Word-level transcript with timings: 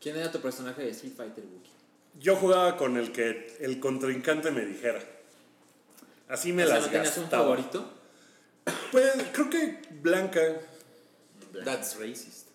¿Quién 0.00 0.16
era 0.16 0.30
tu 0.30 0.40
personaje 0.40 0.82
de 0.82 0.90
Street 0.90 1.12
Fighter, 1.16 1.44
Wookie? 1.44 1.70
Yo 2.20 2.36
jugaba 2.36 2.76
con 2.76 2.96
el 2.96 3.12
que 3.12 3.56
el 3.60 3.80
contrincante 3.80 4.50
me 4.50 4.64
dijera. 4.64 5.00
Así 6.28 6.52
me 6.52 6.64
O 6.64 6.66
sea, 6.66 6.76
las 6.76 6.86
¿no 6.86 6.92
tenías 6.92 7.16
un 7.16 7.22
gastaba. 7.24 7.42
favorito? 7.44 7.92
Pues 8.92 9.12
creo 9.32 9.50
que 9.50 9.80
Blanca. 10.02 10.40
That's 11.64 11.98
racist. 11.98 12.48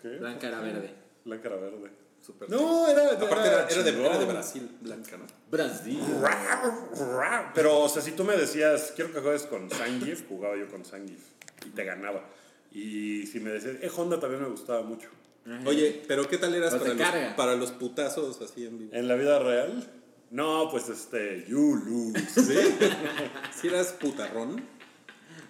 ¿Qué? 0.00 0.08
Blanca 0.08 0.48
era 0.48 0.60
verde. 0.60 0.94
Blanca 1.24 1.48
era 1.48 1.56
verde. 1.56 1.90
Super 2.24 2.50
No, 2.50 2.86
era, 2.88 3.12
Aparte 3.12 3.48
era, 3.48 3.66
era 3.68 3.82
de, 3.82 3.90
chingón. 3.90 4.06
era 4.06 4.18
de 4.18 4.24
Brasil, 4.26 4.76
blanca, 4.82 5.16
¿no? 5.16 5.26
Brasil. 5.50 5.98
Pero, 7.54 7.80
o 7.80 7.88
sea, 7.88 8.02
si 8.02 8.12
tú 8.12 8.24
me 8.24 8.36
decías, 8.36 8.92
quiero 8.94 9.12
que 9.12 9.20
juegues 9.20 9.42
con 9.44 9.70
Sangif, 9.70 10.28
jugaba 10.28 10.56
yo 10.56 10.68
con 10.68 10.84
Sangif 10.84 11.20
y 11.66 11.70
te 11.70 11.84
ganaba. 11.84 12.22
Y 12.72 13.26
si 13.26 13.40
me 13.40 13.50
decías, 13.50 13.76
eh, 13.80 13.90
Honda 13.96 14.20
también 14.20 14.42
me 14.42 14.48
gustaba 14.48 14.82
mucho. 14.82 15.08
Oye, 15.66 16.02
pero 16.06 16.28
¿qué 16.28 16.38
tal 16.38 16.54
eras 16.54 16.74
Pues 16.74 16.92
para 16.92 17.24
los, 17.24 17.34
para 17.34 17.54
los 17.56 17.70
putazos 17.72 18.40
así 18.40 18.66
en 18.66 18.78
vivo? 18.78 18.90
En 18.94 19.08
la 19.08 19.14
vida 19.16 19.38
real, 19.38 19.90
no, 20.30 20.68
pues 20.70 20.88
este, 20.88 21.44
you 21.48 21.76
lose. 21.76 22.20
¿Sí? 22.34 22.58
¿Sí 23.60 23.68
eras 23.68 23.88
putarrón? 24.00 24.62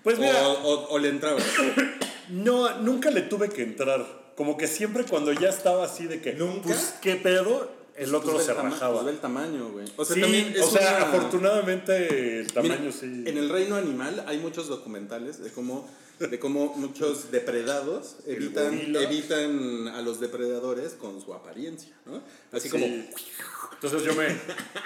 Pues 0.02 0.18
mira, 0.18 0.48
o, 0.48 0.52
o- 0.62 0.88
o 0.94 0.98
le 0.98 1.08
entrabas? 1.08 1.44
no, 2.30 2.78
nunca 2.78 3.10
le 3.10 3.22
tuve 3.22 3.48
que 3.50 3.62
entrar. 3.62 4.32
Como 4.36 4.56
que 4.56 4.66
siempre 4.68 5.04
cuando 5.04 5.32
ya 5.32 5.48
estaba 5.50 5.84
así 5.84 6.06
de 6.06 6.22
que, 6.22 6.32
¿Nunca? 6.32 6.62
pues, 6.68 6.94
¿qué 7.02 7.16
pedo? 7.16 7.78
El 7.96 8.14
otro 8.14 8.32
Pues 8.32 8.46
se 8.46 8.54
tama- 8.54 8.70
rajaba. 8.70 8.94
pues 8.94 9.04
ve 9.06 9.10
el 9.12 9.18
tamaño, 9.18 9.70
güey. 9.72 9.84
O 9.96 10.04
sea, 10.06 10.14
sí, 10.14 10.22
también 10.22 10.54
es 10.56 10.62
o 10.62 10.70
sea, 10.70 10.80
una- 10.96 11.06
afortunadamente 11.08 12.38
el 12.40 12.46
Mira, 12.62 12.76
tamaño 12.76 12.92
sí. 12.92 13.24
En 13.26 13.36
el 13.36 13.50
reino 13.50 13.76
animal 13.76 14.24
hay 14.26 14.38
muchos 14.38 14.68
documentales 14.68 15.42
de 15.42 15.50
cómo, 15.50 15.86
de 16.28 16.38
cómo 16.38 16.74
muchos 16.76 17.30
depredados 17.30 18.16
evitan, 18.26 18.94
evitan 18.96 19.88
a 19.88 20.02
los 20.02 20.20
depredadores 20.20 20.92
con 20.92 21.20
su 21.20 21.32
apariencia, 21.32 21.94
¿no? 22.04 22.22
Así 22.52 22.68
Sí. 22.68 22.70
como 22.70 22.84
Entonces 22.86 24.02
yo 24.04 24.14
me, 24.14 24.28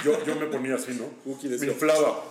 yo, 0.05 0.25
yo 0.25 0.37
me 0.37 0.47
ponía 0.47 0.77
así, 0.77 0.93
¿no? 0.93 1.07
Wookie 1.25 1.49
Me 1.49 1.67
inflaba. 1.67 2.23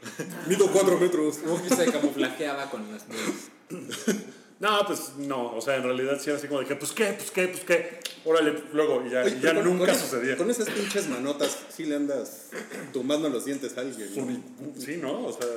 mido 0.46 0.66
cuatro 0.70 0.98
metros. 0.98 1.38
Wookie 1.44 1.74
se 1.74 1.90
camuflajeaba 1.90 2.70
con 2.70 2.90
las 2.92 3.06
nubes. 3.08 3.50
No, 4.60 4.86
pues 4.86 5.12
no, 5.16 5.56
o 5.56 5.60
sea, 5.60 5.76
en 5.76 5.82
realidad 5.84 6.18
sí 6.20 6.28
era 6.30 6.38
así 6.38 6.46
como 6.46 6.60
de 6.60 6.66
que, 6.66 6.76
pues 6.76 6.92
qué, 6.92 7.06
pues 7.14 7.30
qué, 7.30 7.48
pues 7.48 7.64
qué. 7.64 7.98
Órale, 8.26 8.62
luego, 8.74 9.02
y 9.06 9.10
ya, 9.10 9.22
Oye, 9.22 9.36
y 9.38 9.40
ya 9.40 9.54
con- 9.54 9.64
nunca 9.64 9.86
con 9.86 9.94
es- 9.94 10.00
sucedía. 10.00 10.36
Con 10.36 10.50
esas 10.50 10.68
pinches 10.68 11.08
manotas 11.08 11.56
sí 11.74 11.86
le 11.86 11.96
andas 11.96 12.48
tumbando 12.92 13.28
los 13.30 13.46
dientes 13.46 13.76
a 13.78 13.80
alguien. 13.80 14.10
¿no? 14.14 14.72
Sí, 14.78 14.98
¿no? 14.98 15.26
O 15.26 15.32
sea, 15.32 15.48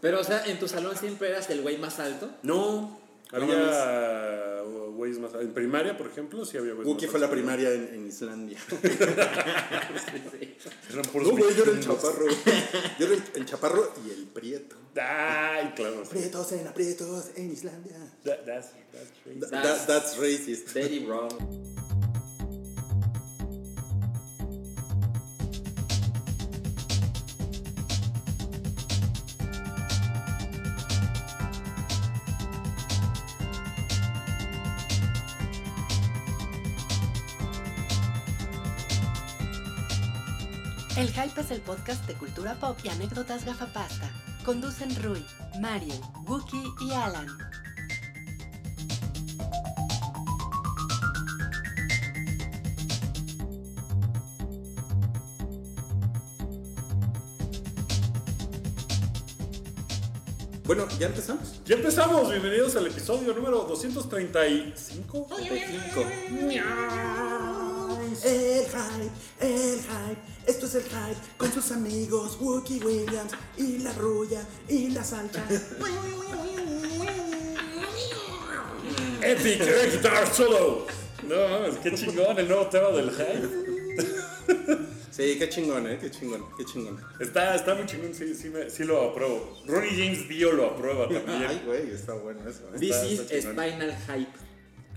Pero, 0.00 0.20
o 0.20 0.24
sea, 0.24 0.44
en 0.46 0.58
tu 0.58 0.66
salón 0.68 0.96
siempre 0.96 1.28
eras 1.28 1.50
el 1.50 1.60
güey 1.60 1.76
más 1.78 1.98
alto. 2.00 2.30
no. 2.42 3.04
Había 3.32 4.62
güeyes 4.94 5.18
más. 5.18 5.34
En 5.34 5.52
primaria, 5.52 5.96
por 5.98 6.06
ejemplo, 6.06 6.44
sí 6.46 6.56
había 6.56 6.72
güeyes 6.72 6.88
Wookie 6.88 7.06
fue 7.06 7.20
la 7.20 7.28
primaria 7.30 7.72
en, 7.72 7.88
en 7.92 8.06
Islandia. 8.06 8.58
No, 10.94 11.30
güey, 11.32 11.54
yo 11.56 11.62
era 11.64 11.72
el 11.72 11.80
chaparro. 11.80 12.26
Yo 12.98 13.06
era 13.06 13.14
el, 13.14 13.22
el 13.34 13.44
chaparro 13.46 13.92
y 14.06 14.10
el 14.10 14.26
prieto. 14.26 14.76
Ay, 15.00 15.72
claro. 15.76 16.02
Prietos 16.04 16.52
en 16.52 16.66
aprietos 16.66 17.26
en 17.36 17.52
Islandia. 17.52 17.96
That- 18.24 18.44
that's, 18.46 18.68
that's. 18.92 19.10
Th- 19.24 19.40
That's- 19.50 19.86
that- 19.86 19.86
that's 19.86 20.18
racist. 20.18 20.72
Very 20.72 21.00
wrong. 21.06 21.28
El 40.96 41.12
Hype 41.12 41.42
es 41.42 41.50
el 41.50 41.60
podcast 41.60 42.06
de 42.06 42.14
cultura 42.14 42.54
pop 42.54 42.78
y 42.82 42.88
anécdotas 42.88 43.44
gafapasta. 43.44 44.10
Conducen 44.46 44.88
Rui, 45.02 45.22
Mariel, 45.60 46.00
Wookie 46.26 46.72
y 46.80 46.92
Alan. 46.92 47.26
Bueno, 60.64 60.88
¿ya 60.98 61.08
empezamos? 61.08 61.60
Ya 61.66 61.76
empezamos, 61.76 62.30
bienvenidos 62.30 62.74
al 62.74 62.86
episodio 62.86 63.34
número 63.34 63.64
235. 63.64 65.26
El 68.24 68.64
hype, 68.64 69.10
el 69.40 69.80
hype, 69.80 70.35
esto 70.46 70.66
es 70.66 70.74
el 70.76 70.82
hype 70.84 71.16
con 71.36 71.52
sus 71.52 71.70
amigos 71.72 72.38
Wookie 72.40 72.80
Williams 72.84 73.32
y 73.56 73.78
la 73.78 73.92
rulla 73.94 74.42
y 74.68 74.90
la 74.90 75.02
salcha. 75.04 75.44
Epic 79.22 79.60
Air 79.60 79.90
Guitar 79.92 80.26
Solo. 80.32 80.86
No 81.26 81.48
mames, 81.48 81.76
qué 81.78 81.92
chingón 81.94 82.38
el 82.38 82.46
nuevo 82.48 82.66
tema 82.68 82.88
del 82.90 83.10
hype. 83.10 84.86
Sí, 85.10 85.36
qué 85.38 85.48
chingón, 85.48 85.86
eh, 85.88 85.98
qué 85.98 86.10
chingón, 86.10 86.44
qué 86.58 86.64
chingón. 86.66 87.00
Está, 87.18 87.54
está 87.56 87.74
muy 87.74 87.86
chingón, 87.86 88.14
sí, 88.14 88.34
sí, 88.34 88.50
me- 88.50 88.68
sí 88.68 88.84
lo 88.84 89.02
apruebo. 89.10 89.56
Ronnie 89.66 89.90
James 89.90 90.28
Dio 90.28 90.52
lo 90.52 90.66
aprueba 90.66 91.06
Ay, 91.08 91.16
también. 91.24 91.62
güey, 91.64 91.90
está 91.90 92.12
bueno 92.12 92.46
eso. 92.48 92.68
eh. 92.74 92.78
This 92.78 92.90
Está- 92.94 93.06
is 93.06 93.26
chingón. 93.26 93.52
Spinal 93.56 93.96
Hype. 94.06 94.32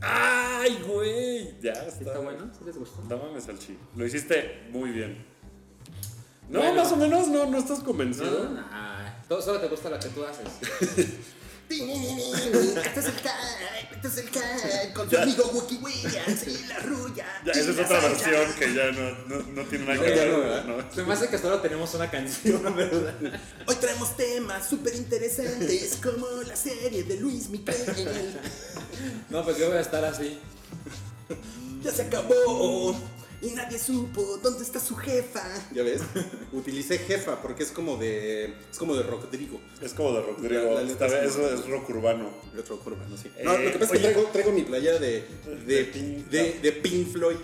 ¡Ay, 0.02 0.80
güey! 0.86 1.56
Ya 1.62 1.72
está. 1.72 2.04
¿Está 2.04 2.20
bueno? 2.20 2.52
¿Sí 2.58 2.64
les 2.66 2.78
gustó? 2.78 3.02
No 3.10 3.18
mames, 3.18 3.46
Salchi. 3.46 3.78
Lo 3.96 4.06
hiciste 4.06 4.68
muy 4.72 4.92
bien. 4.92 5.26
No, 6.50 6.60
Bueno. 6.60 6.84
más 6.84 6.92
o 6.92 6.96
menos, 6.96 7.28
no, 7.28 7.46
no 7.46 7.58
estás 7.60 7.80
convencido. 7.80 8.46
no, 8.46 8.62
no. 8.62 8.66
Todo- 9.28 9.42
Solo 9.42 9.60
te 9.60 9.68
gusta 9.68 9.90
lo 9.90 10.00
que 10.00 10.10
tú 10.10 10.24
haces. 10.26 10.48
Este 11.70 13.00
es 13.00 13.06
el 13.06 13.14
hype, 13.14 13.96
este 13.96 14.08
es 14.08 14.18
el 14.18 14.30
hype 14.30 14.94
con 14.96 15.08
Ya. 15.08 15.22
amigo 15.22 15.44
Wookie 15.54 15.78
Williams 15.78 16.48
y 16.48 16.66
la 16.68 16.80
rulla. 16.80 17.28
Ya, 17.46 17.52
esa 17.52 17.70
es 17.70 17.76
la 17.76 17.84
otra 17.84 18.02
salcha. 18.02 18.28
versión 18.32 18.54
que 18.58 18.74
ya 18.74 18.92
no, 18.92 19.12
no, 19.28 19.44
no 19.54 19.62
tiene 19.70 19.86
nada 19.86 20.04
que 20.04 20.10
ver. 20.12 20.66
¿no? 20.66 20.92
Se 20.92 21.04
me 21.04 21.14
hace 21.14 21.28
que 21.28 21.38
solo 21.38 21.60
tenemos 21.62 21.94
una 21.94 22.10
canción, 22.10 22.76
¿verdad? 22.76 23.14
Hoy 23.68 23.76
traemos 23.76 24.18
temas 24.18 24.68
súper 24.68 24.96
interesantes 24.96 26.00
como 26.02 26.26
la 26.48 26.56
serie 26.56 27.04
de 27.04 27.18
Luis 27.20 27.50
Miguel. 27.50 27.76
No, 29.30 29.44
pues 29.46 29.58
yo 29.60 29.68
voy 29.68 29.78
a 29.78 29.82
estar 29.82 30.04
así. 30.04 30.40
Ya 31.84 31.92
se 31.92 32.02
acabó 32.02 32.96
y 33.42 33.52
nadie 33.52 33.80
supo 33.80 34.38
dónde 34.44 34.64
está 34.64 34.80
su 34.80 34.96
jefa. 34.96 35.44
¿Ya 35.74 35.84
ves? 35.84 36.02
Utilicé 36.52 36.98
jefa 37.00 37.42
porque 37.42 37.64
es 37.64 37.72
como 37.72 37.98
de 37.98 38.54
es 38.72 38.78
como 38.78 38.96
de 38.96 39.04
Rodrigo. 39.04 39.60
Es 39.82 39.94
como 39.94 40.12
de 40.14 40.22
rock 40.22 40.40
La- 40.42 40.48
griego. 40.50 40.74
la 40.76 40.82
Esta 40.82 41.06
letra 41.06 41.08
vez 41.08 41.24
es 41.24 41.32
eso 41.36 41.40
como- 41.42 41.50
es 41.62 41.70
rock 41.70 41.90
urbano. 41.90 42.30
El 42.54 42.60
otro 42.60 42.80
curva, 42.80 43.06
no. 43.08 43.16
Eh, 43.16 43.32
No, 43.44 43.58
lo 43.58 43.72
que 43.72 43.80
pasa 43.80 43.96
es 43.96 44.02
que 44.02 44.08
traigo, 44.10 44.30
traigo 44.30 44.52
mi 44.52 44.64
playera 44.64 45.00
de, 45.00 45.24
de, 45.46 45.56
De 45.66 45.86
Pink- 45.94 46.26
de, 46.30 46.60
de 46.60 46.72
Pink 46.74 47.08
Floyd. 47.14 47.38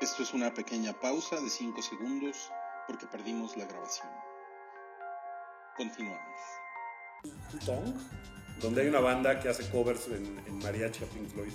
Esto 0.00 0.22
es 0.22 0.34
una 0.34 0.52
pequeña 0.52 0.92
pausa 0.92 1.40
de 1.40 1.48
5 1.48 1.80
segundos 1.82 2.50
porque 2.86 3.06
perdimos 3.06 3.56
la 3.56 3.64
grabación. 3.64 4.10
Continuamos. 5.76 6.40
Tongue, 7.64 7.94
donde 8.60 8.82
hay 8.82 8.88
una 8.88 9.00
banda 9.00 9.40
que 9.40 9.48
hace 9.48 9.68
covers 9.70 10.06
en, 10.08 10.38
en 10.46 10.58
mariachi 10.58 11.04
a 11.04 11.06
Pink 11.06 11.28
Floyd. 11.28 11.52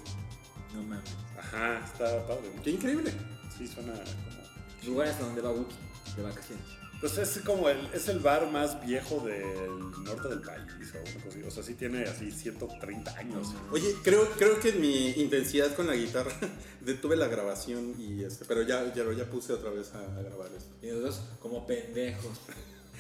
No 0.74 0.84
mames. 0.84 1.16
Ajá, 1.38 1.82
está 1.86 2.26
padre. 2.28 2.52
Qué 2.64 2.72
increíble. 2.72 3.12
Sí, 3.58 3.68
suena 3.68 3.94
como... 3.94 4.94
Lugares 4.94 5.16
a 5.16 5.20
donde 5.20 5.42
va 5.42 5.52
Wookie 5.52 5.76
de 6.16 6.24
vacaciones. 6.24 6.66
Pues 7.00 7.18
es 7.18 7.40
como 7.46 7.70
el, 7.70 7.78
es 7.94 8.10
el 8.10 8.20
bar 8.20 8.52
más 8.52 8.86
viejo 8.86 9.22
del 9.22 10.04
norte 10.04 10.28
del 10.28 10.42
país 10.42 10.66
o 10.94 10.98
una 11.00 11.14
cosa 11.14 11.30
así. 11.30 11.44
O 11.44 11.52
sea, 11.52 11.64
sí 11.64 11.74
tiene 11.76 12.04
así 12.04 12.30
130 12.30 13.18
años. 13.18 13.54
Oye, 13.72 13.96
creo, 14.04 14.30
creo 14.32 14.60
que 14.60 14.70
en 14.70 14.82
mi 14.82 15.12
intensidad 15.12 15.74
con 15.76 15.88
la 15.88 15.96
guitarra 15.96 16.32
detuve 16.82 17.16
la 17.16 17.28
grabación 17.28 17.96
y 17.98 18.24
este, 18.24 18.44
pero 18.44 18.64
ya, 18.64 18.94
ya, 18.94 19.06
ya 19.14 19.26
puse 19.30 19.54
otra 19.54 19.70
vez 19.70 19.94
a, 19.94 20.00
a 20.00 20.22
grabar 20.22 20.52
esto. 20.58 20.76
Y 20.82 20.88
nosotros 20.88 21.22
como 21.42 21.66
pendejos. 21.66 22.38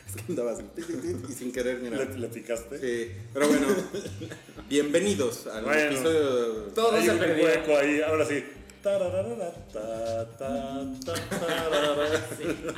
Es 0.09 0.85
que 0.85 0.93
y 1.29 1.33
sin 1.33 1.51
querer, 1.51 1.79
mira. 1.81 1.97
¿Le, 2.03 2.17
le 2.17 2.27
picaste? 2.29 2.79
Sí, 2.79 3.11
pero 3.31 3.47
bueno, 3.47 3.67
bienvenidos 4.67 5.45
al 5.47 5.63
Bueno. 5.65 5.81
episodio. 5.91 6.53
Todo 6.73 6.93
Hay 6.95 7.05
se 7.05 7.11
un 7.11 7.19
perdió. 7.19 7.45
hueco 7.45 7.77
ahí, 7.77 8.01
ahora 8.01 8.25
sí. 8.25 8.43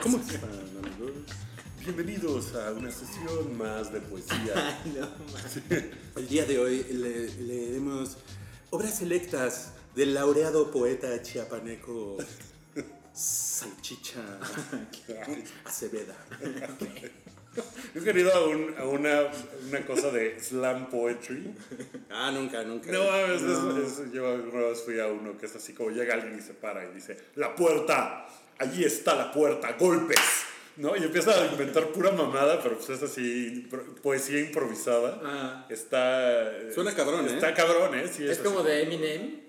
¿Cómo 0.03 0.17
están, 0.17 0.49
amigos? 0.83 1.11
Bienvenidos 1.79 2.53
a 2.55 2.71
una 2.73 2.91
sesión 2.91 3.57
más 3.57 3.93
de 3.93 4.01
poesía. 4.01 4.53
Ay, 4.83 4.97
no. 4.99 5.07
El 6.19 6.27
día 6.27 6.45
de 6.45 6.59
hoy 6.59 6.83
le- 6.91 7.33
leeremos 7.43 8.17
obras 8.71 8.97
selectas 8.97 9.71
del 9.95 10.13
laureado 10.15 10.69
poeta 10.71 11.21
chiapaneco 11.21 12.17
Salchicha 13.13 14.39
Aceveda. 15.65 16.15
Yo 17.94 18.01
he 18.01 18.03
querido 18.03 18.33
a, 18.33 18.48
un- 18.48 18.75
a 18.77 18.86
una, 18.86 19.24
una 19.68 19.86
cosa 19.86 20.09
de 20.12 20.39
slam 20.39 20.89
poetry. 20.89 21.53
Ah, 22.09 22.31
nunca, 22.31 22.63
nunca. 22.63 22.92
No 22.92 23.03
mames, 23.06 23.42
es- 23.42 24.00
es- 24.00 24.12
yo 24.13 24.27
alguna 24.31 24.68
vez 24.68 24.81
fui 24.83 25.00
a 25.00 25.07
uno 25.07 25.38
que 25.38 25.45
es 25.48 25.56
así 25.56 25.74
como 25.74 25.89
llega 25.92 26.13
alguien 26.13 26.38
y 26.38 26.42
se 26.42 26.53
para 26.53 26.86
y 26.86 26.94
dice, 26.94 27.18
la 27.36 27.53
puerta, 27.56 28.25
allí 28.57 28.83
está 28.86 29.15
la 29.15 29.31
puerta, 29.31 29.75
golpes. 29.80 30.19
¿No? 30.77 30.95
Y 30.95 31.03
empieza 31.03 31.33
a 31.39 31.48
inventar 31.51 31.88
pura 31.89 32.12
mamada, 32.13 32.63
pero 32.63 32.77
pues 32.77 32.89
es 32.92 33.03
así, 33.03 33.68
poesía 34.01 34.39
improvisada. 34.39 35.19
Ah. 35.21 35.65
Está... 35.69 36.50
Suena 36.74 36.95
cabrón, 36.95 37.27
¿eh? 37.27 37.33
Está 37.36 37.53
cabrón, 37.53 37.94
¿eh? 38.00 38.07
Sí, 38.12 38.25
Es 38.25 38.38
como 38.39 38.63
de 38.63 38.83
Eminem. 38.83 39.42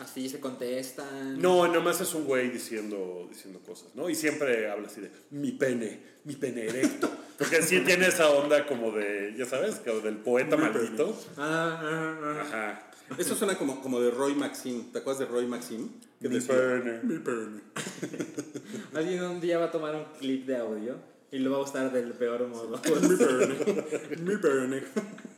Así 0.00 0.28
se 0.30 0.40
contestan. 0.40 1.40
No, 1.40 1.66
nada 1.66 1.80
más 1.80 2.00
es 2.00 2.14
un 2.14 2.24
güey 2.24 2.50
diciendo, 2.50 3.26
diciendo 3.28 3.60
cosas, 3.60 3.94
¿no? 3.94 4.08
Y 4.08 4.14
siempre 4.14 4.70
habla 4.70 4.88
así 4.88 5.02
de 5.02 5.10
mi 5.30 5.52
pene, 5.52 6.00
mi 6.24 6.36
pene 6.36 6.64
erecto. 6.64 7.10
Porque 7.36 7.62
sí 7.62 7.80
tiene 7.80 8.06
esa 8.06 8.30
onda 8.30 8.66
como 8.66 8.92
de, 8.92 9.34
ya 9.36 9.44
sabes, 9.44 9.76
como 9.76 10.00
del 10.00 10.16
poeta 10.16 10.56
maldito. 10.56 11.14
Ah, 11.36 11.80
ah, 11.82 12.18
ah. 12.22 12.40
Ajá. 12.40 12.90
Eso 13.18 13.34
suena 13.34 13.56
como, 13.58 13.82
como 13.82 14.00
de 14.00 14.10
Roy 14.10 14.34
Maxim. 14.34 14.90
¿Te 14.92 15.00
acuerdas 15.00 15.20
de 15.20 15.26
Roy 15.26 15.46
Maxim? 15.46 15.88
Que 16.20 16.28
Mi 16.28 16.36
decía, 16.36 16.54
pene. 16.56 17.00
Mi 17.02 17.18
pene. 17.18 17.60
Alguien 18.94 19.22
un 19.24 19.40
día 19.40 19.58
va 19.58 19.66
a 19.66 19.70
tomar 19.70 19.94
un 19.94 20.04
clip 20.18 20.46
de 20.46 20.56
audio 20.56 20.96
y 21.32 21.38
lo 21.38 21.50
va 21.50 21.58
a 21.58 21.60
usar 21.60 21.92
del 21.92 22.12
peor 22.12 22.46
modo. 22.46 22.80
Mi 22.84 23.16
pene. 23.16 24.16
Mi 24.22 24.36
pene. 24.36 24.82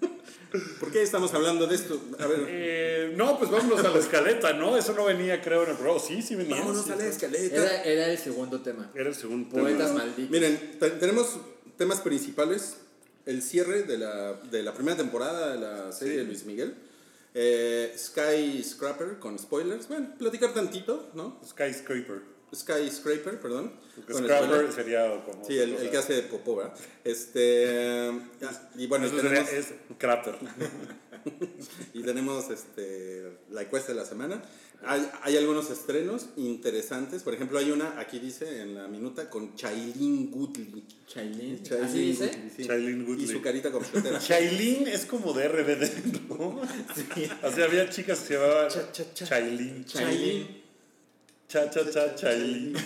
¿Por 0.81 0.91
qué 0.93 1.03
estamos 1.03 1.33
hablando 1.35 1.67
de 1.67 1.75
esto? 1.75 2.01
A 2.19 2.27
ver. 2.27 2.45
Eh, 2.49 3.13
no, 3.17 3.39
pues 3.39 3.51
vámonos 3.51 3.85
a 3.85 3.91
la 3.91 3.99
escaleta, 3.99 4.53
¿no? 4.53 4.77
Eso 4.77 4.93
no 4.93 5.05
venía, 5.05 5.41
creo, 5.43 5.65
en 5.65 5.71
el 5.71 5.77
programa. 5.77 6.01
Sí, 6.01 6.23
sí 6.23 6.35
venía. 6.35 6.57
Vámonos 6.57 6.85
sí. 6.85 6.93
a 6.93 6.97
la 6.97 7.07
escaleta. 7.07 7.57
Era, 7.57 7.83
era 7.85 8.07
el 8.13 8.19
segundo 8.19 8.61
tema. 8.61 8.91
Era 8.95 9.09
el 9.09 9.15
segundo 9.15 9.49
tema. 9.51 9.63
Poetas 9.63 9.93
malditos. 9.93 10.31
Miren, 10.31 10.79
te- 10.79 10.91
tenemos 10.91 11.37
temas 11.77 12.01
principales. 12.01 12.77
El 13.25 13.41
cierre 13.43 13.85
de 13.85 13.99
la, 13.99 14.33
de 14.51 14.63
la 14.65 14.75
primera 14.75 14.97
temporada 14.97 15.53
de 15.53 15.61
la 15.61 15.93
serie 15.93 16.17
de 16.19 16.25
Luis 16.25 16.45
Miguel. 16.45 16.75
Eh, 17.35 17.95
Sky 17.97 18.63
Scraper 18.65 19.19
con 19.21 19.39
spoilers. 19.39 19.87
Bueno, 19.89 20.09
platicar 20.19 20.53
tantito, 20.53 21.09
¿no? 21.15 21.41
Skyscraper. 21.47 22.32
Sky 22.55 22.91
Scraper, 22.91 23.41
perdón. 23.41 23.73
Porque 23.97 24.13
con 24.13 24.25
Scraper 24.25 24.47
spoiler. 24.49 24.73
sería 24.73 25.25
como. 25.25 25.45
Sí, 25.45 25.59
el, 25.59 25.75
el 25.75 25.91
que 25.91 25.97
hace 25.97 26.23
popó, 26.23 26.57
¿verdad? 26.57 26.75
Este. 27.05 28.11
Y 28.77 28.87
bueno, 28.87 29.07
y 29.07 29.09
Eso 29.09 29.21
sería- 29.21 29.45
tenemos, 29.45 29.53
es 29.53 29.75
cráter. 29.99 30.35
y 31.95 32.03
tenemos 32.03 32.51
este, 32.51 33.39
la 33.51 33.63
encuesta 33.63 33.93
de 33.93 33.99
la 33.99 34.05
semana. 34.05 34.43
Hay, 34.85 35.09
hay 35.23 35.37
algunos 35.37 35.71
estrenos 35.71 36.27
interesantes. 36.37 37.23
Por 37.23 37.35
ejemplo, 37.35 37.57
hay 37.59 37.71
una, 37.71 38.01
aquí 38.01 38.19
dice 38.19 38.63
en 38.63 38.75
la 38.75 38.89
minuta, 38.89 39.31
con 39.31 39.55
Chailin 39.55 40.31
Goodley. 40.33 40.85
Chailin. 41.07 41.63
Chailin 41.63 41.85
Así 41.85 41.99
dice. 42.01 42.27
Goodley, 42.27 42.51
sí. 42.57 42.63
Shailene 42.65 43.05
Woodley. 43.05 43.25
Y 43.25 43.29
su 43.29 43.41
carita 43.41 43.71
completera. 43.71 44.19
Shailene 44.21 44.93
es 44.93 45.07
como 45.07 45.33
de 45.33 45.47
RBD, 45.49 46.29
¿no? 46.29 46.61
O 47.45 47.53
sea, 47.53 47.65
había 47.67 47.89
chicas 47.91 48.19
que 48.21 48.27
se 48.27 48.35
llamaban 48.35 48.69
Cha, 48.71 48.91
cha, 48.91 49.15
cha. 49.15 49.25
Shailene. 49.25 49.85
Chailin. 49.85 50.62
Cha, 51.53 51.69
cha, 51.69 51.85
cha, 51.91 52.17
Shailene. 52.17 52.81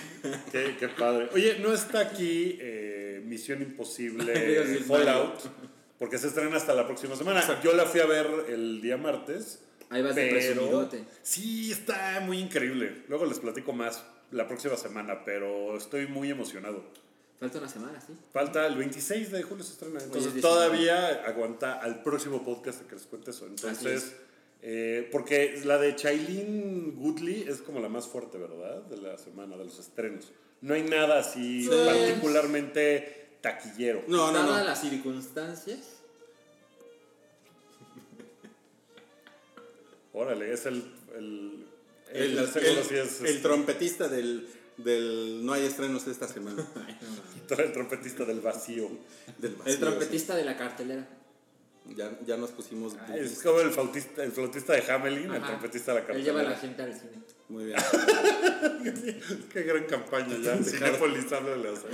Qué, 0.50 0.76
qué 0.76 0.88
padre. 0.88 1.28
Oye, 1.32 1.60
no 1.60 1.72
está 1.72 2.00
aquí 2.00 2.58
eh, 2.60 3.22
Misión 3.24 3.62
Imposible 3.62 4.34
Fallout, 4.88 5.38
porque 6.00 6.18
se 6.18 6.26
estrena 6.26 6.56
hasta 6.56 6.74
la 6.74 6.84
próxima 6.84 7.14
semana. 7.14 7.44
Yo 7.62 7.74
la 7.74 7.86
fui 7.86 8.00
a 8.00 8.06
ver 8.06 8.26
el 8.48 8.80
día 8.82 8.96
martes. 8.96 9.60
Ahí 9.88 10.02
vas 10.02 10.16
de 10.16 10.22
pero 10.26 10.34
presumidote. 10.34 11.04
sí, 11.22 11.70
está 11.70 12.18
muy 12.26 12.38
increíble. 12.40 13.04
Luego 13.06 13.24
les 13.26 13.38
platico 13.38 13.72
más 13.72 14.04
la 14.32 14.48
próxima 14.48 14.76
semana, 14.76 15.24
pero 15.24 15.76
estoy 15.76 16.08
muy 16.08 16.32
emocionado. 16.32 16.82
Falta 17.38 17.58
una 17.58 17.68
semana, 17.68 18.00
sí. 18.00 18.14
Falta 18.32 18.66
el 18.66 18.74
26 18.74 19.30
de 19.30 19.42
julio 19.44 19.62
se 19.62 19.74
estrena, 19.74 20.00
entonces 20.02 20.34
19. 20.34 20.40
todavía 20.40 21.22
aguanta 21.24 21.74
al 21.74 22.02
próximo 22.02 22.44
podcast 22.44 22.80
de 22.80 22.88
que 22.88 22.96
les 22.96 23.06
cuente 23.06 23.30
eso. 23.30 23.46
Entonces, 23.46 24.02
es. 24.02 24.25
Eh, 24.62 25.08
porque 25.12 25.60
la 25.64 25.78
de 25.78 25.94
Chailin 25.96 26.96
Goodley 26.96 27.44
es 27.48 27.58
como 27.58 27.80
la 27.80 27.88
más 27.88 28.06
fuerte, 28.08 28.38
¿verdad? 28.38 28.82
De 28.82 28.96
la 28.96 29.16
semana, 29.18 29.56
de 29.56 29.64
los 29.64 29.78
estrenos. 29.78 30.32
No 30.62 30.74
hay 30.74 30.82
nada 30.82 31.18
así 31.20 31.64
Sí. 31.64 31.70
particularmente 31.70 33.38
taquillero. 33.42 34.02
No, 34.08 34.32
no, 34.32 34.38
Dadas 34.38 34.58
no. 34.60 34.64
las 34.64 34.80
circunstancias. 34.80 35.78
Órale, 40.12 40.52
es 40.52 40.66
el. 40.66 40.82
El, 41.14 41.66
El, 42.12 42.22
el 42.22 42.38
el- 42.38 42.44
es, 42.44 42.56
el 42.56 42.98
este, 43.26 43.34
trompetista 43.40 44.08
del, 44.08 44.48
del 44.78 45.44
No 45.44 45.52
hay 45.52 45.64
estrenos 45.66 46.06
esta 46.06 46.26
semana. 46.28 46.66
el 47.58 47.72
trompetista 47.72 48.24
del 48.24 48.40
vacío. 48.40 48.88
Del 49.38 49.52
El 49.52 49.56
vacío, 49.58 49.78
trompetista 49.78 50.34
de 50.34 50.44
la 50.44 50.56
cartelera. 50.56 51.06
Ya, 51.94 52.18
ya 52.26 52.36
nos 52.36 52.50
pusimos. 52.50 52.94
Ah, 52.98 53.16
Es 53.16 53.42
como 53.42 53.60
el 53.60 53.70
flautista, 53.70 54.24
el 54.24 54.32
flautista 54.32 54.72
de 54.72 54.90
Hamelin, 54.90 55.32
el 55.32 55.42
trompetista 55.42 55.94
de 55.94 56.02
la 56.02 56.14
Él 56.14 56.24
lleva 56.24 56.40
a 56.40 56.44
la 56.44 56.56
gente 56.56 56.82
al 56.82 56.92
cine. 56.92 57.22
Muy 57.48 57.66
bien. 57.66 57.78
Qué 59.52 59.62
gran 59.62 59.84
campaña 59.84 60.36
ya. 60.42 60.56
Cinépolis, 60.62 61.30
háblale, 61.32 61.68
o 61.68 61.76
sea. 61.76 61.90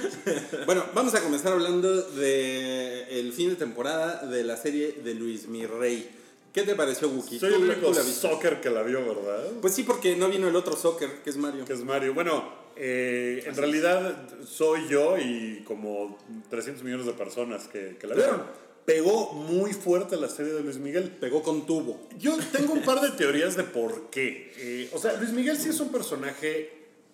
Bueno, 0.66 0.86
vamos 0.94 1.14
a 1.14 1.20
comenzar 1.20 1.52
hablando 1.52 2.02
de 2.12 3.20
el 3.20 3.32
fin 3.32 3.50
de 3.50 3.56
temporada 3.56 4.26
de 4.26 4.44
la 4.44 4.56
serie 4.56 5.00
de 5.04 5.14
Luis 5.14 5.48
Mirrey. 5.48 6.08
¿Qué 6.52 6.62
te 6.62 6.74
pareció, 6.74 7.08
Wookie? 7.08 7.38
Soy 7.38 7.50
¿Tú 7.50 7.56
el 7.56 7.70
único 7.70 7.94
soccer 7.94 8.60
que 8.60 8.70
la 8.70 8.82
vio, 8.82 9.00
¿verdad? 9.00 9.52
Pues 9.60 9.74
sí, 9.74 9.84
porque 9.84 10.16
no 10.16 10.28
vino 10.28 10.48
el 10.48 10.56
otro 10.56 10.76
soccer, 10.76 11.22
que 11.22 11.30
es 11.30 11.36
Mario. 11.36 11.64
Que 11.64 11.72
es 11.72 11.82
Mario. 11.82 12.12
Bueno, 12.12 12.46
eh, 12.76 13.42
en 13.46 13.56
realidad 13.56 14.28
soy 14.46 14.86
yo 14.88 15.18
y 15.18 15.62
como 15.66 16.18
300 16.50 16.82
millones 16.82 17.06
de 17.06 17.12
personas 17.12 17.68
que, 17.68 17.96
que 17.98 18.06
la 18.06 18.14
vieron. 18.14 18.42
Pegó 18.84 19.32
muy 19.32 19.72
fuerte 19.72 20.16
la 20.16 20.28
serie 20.28 20.52
de 20.52 20.62
Luis 20.62 20.78
Miguel. 20.78 21.10
Pegó 21.10 21.42
con 21.42 21.66
tubo. 21.66 22.08
Yo 22.18 22.36
tengo 22.50 22.72
un 22.72 22.82
par 22.82 23.00
de 23.00 23.10
teorías 23.16 23.56
de 23.56 23.64
por 23.64 24.10
qué. 24.10 24.52
Eh, 24.56 24.90
o 24.92 24.98
sea, 24.98 25.14
Luis 25.14 25.32
Miguel 25.32 25.56
sí 25.56 25.68
es 25.68 25.80
un 25.80 25.92
personaje 25.92 26.70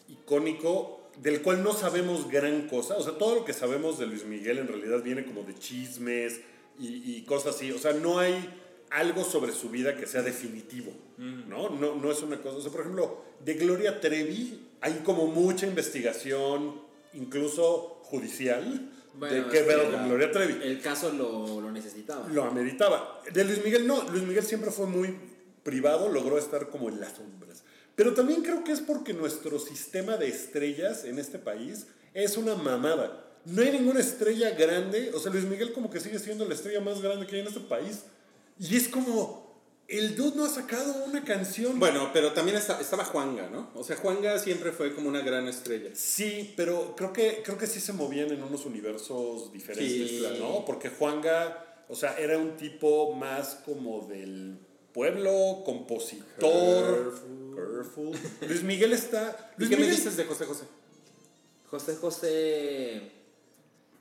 icónico 0.08 1.10
del 1.20 1.42
cual 1.42 1.62
no 1.62 1.72
sabemos 1.72 2.28
gran 2.28 2.68
cosa. 2.68 2.96
O 2.96 3.02
sea, 3.02 3.18
todo 3.18 3.34
lo 3.34 3.44
que 3.44 3.52
sabemos 3.52 3.98
de 3.98 4.06
Luis 4.06 4.24
Miguel 4.24 4.58
en 4.58 4.68
realidad 4.68 5.02
viene 5.02 5.24
como 5.24 5.42
de 5.42 5.54
chismes 5.54 6.40
y, 6.78 7.16
y 7.16 7.22
cosas 7.22 7.56
así. 7.56 7.70
O 7.72 7.78
sea, 7.78 7.92
no 7.92 8.18
hay 8.18 8.48
algo 8.90 9.24
sobre 9.24 9.52
su 9.52 9.68
vida 9.68 9.96
que 9.96 10.06
sea 10.06 10.22
definitivo. 10.22 10.92
¿no? 11.18 11.70
No, 11.70 11.96
no 11.96 12.10
es 12.10 12.22
una 12.22 12.40
cosa. 12.40 12.56
O 12.56 12.60
sea, 12.60 12.70
por 12.70 12.82
ejemplo, 12.82 13.22
de 13.44 13.54
Gloria 13.54 14.00
Trevi 14.00 14.68
hay 14.80 15.00
como 15.04 15.26
mucha 15.26 15.66
investigación, 15.66 16.80
incluso 17.12 18.00
judicial, 18.04 18.90
Bueno, 19.18 19.34
de 19.34 19.50
qué 19.50 19.60
pedo 19.64 19.90
con 19.90 20.08
Gloria 20.08 20.30
Trevi 20.30 20.60
El 20.62 20.80
caso 20.80 21.12
lo, 21.12 21.60
lo 21.60 21.72
necesitaba. 21.72 22.28
lo 22.28 22.44
ameritaba. 22.44 23.20
De 23.32 23.44
Luis 23.44 23.64
Miguel 23.64 23.86
no, 23.86 24.02
Luis 24.10 24.22
Miguel 24.22 24.44
siempre 24.44 24.70
fue 24.70 24.86
muy 24.86 25.16
privado, 25.62 26.08
logró 26.08 26.38
estar 26.38 26.70
como 26.70 26.88
en 26.88 27.00
las 27.00 27.12
sombras. 27.16 27.62
Pero 27.94 28.14
también 28.14 28.42
creo 28.42 28.62
que 28.62 28.72
es 28.72 28.80
porque 28.80 29.12
nuestro 29.12 29.58
sistema 29.58 30.16
de 30.16 30.28
estrellas 30.28 31.04
en 31.04 31.18
este 31.18 31.38
país 31.38 31.86
es 32.14 32.36
una 32.36 32.54
mamada. 32.54 33.24
No 33.44 33.62
hay 33.62 33.72
ninguna 33.72 34.00
estrella 34.00 34.50
grande, 34.50 35.10
o 35.14 35.18
sea, 35.18 35.32
Luis 35.32 35.44
Miguel 35.44 35.72
como 35.72 35.90
que 35.90 36.00
sigue 36.00 36.18
siendo 36.18 36.44
la 36.44 36.54
estrella 36.54 36.80
más 36.80 37.00
grande 37.00 37.26
que 37.26 37.36
hay 37.36 37.42
en 37.42 37.48
este 37.48 37.60
país. 37.60 38.04
Y 38.58 38.76
es 38.76 38.88
como, 38.88 39.47
el 39.88 40.14
dude 40.16 40.36
no 40.36 40.44
ha 40.44 40.48
sacado 40.50 41.04
una 41.06 41.24
canción. 41.24 41.78
Bueno, 41.80 42.10
pero 42.12 42.32
también 42.34 42.56
está- 42.58 42.78
estaba 42.80 43.04
Juanga, 43.04 43.48
¿no? 43.48 43.70
O 43.74 43.82
sea, 43.82 43.96
Juanga 43.96 44.38
siempre 44.38 44.70
fue 44.72 44.94
como 44.94 45.08
una 45.08 45.22
gran 45.22 45.48
estrella. 45.48 45.90
Sí, 45.94 46.52
pero 46.56 46.94
creo 46.94 47.12
que, 47.12 47.42
creo 47.42 47.56
que 47.58 47.66
sí 47.66 47.80
se 47.80 47.92
movían 47.94 48.30
en 48.30 48.42
unos 48.42 48.66
universos 48.66 49.50
diferentes, 49.52 50.10
Sí. 50.10 50.36
¿no? 50.38 50.64
Porque 50.66 50.90
Juanga, 50.90 51.84
o 51.88 51.94
sea, 51.94 52.18
era 52.18 52.36
un 52.38 52.56
tipo 52.56 53.14
más 53.14 53.56
como 53.64 54.06
del 54.06 54.58
pueblo, 54.92 55.62
compositor. 55.64 57.14
Careful. 57.56 58.16
Luis 58.46 58.62
Miguel 58.62 58.92
está. 58.92 59.52
¿Y 59.56 59.60
Luis 59.62 59.70
qué 59.70 59.76
me 59.76 59.88
dices 59.88 60.16
de 60.16 60.24
José 60.24 60.44
José? 60.44 60.64
José 61.70 61.96
José 61.96 63.12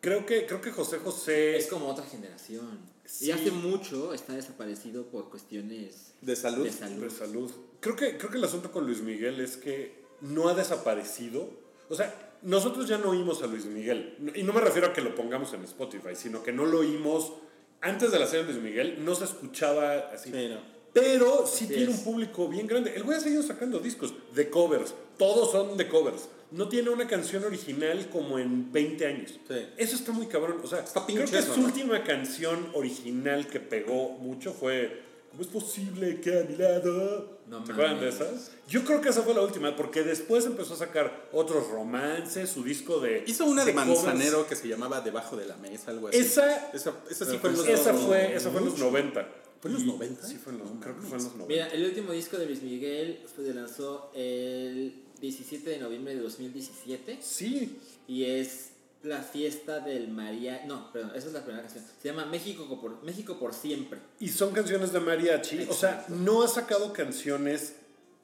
Creo 0.02 0.26
que, 0.26 0.46
creo 0.46 0.62
que 0.62 0.72
José 0.72 1.00
José. 1.00 1.58
es 1.58 1.68
como 1.68 1.88
otra 1.90 2.06
generación. 2.06 2.80
Sí. 3.06 3.28
Y 3.28 3.32
hace 3.32 3.52
mucho 3.52 4.14
está 4.14 4.34
desaparecido 4.34 5.06
por 5.08 5.30
cuestiones 5.30 6.14
¿De 6.22 6.36
salud? 6.36 6.66
de 6.66 6.72
salud. 6.72 7.04
de 7.04 7.10
salud. 7.10 7.52
Creo 7.80 7.96
que, 7.96 8.18
creo 8.18 8.30
que 8.30 8.38
el 8.38 8.44
asunto 8.44 8.72
con 8.72 8.86
Luis 8.86 9.02
Miguel 9.02 9.40
es 9.40 9.56
que 9.58 10.04
no 10.22 10.50
ha 10.50 10.54
desaparecido. 10.54 11.50
O 11.90 11.96
sea, 11.96 12.38
nosotros 12.42 12.88
ya 12.88 12.98
no 12.98 13.12
oímos 13.12 13.42
a 13.44 13.48
Luis 13.48 13.66
Miguel. 13.66 14.34
Y 14.36 14.44
no 14.44 14.52
me 14.54 14.60
refiero 14.62 14.88
a 14.88 14.94
que 14.94 15.02
lo 15.02 15.16
pongamos 15.16 15.54
en 15.54 15.64
Spotify, 15.64 16.16
sino 16.16 16.44
que 16.44 16.52
no 16.52 16.66
lo 16.66 16.80
oímos. 16.80 17.34
Antes 17.80 18.12
de 18.12 18.20
la 18.20 18.26
serie 18.28 18.46
de 18.46 18.52
Luis 18.54 18.64
Miguel 18.64 19.04
no 19.06 19.16
se 19.16 19.24
escuchaba 19.24 20.10
así. 20.14 20.32
Sí, 20.32 20.48
no. 20.50 20.60
Pero 20.94 21.46
sí 21.46 21.66
Así 21.66 21.68
tiene 21.74 21.92
es. 21.92 22.00
un 22.00 22.04
público 22.04 22.48
bien 22.50 22.66
grande. 22.68 22.94
El 22.96 23.04
güey 23.04 23.18
ha 23.18 23.22
seguido 23.22 23.44
sacando 23.44 23.80
discos 23.80 24.14
de 24.34 24.50
covers. 24.50 24.94
Todos 25.18 25.52
son 25.52 25.78
de 25.78 25.88
covers. 25.88 26.28
No 26.52 26.70
tiene 26.70 26.90
una 26.90 27.08
canción 27.08 27.44
original 27.44 28.10
como 28.10 28.40
en 28.40 28.72
20 28.72 29.06
años. 29.06 29.40
Sí. 29.48 29.66
Eso 29.78 29.96
está 29.96 30.12
muy 30.12 30.28
cabrón. 30.28 30.60
O 30.64 30.68
sea, 30.68 30.80
Está 30.80 31.06
creo 31.06 31.26
que 31.26 31.38
eso, 31.38 31.54
su 31.54 31.62
¿no? 31.62 31.68
última 31.68 32.04
canción 32.04 32.70
original 32.74 33.48
que 33.48 33.60
pegó 33.60 34.12
mucho 34.20 34.54
fue 34.54 35.08
¿cómo 35.38 35.42
es 35.42 35.48
posible 35.50 36.20
que 36.20 36.40
a 36.40 36.44
mi 36.44 36.56
lado? 36.56 37.40
No 37.48 37.66
¿Se 37.66 37.72
acuerdan 37.72 38.00
de 38.00 38.10
esas? 38.10 38.52
Yo 38.68 38.84
creo 38.84 39.02
que 39.02 39.10
esa 39.10 39.22
fue 39.22 39.34
la 39.34 39.42
última, 39.42 39.76
porque 39.76 40.04
después 40.04 40.46
empezó 40.46 40.74
a 40.74 40.78
sacar 40.78 41.30
otros 41.32 41.70
romances, 41.70 42.50
su 42.50 42.64
disco 42.64 43.00
de. 43.00 43.24
Hizo 43.28 43.46
una 43.46 43.64
de, 43.64 43.74
covers. 43.74 44.04
Manzanero 44.04 44.48
que 44.48 44.56
se 44.56 44.68
llamaba 44.68 45.02
Debajo 45.02 45.36
de 45.38 45.46
la 45.46 45.56
Mesa, 45.58 45.92
algo 45.92 46.08
así. 46.08 46.18
Esa, 46.18 46.72
esa, 46.72 46.94
esa 47.10 47.26
sí 47.26 47.38
fue 47.38 47.52
en 47.52 47.58
los 47.58 47.68
esa, 47.68 47.94
fue, 47.94 48.36
esa 48.36 48.50
fue 48.50 48.60
en 48.62 48.66
los 48.66 48.78
90. 48.78 49.28
¿Fue 49.62 49.72
en 49.72 49.74
los 49.76 49.86
90? 49.86 50.28
Sí, 50.28 50.38
fue 50.38 50.54
en 50.54 50.60
los, 50.60 50.70
creo 50.80 50.96
que 50.96 51.02
fue 51.02 51.18
en 51.18 51.24
los 51.24 51.36
90. 51.36 51.48
Mira, 51.48 51.68
el 51.68 51.86
último 51.86 52.12
disco 52.12 52.38
de 52.38 52.46
Luis 52.46 52.62
Miguel 52.62 53.24
se 53.34 53.54
lanzó 53.54 54.12
el 54.14 55.07
17 55.22 55.70
de 55.70 55.78
noviembre 55.80 56.16
de 56.16 56.22
2017 56.22 57.20
Sí, 57.22 57.78
y 58.08 58.26
es 58.26 58.70
la 59.04 59.22
fiesta 59.22 59.80
del 59.80 60.08
María. 60.10 60.64
No, 60.68 60.92
perdón, 60.92 61.12
esa 61.16 61.28
es 61.28 61.34
la 61.34 61.44
primera 61.44 61.64
canción. 61.64 61.84
Se 62.02 62.08
llama 62.10 62.26
México 62.26 62.68
por, 62.82 63.04
México 63.04 63.38
por 63.40 63.54
siempre. 63.54 64.00
y 64.20 64.30
son 64.30 64.52
canciones 64.54 64.92
de 64.92 65.00
mariachi. 65.00 65.68
O 65.70 65.74
sea, 65.74 66.06
no 66.10 66.44
ha 66.44 66.48
sacado 66.48 66.92
canciones 66.94 67.76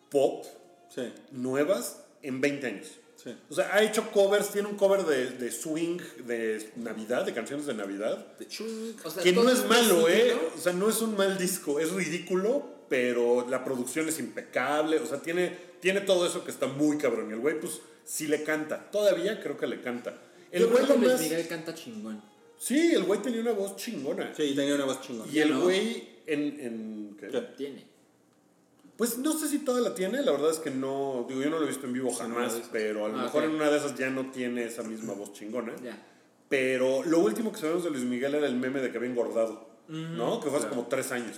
pop 0.09 0.45
Sí, 0.93 1.11
nuevas 1.31 1.99
en 2.21 2.39
20 2.41 2.67
años. 2.67 2.87
sí. 3.15 3.35
O 3.49 3.55
sea, 3.55 3.73
ha 3.73 3.81
hecho 3.81 4.11
covers, 4.11 4.49
tiene 4.51 4.67
un 4.67 4.75
cover 4.75 5.03
de, 5.05 5.31
de 5.31 5.51
swing 5.51 5.97
de 6.27 6.71
Navidad, 6.75 7.25
de 7.25 7.33
canciones 7.33 7.65
de 7.65 7.73
Navidad. 7.73 8.37
De 8.37 8.47
Chunk. 8.47 9.03
O 9.05 9.09
sea, 9.09 9.23
Que 9.23 9.31
no 9.31 9.49
es 9.49 9.65
malo, 9.65 10.07
¿eh? 10.09 10.35
O 10.55 10.59
sea, 10.59 10.73
no 10.73 10.89
es 10.89 11.01
un 11.01 11.15
mal 11.17 11.37
disco, 11.39 11.79
es 11.79 11.91
ridículo, 11.91 12.63
pero 12.89 13.47
la 13.49 13.63
producción 13.63 14.07
es 14.07 14.19
impecable. 14.19 14.97
O 14.99 15.05
sea, 15.07 15.19
tiene, 15.19 15.57
tiene 15.83 15.99
todo 16.01 16.25
eso 16.25 16.45
que 16.45 16.51
está 16.51 16.65
muy 16.65 16.97
cabrón. 16.97 17.29
Y 17.29 17.33
el 17.33 17.39
güey, 17.39 17.59
pues, 17.59 17.81
sí 18.05 18.27
le 18.27 18.41
canta. 18.43 18.89
Todavía 18.89 19.41
creo 19.41 19.57
que 19.57 19.67
le 19.67 19.81
canta. 19.81 20.17
El 20.49 20.67
güey 20.67 20.85
Luis 20.85 20.97
nomás- 20.97 21.19
Miguel 21.21 21.45
canta 21.47 21.73
chingón. 21.75 22.21
Sí, 22.57 22.93
el 22.93 23.03
güey 23.03 23.21
tenía 23.21 23.41
una 23.41 23.51
voz 23.51 23.75
chingona. 23.75 24.33
Sí, 24.33 24.53
tenía 24.55 24.75
una 24.75 24.85
voz 24.85 25.01
chingona. 25.01 25.29
Y 25.29 25.39
el 25.39 25.49
¿no? 25.51 25.61
güey 25.63 26.07
en... 26.25 26.39
en 26.61 27.17
¿qué? 27.19 27.27
¿Qué? 27.27 27.41
Tiene. 27.57 27.85
Pues 28.95 29.17
no 29.17 29.37
sé 29.37 29.49
si 29.49 29.59
toda 29.59 29.81
la 29.81 29.93
tiene, 29.93 30.21
la 30.21 30.31
verdad 30.31 30.51
es 30.51 30.59
que 30.59 30.71
no, 30.71 31.25
digo, 31.27 31.41
yo 31.41 31.49
no 31.49 31.57
lo 31.59 31.65
he 31.65 31.67
visto 31.67 31.85
en 31.85 31.91
vivo 31.93 32.13
jamás, 32.13 32.53
lo 32.55 32.61
pero 32.71 33.05
a 33.05 33.09
lo 33.09 33.17
Ah, 33.19 33.23
mejor 33.23 33.43
en 33.43 33.49
una 33.51 33.69
de 33.69 33.77
esas 33.77 33.95
ya 33.97 34.09
no 34.09 34.31
tiene 34.31 34.63
esa 34.65 34.83
misma 34.83 35.13
voz 35.13 35.33
chingona. 35.33 35.75
Ya. 35.83 36.01
Pero 36.47 37.03
lo 37.03 37.19
último 37.19 37.51
que 37.51 37.59
sabemos 37.59 37.83
de 37.83 37.89
Luis 37.89 38.03
Miguel 38.05 38.35
era 38.35 38.47
el 38.47 38.55
meme 38.55 38.79
de 38.79 38.89
que 38.91 38.97
había 38.97 39.09
engordado, 39.09 39.67
¿no? 39.87 40.39
Que 40.39 40.49
fue 40.49 40.59
hace 40.59 40.67
como 40.67 40.87
tres 40.87 41.11
años. 41.11 41.37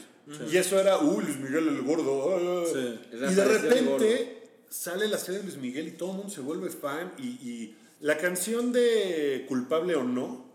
Y 0.51 0.57
eso 0.57 0.79
era, 0.79 0.97
uy, 0.99 1.23
Luis 1.23 1.37
Miguel 1.37 1.67
el 1.67 1.81
gordo. 1.83 2.35
ah, 2.35 2.39
ah". 2.41 2.69
Sí. 2.71 2.99
Y 3.13 3.33
de 3.33 3.45
repente 3.45 4.49
sale 4.69 5.07
la 5.07 5.17
serie 5.17 5.39
de 5.39 5.45
Luis 5.45 5.57
Miguel 5.57 5.87
y 5.87 5.91
todo 5.91 6.11
el 6.11 6.17
mundo 6.17 6.33
se 6.33 6.41
vuelve 6.41 6.69
fan. 6.69 7.13
Y, 7.17 7.27
y 7.27 7.75
la 7.99 8.17
canción 8.17 8.71
de 8.71 9.45
Culpable 9.47 9.95
o 9.95 10.03
No 10.03 10.45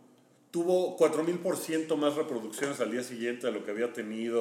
tuvo 0.51 0.99
4000% 0.99 1.97
más 1.97 2.17
reproducciones 2.17 2.81
al 2.81 2.91
día 2.91 3.05
siguiente 3.05 3.47
de 3.47 3.53
lo 3.53 3.65
que 3.65 3.71
había 3.71 3.93
tenido. 3.93 4.41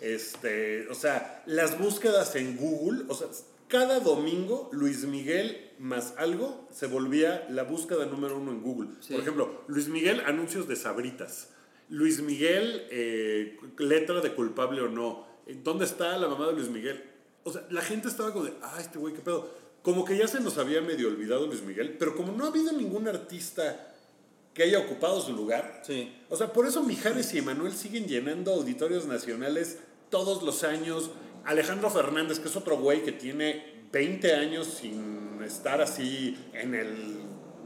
Este, 0.00 0.88
o 0.88 0.94
sea, 0.94 1.42
las 1.46 1.78
búsquedas 1.78 2.36
en 2.36 2.56
Google, 2.56 3.04
o 3.08 3.14
sea, 3.14 3.28
cada 3.68 4.00
domingo 4.00 4.68
Luis 4.72 5.04
Miguel 5.04 5.72
más 5.78 6.14
algo 6.18 6.68
se 6.72 6.86
volvía 6.86 7.46
la 7.50 7.64
búsqueda 7.64 8.06
número 8.06 8.38
uno 8.38 8.52
en 8.52 8.62
Google. 8.62 8.90
Sí. 9.00 9.12
Por 9.12 9.22
ejemplo, 9.22 9.64
Luis 9.66 9.88
Miguel 9.88 10.20
anuncios 10.26 10.68
de 10.68 10.76
sabritas. 10.76 11.48
Luis 11.88 12.20
Miguel, 12.20 12.86
eh, 12.90 13.58
letra 13.78 14.20
de 14.20 14.34
culpable 14.34 14.80
o 14.82 14.88
no. 14.88 15.26
¿Dónde 15.62 15.84
está 15.84 16.16
la 16.18 16.28
mamá 16.28 16.46
de 16.48 16.54
Luis 16.54 16.68
Miguel? 16.68 17.04
O 17.44 17.52
sea, 17.52 17.64
la 17.70 17.80
gente 17.82 18.08
estaba 18.08 18.32
como 18.32 18.44
de, 18.46 18.54
ah, 18.62 18.76
este 18.80 18.98
güey, 18.98 19.14
qué 19.14 19.20
pedo. 19.20 19.48
Como 19.82 20.04
que 20.04 20.16
ya 20.18 20.26
se 20.26 20.40
nos 20.40 20.58
había 20.58 20.80
medio 20.80 21.06
olvidado 21.06 21.46
Luis 21.46 21.62
Miguel, 21.62 21.94
pero 21.98 22.16
como 22.16 22.32
no 22.32 22.44
ha 22.44 22.48
habido 22.48 22.72
ningún 22.72 23.06
artista 23.06 23.92
que 24.52 24.64
haya 24.64 24.80
ocupado 24.80 25.20
su 25.20 25.32
lugar, 25.32 25.82
Sí. 25.86 26.12
o 26.30 26.36
sea, 26.36 26.52
por 26.52 26.66
eso 26.66 26.82
Mijares 26.82 27.32
y 27.34 27.38
Emanuel 27.38 27.72
siguen 27.74 28.06
llenando 28.06 28.52
auditorios 28.54 29.06
nacionales 29.06 29.78
todos 30.10 30.42
los 30.42 30.64
años. 30.64 31.10
Alejandro 31.44 31.90
Fernández, 31.90 32.40
que 32.40 32.48
es 32.48 32.56
otro 32.56 32.78
güey 32.78 33.02
que 33.04 33.12
tiene 33.12 33.86
20 33.92 34.34
años 34.34 34.66
sin 34.66 35.40
estar 35.44 35.80
así 35.80 36.36
en 36.52 36.74
el, 36.74 37.18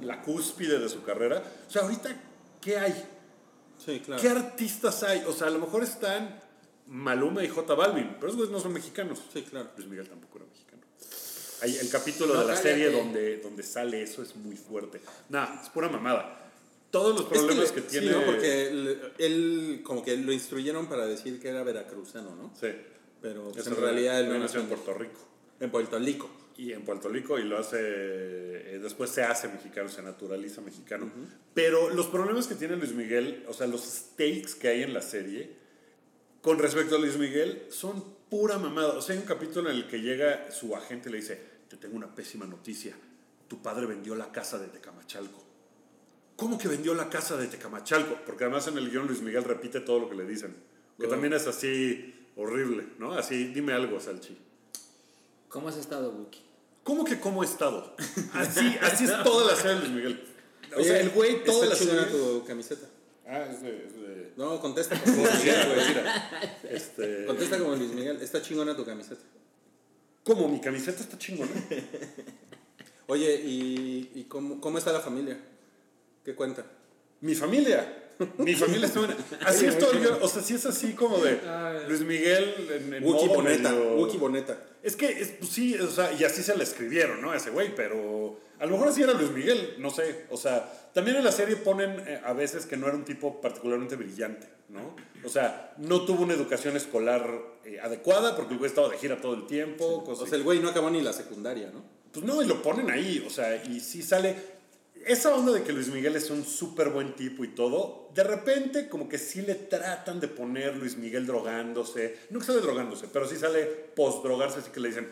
la 0.03 0.21
cúspide 0.21 0.79
de 0.79 0.89
su 0.91 1.03
carrera. 1.03 1.43
O 1.67 1.71
sea, 1.71 1.83
ahorita, 1.83 2.15
¿qué 2.61 2.77
hay? 2.77 2.93
Sí, 3.85 4.01
claro. 4.01 4.21
¿Qué 4.21 4.29
artistas 4.29 5.03
hay? 5.03 5.23
O 5.27 5.33
sea, 5.33 5.47
a 5.47 5.51
lo 5.51 5.59
mejor 5.59 5.83
están 5.83 6.39
Maluma 6.87 7.43
y 7.45 7.49
J 7.49 7.75
Balvin, 7.75 8.15
pero 8.17 8.27
esos 8.29 8.37
güeyes 8.37 8.53
no 8.53 8.61
son 8.61 8.73
mexicanos. 8.73 9.21
Sí, 9.33 9.43
claro. 9.43 9.71
Luis 9.77 9.89
Miguel 9.89 10.09
tampoco 10.09 10.39
era 10.39 10.47
mexicano. 10.47 10.83
Hay 11.63 11.77
el 11.77 11.91
capítulo 11.91 12.35
No, 12.35 12.41
de 12.41 12.47
la 12.47 12.53
cállate. 12.55 12.69
serie 12.71 12.91
donde, 12.91 13.37
donde 13.39 13.63
sale 13.63 14.03
eso 14.03 14.23
es 14.23 14.35
muy 14.37 14.57
fuerte. 14.57 15.01
Nah, 15.29 15.63
es 15.63 15.69
pura 15.71 15.89
mamada. 15.89 16.37
Todos 16.91 17.13
los 17.13 17.23
Es 17.23 17.29
que 17.29 17.35
problemas 17.35 17.69
le- 17.69 17.75
que, 17.75 17.81
sí, 17.83 17.87
tiene. 18.01 18.11
¿no? 18.13 18.25
Porque 18.25 18.69
él, 18.69 19.13
él 19.19 19.81
como 19.85 20.03
que 20.03 20.17
lo 20.17 20.33
instruyeron 20.33 20.87
para 20.87 21.07
decir 21.07 21.41
que 21.41 21.49
era 21.49 21.63
veracruzano, 21.63 22.35
¿no? 22.35 22.51
Sí. 22.61 22.69
Pero 23.23 23.51
pues, 23.53 23.67
en 23.67 23.77
realidad 23.77 24.19
él 24.21 24.29
no 24.31 24.39
nació 24.39 24.61
en 24.61 24.67
Puerto 24.67 24.95
Rico. 24.95 25.21
en 25.61 25.71
Puerto 25.71 25.99
Rico. 25.99 26.31
Y 26.61 26.73
en 26.75 26.83
Puerto 26.83 27.09
Rico 27.09 27.39
y 27.39 27.45
lo 27.45 27.57
hace. 27.59 27.79
eh, 27.81 28.79
después 28.83 29.09
se 29.11 29.23
hace 29.23 29.49
mexicano, 29.49 29.89
se 29.89 30.03
naturaliza 30.03 30.61
mexicano. 30.61 31.11
Pero 31.55 31.89
los 31.91 32.07
problemas 32.09 32.47
que 32.47 32.55
tiene 32.55 32.77
Luis 32.77 32.93
Miguel, 32.93 33.45
o 33.49 33.55
sea, 33.55 33.67
los 33.67 33.83
stakes 33.83 34.55
que 34.61 34.69
hay 34.69 34.83
en 34.83 34.93
la 34.93 35.01
serie, 35.01 35.57
con 36.43 36.59
respecto 36.59 36.97
a 36.97 36.99
Luis 36.99 37.17
Miguel, 37.17 37.67
son 37.71 38.05
pura 38.29 38.59
mamada. 38.59 38.95
O 38.99 39.01
sea, 39.03 39.15
hay 39.15 39.21
un 39.23 39.27
capítulo 39.27 39.71
en 39.71 39.77
el 39.77 39.87
que 39.89 40.03
llega 40.03 40.51
su 40.51 40.77
agente 40.77 41.09
y 41.09 41.13
le 41.13 41.19
dice: 41.19 41.41
Te 41.69 41.77
tengo 41.79 41.97
una 41.97 42.15
pésima 42.15 42.47
noticia. 42.47 42.95
Tu 43.49 43.63
padre 43.63 43.87
vendió 43.87 44.15
la 44.15 44.31
casa 44.31 44.59
de 44.59 44.69
Tecamachalco. 44.69 45.43
¿Cómo 46.37 46.59
que 46.59 46.69
vendió 46.69 46.95
la 46.95 47.09
casa 47.09 47.37
de 47.39 47.47
Tecamachalco? 47.47 48.19
Porque 48.27 48.45
además 48.45 48.67
en 48.69 48.77
el 48.79 48.91
guion 48.91 49.07
Luis 49.07 49.23
Miguel 49.23 49.45
repite 49.45 49.81
todo 49.81 49.99
lo 49.99 50.09
que 50.11 50.15
le 50.17 50.27
dicen. 50.27 50.55
Que 50.99 51.05
Wow. 51.07 51.11
también 51.13 51.33
es 51.33 51.47
así 51.47 52.29
horrible, 52.37 52.87
¿no? 52.99 53.13
Así, 53.15 53.47
dime 53.47 53.73
algo, 53.73 53.99
Salchi. 53.99 54.37
¿Cómo 55.49 55.69
has 55.69 55.77
estado, 55.79 56.13
Wookie? 56.13 56.45
¿Cómo 56.85 57.05
que 57.05 57.21
cómo 57.21 57.43
he 57.43 57.47
estado? 57.47 57.95
Así, 58.35 58.77
así 58.83 59.05
es 59.05 59.23
toda 59.23 59.53
la 59.53 59.57
serie 59.57 59.75
de 59.75 59.81
Luis 59.81 59.93
Miguel. 59.93 60.25
O 60.73 60.77
Oye, 60.79 60.85
sea, 60.89 61.01
el 61.01 61.11
güey 61.11 61.45
toda 61.45 61.67
la 61.67 61.73
está 61.75 61.85
chingona 61.85 62.05
serie... 62.09 62.19
tu 62.19 62.45
camiseta. 62.45 62.87
Ah, 63.27 63.47
es 63.51 63.63
de... 63.63 63.87
es 63.87 63.95
de- 63.95 64.33
No, 64.37 64.61
contesta 64.61 64.99
como 65.01 65.17
Luis 65.17 65.35
Miguel, 65.39 65.67
güey. 65.75 65.89
Mira, 65.89 66.59
este... 66.71 67.27
Contesta 67.27 67.59
como 67.59 67.75
Luis 67.77 67.91
Miguel. 67.93 68.21
Está 68.23 68.41
chingona 68.43 68.77
tu 68.77 68.85
camiseta. 68.85 69.21
¿Cómo? 70.25 70.49
¿Mi 70.49 70.61
camiseta 70.61 71.01
está 71.03 71.19
chingona? 71.19 71.51
Oye, 73.09 73.35
¿y, 73.45 74.13
y 74.15 74.25
cómo, 74.25 74.61
cómo 74.61 74.79
está 74.79 74.93
la 74.93 75.01
familia? 75.01 75.39
¿Qué 76.25 76.35
cuenta? 76.35 76.65
Mi 77.21 77.35
familia. 77.35 78.10
Mi 78.39 78.55
familia 78.55 78.87
está 78.87 79.01
buena. 79.01 79.17
Así 79.45 79.67
estoy 79.67 80.01
yo. 80.03 80.19
O 80.23 80.29
sea, 80.29 80.43
sí 80.43 80.55
es 80.55 80.67
así 80.67 80.93
como 80.95 81.19
de 81.19 81.41
Luis 81.89 82.01
Miguel 82.03 82.69
en, 82.71 82.95
en 82.95 83.05
Wookie 83.05 83.27
modo 83.27 83.35
Boneta. 83.43 83.71
medio- 83.73 83.97
Wookie 83.97 84.19
Boneta. 84.19 84.59
Es 84.83 84.97
que, 84.97 85.07
es, 85.07 85.29
pues 85.39 85.51
sí, 85.51 85.75
o 85.79 85.91
sea, 85.91 86.13
y 86.13 86.25
así 86.25 86.43
se 86.43 86.57
la 86.57 86.63
escribieron, 86.63 87.21
¿no? 87.21 87.33
A 87.33 87.37
ese 87.37 87.51
güey, 87.51 87.75
pero 87.75 88.39
a 88.59 88.65
lo 88.67 88.73
mejor 88.73 88.89
así 88.89 89.03
era 89.03 89.13
Luis 89.13 89.31
Miguel, 89.31 89.75
no 89.79 89.91
sé. 89.91 90.25
O 90.31 90.37
sea, 90.37 90.73
también 90.95 91.17
en 91.19 91.25
la 91.25 91.33
serie 91.33 91.57
ponen 91.57 92.01
eh, 92.07 92.21
a 92.25 92.33
veces 92.33 92.65
que 92.67 92.77
no 92.77 92.87
era 92.87 92.97
un 92.97 93.05
tipo 93.05 93.41
particularmente 93.41 93.97
brillante, 93.97 94.49
¿no? 94.71 94.97
O 95.25 95.29
sea, 95.29 95.75
no 95.79 96.03
tuvo 96.07 96.23
una 96.23 96.33
educación 96.35 96.77
escolar 96.77 97.31
eh, 97.67 97.79
adecuada 97.83 98.37
porque 98.37 98.55
el 98.55 98.59
güey 98.59 98.71
estaba 98.71 98.89
de 98.89 98.97
gira 98.97 99.21
todo 99.21 99.35
el 99.35 99.47
tiempo. 99.47 100.03
cosas 100.05 100.25
O 100.25 100.27
sea, 100.27 100.39
el 100.39 100.45
güey 100.45 100.61
no 100.61 100.69
acabó 100.71 100.89
ni 100.91 101.03
la 101.03 101.13
secundaria, 101.13 101.71
¿no? 101.73 101.83
pues 102.13 102.25
no, 102.27 102.43
y 102.43 102.47
lo 102.47 102.61
ponen 102.61 102.91
ahí, 102.91 103.23
o 103.25 103.31
sea, 103.31 103.63
y 103.65 103.79
sí 103.81 104.03
sale. 104.03 104.35
Esa 105.07 105.35
onda 105.35 105.53
de 105.53 105.63
que 105.63 105.73
Luis 105.73 105.89
Miguel 105.89 106.17
es 106.17 106.31
un 106.31 106.45
súper 106.45 106.91
buen 106.91 107.15
tipo 107.15 107.45
y 107.45 107.49
todo, 107.49 108.11
de 108.15 108.23
repente 108.23 108.89
como 108.89 109.09
que 109.09 109.19
sí 109.19 109.43
le 109.43 109.55
tratan 109.55 110.21
de 110.21 110.29
poner 110.29 110.77
Luis 110.77 110.97
Miguel 110.97 111.27
drogándose. 111.27 112.19
No 112.31 112.39
que 112.39 112.47
sale 112.47 112.61
drogándose, 112.61 113.09
pero 113.13 113.27
sí 113.27 113.37
sale 113.37 113.65
post-drogarse, 113.65 114.59
así 114.61 114.71
que 114.71 114.81
le 114.81 114.89
dicen. 114.89 115.09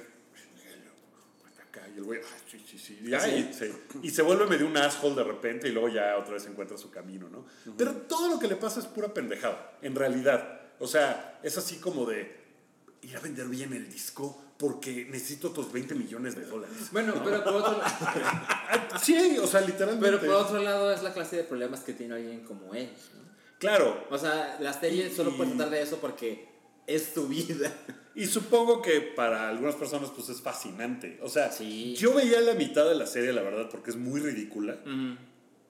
Y 1.95 1.99
el 1.99 2.05
güey, 2.05 2.21
sí, 2.51 2.63
sí, 2.69 2.79
sí. 2.79 3.15
¿Ah, 3.15 3.21
sí? 3.21 3.31
y, 3.51 3.55
sí. 3.55 3.73
y 4.03 4.11
se 4.11 4.23
vuelve 4.23 4.47
medio 4.47 4.67
un 4.67 4.77
asshole 4.77 5.17
de 5.17 5.25
repente 5.25 5.69
y 5.69 5.73
luego 5.73 5.89
ya 5.89 6.17
otra 6.17 6.35
vez 6.35 6.47
encuentra 6.47 6.77
su 6.77 6.91
camino, 6.91 7.29
¿no? 7.29 7.47
Pero 7.77 7.93
todo 7.93 8.29
lo 8.29 8.39
que 8.39 8.47
le 8.47 8.57
pasa 8.57 8.81
es 8.81 8.87
pura 8.87 9.13
pendejada, 9.13 9.79
en 9.83 9.95
realidad. 9.95 10.61
O 10.79 10.87
sea, 10.87 11.41
es 11.43 11.59
así 11.59 11.79
como 11.79 12.05
de 12.07 12.37
ir 13.03 13.17
a 13.17 13.21
vender 13.21 13.47
bien 13.47 13.73
el 13.73 13.91
disco 13.91 14.48
porque 14.59 15.07
necesito 15.09 15.49
otros 15.49 15.73
20 15.73 15.95
millones 15.95 16.35
de 16.35 16.45
dólares. 16.45 16.77
Bueno, 16.93 17.15
pero 17.25 17.43
por 17.45 17.55
otro 17.55 17.81
Ah, 17.83 18.99
Sí, 19.03 19.39
o 19.41 19.47
sea, 19.47 19.61
literalmente. 19.63 20.05
Pero 20.05 20.21
por 20.21 20.31
otro 20.47 20.61
lado 20.63 20.93
es 20.93 21.03
la 21.03 21.13
clase 21.15 21.37
de 21.37 21.45
problemas 21.45 21.81
que 21.81 21.93
tiene 21.95 22.15
alguien 22.17 22.41
como 22.45 22.75
él. 22.75 22.91
¿no? 23.15 23.29
Claro. 23.59 24.05
O 24.11 24.19
sea, 24.19 24.57
la 24.61 24.73
serie 24.73 25.11
solo 25.15 25.31
Y- 25.31 25.35
puede 25.35 25.51
tratar 25.53 25.71
de 25.71 25.83
eso 25.83 25.99
porque 25.99 26.49
es 26.87 27.15
tu 27.15 27.29
vida. 27.29 27.73
Y 28.15 28.27
supongo 28.27 28.83
que 28.83 29.01
para 29.01 29.49
algunas 29.49 29.77
personas 29.77 30.11
pues 30.11 30.29
es 30.29 30.41
fascinante. 30.43 31.21
O 31.23 31.29
sea, 31.29 31.53
Sí. 31.53 31.95
yo 31.97 32.15
veía 32.15 32.41
la 32.41 32.55
mitad 32.55 32.89
de 32.89 32.97
la 32.97 33.07
serie, 33.07 33.33
la 33.33 33.43
verdad, 33.43 33.69
porque 33.71 33.91
es 33.91 33.97
muy 33.97 34.21
ridícula. 34.21 34.77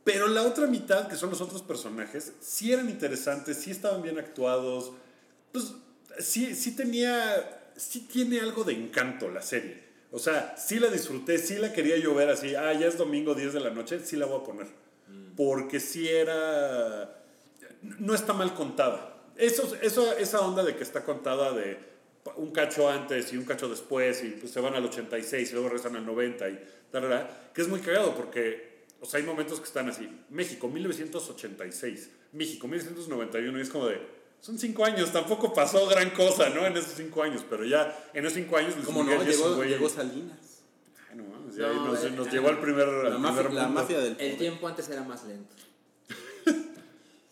Pero 0.05 0.29
la 0.29 0.43
otra 0.45 0.67
mitad, 0.67 1.09
que 1.09 1.17
son 1.17 1.29
los 1.29 1.43
otros 1.43 1.61
personajes, 1.61 2.33
sí 2.41 2.73
eran 2.73 2.89
interesantes, 2.89 3.59
sí 3.59 3.71
estaban 3.71 4.01
bien 4.01 4.19
actuados. 4.19 4.93
Pues 5.53 5.75
sí, 6.21 6.55
sí 6.55 6.75
tenía, 6.75 7.58
sí 7.79 8.01
tiene 8.01 8.41
algo 8.41 8.65
de 8.65 8.75
encanto 8.75 9.31
la 9.31 9.41
serie. 9.41 9.89
O 10.11 10.19
sea, 10.19 10.57
sí 10.57 10.79
la 10.79 10.89
disfruté, 10.89 11.39
sí 11.39 11.57
la 11.57 11.73
quería 11.73 11.97
yo 11.97 12.15
ver 12.15 12.29
así, 12.29 12.55
ah, 12.55 12.73
ya 12.73 12.87
es 12.87 12.99
domingo 12.99 13.35
10 13.35 13.53
de 13.55 13.61
la 13.61 13.71
noche, 13.71 14.01
sí 14.01 14.17
la 14.17 14.27
voy 14.27 14.41
a 14.41 14.45
poner. 14.45 14.67
Porque 15.37 15.81
sí 15.81 16.09
era, 16.09 17.23
no 17.83 18.15
está 18.15 18.33
mal 18.33 18.55
contada. 18.55 19.17
Eso, 19.37 19.77
eso, 19.81 20.17
esa 20.17 20.41
onda 20.41 20.65
de 20.65 20.75
que 20.75 20.83
está 20.83 21.05
contada 21.05 21.53
de 21.53 21.79
un 22.37 22.51
cacho 22.51 22.89
antes 22.91 23.33
y 23.33 23.37
un 23.37 23.45
cacho 23.45 23.69
después 23.69 24.23
y 24.25 24.31
pues 24.31 24.53
se 24.53 24.61
van 24.61 24.75
al 24.75 24.85
86 24.85 25.49
y 25.49 25.53
luego 25.53 25.69
regresan 25.69 25.97
al 25.97 26.05
90 26.05 26.51
y 26.51 26.61
tal, 26.91 27.31
que 27.55 27.63
es 27.63 27.69
muy 27.69 27.81
cagado 27.81 28.15
porque 28.15 28.69
o 29.01 29.07
sea, 29.07 29.21
hay 29.21 29.27
momentos 29.27 29.61
que 29.61 29.67
están 29.67 29.89
así. 29.89 30.09
México, 30.31 30.69
1986. 30.69 32.11
México, 32.33 32.67
1991. 32.67 33.59
Y 33.59 33.63
es 33.63 33.69
como 33.69 33.87
de, 33.87 34.01
son 34.41 34.59
cinco 34.59 34.85
años, 34.85 35.13
tampoco 35.13 35.53
pasó 35.53 35.87
gran 35.89 36.11
cosa, 36.11 36.49
¿no? 36.51 36.67
En 36.67 36.77
esos 36.77 36.93
cinco 36.95 37.23
años, 37.23 37.45
pero 37.49 37.65
ya 37.65 37.97
en 38.15 38.25
esos 38.25 38.35
cinco 38.37 38.57
años... 38.57 38.75
Luis 38.75 38.87
¿Cómo 38.87 39.03
no? 39.05 39.23
Llegó, 39.23 39.57
güey- 39.57 39.69
llegó 39.69 39.89
Salinas. 39.89 40.39
Ay, 41.11 41.17
no 41.19 41.25
mames, 41.25 41.57
ya 41.57 41.69
No, 41.69 41.87
nos, 41.89 42.05
eh, 42.05 42.11
nos 42.11 42.27
eh, 42.29 42.31
llevó 42.31 42.49
al 42.49 42.61
primer, 42.61 42.87
La, 42.87 43.09
al 43.15 43.19
mafia, 43.19 43.39
primer 43.43 43.55
la 43.55 43.65
mundo. 43.67 43.81
mafia 43.81 43.99
del 44.01 44.17
El 44.19 44.37
tiempo 44.39 44.69
antes 44.69 44.89
era 44.89 45.03
más 45.03 45.25
lento. 45.25 45.55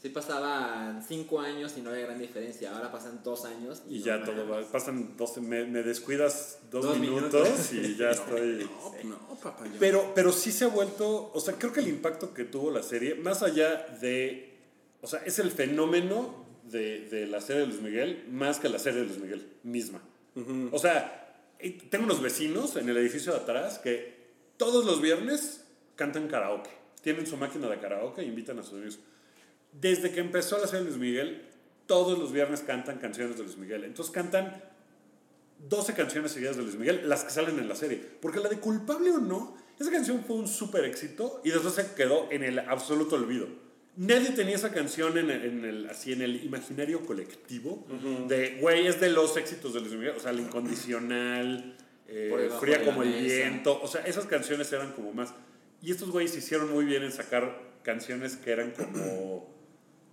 Sí 0.03 0.11
pasaban 0.11 1.03
cinco 1.09 1.41
años 1.41 1.73
y 1.77 1.81
no 1.81 1.91
había 1.91 2.05
gran 2.07 2.19
diferencia. 2.21 2.71
Ahora 2.77 2.93
pasan 2.93 3.23
dos 3.25 3.45
años 3.47 3.83
Y 3.89 3.99
no 4.01 4.05
ya 4.05 4.23
todo 4.25 4.47
va. 4.47 4.61
Pasan 4.71 5.17
12, 5.17 5.41
me, 5.41 5.65
me 5.65 5.83
descuidas 5.83 6.59
dos, 6.71 6.85
Dos 6.85 6.99
minutos, 6.99 7.49
minutos. 7.49 7.73
y 7.73 7.97
ya 7.97 8.11
estoy. 8.13 8.69
No, 9.05 9.11
no, 9.11 9.19
papá. 9.43 9.65
ya. 9.65 9.73
Pero, 9.81 10.13
pero 10.15 10.33
sí 10.33 10.53
se 10.53 10.67
ha 10.67 10.69
vuelto, 10.69 11.31
o 11.35 11.41
sea, 11.41 11.55
creo 11.59 11.73
que 11.73 11.81
el 11.81 11.89
impacto 11.89 12.35
que 12.35 12.45
tuvo 12.45 12.71
la 12.71 12.83
serie, 12.85 13.15
más 13.17 13.43
allá 13.43 13.87
de, 14.01 14.55
o 15.01 15.07
sea, 15.09 15.21
es 15.25 15.39
el 15.41 15.51
fenómeno 15.51 16.46
de, 16.71 17.09
de 17.09 17.27
la 17.27 17.41
serie 17.41 17.63
de 17.63 17.69
Luis 17.69 17.81
Miguel, 17.81 18.25
más 18.31 18.59
que 18.59 18.69
la 18.69 18.79
serie 18.79 19.01
de 19.01 19.07
Luis 19.07 19.19
Miguel 19.19 19.47
misma. 19.63 20.01
O 20.71 20.79
sea, 20.79 21.45
tengo 21.91 22.05
unos 22.05 22.21
vecinos 22.21 22.77
en 22.77 22.89
el 22.89 22.97
edificio 22.99 23.33
de 23.33 23.39
atrás 23.39 23.79
que 23.79 24.15
todos 24.57 24.85
los 24.85 25.01
viernes 25.01 25.65
cantan 25.95 26.29
karaoke. 26.29 26.71
Tienen 27.03 27.27
su 27.27 27.37
máquina 27.37 27.69
de 27.69 27.79
karaoke 27.79 28.21
e 28.21 28.25
invitan 28.25 28.59
a 28.59 28.63
sus 28.63 28.75
amigos. 28.75 28.99
Desde 29.73 30.11
que 30.13 30.21
empezó 30.21 30.59
la 30.59 30.67
serie 30.67 30.85
de 30.85 30.91
Luis 30.91 31.01
Miguel, 31.01 31.43
todos 31.87 32.19
los 32.19 32.33
viernes 32.33 32.61
cantan 32.61 32.99
canciones 32.99 33.37
de 33.37 33.45
Luis 33.45 33.57
Miguel. 33.57 33.85
Entonces 33.85 34.13
cantan 34.13 34.63
12 35.69 35.95
canciones 35.95 36.33
seguidas 36.33 36.57
de 36.57 36.63
Luis 36.63 36.77
Miguel, 36.77 37.09
las 37.09 37.25
que 37.25 37.31
salen 37.31 37.59
en 37.59 37.69
la 37.69 37.75
serie. 37.75 38.03
Porque 38.21 38.41
la 38.41 38.49
de 38.49 38.59
Culpable 38.59 39.11
o 39.13 39.19
No, 39.19 39.57
esa 39.79 39.91
canción 39.91 40.25
fue 40.25 40.37
un 40.37 40.49
súper 40.49 40.85
éxito 40.85 41.41
y 41.45 41.51
después 41.51 41.75
se 41.75 41.95
quedó 41.95 42.31
en 42.31 42.43
el 42.43 42.59
absoluto 42.59 43.17
olvido. 43.17 43.47
Nadie 43.97 44.31
tenía 44.33 44.55
esa 44.57 44.73
canción 44.73 45.17
en 45.17 45.31
el, 45.31 45.45
en 45.45 45.65
el- 45.65 45.89
así 45.91 46.13
en 46.13 46.21
el 46.23 46.45
imaginario 46.45 47.05
colectivo 47.07 47.87
de, 48.29 48.59
güey, 48.61 48.87
es 48.87 49.01
de 49.01 49.11
los 49.11 49.37
éxitos 49.37 49.73
de 49.73 49.81
Luis 49.81 49.93
Miguel. 49.95 50.15
O 50.17 50.21
sea, 50.21 50.33
el 50.33 50.41
incondicional, 50.41 51.77
eh, 52.09 52.51
Fría 52.61 52.85
como 52.85 53.03
el 53.03 53.13
viento. 53.25 53.81
O 53.83 53.89
sea, 53.89 54.03
esas 54.07 54.27
canciones 54.27 54.71
eran 54.73 54.93
como 54.93 55.13
más... 55.13 55.33
Y 55.83 55.91
estos 55.93 56.11
güeyes 56.11 56.37
hicieron 56.37 56.71
muy 56.73 56.85
bien 56.85 57.03
en 57.03 57.13
sacar 57.13 57.63
canciones 57.83 58.37
que 58.37 58.51
eran 58.51 58.73
como... 58.73 59.55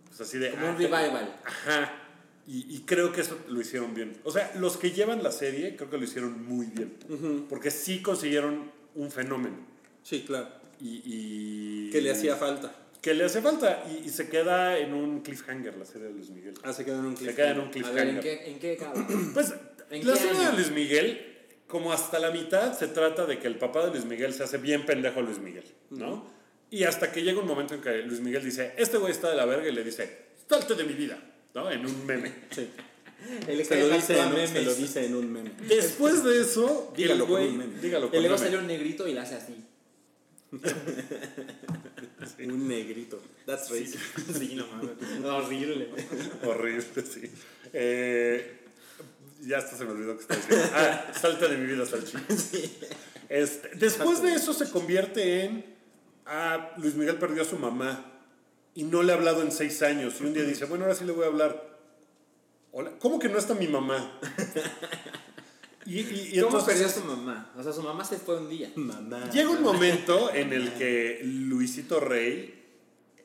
Pues 0.08 0.22
así 0.22 0.38
de... 0.38 0.52
Como 0.52 0.66
un 0.70 0.76
ah, 0.76 0.78
revival. 0.78 1.40
Ajá. 1.46 2.00
Y, 2.48 2.76
y 2.76 2.80
creo 2.86 3.12
que 3.14 3.22
eso 3.22 3.38
lo 3.50 3.60
hicieron 3.62 3.94
bien. 3.94 4.14
O 4.24 4.32
sea, 4.32 4.52
los 4.60 4.78
que 4.78 4.92
llevan 4.92 5.24
la 5.24 5.32
serie 5.32 5.76
creo 5.76 5.90
que 5.90 5.98
lo 5.98 6.04
hicieron 6.04 6.46
muy 6.46 6.68
bien. 6.68 7.46
Porque 7.50 7.72
sí 7.72 8.02
consiguieron 8.02 8.72
un 8.96 9.12
fenómeno. 9.12 9.58
Sí, 10.04 10.24
claro. 10.26 10.50
Y, 10.80 11.02
y- 11.06 11.90
Que 11.92 12.02
le 12.02 12.12
hacía 12.12 12.36
falta. 12.36 12.76
Que 13.04 13.14
le 13.14 13.26
hace 13.26 13.42
falta. 13.42 13.84
Y, 13.92 14.08
y 14.08 14.10
se 14.10 14.28
queda 14.30 14.80
en 14.80 14.94
un 14.94 15.22
cliffhanger 15.22 15.78
la 15.78 15.86
serie 15.86 16.08
de 16.08 16.14
Luis 16.14 16.30
Miguel. 16.32 16.56
Ah, 16.64 16.74
se 16.74 16.84
quedó 16.86 17.00
en 17.00 17.06
un 17.06 17.18
Se 17.18 17.26
clip. 17.26 17.36
queda 17.36 17.52
en 17.52 17.60
un 17.60 17.68
A 17.68 17.72
cliffhanger. 17.72 18.06
ver, 18.06 18.16
¿en 18.16 18.20
qué, 18.22 18.50
en 18.52 18.60
qué 18.60 18.74
acaba? 18.74 18.94
Pues 19.36 19.54
¿En 19.92 20.08
la 20.08 20.14
qué 20.14 20.20
serie 20.20 20.40
año? 20.40 20.50
de 20.52 20.56
Luis 20.58 20.72
Miguel, 20.72 21.36
como 21.68 21.94
hasta 21.94 22.18
la 22.18 22.32
mitad, 22.32 22.76
se 22.76 22.88
trata 22.88 23.26
de 23.28 23.38
que 23.38 23.46
el 23.48 23.58
papá 23.58 23.86
de 23.86 23.92
Luis 23.92 24.06
Miguel 24.06 24.34
se 24.34 24.42
hace 24.44 24.58
bien 24.58 24.86
pendejo 24.86 25.20
a 25.20 25.24
Luis 25.24 25.38
Miguel, 25.40 25.66
¿no? 25.92 26.26
Y 26.72 26.86
hasta 26.86 27.12
que 27.12 27.22
llega 27.22 27.40
un 27.40 27.48
momento 27.48 27.76
en 27.76 27.82
que 27.82 27.98
Luis 28.04 28.22
Miguel 28.22 28.44
dice, 28.44 28.74
este 28.78 28.98
güey 28.98 29.12
está 29.12 29.30
de 29.30 29.36
la 29.36 29.46
verga 29.46 29.68
y 29.68 29.72
le 29.74 29.84
dice, 29.84 30.18
salte 30.50 30.74
de 30.74 30.84
mi 30.86 30.94
vida, 30.94 31.20
¿no? 31.54 31.70
En 31.70 31.86
un 31.86 32.06
meme. 32.08 32.32
Sí. 32.50 32.68
El 33.48 33.64
Se 33.66 33.80
lo, 33.80 33.90
que 33.90 33.96
dice 33.96 34.18
en, 34.20 34.34
un- 34.34 34.48
se 34.48 34.62
lo 34.64 34.74
dice 34.76 35.06
en 35.06 35.16
un 35.16 35.32
meme. 35.32 35.52
Después 35.68 36.24
de 36.24 36.42
eso, 36.42 36.92
Dígalo 36.98 37.24
el 37.26 37.30
con 37.30 37.42
güey- 37.42 37.48
un 37.50 37.58
meme. 37.58 37.80
Dígalo 37.82 38.10
con 38.10 38.20
luego 38.20 38.36
meme. 38.36 38.48
sale 38.48 38.58
un 38.60 38.68
negrito 38.68 39.08
y 39.08 39.14
la 39.14 39.22
hace 39.22 39.36
así. 39.36 39.54
Un 42.40 42.68
negrito. 42.68 43.20
That's 43.46 43.70
racist. 43.70 43.98
Sí, 44.38 44.56
no 44.56 44.68
mames. 44.68 44.92
Horrible. 45.24 45.90
Horrible, 46.46 46.84
sí. 47.04 47.32
Eh, 47.74 48.60
ya 49.42 49.58
hasta 49.58 49.78
se 49.78 49.86
me 49.86 49.92
olvidó 49.92 50.16
que 50.16 50.22
estaba 50.22 50.40
diciendo. 50.40 50.70
Ah, 50.74 51.12
salte 51.14 51.48
de 51.48 51.58
mi 51.58 51.66
vida, 51.66 51.86
Salchi. 51.86 52.18
Este, 53.30 53.70
después 53.76 54.22
de 54.22 54.34
eso 54.34 54.54
se 54.54 54.70
convierte 54.70 55.46
en. 55.46 55.66
Ah, 56.26 56.74
Luis 56.78 56.96
Miguel 56.96 57.18
perdió 57.18 57.42
a 57.42 57.46
su 57.46 57.58
mamá 57.58 58.12
y 58.76 58.84
no 58.84 59.04
le 59.04 59.12
ha 59.12 59.16
hablado 59.16 59.42
en 59.42 59.52
seis 59.52 59.82
años. 59.82 60.16
Y 60.20 60.26
un 60.26 60.34
día 60.34 60.44
dice, 60.44 60.66
bueno, 60.66 60.86
ahora 60.86 60.96
sí 60.96 61.06
le 61.06 61.12
voy 61.12 61.26
a 61.26 61.28
hablar. 61.28 61.78
Hola, 62.72 62.92
¿cómo 63.00 63.20
que 63.20 63.30
no 63.30 63.38
está 63.38 63.54
mi 63.54 63.68
mamá? 63.68 64.20
Y, 65.86 66.00
y- 66.00 66.02
y 66.34 66.40
¿Cómo 66.42 66.60
entonces 66.60 66.66
perdió 66.66 66.86
a 66.88 66.90
su 66.90 67.04
mamá? 67.04 67.52
O 67.58 67.64
sea, 67.64 67.74
su 67.74 67.82
mamá 67.84 68.04
se 68.06 68.18
fue 68.18 68.38
un 68.38 68.50
día. 68.50 68.72
Mamá. 68.76 69.30
llega 69.32 69.50
un 69.50 69.62
momento 69.62 70.34
en 70.34 70.54
el 70.54 70.74
que 70.74 71.20
Luisito 71.24 72.00
Rey 72.00 72.62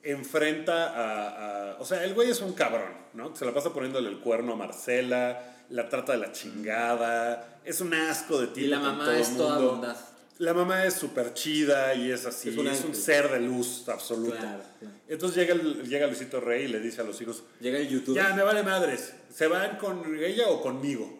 enfrenta 0.02 0.88
a, 0.88 1.72
a- 1.72 1.76
O 1.80 1.84
sea, 1.84 2.04
el 2.04 2.14
güey 2.14 2.30
es 2.30 2.40
un 2.40 2.52
cabrón, 2.52 2.92
¿no? 3.14 3.34
Se 3.36 3.44
la 3.44 3.52
pasa 3.54 3.72
poniéndole 3.72 4.08
el 4.08 4.18
cuerno 4.20 4.52
a 4.54 4.56
Marcela, 4.56 5.56
la 5.70 5.88
trata 5.88 6.12
de 6.12 6.18
la 6.18 6.32
chingada, 6.32 7.60
es 7.64 7.80
un 7.80 7.92
asco 7.94 8.40
de 8.40 8.46
tipo. 8.48 8.60
Y 8.66 8.68
la 8.68 8.80
mamá 8.80 9.04
todo 9.04 9.14
es 9.14 9.36
toda 9.36 9.58
bondad. 9.58 9.96
La 10.38 10.54
mamá 10.54 10.84
es 10.84 10.94
súper 10.94 11.34
chida 11.34 11.94
y 11.94 12.12
es 12.12 12.24
así, 12.24 12.50
Es 12.50 12.56
es 12.78 12.84
un 12.84 12.94
ser 12.94 13.28
de 13.28 13.40
luz 13.40 13.88
absoluto. 13.88 14.36
Claro, 14.36 14.62
claro. 14.78 14.94
Entonces 15.08 15.36
llega, 15.36 15.54
el- 15.54 15.88
llega 15.88 16.06
Luisito 16.06 16.40
Rey 16.40 16.66
y 16.66 16.68
le 16.68 16.78
dice 16.80 17.00
a 17.00 17.04
los 17.04 17.20
hijos, 17.20 17.42
Llega 17.60 17.78
el 17.78 17.88
YouTube. 17.88 18.14
ya, 18.14 18.32
me 18.34 18.42
vale 18.44 18.62
madres. 18.62 19.14
¿Se 19.34 19.48
van 19.48 19.78
con 19.78 20.02
ella 20.22 20.48
o 20.48 20.62
conmigo? 20.62 21.17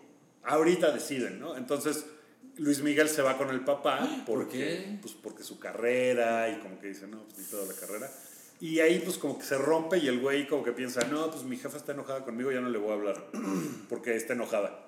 Ahorita 0.49 0.91
deciden, 0.91 1.39
¿no? 1.41 1.57
Entonces, 1.57 2.05
Luis 2.57 2.81
Miguel 2.83 3.09
se 3.09 3.23
va 3.23 3.37
con 3.39 3.51
el 3.51 3.61
papá 3.65 4.09
porque, 4.27 4.59
qué? 4.59 4.99
Pues 5.01 5.15
porque 5.15 5.43
su 5.45 5.59
carrera 5.59 6.49
y 6.49 6.59
como 6.61 6.81
que 6.81 6.89
dice, 6.89 7.07
no, 7.07 7.23
pues 7.25 7.39
ni 7.39 7.45
toda 7.45 7.67
la 7.67 7.75
carrera. 7.75 8.11
Y 8.61 8.81
ahí 8.81 8.99
pues 8.99 9.19
como 9.19 9.39
que 9.39 9.45
se 9.45 9.57
rompe 9.57 9.99
y 9.99 10.09
el 10.09 10.19
güey 10.21 10.49
como 10.49 10.65
que 10.65 10.73
piensa, 10.73 11.03
no, 11.05 11.31
pues 11.31 11.45
mi 11.45 11.57
jefa 11.57 11.77
está 11.77 11.93
enojada 11.93 12.25
conmigo, 12.25 12.51
ya 12.51 12.61
no 12.61 12.69
le 12.69 12.79
voy 12.79 12.91
a 12.91 12.95
hablar 12.95 13.31
porque 13.89 14.17
está 14.17 14.33
enojada. 14.33 14.85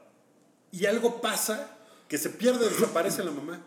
Y 0.72 0.86
algo 0.86 1.20
pasa 1.20 1.76
que 2.08 2.18
se 2.18 2.30
pierde, 2.30 2.68
desaparece 2.68 3.22
la 3.22 3.30
mamá. 3.30 3.64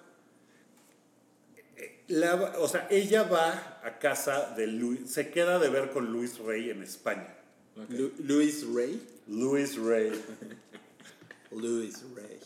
La- 2.08 2.36
o 2.60 2.68
sea, 2.68 2.88
ella 2.92 3.24
va 3.24 3.80
a 3.84 3.98
casa 4.00 4.54
de 4.58 4.68
Luis, 4.68 5.10
se 5.10 5.30
queda 5.30 5.58
de 5.60 5.70
ver 5.70 5.92
con 5.92 6.12
Luis 6.12 6.38
Rey 6.40 6.70
en 6.70 6.84
España. 6.84 7.36
Lu- 7.90 8.12
Luis 8.20 8.66
Rey. 8.74 9.02
Luis 9.28 9.78
Rey. 9.78 10.12
Luis 11.56 12.04
Rey. 12.16 12.40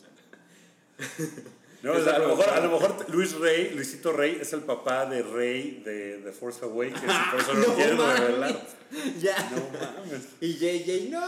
No, 1.80 1.92
o 1.92 2.02
sea, 2.02 2.16
a, 2.16 2.18
lo 2.18 2.30
mejor, 2.30 2.48
a 2.48 2.60
lo 2.60 2.72
mejor 2.72 3.06
Luis 3.10 3.34
Rey, 3.34 3.70
Luisito 3.72 4.12
Rey, 4.12 4.38
es 4.40 4.52
el 4.52 4.62
papá 4.62 5.06
de 5.06 5.22
Rey 5.22 5.80
de, 5.84 6.18
de 6.18 6.32
Force 6.32 6.64
Awakens 6.64 7.00
y 7.04 7.30
por 7.30 7.40
eso 7.40 7.54
no, 7.94 7.96
mames. 7.96 8.20
revelar. 8.20 8.66
Ya. 9.20 9.36
No 9.50 9.58
mames. 9.78 10.28
Y 10.40 10.54
JJ, 10.54 11.10
no. 11.10 11.20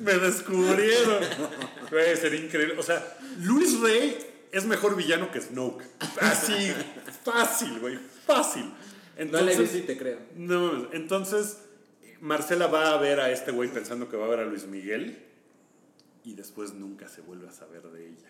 Me 0.00 0.14
descubrieron. 0.14 1.24
Güey, 1.90 2.16
sería 2.16 2.40
increíble. 2.40 2.76
O 2.78 2.82
sea, 2.82 3.18
Luis 3.40 3.78
Rey 3.80 4.16
es 4.50 4.64
mejor 4.64 4.96
villano 4.96 5.30
que 5.30 5.40
Snoke. 5.40 5.84
Así, 6.20 6.72
fácil, 7.24 7.80
güey, 7.80 7.98
fácil. 8.26 8.64
No 8.64 9.40
le 9.42 9.52
Entonces, 9.52 9.70
si 9.72 9.80
te 9.82 9.98
creo. 9.98 10.18
no 10.36 10.72
mames. 10.72 10.88
Entonces, 10.92 11.58
Marcela 12.20 12.68
va 12.68 12.92
a 12.94 12.96
ver 12.96 13.20
a 13.20 13.30
este 13.30 13.50
güey 13.50 13.68
pensando 13.68 14.08
que 14.08 14.16
va 14.16 14.24
a 14.24 14.28
ver 14.28 14.40
a 14.40 14.44
Luis 14.46 14.64
Miguel 14.64 15.31
y 16.24 16.34
después 16.34 16.72
nunca 16.74 17.08
se 17.08 17.20
vuelve 17.20 17.48
a 17.48 17.52
saber 17.52 17.82
de 17.90 18.08
ella. 18.08 18.28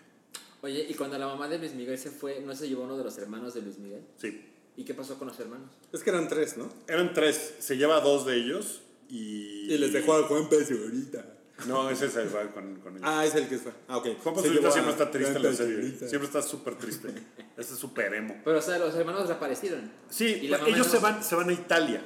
Oye, 0.62 0.86
y 0.88 0.94
cuando 0.94 1.18
la 1.18 1.26
mamá 1.26 1.48
de 1.48 1.58
Luis 1.58 1.74
Miguel 1.74 1.98
se 1.98 2.10
fue, 2.10 2.40
¿no 2.40 2.54
se 2.54 2.68
llevó 2.68 2.84
uno 2.84 2.96
de 2.96 3.04
los 3.04 3.18
hermanos 3.18 3.54
de 3.54 3.62
Luis 3.62 3.78
Miguel? 3.78 4.02
Sí. 4.16 4.48
¿Y 4.76 4.84
qué 4.84 4.94
pasó 4.94 5.18
con 5.18 5.28
los 5.28 5.38
hermanos? 5.40 5.68
Es 5.92 6.02
que 6.02 6.10
eran 6.10 6.28
tres, 6.28 6.56
¿no? 6.56 6.68
Eran 6.86 7.12
tres, 7.12 7.54
se 7.58 7.76
lleva 7.76 7.96
a 7.96 8.00
dos 8.00 8.24
de 8.26 8.36
ellos 8.36 8.80
y... 9.08 9.72
Y 9.72 9.78
les 9.78 9.92
dejó 9.92 10.14
a 10.14 10.22
Juan 10.22 10.48
Pazurita. 10.48 11.26
No, 11.66 11.90
ese 11.90 12.06
es 12.06 12.16
el 12.16 12.28
con, 12.28 12.76
con 12.80 12.96
ellos. 12.96 13.02
Ah, 13.04 13.24
es 13.26 13.34
el 13.34 13.48
que 13.48 13.58
fue. 13.58 13.72
Ah, 13.88 13.98
ok. 13.98 14.06
Juan 14.22 14.38
a 14.38 14.42
siempre 14.70 14.92
está 14.92 15.10
triste 15.10 15.36
en 15.36 15.42
la 15.42 15.52
serie. 15.52 15.90
Siempre 15.98 16.24
está 16.26 16.42
súper 16.42 16.76
triste. 16.76 17.08
Este 17.56 17.74
es 17.74 17.78
súper 17.78 18.14
emo. 18.14 18.40
Pero, 18.44 18.58
o 18.58 18.62
sea, 18.62 18.78
los 18.78 18.94
hermanos 18.94 19.22
desaparecieron. 19.28 19.90
Sí, 20.08 20.38
Y 20.42 20.48
la 20.48 20.56
ellos 20.66 20.86
no- 20.86 20.92
se 20.92 20.98
van, 20.98 21.22
se 21.22 21.34
van 21.34 21.50
a 21.50 21.52
Italia 21.52 22.02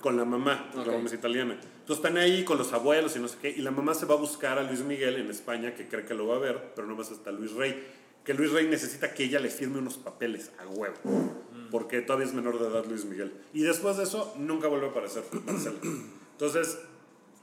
con 0.00 0.16
la 0.16 0.24
mamá, 0.24 0.70
porque 0.72 0.80
Ok. 0.80 0.86
la 0.86 0.92
mamá 0.92 1.06
es 1.08 1.12
italiana. 1.14 1.60
Entonces 1.86 2.04
están 2.04 2.16
ahí 2.18 2.42
con 2.44 2.58
los 2.58 2.72
abuelos 2.72 3.14
y 3.14 3.20
no 3.20 3.28
sé 3.28 3.36
qué, 3.40 3.48
y 3.50 3.60
la 3.62 3.70
mamá 3.70 3.94
se 3.94 4.06
va 4.06 4.14
a 4.14 4.18
buscar 4.18 4.58
a 4.58 4.64
Luis 4.64 4.80
Miguel 4.80 5.18
en 5.18 5.30
España, 5.30 5.72
que 5.76 5.86
cree 5.86 6.04
que 6.04 6.14
lo 6.14 6.26
va 6.26 6.34
a 6.34 6.38
ver, 6.40 6.72
pero 6.74 6.88
no 6.88 6.96
más 6.96 7.12
hasta 7.12 7.30
Luis 7.30 7.52
Rey. 7.52 7.80
Que 8.24 8.34
Luis 8.34 8.50
Rey 8.50 8.66
necesita 8.66 9.14
que 9.14 9.22
ella 9.22 9.38
le 9.38 9.50
firme 9.50 9.78
unos 9.78 9.96
papeles 9.96 10.50
a 10.58 10.66
huevo, 10.66 10.96
Mm. 11.04 11.70
porque 11.70 12.00
todavía 12.00 12.26
es 12.26 12.34
menor 12.34 12.58
de 12.58 12.66
edad 12.66 12.84
Luis 12.86 13.04
Miguel. 13.04 13.32
Y 13.54 13.62
después 13.62 13.96
de 13.98 14.02
eso, 14.02 14.34
nunca 14.36 14.66
vuelve 14.66 14.86
a 14.86 14.90
aparecer 14.90 15.22
Marcela. 15.46 15.76
Entonces, 16.32 16.76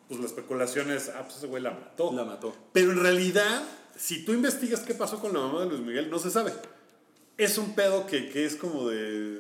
pues 0.09 0.19
la 0.19 0.25
especulación 0.25 0.91
es, 0.91 1.07
ah, 1.07 1.21
pues 1.23 1.37
ese 1.37 1.47
güey 1.47 1.63
la 1.63 1.71
mató. 1.71 2.11
La 2.13 2.25
mató. 2.25 2.53
Pero 2.73 2.91
en 2.91 2.99
realidad, 2.99 3.63
si 3.95 4.25
tú 4.25 4.33
investigas 4.33 4.81
qué 4.81 4.93
pasó 4.93 5.21
con 5.21 5.31
la 5.31 5.39
mamá 5.39 5.61
de 5.61 5.67
Luis 5.67 5.79
Miguel, 5.79 6.09
no 6.09 6.19
se 6.19 6.29
sabe. 6.29 6.51
Es 7.37 7.57
un 7.57 7.75
pedo 7.75 8.05
que, 8.07 8.27
que 8.27 8.43
es 8.45 8.57
como 8.57 8.89
de... 8.89 9.39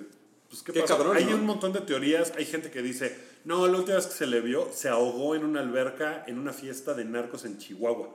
Pues, 0.49 0.63
¿qué, 0.63 0.71
Qué 0.71 0.79
pasó? 0.79 0.95
cabrón, 0.97 1.17
Hay 1.17 1.25
¿no? 1.25 1.35
un 1.35 1.45
montón 1.45 1.73
de 1.73 1.81
teorías. 1.81 2.31
Hay 2.37 2.45
gente 2.45 2.71
que 2.71 2.81
dice, 2.81 3.32
No, 3.45 3.67
la 3.67 3.77
última 3.77 3.95
vez 3.97 4.07
que 4.07 4.13
se 4.13 4.27
le 4.27 4.41
vio, 4.41 4.69
se 4.71 4.89
ahogó 4.89 5.35
en 5.35 5.43
una 5.43 5.59
alberca 5.59 6.23
en 6.27 6.39
una 6.39 6.53
fiesta 6.53 6.93
de 6.93 7.05
narcos 7.05 7.45
en 7.45 7.57
Chihuahua. 7.57 8.09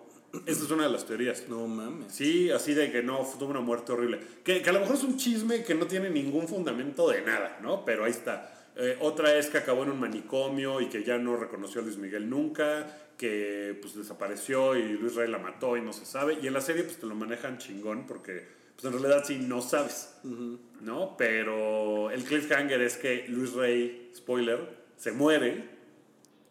Esa 0.46 0.64
es 0.64 0.70
una 0.70 0.84
de 0.84 0.90
las 0.90 1.06
teorías. 1.06 1.44
No 1.48 1.66
mames. 1.66 2.12
Sí, 2.12 2.50
así 2.50 2.74
de 2.74 2.90
que 2.90 3.02
no, 3.02 3.26
tuvo 3.38 3.50
una 3.50 3.60
muerte 3.60 3.92
horrible. 3.92 4.20
Que, 4.44 4.62
que 4.62 4.70
a 4.70 4.72
lo 4.72 4.80
mejor 4.80 4.96
es 4.96 5.04
un 5.04 5.16
chisme 5.16 5.64
que 5.64 5.74
no 5.74 5.86
tiene 5.86 6.10
ningún 6.10 6.48
fundamento 6.48 7.08
de 7.08 7.22
nada, 7.22 7.58
¿no? 7.62 7.84
Pero 7.84 8.04
ahí 8.04 8.10
está. 8.10 8.54
Eh, 8.76 8.96
otra 9.00 9.36
es 9.36 9.48
que 9.48 9.58
acabó 9.58 9.82
en 9.82 9.90
un 9.90 9.98
manicomio 9.98 10.80
y 10.80 10.88
que 10.88 11.02
ya 11.02 11.18
no 11.18 11.36
reconoció 11.36 11.80
a 11.80 11.84
Luis 11.84 11.96
Miguel 11.96 12.30
nunca, 12.30 12.86
que 13.16 13.76
pues 13.80 13.96
desapareció 13.96 14.76
y 14.76 14.92
Luis 14.92 15.16
Rey 15.16 15.28
la 15.28 15.38
mató 15.38 15.76
y 15.76 15.80
no 15.80 15.92
se 15.92 16.06
sabe. 16.06 16.38
Y 16.40 16.46
en 16.46 16.52
la 16.54 16.60
serie 16.60 16.84
pues 16.84 16.98
te 16.98 17.06
lo 17.06 17.16
manejan 17.16 17.58
chingón 17.58 18.06
porque 18.06 18.46
pues 18.76 18.84
en 18.84 19.00
realidad 19.00 19.24
sí 19.26 19.38
no 19.40 19.60
sabes, 19.60 20.14
¿no? 20.80 21.16
Pero 21.16 22.10
el 22.12 22.22
cliffhanger 22.22 22.80
es 22.82 22.96
que 22.96 23.24
Luis 23.26 23.52
Rey, 23.54 24.12
spoiler, 24.14 24.77
se 24.98 25.12
muere 25.12 25.70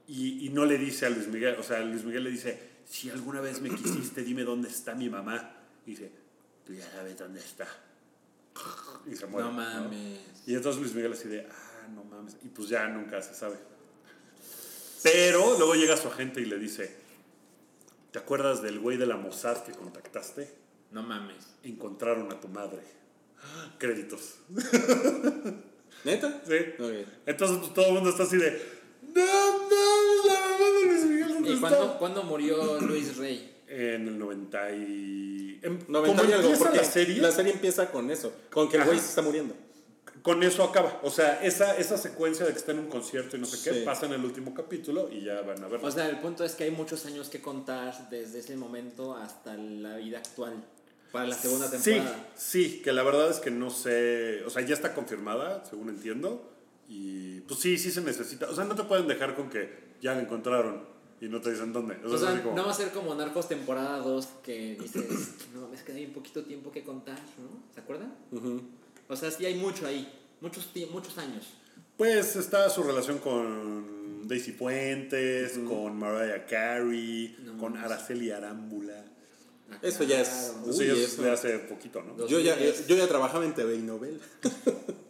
y, 0.07 0.47
y 0.47 0.49
no 0.49 0.65
le 0.65 0.77
dice 0.77 1.05
a 1.05 1.09
Luis 1.09 1.27
Miguel, 1.27 1.55
o 1.59 1.63
sea, 1.63 1.79
Luis 1.81 2.03
Miguel 2.03 2.23
le 2.23 2.31
dice, 2.31 2.77
si 2.89 3.09
alguna 3.09 3.41
vez 3.41 3.61
me 3.61 3.69
quisiste, 3.69 4.23
dime 4.23 4.43
dónde 4.43 4.69
está 4.69 4.95
mi 4.95 5.09
mamá. 5.09 5.53
Y 5.85 5.91
dice, 5.91 6.11
tú 6.65 6.73
ya 6.73 6.89
sabes 6.89 7.17
dónde 7.17 7.39
está. 7.39 7.67
Y 9.05 9.15
se 9.15 9.27
muere. 9.27 9.47
No 9.47 9.53
mames. 9.53 10.19
Y 10.45 10.55
entonces 10.55 10.81
Luis 10.81 10.95
Miguel 10.95 11.13
así 11.13 11.27
de, 11.27 11.47
ah, 11.49 11.87
no 11.93 12.03
mames. 12.05 12.37
Y 12.43 12.47
pues 12.47 12.69
ya 12.69 12.87
nunca 12.87 13.21
se 13.21 13.33
sabe. 13.33 13.57
Pero 15.03 15.57
luego 15.57 15.75
llega 15.75 15.97
su 15.97 16.07
agente 16.07 16.41
y 16.41 16.45
le 16.45 16.57
dice, 16.57 16.95
¿te 18.11 18.19
acuerdas 18.19 18.61
del 18.61 18.79
güey 18.79 18.97
de 18.97 19.05
la 19.05 19.17
Mossad 19.17 19.63
que 19.63 19.73
contactaste? 19.73 20.53
No 20.91 21.03
mames. 21.03 21.55
Encontraron 21.63 22.31
a 22.31 22.39
tu 22.39 22.47
madre. 22.47 22.81
Créditos. 23.77 24.39
¿Neta? 26.03 26.41
¿Sí? 26.47 26.53
Ok. 26.79 27.07
Entonces 27.25 27.57
pues, 27.59 27.73
todo 27.73 27.87
el 27.87 27.93
mundo 27.93 28.09
está 28.11 28.23
así 28.23 28.37
de, 28.37 28.61
no 29.13 29.25
mames, 29.25 30.25
la 30.25 30.39
mamá 30.41 30.79
de 30.79 30.85
Luis 30.85 31.05
Miguel. 31.05 31.27
¿dónde 31.29 31.49
¿Y 31.49 31.53
está?" 31.53 31.67
cuándo, 31.69 31.97
cuándo 31.99 32.23
murió 32.23 32.79
Luis 32.81 33.17
Rey? 33.17 33.53
En 33.67 34.07
el 34.07 34.17
90 34.17 34.71
y... 34.71 35.59
em- 35.61 35.79
90 35.89 36.21
como 36.21 36.29
y 36.29 36.33
algo, 36.33 36.53
porque 36.57 36.77
la 36.77 36.83
serie, 36.85 37.17
la 37.21 37.31
serie 37.31 37.51
empieza 37.53 37.91
con 37.91 38.09
eso, 38.11 38.31
con 38.49 38.69
que 38.69 38.77
el 38.77 38.85
güey 38.85 38.97
se 38.99 39.07
está 39.09 39.21
muriendo. 39.21 39.55
con 40.21 40.41
eso 40.43 40.63
acaba. 40.63 40.99
O 41.03 41.09
sea, 41.09 41.41
esa, 41.43 41.75
esa 41.77 41.97
secuencia 41.97 42.45
de 42.45 42.51
que 42.53 42.59
está 42.59 42.71
en 42.71 42.79
un 42.79 42.87
concierto 42.87 43.35
y 43.35 43.39
no 43.41 43.45
sé 43.45 43.57
qué, 43.69 43.79
Sí. 43.79 43.85
pasa 43.85 44.05
en 44.05 44.13
el 44.13 44.23
último 44.23 44.53
capítulo 44.53 45.09
y 45.11 45.21
ya 45.23 45.41
van 45.41 45.61
a 45.63 45.67
ver. 45.67 45.79
O 45.83 45.91
sea, 45.91 46.07
el 46.09 46.19
punto 46.19 46.43
es 46.45 46.53
que 46.55 46.63
hay 46.65 46.71
muchos 46.71 47.05
años 47.05 47.27
que 47.29 47.41
contar 47.41 48.09
desde 48.09 48.39
ese 48.39 48.55
momento 48.55 49.15
hasta 49.15 49.55
la 49.57 49.97
vida 49.97 50.19
actual. 50.19 50.63
Para 51.11 51.27
la 51.27 51.35
segunda 51.35 51.69
temporada. 51.69 52.29
Sí, 52.35 52.69
sí, 52.69 52.81
que 52.83 52.91
la 52.93 53.03
verdad 53.03 53.29
es 53.29 53.39
que 53.39 53.49
no 53.51 53.69
sé, 53.69 54.43
o 54.45 54.49
sea, 54.49 54.61
ya 54.63 54.73
está 54.73 54.93
confirmada, 54.93 55.63
según 55.65 55.89
entiendo, 55.89 56.51
y 56.89 57.41
pues 57.41 57.59
sí, 57.59 57.77
sí 57.77 57.91
se 57.91 58.01
necesita, 58.01 58.49
o 58.49 58.55
sea, 58.55 58.65
no 58.65 58.75
te 58.75 58.83
pueden 58.83 59.07
dejar 59.07 59.35
con 59.35 59.49
que 59.49 59.87
ya 60.01 60.13
la 60.13 60.21
encontraron 60.21 60.83
y 61.19 61.27
no 61.27 61.41
te 61.41 61.51
dicen 61.51 61.73
dónde. 61.73 61.95
O 61.95 61.99
sea, 62.01 62.09
O 62.09 62.15
es 62.15 62.21
sea, 62.21 62.29
así 62.31 62.41
como- 62.41 62.55
no 62.55 62.65
va 62.65 62.71
a 62.71 62.75
ser 62.75 62.91
como 62.91 63.15
Narcos 63.15 63.47
temporada 63.47 63.97
2 63.99 64.27
que 64.43 64.77
dices, 64.79 65.05
no 65.55 65.61
mames, 65.61 65.81
que 65.83 65.91
hay 65.93 66.05
un 66.05 66.13
poquito 66.13 66.43
tiempo 66.43 66.71
que 66.71 66.83
contar, 66.83 67.17
¿no? 67.39 67.63
¿Se 67.73 67.79
acuerdan? 67.79 68.13
O 69.07 69.15
sea, 69.15 69.31
sí 69.31 69.45
hay 69.45 69.55
mucho 69.55 69.87
ahí, 69.87 70.07
muchos, 70.41 70.69
muchos 70.91 71.17
años. 71.17 71.45
Pues 71.97 72.35
está 72.35 72.69
su 72.69 72.83
relación 72.83 73.17
con 73.17 74.27
Daisy 74.27 74.51
Fuentes, 74.51 75.57
con 75.67 75.97
Mariah 75.97 76.45
Carey, 76.45 77.35
No 77.43 77.57
con. 77.57 77.75
Araceli 77.77 78.29
Arámbula. 78.29 79.03
Eso 79.81 80.03
ya 80.03 80.21
es- 80.21 80.27
claro. 80.53 80.61
Uy, 80.65 80.69
Eso 80.71 80.83
ya 80.83 80.93
es 80.93 80.99
eso. 81.13 81.21
de 81.21 81.31
hace 81.31 81.59
poquito, 81.59 82.01
¿no? 82.01 82.27
Yo 82.27 82.39
ya, 82.39 82.51
2010. 82.55 82.87
yo 82.87 82.95
ya 82.95 83.07
trabajaba 83.07 83.45
en 83.45 83.53
TV 83.53 83.75
y 83.75 83.81
novela. 83.81 84.19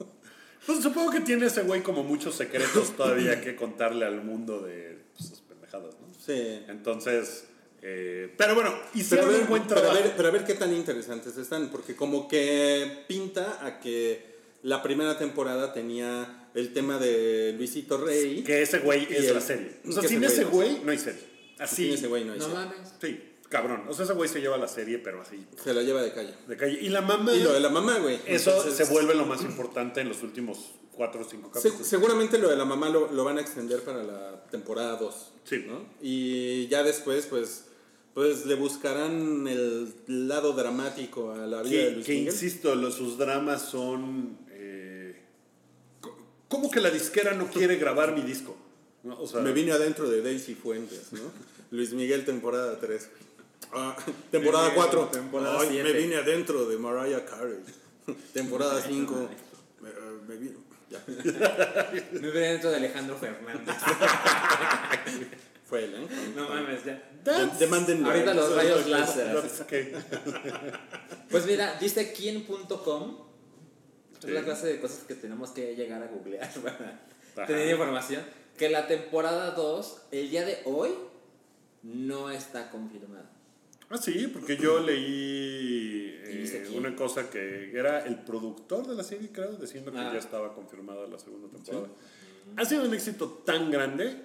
Pues 0.66 0.84
supongo 0.84 1.12
que 1.12 1.22
tiene 1.22 1.46
ese 1.46 1.62
güey 1.64 1.82
como 1.82 2.04
muchos 2.04 2.36
secretos 2.36 2.96
todavía 2.98 3.40
que 3.40 3.56
contarle 3.56 4.06
al 4.06 4.22
mundo 4.22 4.60
de 4.60 4.98
pues, 5.16 5.30
sus 5.30 5.40
pendejadas, 5.40 5.96
¿no? 6.02 6.08
Sí. 6.26 6.60
Entonces, 6.68 7.46
eh, 7.82 8.34
pero 8.38 8.54
bueno, 8.54 8.72
Pero 8.74 8.86
a, 8.94 8.98
hicieron 9.00 9.30
ver, 9.30 9.42
un 9.44 9.48
buen 9.48 9.64
pero, 9.64 9.78
a 9.80 9.84
trabajo. 9.84 10.04
ver, 10.04 10.14
pero 10.18 10.28
a 10.28 10.32
ver 10.32 10.44
qué 10.44 10.56
tan 10.56 10.74
interesantes 10.74 11.38
están, 11.38 11.70
porque 11.70 11.96
como 11.96 12.28
que 12.28 13.06
pinta 13.08 13.66
a 13.66 13.80
que 13.80 14.26
la 14.64 14.84
primera 14.84 15.18
temporada 15.18 15.72
tenía 15.72 16.50
el 16.54 16.74
tema 16.74 16.98
de 16.98 17.54
Luisito 17.58 17.98
Rey. 18.04 18.44
Que 18.44 18.62
ese 18.62 18.80
güey 18.80 19.08
es 19.10 19.26
el- 19.28 19.34
la 19.36 19.42
serie. 19.42 19.72
O 19.88 19.92
sea, 19.94 20.04
sin 20.04 20.22
ese 20.22 20.44
güey 20.44 20.82
no 20.84 20.92
hay 20.92 20.98
serie. 20.98 21.22
Así. 21.60 21.86
Sin 21.86 21.94
ese 21.94 22.08
güey 22.08 22.26
no 22.26 22.34
hay 22.34 22.40
No 22.40 22.46
serie. 22.46 22.60
mames. 22.60 22.94
Sí, 23.00 23.24
cabrón. 23.50 23.84
O 23.88 23.94
sea, 23.94 24.06
ese 24.06 24.14
güey 24.14 24.30
se 24.30 24.42
lleva 24.42 24.58
la 24.58 24.68
serie, 24.68 25.00
pero 25.00 25.22
así, 25.22 25.46
Se 25.64 25.74
la 25.74 25.82
lleva 25.82 26.02
de 26.02 26.12
calle. 26.14 26.34
de 26.48 26.58
calle. 26.58 26.80
Y 26.82 26.90
la 26.90 27.02
mamá. 27.02 27.34
Y 27.34 27.42
lo 27.42 27.54
de 27.54 27.60
la 27.60 27.70
mamá, 27.70 28.00
güey. 28.00 28.20
Eso 28.26 28.52
Entonces, 28.52 28.76
se 28.88 28.92
vuelve 28.94 29.16
lo 29.16 29.26
más 29.26 29.42
importante 29.42 30.02
en 30.02 30.10
los 30.10 30.22
últimos 30.24 30.72
cuatro 30.92 31.22
o 31.22 31.24
cinco 31.24 31.50
se- 31.54 31.60
capítulos. 31.60 31.88
seguramente 31.88 32.38
lo 32.40 32.50
de 32.50 32.56
la 32.56 32.66
mamá 32.66 32.90
lo, 32.90 33.12
lo 33.12 33.24
van 33.24 33.38
a 33.38 33.42
extender 33.42 33.82
para 33.84 34.04
la 34.04 34.44
temporada 34.50 34.96
2. 34.98 35.32
Sí. 35.44 35.64
¿no? 35.68 35.86
Y 36.02 36.68
ya 36.70 36.82
después, 36.84 37.28
pues, 37.28 37.66
pues 38.16 38.46
le 38.48 38.56
buscarán 38.56 39.48
el 39.48 39.94
lado 40.08 40.54
dramático 40.54 41.32
a 41.34 41.46
la 41.46 41.62
vida 41.62 41.78
de 41.84 41.86
que, 41.90 41.92
Luis 41.92 42.06
que 42.06 42.14
Miguel. 42.14 42.34
insisto, 42.34 42.74
los, 42.76 42.96
sus 42.96 43.18
dramas 43.20 43.62
son. 43.62 44.40
eh, 44.50 45.22
¿Cómo 46.50 46.72
que 46.72 46.80
la 46.80 46.90
disquera 46.90 47.34
no 47.34 47.48
quiere 47.52 47.76
grabar 47.76 48.14
mi 48.16 48.22
disco? 48.22 48.56
¿No? 49.04 49.22
O 49.22 49.28
sea, 49.28 49.42
Me 49.42 49.52
vine 49.54 49.72
adentro 49.74 50.10
de 50.10 50.22
Daisy 50.22 50.56
Fuentes, 50.56 51.14
¿no? 51.14 51.20
Luis 51.72 51.92
Miguel, 51.94 52.26
temporada 52.26 52.80
3. 52.80 53.10
temporada 54.32 54.70
Miguel, 54.70 54.76
4. 54.84 55.06
temporada 55.08 55.60
Ay, 55.62 55.68
siete. 55.72 55.84
me 55.84 56.00
vine 56.00 56.16
adentro 56.16 56.66
de 56.68 56.78
Mariah 56.78 57.26
Carey. 57.26 57.58
temporada 58.34 58.82
5. 58.82 59.30
Me, 59.82 59.90
me 60.28 60.36
vine. 60.38 60.58
Ya. 60.90 61.04
Me 61.08 62.30
veré 62.30 62.52
dentro 62.54 62.70
de 62.72 62.78
Alejandro 62.78 63.18
Fernández. 63.18 63.76
Fue 65.66 65.84
él, 65.84 65.96
¿eh? 65.96 66.08
No 66.34 66.48
mames, 66.48 66.86
ya. 66.86 67.04
Ahorita 68.06 68.34
los 68.34 68.56
rayos 68.56 68.88
láser. 68.88 69.36
okay. 69.64 69.94
Pues 71.30 71.46
mira, 71.46 71.78
dice 71.80 72.14
quién.com. 72.14 73.28
Es 74.18 74.26
Sí. 74.26 74.32
la 74.32 74.44
clase 74.44 74.68
de 74.68 74.80
cosas 74.80 75.00
que 75.04 75.14
tenemos 75.14 75.52
que 75.52 75.76
llegar 75.76 76.02
a 76.02 76.08
googlear 76.08 76.50
para 76.56 76.76
Ajá. 77.36 77.46
tener 77.48 77.70
información. 77.70 78.24
Que 78.58 78.70
la 78.70 78.88
temporada 78.88 79.52
2, 79.52 80.02
el 80.12 80.30
día 80.32 80.44
de 80.46 80.62
hoy, 80.66 80.90
no 81.84 82.32
está 82.32 82.72
confirmada. 82.72 83.30
Ah, 83.90 83.98
sí, 83.98 84.30
porque 84.34 84.58
yo 84.58 84.80
leí 84.80 86.20
¿Y 86.30 86.38
dice 86.40 86.64
eh, 86.66 86.70
una 86.78 86.94
cosa 86.96 87.30
que 87.30 87.72
era 87.74 88.06
el 88.06 88.20
productor 88.24 88.86
de 88.86 88.96
la 88.96 89.04
serie, 89.04 89.30
creo, 89.32 89.54
diciendo 89.54 89.92
que 89.92 89.98
Ah. 89.98 90.12
ya 90.12 90.20
estaba 90.20 90.54
confirmada 90.54 91.08
la 91.08 91.18
segunda 91.20 91.48
temporada. 91.48 91.88
Ha 92.58 92.66
sido 92.66 92.84
un 92.84 92.94
éxito 92.94 93.30
tan 93.46 93.72
grande 93.72 94.22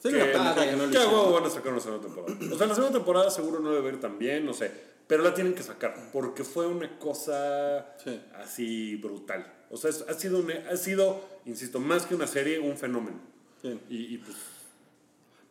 Sería 0.00 0.18
una 0.24 0.26
que, 0.26 0.32
pendejada 0.32 0.70
que 0.70 0.76
no 0.76 0.84
hicieron. 0.86 1.08
huevo 1.14 1.32
van 1.32 1.44
a 1.44 1.50
sacar 1.50 1.72
una 1.72 1.80
segunda 1.80 2.06
temporada. 2.06 2.38
O 2.54 2.58
sea, 2.58 2.66
la 2.66 2.74
segunda 2.74 2.98
temporada 2.98 3.30
seguro 3.30 3.60
no 3.60 3.72
debe 3.72 3.90
ir 3.90 4.00
tan 4.00 4.18
bien, 4.18 4.44
no 4.44 4.52
sé. 4.52 4.70
Pero 5.06 5.22
la 5.22 5.32
tienen 5.34 5.54
que 5.54 5.62
sacar 5.62 6.10
porque 6.12 6.42
fue 6.42 6.66
una 6.66 6.98
cosa 6.98 7.94
Sí. 8.02 8.20
así 8.34 8.96
brutal. 8.96 9.46
O 9.70 9.76
sea, 9.76 9.90
ha 10.08 10.14
sido, 10.14 10.40
una- 10.40 10.68
ha 10.70 10.76
sido, 10.76 11.20
insisto, 11.46 11.78
más 11.78 12.04
que 12.06 12.14
una 12.16 12.26
serie, 12.26 12.58
un 12.58 12.76
fenómeno. 12.76 13.18
Sí. 13.60 13.78
Y, 13.90 14.14
y, 14.14 14.18
pues, 14.18 14.36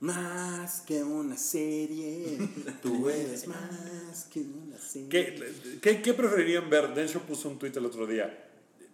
Más 0.02 0.82
que 0.82 1.04
una 1.04 1.38
serie, 1.38 2.38
tú 2.82 3.08
eres 3.10 3.48
más 3.48 4.28
que 4.34 4.40
una 4.42 4.78
serie. 4.78 5.08
¿qué, 5.10 5.54
qué, 5.82 6.02
qué 6.02 6.14
preferirían 6.14 6.70
ver? 6.70 6.94
Densho 6.96 7.20
puso 7.22 7.48
un 7.50 7.60
tweet 7.60 7.74
el 7.76 7.86
otro 7.86 8.08
día. 8.08 8.48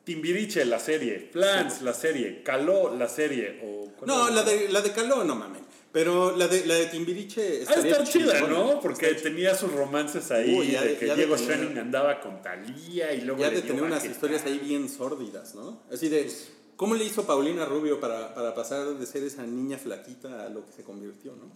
Timbiriche, 0.04 0.64
la 0.66 0.80
serie. 0.80 1.30
Flans, 1.32 1.82
la 1.82 1.94
serie. 1.94 2.42
Caló, 2.44 2.94
la 2.96 3.08
serie. 3.10 3.60
O, 3.64 3.90
¿cuál 3.98 4.08
No, 4.08 4.30
la 4.30 4.44
de, 4.44 4.70
la 4.70 4.82
de 4.82 4.92
Caló, 4.92 5.24
no 5.24 5.36
mames. 5.36 5.62
Pero 5.94 6.36
la 6.36 6.48
de, 6.48 6.66
la 6.66 6.76
de 6.76 6.86
Timbiriche 6.88 7.64
Ah, 7.68 7.74
está 7.76 8.04
chida. 8.04 8.42
¿no? 8.42 8.80
Porque 8.82 9.08
tenía 9.16 9.56
sus 9.56 9.72
romances 9.72 10.30
ahí, 10.32 10.54
Uy, 10.54 10.72
ya 10.72 10.82
de 10.82 10.90
de- 10.90 10.98
que 10.98 11.08
ya 11.08 11.14
de 11.16 11.18
Diego 11.26 11.36
tener- 11.38 11.56
Schoening 11.58 11.78
andaba 11.80 12.20
con 12.20 12.42
Talía 12.42 13.14
y 13.14 13.22
luego 13.22 13.42
Ya 13.42 13.50
de 13.50 13.62
tener 13.62 13.82
unas 13.82 14.04
historias 14.06 14.44
ahí 14.46 14.60
bien 14.60 14.88
sórdidas, 14.90 15.56
¿no? 15.56 15.82
Así 15.92 16.08
de, 16.10 16.30
¿cómo 16.78 16.96
le 16.96 17.04
hizo 17.04 17.26
Paulina 17.28 17.66
Rubio 17.66 18.00
para, 18.00 18.34
para 18.34 18.56
pasar 18.56 18.88
de 18.98 19.06
ser 19.06 19.24
esa 19.24 19.44
niña 19.46 19.78
flaquita 19.78 20.46
a 20.46 20.50
lo 20.50 20.66
que 20.66 20.72
se 20.72 20.84
convirtió, 20.84 21.34
¿no? 21.36 21.52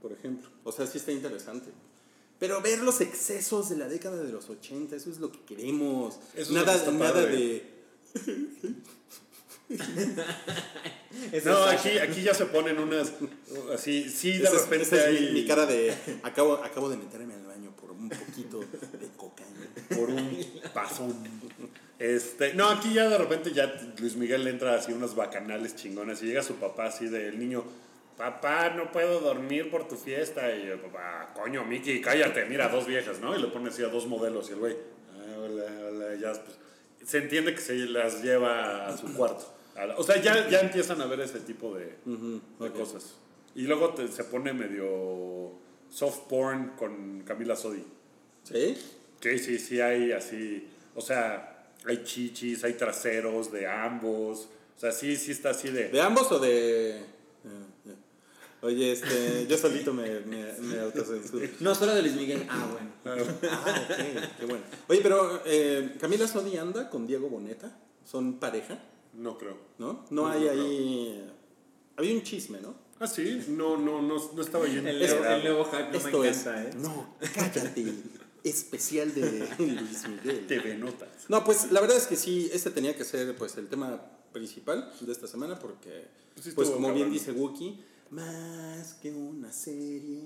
Por 0.00 0.12
ejemplo. 0.12 0.48
O 0.64 0.70
sea, 0.70 0.86
sí 0.86 0.98
está 0.98 1.10
interesante. 1.12 1.70
Pero 2.38 2.62
ver 2.62 2.78
los 2.80 3.00
excesos 3.02 3.68
de 3.68 3.76
la 3.76 3.88
década 3.88 4.16
de 4.22 4.32
los 4.32 4.48
80, 4.48 4.94
eso 4.96 5.10
es 5.10 5.18
lo 5.18 5.30
que 5.32 5.40
queremos. 5.40 6.14
Eso 6.34 6.40
es 6.42 6.50
nada 6.52 6.74
está 6.76 6.90
nada 6.92 7.26
de... 7.26 7.68
No, 11.44 11.62
aquí, 11.64 11.98
aquí 11.98 12.22
ya 12.22 12.34
se 12.34 12.46
ponen 12.46 12.78
unas. 12.78 13.12
Así, 13.72 14.08
sí, 14.08 14.32
de 14.38 14.44
Esa 14.44 14.56
es- 14.56 14.62
repente 14.62 14.82
esa 14.96 15.08
es 15.10 15.20
mi- 15.20 15.26
hay. 15.28 15.32
mi, 15.34 15.46
cara 15.46 15.66
de... 15.66 15.94
Acabo, 16.22 16.54
acabo 16.54 16.88
de 16.88 16.96
meterme 16.96 17.34
al 17.34 17.44
baño 17.46 17.70
por 17.76 17.90
un 17.92 18.08
poquito 18.08 18.60
de 18.60 19.08
cocaína. 19.16 19.68
Por 19.88 20.10
un 20.10 20.46
pasón. 20.74 21.14
Este, 22.00 22.54
no, 22.54 22.66
aquí 22.70 22.94
ya 22.94 23.08
de 23.10 23.18
repente 23.18 23.52
ya 23.52 23.72
Luis 23.98 24.16
Miguel 24.16 24.42
le 24.44 24.50
entra 24.50 24.74
así 24.74 24.90
unas 24.92 25.14
bacanales 25.14 25.76
chingonas 25.76 26.22
y 26.22 26.26
llega 26.26 26.42
su 26.42 26.54
papá 26.54 26.86
así 26.86 27.06
del 27.08 27.38
niño. 27.38 27.62
Papá, 28.16 28.70
no 28.70 28.90
puedo 28.90 29.20
dormir 29.20 29.70
por 29.70 29.86
tu 29.86 29.96
fiesta. 29.96 30.50
Y 30.56 30.66
yo, 30.66 30.80
papá, 30.80 31.32
coño, 31.34 31.62
Miki, 31.64 32.00
cállate, 32.00 32.46
mira, 32.46 32.68
dos 32.70 32.86
viejas, 32.86 33.20
¿no? 33.20 33.36
Y 33.36 33.40
le 33.42 33.48
pone 33.48 33.68
así 33.68 33.82
a 33.84 33.88
dos 33.88 34.06
modelos 34.06 34.48
y 34.48 34.52
el 34.54 34.58
güey, 34.60 34.76
"Ah, 35.12 35.36
hola, 35.38 35.64
hola, 35.90 36.14
ya, 36.14 36.32
pues, 36.32 36.56
se 37.08 37.18
entiende 37.18 37.54
que 37.54 37.60
se 37.60 37.74
las 37.74 38.22
lleva 38.22 38.86
a 38.88 38.96
su 38.96 39.12
cuarto, 39.14 39.44
a 39.76 39.84
la- 39.86 39.96
o 39.98 40.02
sea, 40.02 40.16
ya, 40.22 40.48
ya 40.48 40.60
empiezan 40.60 41.00
a 41.02 41.06
ver 41.06 41.20
ese 41.20 41.40
tipo 41.40 41.74
de, 41.76 41.96
de 42.60 42.70
cosas. 42.72 43.16
Y 43.54 43.62
luego 43.62 43.90
te- 43.94 44.08
se 44.08 44.24
pone 44.24 44.52
medio 44.54 45.52
soft 45.90 46.28
porn 46.30 46.70
con 46.78 47.22
Camila 47.26 47.56
Sodi. 47.56 47.84
¿Sí? 48.44 48.78
Que 49.20 49.38
sí, 49.38 49.58
sí 49.58 49.80
hay 49.82 50.12
así, 50.12 50.66
o 50.94 51.00
sea, 51.02 51.49
hay 51.86 52.02
chichis, 52.04 52.62
hay 52.64 52.74
traseros 52.74 53.50
de 53.52 53.66
ambos. 53.66 54.48
O 54.76 54.80
sea, 54.80 54.92
sí, 54.92 55.16
sí 55.16 55.32
está 55.32 55.50
así 55.50 55.68
de... 55.70 55.88
¿De 55.90 56.00
ambos 56.00 56.30
o 56.32 56.38
de.? 56.38 57.04
Ah, 57.44 57.66
ya. 57.84 57.92
Oye, 58.62 58.92
este, 58.92 59.46
yo 59.46 59.56
solito 59.58 59.92
me, 59.92 60.20
me, 60.20 60.52
me 60.58 60.80
autocensuro. 60.80 61.46
No 61.60 61.74
solo 61.74 61.94
de 61.94 62.02
Luis 62.02 62.14
Miguel. 62.14 62.46
Ah, 62.48 62.66
bueno. 62.72 62.90
Ah, 63.50 63.84
ok, 63.90 63.96
qué 64.38 64.46
bueno. 64.46 64.62
Oye, 64.88 65.00
pero 65.02 65.42
eh, 65.44 65.96
Camila 66.00 66.26
Sodi 66.26 66.56
anda 66.56 66.88
con 66.90 67.06
Diego 67.06 67.28
Boneta. 67.28 67.76
¿Son 68.04 68.34
pareja? 68.38 68.78
No 69.14 69.36
creo. 69.38 69.56
¿No? 69.78 70.04
No, 70.10 70.22
No, 70.22 70.28
hay 70.28 70.44
no 70.44 70.50
ahí. 70.50 71.30
Había 71.96 72.14
un 72.14 72.22
chisme, 72.22 72.60
¿no? 72.60 72.74
Ah, 73.00 73.06
sí, 73.06 73.44
no, 73.48 73.76
no, 73.78 74.02
no, 74.02 74.16
no 74.34 74.42
estaba 74.42 74.66
yo 74.66 74.80
El, 74.80 75.02
el 75.02 75.42
nuevo 75.42 75.64
hype 75.64 75.90
no 75.90 75.96
Esto 75.96 76.18
me 76.18 76.28
es. 76.28 76.40
encanta, 76.46 76.62
¿eh? 76.64 76.70
No, 76.76 77.16
cállate. 77.34 77.86
Especial 78.44 79.12
de 79.14 79.48
Luis 79.58 80.08
Miguel. 80.08 80.46
TV 80.46 80.76
Notas. 80.76 81.08
No, 81.28 81.44
pues 81.44 81.70
la 81.72 81.80
verdad 81.80 81.96
es 81.96 82.06
que 82.06 82.16
sí, 82.16 82.48
este 82.52 82.70
tenía 82.70 82.94
que 82.96 83.04
ser 83.04 83.36
pues 83.36 83.56
el 83.56 83.68
tema 83.68 84.00
principal 84.32 84.92
de 85.00 85.12
esta 85.12 85.26
semana 85.26 85.58
porque, 85.58 86.06
Pues 86.34 86.46
sí 86.46 86.52
pues 86.54 86.70
como 86.70 86.88
bien 86.88 87.08
cabrón. 87.08 87.12
dice 87.12 87.32
Wookie, 87.32 87.84
más 88.10 88.94
que 88.94 89.12
una 89.12 89.52
serie, 89.52 90.22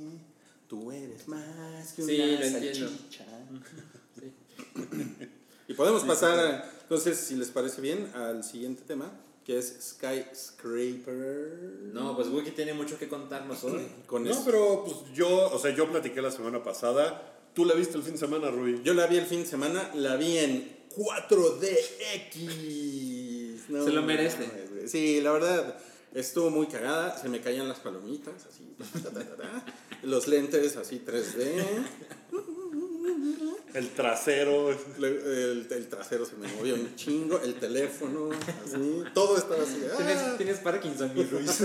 tú 0.68 0.90
eres 0.92 1.26
más 1.28 1.92
que 1.92 2.02
una 2.02 2.12
Sí, 2.12 2.20
entiendo. 2.20 2.88
salchicha. 2.88 3.24
Y 5.66 5.72
podemos 5.72 6.04
pasar, 6.04 6.38
a- 6.38 6.70
entonces, 6.82 7.16
si 7.18 7.36
les 7.36 7.48
parece 7.48 7.80
bien, 7.80 8.10
al 8.14 8.44
siguiente 8.44 8.82
tema, 8.86 9.10
que 9.46 9.58
es 9.58 9.74
Skyscraper. 9.80 11.88
No, 11.92 12.14
pues 12.14 12.28
Wookie 12.28 12.50
tiene 12.50 12.74
mucho 12.74 12.98
que 12.98 13.08
contarnos 13.08 13.64
hoy. 13.64 13.86
Con 14.06 14.24
No, 14.24 14.30
eso. 14.30 14.42
pero 14.44 14.84
pues 14.84 14.96
yo, 15.14 15.50
o 15.50 15.58
sea, 15.58 15.74
yo 15.74 15.90
platiqué 15.90 16.20
la 16.20 16.30
semana 16.30 16.62
pasada. 16.62 17.33
¿Tú 17.54 17.64
la 17.64 17.74
viste 17.74 17.96
el 17.96 18.02
fin 18.02 18.12
de 18.12 18.18
semana, 18.18 18.50
Rui? 18.50 18.80
Yo 18.82 18.94
la 18.94 19.06
vi 19.06 19.16
el 19.16 19.26
fin 19.26 19.40
de 19.40 19.46
semana, 19.46 19.90
la 19.94 20.16
vi 20.16 20.38
en 20.38 20.76
4DX. 20.96 23.68
No, 23.68 23.84
Se 23.84 23.90
lo 23.90 24.02
merece. 24.02 24.48
Sí, 24.86 25.20
la 25.20 25.32
verdad, 25.32 25.78
estuvo 26.14 26.50
muy 26.50 26.66
cagada. 26.66 27.16
Se 27.16 27.28
me 27.28 27.40
caían 27.40 27.68
las 27.68 27.78
palomitas, 27.78 28.46
así. 28.46 28.74
ta, 29.02 29.10
ta, 29.10 29.24
ta, 29.24 29.36
ta. 29.36 29.64
Los 30.02 30.26
lentes, 30.26 30.76
así 30.76 31.00
3D. 31.06 31.64
El 33.74 33.88
trasero. 33.90 34.70
El, 34.70 35.66
el 35.70 35.88
trasero 35.88 36.24
se 36.24 36.36
me 36.36 36.48
movió 36.48 36.74
un 36.74 36.94
chingo. 36.96 37.40
El 37.40 37.54
teléfono, 37.54 38.30
así. 38.32 39.02
Todo 39.12 39.36
estaba 39.36 39.62
así. 39.62 39.78
de, 39.80 39.88
¿Tienes, 39.88 40.16
¡ah! 40.18 40.34
tienes 40.36 40.58
Parkinson, 40.58 41.12
mi 41.14 41.24
Ruiz. 41.24 41.64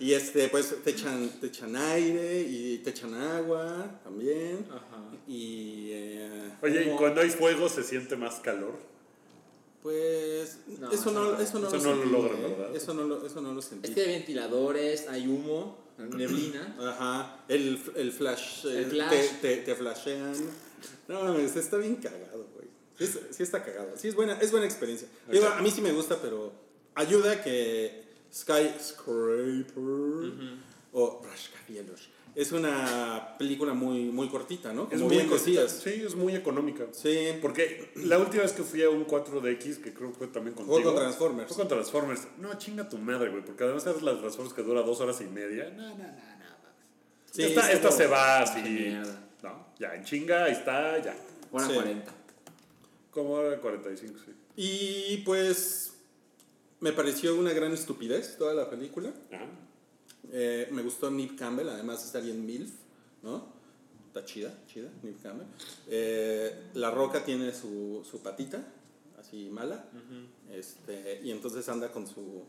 Y 0.00 0.12
este, 0.12 0.48
pues 0.48 0.74
te 0.84 0.90
echan, 0.90 1.28
te 1.40 1.46
echan 1.46 1.74
aire 1.76 2.42
y 2.42 2.78
te 2.78 2.90
echan 2.90 3.14
agua 3.14 4.00
también. 4.04 4.66
Ajá. 4.70 5.10
Y. 5.26 5.88
eh, 5.92 6.50
Oye, 6.62 6.92
¿y 6.92 6.96
cuando 6.96 7.20
hay 7.20 7.30
fuego 7.30 7.68
se 7.68 7.82
siente 7.82 8.16
más 8.16 8.36
calor? 8.36 8.78
Pues 9.82 10.23
No, 10.80 10.90
eso, 10.90 11.10
no, 11.12 11.34
eso 11.38 11.42
eso 11.42 11.58
no. 11.58 11.68
Eso 11.68 11.78
lo 11.78 11.82
no 11.82 11.94
lo 11.94 11.94
sentí, 11.94 12.10
logran, 12.10 12.38
¿eh? 12.38 12.56
¿verdad? 12.56 12.76
Eso 12.76 12.94
no 12.94 13.04
lo, 13.04 13.26
eso 13.26 13.40
no 13.40 13.54
lo 13.54 13.62
sentí. 13.62 13.88
Es 13.88 13.94
que 13.94 14.00
hay 14.02 14.08
ventiladores, 14.08 15.08
hay 15.08 15.26
humo, 15.26 15.78
neblina. 15.98 16.76
Ajá, 16.80 17.44
el, 17.48 17.80
el 17.96 18.12
flash, 18.12 18.66
eh, 18.66 18.78
El 18.78 18.84
flash. 18.86 19.10
Te, 19.10 19.28
te, 19.40 19.56
te 19.58 19.74
flashean. 19.74 20.34
No, 21.08 21.22
mames, 21.24 21.56
está 21.56 21.76
bien 21.76 21.96
cagado, 21.96 22.46
güey. 22.54 22.68
Sí, 22.98 23.18
sí 23.30 23.42
está 23.42 23.64
cagado. 23.64 23.92
Sí, 23.96 24.08
es 24.08 24.14
buena, 24.14 24.38
es 24.40 24.50
buena 24.50 24.66
experiencia. 24.66 25.08
Digo, 25.30 25.46
a 25.46 25.60
mí 25.60 25.70
sí 25.70 25.80
me 25.80 25.92
gusta, 25.92 26.18
pero 26.20 26.52
ayuda 26.94 27.42
que 27.42 28.04
Skyscraper 28.32 29.64
o 30.92 31.22
Rascacielos 31.24 32.08
es 32.34 32.52
una 32.52 33.36
película 33.38 33.74
muy, 33.74 34.06
muy 34.06 34.28
cortita, 34.28 34.72
¿no? 34.72 34.88
Es 34.90 35.00
muy 35.00 35.16
bien 35.16 35.30
decías. 35.30 35.80
Sí, 35.82 36.02
es 36.04 36.14
muy 36.14 36.34
económica. 36.34 36.86
Sí, 36.92 37.16
Porque 37.40 37.92
la 37.96 38.18
última 38.18 38.42
vez 38.42 38.52
que 38.52 38.62
fui 38.62 38.82
a 38.82 38.90
un 38.90 39.06
4DX, 39.06 39.80
que 39.82 39.94
creo 39.94 40.10
que 40.12 40.18
fue 40.18 40.26
también 40.28 40.54
contigo. 40.54 40.74
Fue 40.74 40.82
con 40.84 40.96
Transformers. 40.96 41.48
Fue 41.48 41.56
con 41.56 41.68
Transformers. 41.68 42.22
No, 42.38 42.58
chinga 42.58 42.88
tu 42.88 42.98
madre, 42.98 43.30
güey. 43.30 43.44
Porque 43.44 43.64
además 43.64 43.86
es 43.86 44.02
las 44.02 44.18
Transformers 44.18 44.54
que 44.54 44.62
dura 44.62 44.82
dos 44.82 45.00
horas 45.00 45.20
y 45.20 45.24
media. 45.24 45.70
No, 45.70 45.90
no, 45.90 45.98
no, 45.98 46.04
no. 46.04 46.14
Sí, 47.30 47.42
esta 47.42 47.70
esta 47.72 47.90
se 47.90 48.06
va 48.06 48.40
así. 48.40 48.96
No, 49.42 49.68
ya, 49.78 49.94
en 49.94 50.04
chinga, 50.04 50.44
ahí 50.44 50.52
está, 50.52 50.98
ya. 51.02 51.14
Hora 51.52 51.66
Sí. 51.66 51.74
40. 51.74 52.12
Como 53.10 53.30
hora 53.34 53.60
45, 53.60 54.18
sí. 54.24 54.32
y 54.56 55.18
pues 55.18 55.92
me 56.80 56.92
pareció 56.92 57.36
una 57.36 57.52
gran 57.52 57.72
estupidez 57.72 58.36
toda 58.36 58.54
la 58.54 58.68
película. 58.68 59.12
Ajá. 59.32 59.46
Eh, 60.32 60.68
me 60.70 60.82
gustó 60.82 61.10
Nip 61.10 61.38
Campbell, 61.38 61.68
además 61.68 62.04
está 62.04 62.20
bien 62.20 62.44
MILF, 62.44 62.70
¿no? 63.22 63.46
Está 64.08 64.24
chida, 64.24 64.52
chida, 64.66 64.88
Nip 65.02 65.22
Campbell. 65.22 65.46
Eh, 65.88 66.70
la 66.74 66.90
Roca 66.90 67.24
tiene 67.24 67.52
su, 67.52 68.06
su 68.08 68.20
patita, 68.20 68.64
así 69.18 69.48
mala, 69.50 69.84
este, 70.52 71.20
y 71.24 71.30
entonces 71.30 71.68
anda 71.68 71.90
con 71.90 72.06
su 72.06 72.44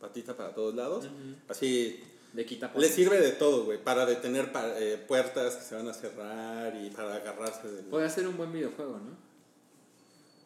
patita 0.00 0.36
para 0.36 0.54
todos 0.54 0.74
lados. 0.74 1.06
Así, 1.48 2.00
De 2.32 2.44
quita 2.44 2.70
le 2.76 2.88
sirve 2.88 3.18
de 3.20 3.32
todo, 3.32 3.64
güey, 3.64 3.82
para 3.82 4.04
detener 4.04 4.52
pa- 4.52 4.78
eh, 4.78 4.98
puertas 5.08 5.56
que 5.56 5.62
se 5.62 5.74
van 5.74 5.88
a 5.88 5.94
cerrar 5.94 6.76
y 6.76 6.90
para 6.90 7.14
agarrarse 7.16 7.68
del... 7.70 7.84
Puede 7.86 8.10
ser 8.10 8.28
un 8.28 8.36
buen 8.36 8.52
videojuego, 8.52 8.98
¿no? 8.98 9.16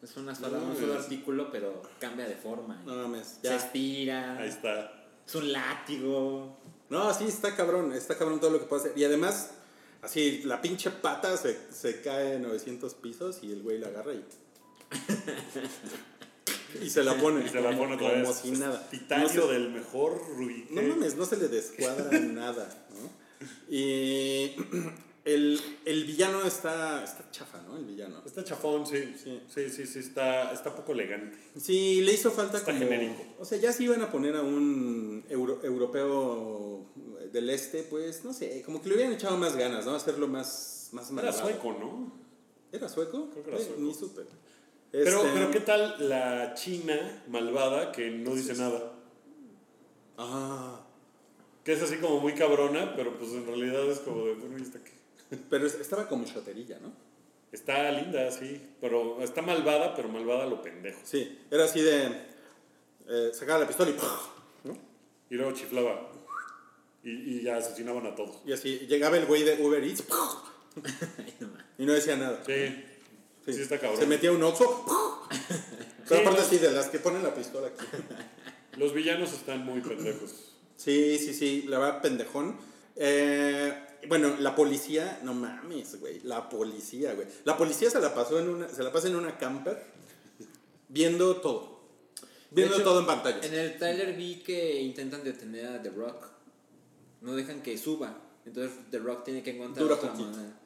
Es 0.01 0.15
una 0.17 0.33
sola, 0.33 0.57
No, 0.57 0.67
un 0.71 0.75
solo 0.77 0.93
artículo, 0.95 1.51
pero 1.51 1.81
cambia 1.99 2.25
de 2.27 2.35
forma. 2.35 2.81
No 2.85 2.95
mames, 2.95 3.37
Se 3.41 3.49
ya. 3.49 3.55
estira. 3.57 4.37
Ahí 4.37 4.49
está. 4.49 5.00
Es 5.31 5.35
un 5.35 5.49
látigo. 5.53 6.57
No, 6.89 7.13
sí, 7.13 7.23
está 7.23 7.55
cabrón, 7.55 7.93
está 7.93 8.17
cabrón 8.17 8.41
todo 8.41 8.49
lo 8.49 8.59
que 8.59 8.65
puede 8.65 8.81
hacer. 8.81 8.97
Y 8.97 9.05
además, 9.05 9.51
así, 10.01 10.41
la 10.43 10.61
pinche 10.61 10.91
pata 10.91 11.37
se, 11.37 11.57
se 11.71 12.01
cae 12.01 12.37
900 12.37 12.93
pisos 12.95 13.39
y 13.41 13.53
el 13.53 13.61
güey 13.63 13.77
la 13.77 13.87
agarra 13.87 14.11
y... 14.13 14.25
y 16.85 16.89
se 16.89 17.01
la 17.05 17.15
pone. 17.15 17.45
Y 17.45 17.47
se 17.49 17.61
la 17.61 17.69
pone 17.77 17.95
otra 17.95 18.09
como 18.09 18.27
vez. 18.27 18.35
si 18.43 18.51
nada. 18.51 18.89
Titanio 18.89 19.27
No 19.27 19.33
se- 19.47 19.53
del 19.53 19.69
mejor 19.71 20.21
Rui. 20.35 20.67
No 20.69 20.81
mames, 20.81 21.15
no 21.15 21.25
se 21.25 21.37
le 21.37 21.47
descuadra 21.47 22.19
nada, 22.19 22.67
¿no? 22.89 23.09
Y 23.73 24.51
el, 25.25 25.59
el 25.85 26.05
villano 26.05 26.43
está, 26.43 27.03
está 27.03 27.29
chafa, 27.31 27.61
¿no? 27.61 27.77
El 27.77 27.85
villano. 27.85 28.21
Está 28.25 28.43
chafón, 28.43 28.85
sí. 28.87 29.13
Sí. 29.23 29.41
Sí, 29.47 29.69
sí, 29.69 29.85
sí, 29.85 29.99
está, 29.99 30.51
está 30.51 30.75
poco 30.75 30.93
elegante. 30.93 31.37
Sí, 31.59 32.01
le 32.01 32.13
hizo 32.13 32.31
falta 32.31 32.57
Está 32.57 32.71
como... 32.73 32.83
genérico. 32.85 33.23
O 33.39 33.45
sea, 33.45 33.57
ya 33.59 33.71
si 33.71 33.83
iban 33.83 34.01
a 34.01 34.11
poner 34.11 34.35
a 34.35 34.41
un 34.41 35.23
euro- 35.29 35.59
europeo 35.63 36.85
del 37.31 37.49
este, 37.49 37.83
pues, 37.83 38.25
no 38.25 38.33
sé, 38.33 38.61
como 38.65 38.81
que 38.81 38.89
le 38.89 38.95
hubieran 38.95 39.13
echado 39.13 39.37
más 39.37 39.55
ganas, 39.55 39.85
¿no? 39.85 39.93
Hacerlo 39.95 40.27
más, 40.27 40.89
más 40.91 41.05
Era 41.11 41.21
malvado. 41.21 41.39
sueco, 41.49 41.71
¿no? 41.79 42.11
¿Era 42.71 42.89
sueco? 42.89 43.29
Creo 43.31 43.43
que 43.43 43.51
era 43.51 43.59
Eh. 43.59 43.75
Ni 43.77 43.93
supe. 43.93 44.23
Pero, 44.91 45.19
Este, 45.21 45.29
pero 45.33 45.51
¿qué 45.51 45.59
tal 45.61 46.09
la 46.09 46.53
china 46.53 47.23
malvada 47.29 47.91
que 47.93 48.09
no 48.09 48.35
dice 48.35 48.55
nada? 48.55 48.93
Ah, 50.17 50.81
Que 51.63 51.73
es 51.73 51.81
así 51.81 51.97
como 51.97 52.19
muy 52.19 52.33
cabrona, 52.33 52.93
pero 52.95 53.17
pues 53.17 53.31
en 53.33 53.45
realidad 53.45 53.89
es 53.89 53.99
como 53.99 54.25
de, 54.25 54.33
bueno, 54.33 54.57
¿y 54.57 54.63
está 54.63 54.83
qué? 54.83 54.91
Pero 55.49 55.65
es- 55.67 55.75
estaba 55.75 56.07
como 56.07 56.25
choterilla, 56.25 56.77
¿no? 56.79 56.91
Está 57.51 57.91
linda, 57.91 58.31
sí, 58.31 58.61
pero 58.79 59.21
está 59.21 59.41
malvada, 59.41 59.93
pero 59.95 60.07
malvada 60.07 60.43
a 60.43 60.47
lo 60.47 60.61
pendejo. 60.61 60.99
Sí, 61.03 61.39
era 61.51 61.65
así 61.65 61.81
de... 61.81 62.05
Eh, 63.09 63.31
sacaba 63.33 63.59
la 63.59 63.67
pistola 63.67 63.91
y... 63.91 64.67
¿no? 64.67 64.77
Y 65.29 65.35
luego 65.35 65.51
chiflaba. 65.51 66.09
Y, 67.03 67.09
y 67.11 67.41
ya 67.43 67.57
asesinaban 67.57 68.05
a 68.05 68.15
todos. 68.15 68.37
Y 68.45 68.53
así, 68.53 68.79
llegaba 68.87 69.17
el 69.17 69.25
güey 69.25 69.43
de 69.43 69.61
Uber 69.61 69.83
Eats 69.83 70.03
y 71.77 71.85
no 71.85 71.93
decía 71.93 72.15
nada. 72.15 72.41
Sí, 72.45 72.83
sí, 73.53 73.61
está 73.61 73.79
cabrón. 73.79 73.99
Se 73.99 74.07
metía 74.07 74.31
un 74.31 74.43
oxo. 74.43 74.85
Pero 76.07 76.21
aparte 76.21 76.41
así, 76.41 76.57
de 76.57 76.71
las 76.71 76.87
que 76.87 76.99
ponen 76.99 77.23
la 77.23 77.33
pistola 77.33 77.67
aquí. 77.67 77.85
Los 78.77 78.93
villanos 78.93 79.33
están 79.33 79.65
muy 79.65 79.81
pendejos. 79.81 80.53
Sí, 80.77 81.17
sí, 81.19 81.33
sí, 81.33 81.63
la 81.67 81.79
verdad, 81.79 82.01
pendejón. 82.01 82.57
Eh, 82.95 83.73
bueno, 84.07 84.35
la 84.39 84.55
policía, 84.55 85.19
no 85.23 85.33
mames, 85.33 85.99
güey, 85.99 86.19
la 86.23 86.49
policía, 86.49 87.13
güey. 87.13 87.27
La 87.43 87.57
policía 87.57 87.89
se 87.89 87.99
la 87.99 88.13
pasó 88.13 88.39
en 88.39 88.49
una, 88.49 88.69
se 88.69 88.83
la 88.83 88.91
pasa 88.91 89.07
en 89.07 89.15
una 89.15 89.37
camper 89.37 89.81
viendo 90.89 91.37
todo. 91.37 91.79
Viendo 92.51 92.75
hecho, 92.75 92.83
todo 92.83 92.99
en 92.99 93.05
pantalla. 93.05 93.39
En 93.45 93.53
el 93.53 93.77
trailer 93.77 94.15
vi 94.15 94.35
que 94.43 94.81
intentan 94.81 95.23
detener 95.23 95.67
a 95.67 95.81
The 95.81 95.89
Rock. 95.89 96.27
No 97.21 97.33
dejan 97.33 97.61
que 97.61 97.77
suba. 97.77 98.21
Entonces 98.45 98.77
The 98.89 98.99
Rock 98.99 99.23
tiene 99.23 99.41
que 99.43 99.51
encontrar 99.51 99.83
Dura 99.83 99.95
otra 99.95 100.11
poquito. 100.11 100.29
manera. 100.31 100.59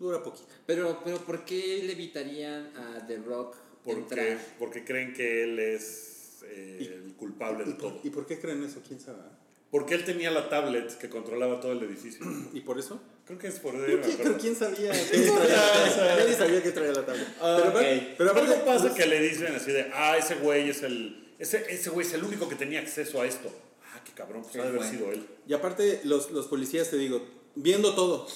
Dura 0.00 0.22
poquito. 0.22 0.46
Pero, 0.66 1.00
pero 1.04 1.18
¿por 1.18 1.44
qué 1.44 1.82
le 1.84 1.92
evitarían 1.92 2.72
a 2.76 3.06
The 3.06 3.18
Rock 3.18 3.56
Porque, 3.84 4.00
entrar? 4.00 4.38
porque 4.58 4.84
creen 4.84 5.12
que 5.12 5.44
él 5.44 5.58
es 5.58 6.38
eh, 6.44 7.02
el 7.04 7.14
culpable 7.14 7.64
de 7.64 7.74
todo. 7.74 8.00
¿Y 8.02 8.10
por 8.10 8.26
qué 8.26 8.40
creen 8.40 8.64
eso? 8.64 8.80
¿Quién 8.86 8.98
sabe? 9.00 9.22
Porque 9.70 9.94
él 9.94 10.04
tenía 10.04 10.30
la 10.30 10.48
tablet 10.48 10.96
que 10.96 11.10
controlaba 11.10 11.60
todo 11.60 11.72
el 11.72 11.82
edificio. 11.82 12.24
¿Y 12.54 12.60
por 12.60 12.78
eso? 12.78 13.00
Creo 13.26 13.38
que 13.38 13.48
es 13.48 13.58
por 13.60 13.74
eso. 13.74 14.08
Pero 14.16 14.38
quién 14.38 14.56
sabía 14.56 14.90
que 15.10 15.18
traía, 15.18 16.16
nadie 16.16 16.34
sabía 16.34 16.62
que 16.62 16.70
traía 16.72 16.92
la. 16.92 17.04
Pero, 17.04 17.64
aparte- 17.64 18.14
pero 18.16 18.30
Algo 18.34 18.64
pasa 18.64 18.80
pues, 18.84 18.92
que 18.94 19.06
le 19.06 19.20
dicen 19.20 19.54
así 19.54 19.70
de, 19.72 19.90
ah, 19.92 20.16
ese 20.16 20.36
güey 20.36 20.70
es 20.70 20.82
el, 20.82 21.34
Ese, 21.38 21.66
ese 21.68 21.90
güey 21.90 22.06
es 22.06 22.14
el 22.14 22.24
único 22.24 22.48
que 22.48 22.54
tenía 22.54 22.80
acceso 22.80 23.20
a 23.20 23.26
esto. 23.26 23.50
Ah, 23.92 24.00
qué 24.04 24.12
cabrón, 24.12 24.42
pues 24.42 24.56
ha 24.56 24.62
de 24.62 24.68
haber 24.68 24.78
bueno. 24.80 24.90
sido 24.90 25.12
él. 25.12 25.26
Y 25.46 25.52
aparte, 25.52 26.00
los, 26.04 26.30
los 26.30 26.46
policías, 26.46 26.88
te 26.88 26.96
digo, 26.96 27.22
viendo 27.54 27.94
todo, 27.94 28.26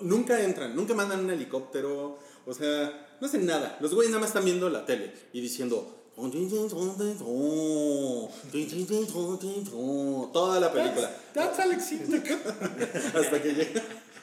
nunca 0.00 0.42
entran, 0.42 0.76
nunca 0.76 0.92
mandan 0.94 1.20
un 1.20 1.30
helicóptero, 1.30 2.18
o 2.44 2.52
sea, 2.54 3.16
no 3.20 3.26
hacen 3.26 3.46
nada. 3.46 3.78
Los 3.80 3.94
güeyes 3.94 4.10
nada 4.10 4.20
más 4.20 4.30
están 4.30 4.44
viendo 4.44 4.68
la 4.68 4.84
tele 4.84 5.12
y 5.32 5.40
diciendo... 5.40 5.94
Toda 10.32 10.60
la 10.60 10.72
película. 10.72 11.10
That's 11.34 11.58
Alex 11.60 11.84
Sintek. 11.86 12.30
Hasta 13.14 13.42
que 13.42 13.52
llega. 13.54 13.82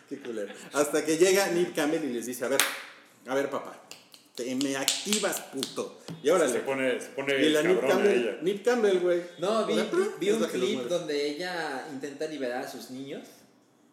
Qué 0.10 0.20
culero. 0.20 0.54
Hasta 0.74 1.04
que 1.06 1.18
llega 1.18 1.48
Nick 1.52 1.74
Campbell 1.74 2.04
y 2.04 2.14
les 2.14 2.26
dice: 2.26 2.46
A 2.46 2.48
ver, 2.50 2.60
a 3.28 3.34
ver, 3.36 3.50
papá, 3.50 3.82
te 4.36 4.54
me 4.56 4.76
activas, 4.76 5.40
puto. 5.54 6.00
Y 6.22 6.30
órale. 6.30 6.52
Se 6.54 6.60
pone, 6.60 7.00
se 7.00 7.08
pone 7.10 7.42
Y 7.42 7.50
la 7.50 7.62
a 7.62 7.64
Campbell, 7.64 8.20
ella. 8.22 8.38
Nick 8.42 8.64
Campbell, 8.64 9.00
güey. 9.00 9.22
No, 9.40 9.66
vi, 9.66 9.74
vi- 10.20 10.32
un 10.32 10.44
clip 10.50 10.80
donde 10.90 11.28
ella 11.30 11.88
intenta 11.92 12.28
liberar 12.28 12.64
a 12.66 12.70
sus 12.72 12.92
niños. 12.92 13.24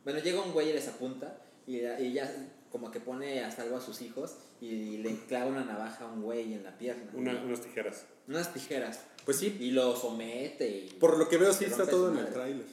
Bueno, 0.05 0.19
llega 0.19 0.43
un 0.43 0.53
güey 0.53 0.71
y 0.71 0.73
les 0.73 0.89
apunta 0.89 1.39
y, 1.67 1.77
y 1.77 1.87
ella 1.87 2.35
como 2.73 2.91
que 2.91 2.99
pone 2.99 3.45
a 3.45 3.51
salvo 3.53 3.77
a 3.77 3.81
sus 3.81 4.01
hijos 4.03 4.35
y 4.61 4.97
le 4.99 5.15
clava 5.29 5.47
una 5.47 5.65
navaja 5.65 6.05
a 6.05 6.09
un 6.09 6.23
güey 6.23 6.55
en 6.55 6.65
la 6.65 6.77
pierna. 6.79 7.05
Una- 7.15 7.41
unas 7.43 7.61
tijeras. 7.61 8.07
Unas 8.27 8.53
tijeras. 8.53 9.01
Pues 9.25 9.37
sí, 9.37 9.57
Y 9.61 9.71
lo 9.71 9.95
somete 9.95 10.69
y... 10.69 10.89
por 10.99 11.17
lo 11.19 11.29
que 11.29 11.37
veo, 11.37 11.53
sí 11.53 11.67
está 11.67 11.87
todo 11.87 12.11
en 12.13 12.19
el 12.19 12.33
tráiler. 12.33 12.65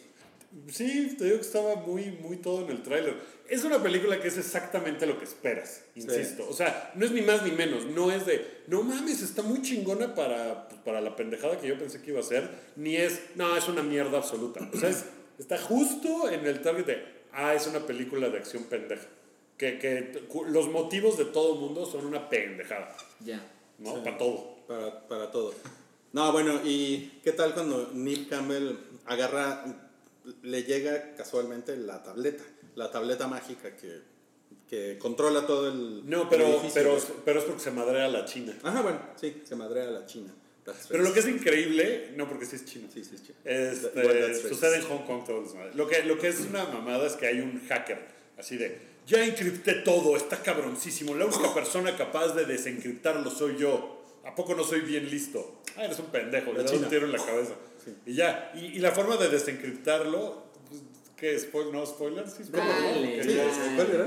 Sí, 0.68 1.16
te 1.16 1.26
digo 1.26 1.36
que 1.38 1.44
estaba 1.46 1.76
muy, 1.76 2.06
muy 2.10 2.38
todo 2.38 2.64
en 2.66 2.72
el 2.72 2.82
tráiler. 2.82 3.16
Es 3.48 3.64
una 3.66 3.82
película 3.84 4.20
que 4.20 4.30
es 4.30 4.38
exactamente 4.38 5.06
lo 5.06 5.20
que 5.20 5.26
esperas, 5.26 5.84
insisto. 5.94 6.48
O 6.50 6.54
sea, 6.54 6.92
no 6.96 7.06
es 7.06 7.12
ni 7.12 7.22
más 7.22 7.44
ni 7.44 7.52
menos. 7.52 7.86
No 7.86 8.12
es 8.12 8.26
de, 8.26 8.64
no 8.68 8.82
mames, 8.82 9.22
está 9.22 9.44
muy 9.44 9.62
chingona 9.62 10.16
para, 10.16 10.68
pues, 10.68 10.82
para 10.82 11.02
la 11.02 11.16
pendejada 11.16 11.60
que 11.60 11.68
yo 11.68 11.78
pensé 11.78 12.02
que 12.02 12.12
iba 12.12 12.20
a 12.20 12.24
ser. 12.24 12.50
Ni 12.76 12.96
es, 12.96 13.22
no, 13.36 13.56
es 13.56 13.68
una 13.68 13.84
mierda 13.84 14.18
absoluta. 14.18 14.68
O 14.74 14.78
sea, 14.78 14.90
es- 14.90 15.06
está 15.38 15.58
justo 15.60 16.30
en 16.32 16.46
el 16.48 16.62
target 16.62 16.86
de, 16.86 17.06
ah, 17.32 17.54
es 17.54 17.68
una 17.68 17.86
película 17.86 18.30
de 18.30 18.38
acción 18.40 18.64
pendeja. 18.64 19.06
Que, 19.60 19.78
que 19.78 20.24
los 20.48 20.70
motivos 20.70 21.18
de 21.18 21.26
todo 21.26 21.54
el 21.56 21.60
mundo 21.60 21.86
son 21.86 22.06
una 22.06 22.30
pendejada, 22.30 22.96
Ya. 23.20 23.46
¿no? 23.78 23.96
Sí. 23.96 24.02
Para 24.06 24.18
todo. 24.18 24.56
Para, 24.68 25.08
para 25.08 25.32
todo. 25.32 25.54
No, 26.14 26.32
bueno, 26.32 26.62
¿y 26.64 27.20
qué 27.24 27.34
tal 27.34 27.54
cuando 27.54 27.92
Nick 27.94 28.30
Campbell 28.30 28.78
agarra, 29.06 29.66
le 30.44 30.64
llega 30.64 31.14
casualmente 31.16 31.76
la 31.76 32.02
tableta? 32.02 32.44
La 32.76 32.90
tableta 32.90 33.28
mágica 33.28 33.76
que, 33.76 34.00
que 34.70 34.98
controla 34.98 35.46
todo 35.46 35.68
el. 35.68 36.10
No, 36.10 36.22
el 36.24 36.28
pero, 36.30 36.46
edificio, 36.46 36.72
pero, 36.74 36.98
pero 37.26 37.40
es 37.40 37.46
porque 37.46 37.62
se 37.62 37.72
madrea 37.72 38.08
la 38.08 38.24
China. 38.26 38.58
Ajá, 38.64 38.82
bueno, 38.82 39.00
sí, 39.20 39.42
se 39.44 39.56
madrea 39.58 39.90
a 39.90 39.92
la 39.92 40.06
China. 40.06 40.34
That's 40.64 40.88
Pero 40.88 41.04
lo 41.04 41.12
que 41.14 41.20
es 41.20 41.28
increíble, 41.28 42.14
no 42.16 42.30
porque 42.30 42.46
sí 42.46 42.56
es 42.56 42.66
chino. 42.66 42.88
Sí, 42.94 43.04
sí, 43.04 43.16
es 43.16 43.24
chino. 43.24 43.38
Este, 43.44 43.92
Well, 44.00 44.34
right. 44.34 44.48
sucede 44.48 44.78
en 44.78 44.84
Hong 44.84 45.06
Kong 45.06 45.26
todo 45.26 45.44
el. 45.64 45.78
Lo 45.78 45.88
que, 45.88 46.04
lo 46.04 46.18
que 46.18 46.30
es 46.30 46.40
una 46.42 46.64
mamada 46.66 47.06
es 47.08 47.14
que 47.14 47.28
hay 47.28 47.40
un 47.42 47.62
hacker, 47.68 48.00
así 48.38 48.58
de, 48.58 48.89
ya 49.10 49.26
encripté 49.26 49.74
todo, 49.76 50.16
está 50.16 50.42
cabroncísimo, 50.42 51.16
la 51.16 51.26
única 51.26 51.54
persona 51.54 51.98
capaz 51.98 52.34
de 52.36 52.46
desencriptarlo 52.46 53.30
soy 53.32 53.58
yo. 53.58 53.98
¿A 54.26 54.36
poco 54.36 54.54
no 54.54 54.64
soy 54.64 54.82
bien 54.82 55.10
listo? 55.10 55.62
Ah, 55.76 55.86
eres 55.86 55.98
un 56.00 56.08
pendejo, 56.08 56.54
le 56.54 56.62
das 56.64 56.72
un 56.74 56.88
tiro 56.90 57.06
en 57.06 57.12
la 57.14 57.18
cabeza. 57.18 57.54
Y 58.06 58.14
ya, 58.14 58.52
y, 58.54 58.66
y 58.78 58.80
la 58.80 58.92
forma 58.92 59.18
de 59.18 59.30
desencriptarlo, 59.30 60.44
pues, 60.70 60.82
¿qué? 61.18 61.40
Spoil, 61.40 61.72
¿No 61.72 61.86
spoiler? 61.86 62.26
Sí, 62.30 62.44
spoiler. 62.44 62.68
¿no? 62.68 62.82
Dale, 62.84 63.24
Sí, 63.24 63.30
ya- 63.36 63.46
ya. 63.46 63.76
¿Cuál 63.76 63.92
era? 63.92 64.06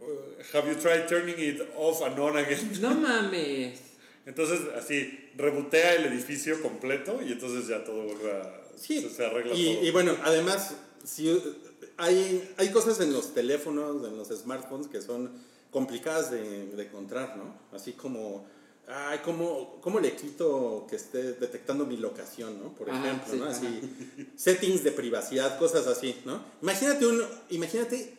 uh, 0.00 0.56
have 0.56 0.68
you 0.68 0.74
tried 0.80 1.06
turning 1.06 1.36
it 1.38 1.60
off 1.76 2.02
and 2.02 2.18
on 2.18 2.36
again? 2.38 2.70
No 2.80 2.94
mames. 2.94 3.78
Entonces, 4.26 4.60
así, 4.76 5.30
rebotea 5.36 5.94
el 5.96 6.06
edificio 6.06 6.60
completo 6.62 7.20
y 7.22 7.32
entonces 7.32 7.68
ya 7.68 7.84
todo 7.84 8.04
vuelve 8.04 8.32
a... 8.32 8.60
Sí. 8.76 9.02
Se, 9.02 9.10
se 9.10 9.26
arregla 9.26 9.54
y, 9.54 9.74
todo. 9.74 9.84
y 9.84 9.90
bueno, 9.90 10.16
además, 10.24 10.74
si, 11.04 11.40
hay, 11.96 12.54
hay 12.56 12.70
cosas 12.70 13.00
en 13.00 13.12
los 13.12 13.34
teléfonos, 13.34 14.06
en 14.06 14.16
los 14.16 14.28
smartphones 14.28 14.88
que 14.88 15.00
son 15.00 15.30
complicadas 15.70 16.30
de, 16.30 16.66
de 16.66 16.82
encontrar, 16.84 17.36
¿no? 17.36 17.56
Así 17.76 17.92
como, 17.92 18.46
ay, 18.86 19.20
¿cómo, 19.24 19.78
¿cómo 19.80 20.00
le 20.00 20.14
quito 20.14 20.86
que 20.88 20.96
esté 20.96 21.34
detectando 21.34 21.86
mi 21.86 21.96
locación, 21.96 22.60
¿no? 22.62 22.72
Por 22.74 22.90
Ajá, 22.90 23.04
ejemplo, 23.04 23.32
sí, 23.32 23.38
¿no? 23.38 23.44
ajá. 23.46 23.56
Así, 23.56 24.28
settings 24.36 24.84
de 24.84 24.92
privacidad, 24.92 25.58
cosas 25.58 25.86
así, 25.86 26.16
¿no? 26.24 26.42
Imagínate, 26.62 27.06
un, 27.06 27.22
imagínate 27.50 28.14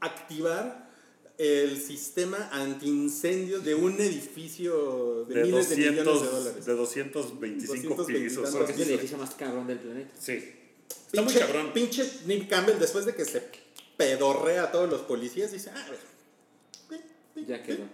activar 0.00 0.90
el 1.38 1.80
sistema 1.80 2.50
antiincendio 2.52 3.60
de 3.60 3.74
un 3.74 4.00
edificio 4.00 5.24
de, 5.24 5.34
de 5.34 5.42
miles 5.44 5.70
de 5.70 5.76
millones 5.76 5.98
de 5.98 6.04
200, 6.04 6.32
dólares. 6.44 6.66
de 6.66 6.72
225 6.74 7.94
220 7.96 8.24
pisos. 8.24 8.70
Es 8.70 8.78
el 8.78 8.90
edificio 8.90 9.18
más 9.18 9.30
cabrón 9.34 9.66
del 9.66 9.78
planeta. 9.78 10.14
Sí. 10.18 10.40
Está 11.12 11.22
muy 11.22 11.32
Pinche- 11.32 11.38
cabrón. 11.40 11.72
Pinche 11.74 12.10
Nick 12.26 12.48
Campbell, 12.48 12.78
después 12.78 13.04
de 13.04 13.14
que 13.14 13.24
se 13.24 13.42
pedorrea 13.96 14.64
a 14.64 14.72
todos 14.72 14.88
los 14.88 15.02
policías, 15.02 15.52
dice, 15.52 15.70
ah. 15.74 15.86
Ya 17.46 17.62
quedó. 17.62 17.84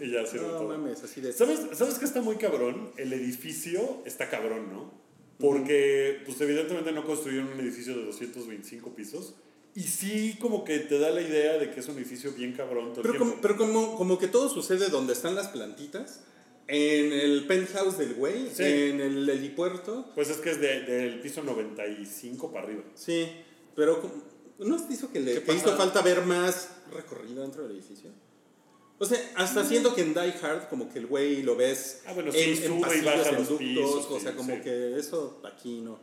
Y 0.00 0.10
ya 0.10 0.26
sirve 0.26 0.46
No 0.46 0.52
todo. 0.58 0.68
mames, 0.68 1.02
así 1.02 1.20
de... 1.20 1.32
¿Sabes, 1.32 1.60
¿Sabes 1.74 1.98
qué 1.98 2.04
está 2.04 2.20
muy 2.20 2.36
cabrón? 2.36 2.92
El 2.96 3.12
edificio 3.12 4.02
está 4.04 4.28
cabrón, 4.28 4.70
¿no? 4.72 4.92
Porque, 5.38 6.22
pues 6.26 6.40
evidentemente 6.40 6.92
no 6.92 7.04
construyeron 7.04 7.48
un 7.52 7.60
edificio 7.60 7.96
de 7.96 8.04
225 8.04 8.94
pisos. 8.94 9.34
Y 9.74 9.82
sí, 9.84 10.36
como 10.40 10.64
que 10.64 10.78
te 10.80 10.98
da 10.98 11.10
la 11.10 11.20
idea 11.22 11.56
de 11.58 11.70
que 11.70 11.80
es 11.80 11.88
un 11.88 11.96
edificio 11.96 12.32
bien 12.32 12.52
cabrón 12.52 12.90
todo 12.92 13.00
el 13.02 13.06
Pero, 13.06 13.18
como, 13.18 13.30
tiempo. 13.32 13.42
pero 13.42 13.56
como, 13.56 13.96
como 13.96 14.18
que 14.18 14.28
todo 14.28 14.48
sucede 14.48 14.88
donde 14.88 15.12
están 15.14 15.34
las 15.34 15.48
plantitas, 15.48 16.20
en 16.68 17.12
el 17.12 17.46
penthouse 17.46 17.98
del 17.98 18.14
güey, 18.14 18.48
Sí. 18.52 18.62
en 18.64 19.00
el 19.00 19.28
helipuerto. 19.28 20.06
Pues 20.14 20.30
es 20.30 20.38
que 20.38 20.50
es 20.50 20.60
de- 20.60 20.80
del 20.82 21.20
piso 21.20 21.42
95 21.42 22.50
para 22.52 22.64
arriba. 22.64 22.82
Sí, 22.94 23.28
pero 23.74 24.00
¿no 24.58 24.86
te 24.86 24.94
hizo 24.94 25.10
que 25.10 25.20
le 25.20 25.34
¿Qué 25.34 25.42
que 25.42 25.54
hizo 25.54 25.76
falta 25.76 26.00
ver 26.02 26.22
más 26.24 26.70
recorrido 26.92 27.42
dentro 27.42 27.62
del 27.64 27.72
edificio? 27.76 28.10
O 28.98 29.04
sea, 29.04 29.18
hasta 29.34 29.64
siento 29.64 29.94
que 29.96 30.02
en 30.02 30.14
Die 30.14 30.34
Hard 30.42 30.68
como 30.68 30.88
que 30.92 31.00
el 31.00 31.06
güey 31.08 31.42
lo 31.42 31.56
ves 31.56 32.02
Ah, 32.06 32.12
bueno, 32.12 32.30
sí, 32.30 32.54
sube 32.56 32.76
y 32.76 32.80
pasillos, 32.80 33.04
baja 33.04 33.28
en 33.30 33.34
los 33.34 33.48
ductos, 33.48 33.58
pisos, 33.68 34.06
o 34.10 34.20
sea, 34.20 34.30
sí, 34.30 34.36
como 34.36 34.54
sí. 34.54 34.60
que 34.62 34.96
eso 34.98 35.40
aquí 35.44 35.80
no. 35.80 35.98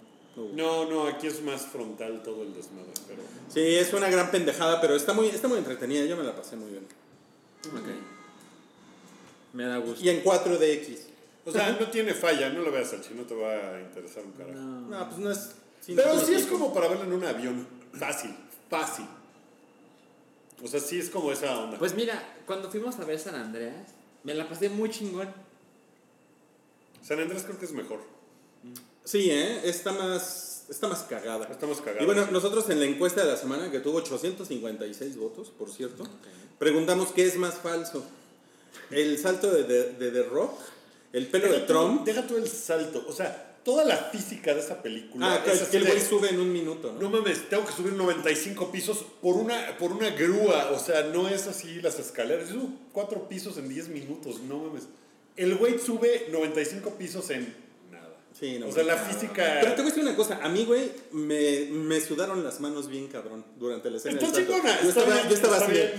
no. 0.53 0.85
No, 0.89 1.07
aquí 1.07 1.27
es 1.27 1.41
más 1.41 1.61
frontal 1.67 2.21
todo 2.23 2.43
el 2.43 2.53
desmadre, 2.53 2.91
pero... 3.07 3.21
Sí, 3.47 3.61
es 3.61 3.93
una 3.93 4.09
gran 4.09 4.29
pendejada, 4.31 4.81
pero 4.81 4.95
está 4.95 5.13
muy, 5.13 5.27
está 5.27 5.47
muy 5.47 5.57
entretenida, 5.59 6.03
yo 6.05 6.17
me 6.17 6.23
la 6.23 6.35
pasé 6.35 6.57
muy 6.57 6.71
bien. 6.71 6.85
Ok. 7.67 8.18
Me 9.53 9.65
da 9.65 9.77
gusto. 9.77 10.03
Y 10.03 10.09
en 10.09 10.23
4DX. 10.23 10.97
O 11.45 11.51
sea, 11.51 11.71
no 11.79 11.87
tiene 11.89 12.13
falla, 12.13 12.49
no 12.49 12.61
lo 12.61 12.71
veas 12.71 12.93
al 12.93 13.01
chino, 13.01 13.23
te 13.23 13.33
va 13.33 13.75
a 13.75 13.81
interesar 13.81 14.23
un 14.23 14.31
carajo. 14.33 14.59
No, 14.59 15.09
pues 15.09 15.19
no 15.19 15.31
es... 15.31 15.51
Pero 15.87 16.19
sí 16.19 16.33
es 16.33 16.45
como 16.45 16.73
para 16.73 16.87
verlo 16.87 17.05
en 17.05 17.13
un 17.13 17.23
avión. 17.23 17.67
Fácil, 17.93 18.35
fácil. 18.69 19.05
O 20.61 20.67
sea, 20.67 20.79
sí 20.79 20.99
es 20.99 21.09
como 21.09 21.31
esa 21.31 21.57
onda. 21.57 21.79
Pues 21.79 21.95
mira, 21.95 22.37
cuando 22.45 22.69
fuimos 22.69 22.99
a 22.99 23.05
ver 23.05 23.17
San 23.17 23.35
Andreas, 23.35 23.93
me 24.23 24.33
la 24.33 24.47
pasé 24.47 24.69
muy 24.69 24.89
chingón. 24.89 25.29
San 27.01 27.19
Andrés 27.19 27.43
creo 27.43 27.57
que 27.57 27.65
es 27.65 27.71
mejor. 27.71 28.01
Sí, 29.05 29.31
¿eh? 29.31 29.61
Está 29.63 29.91
más, 29.93 30.65
está 30.69 30.87
más 30.87 31.03
cagada. 31.03 31.47
Estamos 31.47 31.79
cagados. 31.79 32.03
Y 32.03 32.05
bueno, 32.05 32.27
nosotros 32.31 32.69
en 32.69 32.79
la 32.79 32.85
encuesta 32.85 33.23
de 33.23 33.31
la 33.31 33.37
semana, 33.37 33.71
que 33.71 33.79
tuvo 33.79 33.97
856 33.97 35.17
votos, 35.17 35.49
por 35.49 35.71
cierto, 35.71 36.03
preguntamos 36.59 37.11
qué 37.13 37.25
es 37.25 37.37
más 37.37 37.55
falso. 37.55 38.05
¿El 38.91 39.17
salto 39.17 39.51
de, 39.51 39.63
de, 39.63 39.93
de 39.93 40.11
The 40.11 40.23
Rock? 40.23 40.59
¿El 41.13 41.27
pelo 41.27 41.45
de 41.47 41.53
deja 41.53 41.65
tú- 41.67 41.73
Trump? 41.73 42.05
Deja 42.05 42.27
tú 42.27 42.37
el 42.37 42.47
salto. 42.47 43.05
O 43.07 43.13
sea, 43.13 43.57
toda 43.63 43.83
la 43.83 43.97
física 43.97 44.53
de 44.53 44.61
esa 44.61 44.81
película. 44.81 45.33
Ah, 45.35 45.43
que, 45.43 45.51
es 45.51 45.61
que 45.63 45.77
el 45.77 45.83
de, 45.85 45.91
güey 45.91 46.01
sube 46.01 46.29
en 46.29 46.39
un 46.39 46.51
minuto, 46.51 46.91
¿no? 46.93 46.99
No 47.01 47.09
mames, 47.09 47.49
tengo 47.49 47.65
que 47.65 47.73
subir 47.73 47.93
95 47.93 48.71
pisos 48.71 49.05
por 49.21 49.35
una, 49.35 49.77
por 49.77 49.91
una 49.91 50.09
grúa. 50.11 50.71
O 50.71 50.79
sea, 50.79 51.03
no 51.03 51.27
es 51.27 51.47
así 51.47 51.81
las 51.81 51.99
escaleras. 51.99 52.49
Subo 52.49 52.69
cuatro 52.93 53.27
pisos 53.27 53.57
en 53.57 53.69
10 53.69 53.89
minutos. 53.89 54.39
No 54.41 54.59
mames. 54.59 54.83
El 55.35 55.55
güey 55.55 55.79
sube 55.79 56.27
95 56.31 56.91
pisos 56.97 57.29
en 57.31 57.55
nada. 57.91 58.15
Sí, 58.37 58.57
no 58.59 58.67
o 58.67 58.71
sea, 58.71 58.83
la 58.83 58.97
física. 58.97 59.59
Pero 59.61 59.73
te 59.73 59.81
voy 59.81 59.91
a 59.91 59.93
decir 59.93 60.03
una 60.03 60.15
cosa, 60.15 60.39
a 60.43 60.49
mí, 60.49 60.65
güey, 60.65 60.91
me, 61.11 61.65
me 61.71 61.99
sudaron 62.01 62.43
las 62.43 62.59
manos 62.59 62.87
bien 62.87 63.07
cabrón 63.07 63.43
durante 63.57 63.89
la 63.89 63.97
escena. 63.97 64.19
Está 64.19 64.31
chingona. 64.37 64.81
Yo 64.83 64.89
estaba, 64.89 65.13
bien, 65.13 65.29
yo 65.29 65.35
estaba 65.35 65.57
así 65.57 65.71
de, 65.71 65.93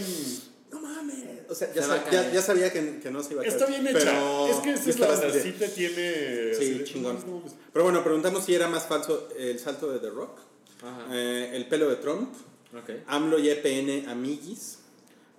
no 0.71 0.81
mames. 0.81 1.25
O 1.51 1.55
sea, 1.55 1.73
ya, 1.75 1.83
Se 1.83 1.89
sab- 1.91 2.11
ya, 2.11 2.33
ya 2.33 2.43
sabía 2.43 2.73
que, 2.73 3.01
que 3.01 3.11
no 3.11 3.23
se 3.23 3.33
iba 3.33 3.43
a 3.43 3.45
caer. 3.45 3.57
Está 3.57 3.67
bien 3.69 3.87
hecha. 3.87 3.99
Pero 4.05 4.47
es 4.49 4.57
que 4.61 4.73
esa 4.73 4.91
es 4.91 4.99
la 5.01 5.33
Sí 5.43 5.53
tiene. 5.75 6.51
así 6.53 6.65
Sí, 6.79 6.85
chingón. 6.85 7.19
no 7.27 7.37
mames. 7.39 7.53
Pero 7.73 7.85
bueno, 7.85 8.05
preguntamos 8.05 8.45
si 8.45 8.55
era 8.55 8.69
más 8.69 8.87
falso 8.87 9.29
el 9.37 9.59
salto 9.59 9.91
de 9.91 9.99
The 9.99 10.11
Rock, 10.11 10.39
Ajá. 10.83 11.07
eh, 11.13 11.51
el 11.55 11.67
pelo 11.67 11.91
de 11.91 11.97
Trump, 11.97 12.33
Ok. 12.73 12.91
AMLO 13.09 13.39
y 13.41 13.51
EPN 13.51 14.09
Amiguis 14.09 14.79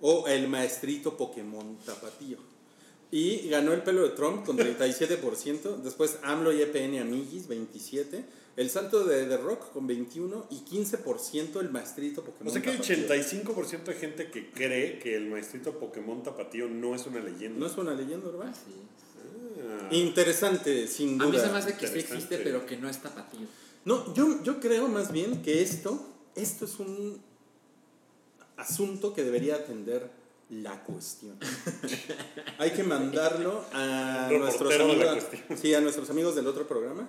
o 0.02 0.26
el 0.28 0.48
maestrito 0.48 1.16
Pokémon 1.16 1.78
Tapatío. 1.78 2.36
Y 3.10 3.48
ganó 3.48 3.72
el 3.72 3.82
pelo 3.82 4.02
de 4.02 4.10
Trump 4.10 4.44
con 4.44 4.56
37%, 4.58 5.76
después 5.82 6.18
AMLO 6.22 6.52
y 6.52 6.60
EPN 6.62 6.98
Amiguis 7.00 7.48
27%, 7.48 8.22
el 8.56 8.68
salto 8.68 9.04
de 9.04 9.24
The 9.26 9.38
Rock 9.38 9.72
con 9.72 9.88
21% 9.88 10.44
y 10.50 10.56
15% 10.56 11.60
el 11.60 11.70
maestrito 11.70 12.22
Pokémon 12.22 12.48
O 12.48 12.50
sea 12.50 12.60
que 12.62 12.70
hay 12.70 12.76
Tapatío. 12.76 13.06
85% 13.54 13.84
de 13.84 13.94
gente 13.94 14.30
que 14.30 14.50
cree 14.50 14.98
que 14.98 15.16
el 15.16 15.28
maestrito 15.28 15.78
Pokémon 15.78 16.22
Tapatío 16.22 16.68
no 16.68 16.94
es 16.94 17.06
una 17.06 17.20
leyenda. 17.20 17.58
¿No 17.58 17.66
es 17.66 17.76
una 17.78 17.94
leyenda 17.94 18.28
urbana? 18.28 18.54
Sí. 18.54 18.72
Ah. 19.58 19.88
Interesante, 19.90 20.86
sin 20.86 21.20
A 21.20 21.24
duda. 21.24 21.38
mí 21.38 21.46
se 21.46 21.52
me 21.52 21.58
hace 21.58 21.76
que 21.76 21.86
sí 21.86 21.98
existe, 22.00 22.38
pero 22.38 22.66
que 22.66 22.76
no 22.76 22.88
es 22.88 22.98
tapatío. 22.98 23.46
No, 23.84 24.14
yo, 24.14 24.42
yo 24.42 24.60
creo 24.60 24.86
más 24.88 25.12
bien 25.12 25.42
que 25.42 25.62
esto, 25.62 26.06
esto 26.34 26.66
es 26.66 26.78
un 26.78 27.20
asunto 28.56 29.12
que 29.14 29.24
debería 29.24 29.56
atender 29.56 30.10
la 30.52 30.82
cuestión. 30.84 31.38
Hay 32.58 32.70
que 32.72 32.82
mandarlo 32.84 33.64
a 33.72 34.28
Un 34.30 34.38
nuestros, 34.40 34.72
amigos, 34.78 35.24
sí, 35.60 35.74
a 35.74 35.80
nuestros 35.80 36.10
amigos 36.10 36.34
del 36.34 36.46
otro 36.46 36.66
programa. 36.68 37.08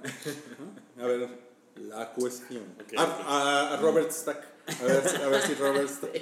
A 1.00 1.06
ver, 1.06 1.28
la 1.76 2.12
cuestión. 2.14 2.64
Ok. 2.82 2.94
A, 2.98 3.04
a- 3.04 3.74
a 3.74 3.78
Robert 3.78 4.12
Stack. 4.12 4.41
A 4.82 4.84
ver, 4.86 5.10
si- 5.10 5.16
a 5.22 5.28
ver 5.28 5.41
si 5.41 5.54
Robert 5.56 5.89
Stack 5.89 6.22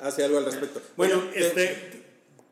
hace 0.00 0.24
algo 0.24 0.38
al 0.38 0.44
respecto. 0.44 0.80
Bueno, 0.96 1.16
Bueno, 1.16 1.30
eh, 1.34 1.40
este. 1.46 2.02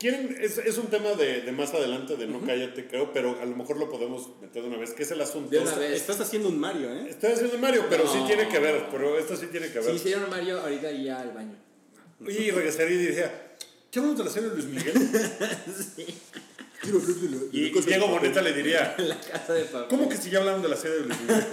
¿Quieren? 0.01 0.35
Es, 0.41 0.57
es 0.57 0.79
un 0.79 0.87
tema 0.87 1.11
de, 1.11 1.43
de 1.43 1.53
más 1.53 1.75
adelante, 1.75 2.16
de 2.16 2.27
no 2.27 2.41
cállate, 2.41 2.89
creo, 2.89 3.12
pero 3.12 3.39
a 3.39 3.45
lo 3.45 3.55
mejor 3.55 3.77
lo 3.79 3.91
podemos 3.91 4.31
meter 4.41 4.62
de 4.62 4.68
una 4.68 4.79
vez, 4.79 4.95
que 4.95 5.03
es 5.03 5.11
el 5.11 5.21
asunto. 5.21 5.51
De 5.51 5.59
una 5.59 5.75
vez. 5.75 5.93
estás 5.93 6.18
haciendo 6.23 6.49
un 6.49 6.59
Mario, 6.59 6.91
¿eh? 6.91 7.07
Estoy 7.11 7.33
haciendo 7.33 7.59
Mario, 7.59 7.85
pero 7.91 8.11
sí 8.11 8.18
tiene 8.27 8.49
que 8.49 8.59
ver, 8.59 8.87
pero 8.91 9.18
esto 9.18 9.37
sí 9.37 9.47
tiene 9.49 9.66
que 9.71 9.81
Si 9.83 9.87
ver. 9.87 9.95
hiciera 9.97 10.25
un 10.25 10.31
Mario, 10.31 10.59
ahorita 10.59 10.91
iría 10.91 11.21
al 11.21 11.33
baño. 11.33 11.55
Y 12.27 12.51
regresaría 12.51 12.95
y 12.95 12.99
diría, 12.99 13.49
¿qué 13.91 13.99
hablamos 13.99 14.18
de 14.18 14.24
la 14.24 14.30
serie 14.30 14.49
de 14.51 14.55
Luis 14.57 14.66
Miguel? 14.68 14.95
Quiero 16.80 16.99
hablar 16.99 17.16
de 17.16 17.28
la- 17.28 17.36
de 17.38 17.47
Y, 17.53 17.70
Diego 17.70 18.07
de- 18.07 18.12
Boneta 18.12 18.41
le 18.41 18.53
diría, 18.55 18.95
La 18.99 19.20
casa 19.20 19.53
de 19.53 19.64
papel. 19.64 19.88
¿Cómo 19.91 20.09
que 20.09 20.16
si 20.16 20.30
ya 20.30 20.38
hablaron 20.38 20.62
de 20.62 20.68
la 20.68 20.76
serie 20.76 20.99
de 20.99 21.05
Luis 21.07 21.20
Miguel? 21.20 21.45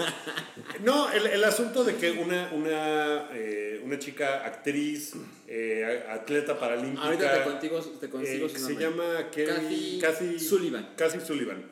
No, 0.85 1.11
el, 1.11 1.27
el 1.27 1.43
asunto 1.43 1.83
de 1.83 1.95
que 1.95 2.11
una, 2.11 2.49
una, 2.53 3.27
eh, 3.33 3.81
una 3.83 3.99
chica 3.99 4.45
actriz, 4.45 5.13
eh, 5.47 6.05
atleta 6.09 6.57
paralímpica. 6.57 7.03
Ahorita 7.03 7.33
te 7.39 7.43
contigo, 7.43 7.79
te 7.99 8.09
consigo 8.09 8.45
eh, 8.45 8.49
su 8.49 8.55
que 8.55 8.61
se 8.61 8.75
llama 8.77 9.29
Kelly- 9.29 9.99
Kathy 9.99 9.99
Kathy 10.01 10.39
Sullivan. 10.39 10.93
Kathy 10.95 11.19
Sullivan. 11.19 11.65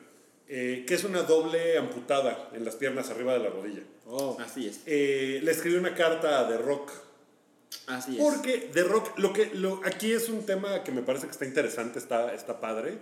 eh, 0.48 0.84
que 0.86 0.94
es 0.94 1.04
una 1.04 1.22
doble 1.22 1.78
amputada 1.78 2.50
en 2.52 2.64
las 2.64 2.76
piernas 2.76 3.08
arriba 3.10 3.32
de 3.32 3.38
la 3.40 3.48
rodilla. 3.48 3.80
Oh. 4.06 4.36
Así 4.38 4.68
es. 4.68 4.80
Eh, 4.86 5.40
le 5.42 5.50
escribió 5.50 5.80
una 5.80 5.94
carta 5.94 6.40
a 6.40 6.48
The 6.48 6.58
Rock. 6.58 6.92
Así 7.86 8.16
es. 8.16 8.22
Porque 8.22 8.70
The 8.72 8.82
Rock, 8.82 9.18
lo 9.18 9.32
que, 9.32 9.46
lo, 9.54 9.80
aquí 9.84 10.12
es 10.12 10.28
un 10.28 10.44
tema 10.44 10.82
que 10.82 10.92
me 10.92 11.02
parece 11.02 11.26
que 11.26 11.32
está 11.32 11.44
interesante, 11.44 11.98
está, 11.98 12.34
está 12.34 12.60
padre, 12.60 12.98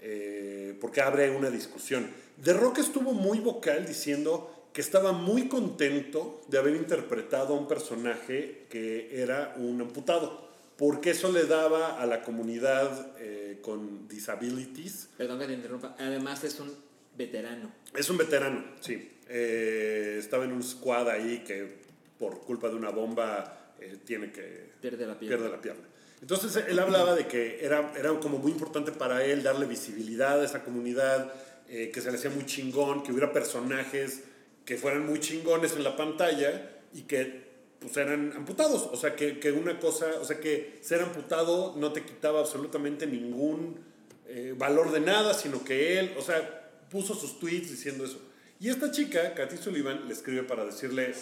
eh, 0.00 0.76
porque 0.80 1.00
abre 1.00 1.30
una 1.30 1.50
discusión. 1.50 2.08
The 2.42 2.52
Rock 2.54 2.78
estuvo 2.78 3.12
muy 3.12 3.40
vocal 3.40 3.86
diciendo 3.86 4.68
que 4.72 4.80
estaba 4.80 5.12
muy 5.12 5.48
contento 5.48 6.42
de 6.48 6.58
haber 6.58 6.76
interpretado 6.76 7.54
a 7.54 7.58
un 7.58 7.66
personaje 7.66 8.66
que 8.70 9.20
era 9.20 9.54
un 9.56 9.80
amputado, 9.80 10.48
porque 10.76 11.10
eso 11.10 11.32
le 11.32 11.44
daba 11.44 12.00
a 12.00 12.06
la 12.06 12.22
comunidad 12.22 13.14
eh, 13.18 13.58
con 13.62 14.08
disabilities 14.08 15.08
Perdón 15.16 15.40
que 15.40 15.46
te 15.46 15.54
interrumpa. 15.54 15.96
Además 15.98 16.44
es 16.44 16.60
un 16.60 16.72
veterano. 17.16 17.70
es 17.94 18.08
un 18.08 18.16
veterano, 18.16 18.64
sí. 18.80 19.16
Eh, 19.28 20.16
estaba 20.18 20.44
en 20.44 20.52
un 20.52 20.62
squad 20.62 21.08
ahí 21.08 21.44
que 21.46 21.80
por 22.18 22.40
culpa 22.40 22.68
de 22.68 22.76
una 22.76 22.90
bomba 22.90 23.59
eh, 23.80 23.98
tiene 24.04 24.30
que 24.32 24.70
Pierde 24.80 25.06
la 25.06 25.18
pierna. 25.18 25.36
pierde 25.36 25.50
la 25.50 25.60
pierna. 25.60 25.84
Entonces 26.20 26.64
él 26.68 26.78
hablaba 26.78 27.14
de 27.14 27.26
que 27.26 27.64
era, 27.64 27.92
era 27.96 28.10
como 28.20 28.38
muy 28.38 28.52
importante 28.52 28.92
para 28.92 29.24
él 29.24 29.42
darle 29.42 29.66
visibilidad 29.66 30.40
a 30.40 30.44
esa 30.44 30.62
comunidad, 30.62 31.32
eh, 31.68 31.90
que 31.92 32.00
se 32.00 32.10
le 32.10 32.18
hacía 32.18 32.30
muy 32.30 32.44
chingón, 32.46 33.02
que 33.02 33.12
hubiera 33.12 33.32
personajes 33.32 34.22
que 34.64 34.76
fueran 34.76 35.06
muy 35.06 35.18
chingones 35.20 35.74
en 35.74 35.82
la 35.82 35.96
pantalla 35.96 36.70
y 36.92 37.02
que 37.02 37.48
pues 37.80 37.96
eran 37.96 38.32
amputados. 38.36 38.88
O 38.92 38.96
sea, 38.96 39.16
que, 39.16 39.40
que 39.40 39.52
una 39.52 39.80
cosa, 39.80 40.06
o 40.20 40.24
sea, 40.24 40.38
que 40.38 40.78
ser 40.82 41.00
amputado 41.00 41.74
no 41.76 41.92
te 41.92 42.04
quitaba 42.04 42.40
absolutamente 42.40 43.06
ningún 43.06 43.80
eh, 44.28 44.54
valor 44.56 44.92
de 44.92 45.00
nada, 45.00 45.34
sino 45.34 45.64
que 45.64 45.98
él, 45.98 46.14
o 46.18 46.22
sea, 46.22 46.70
puso 46.90 47.14
sus 47.14 47.40
tweets 47.40 47.70
diciendo 47.70 48.04
eso. 48.04 48.20
Y 48.60 48.68
esta 48.68 48.90
chica, 48.90 49.34
Katy 49.34 49.56
Sullivan, 49.56 50.06
le 50.06 50.12
escribe 50.12 50.42
para 50.42 50.64
decirle, 50.64 51.14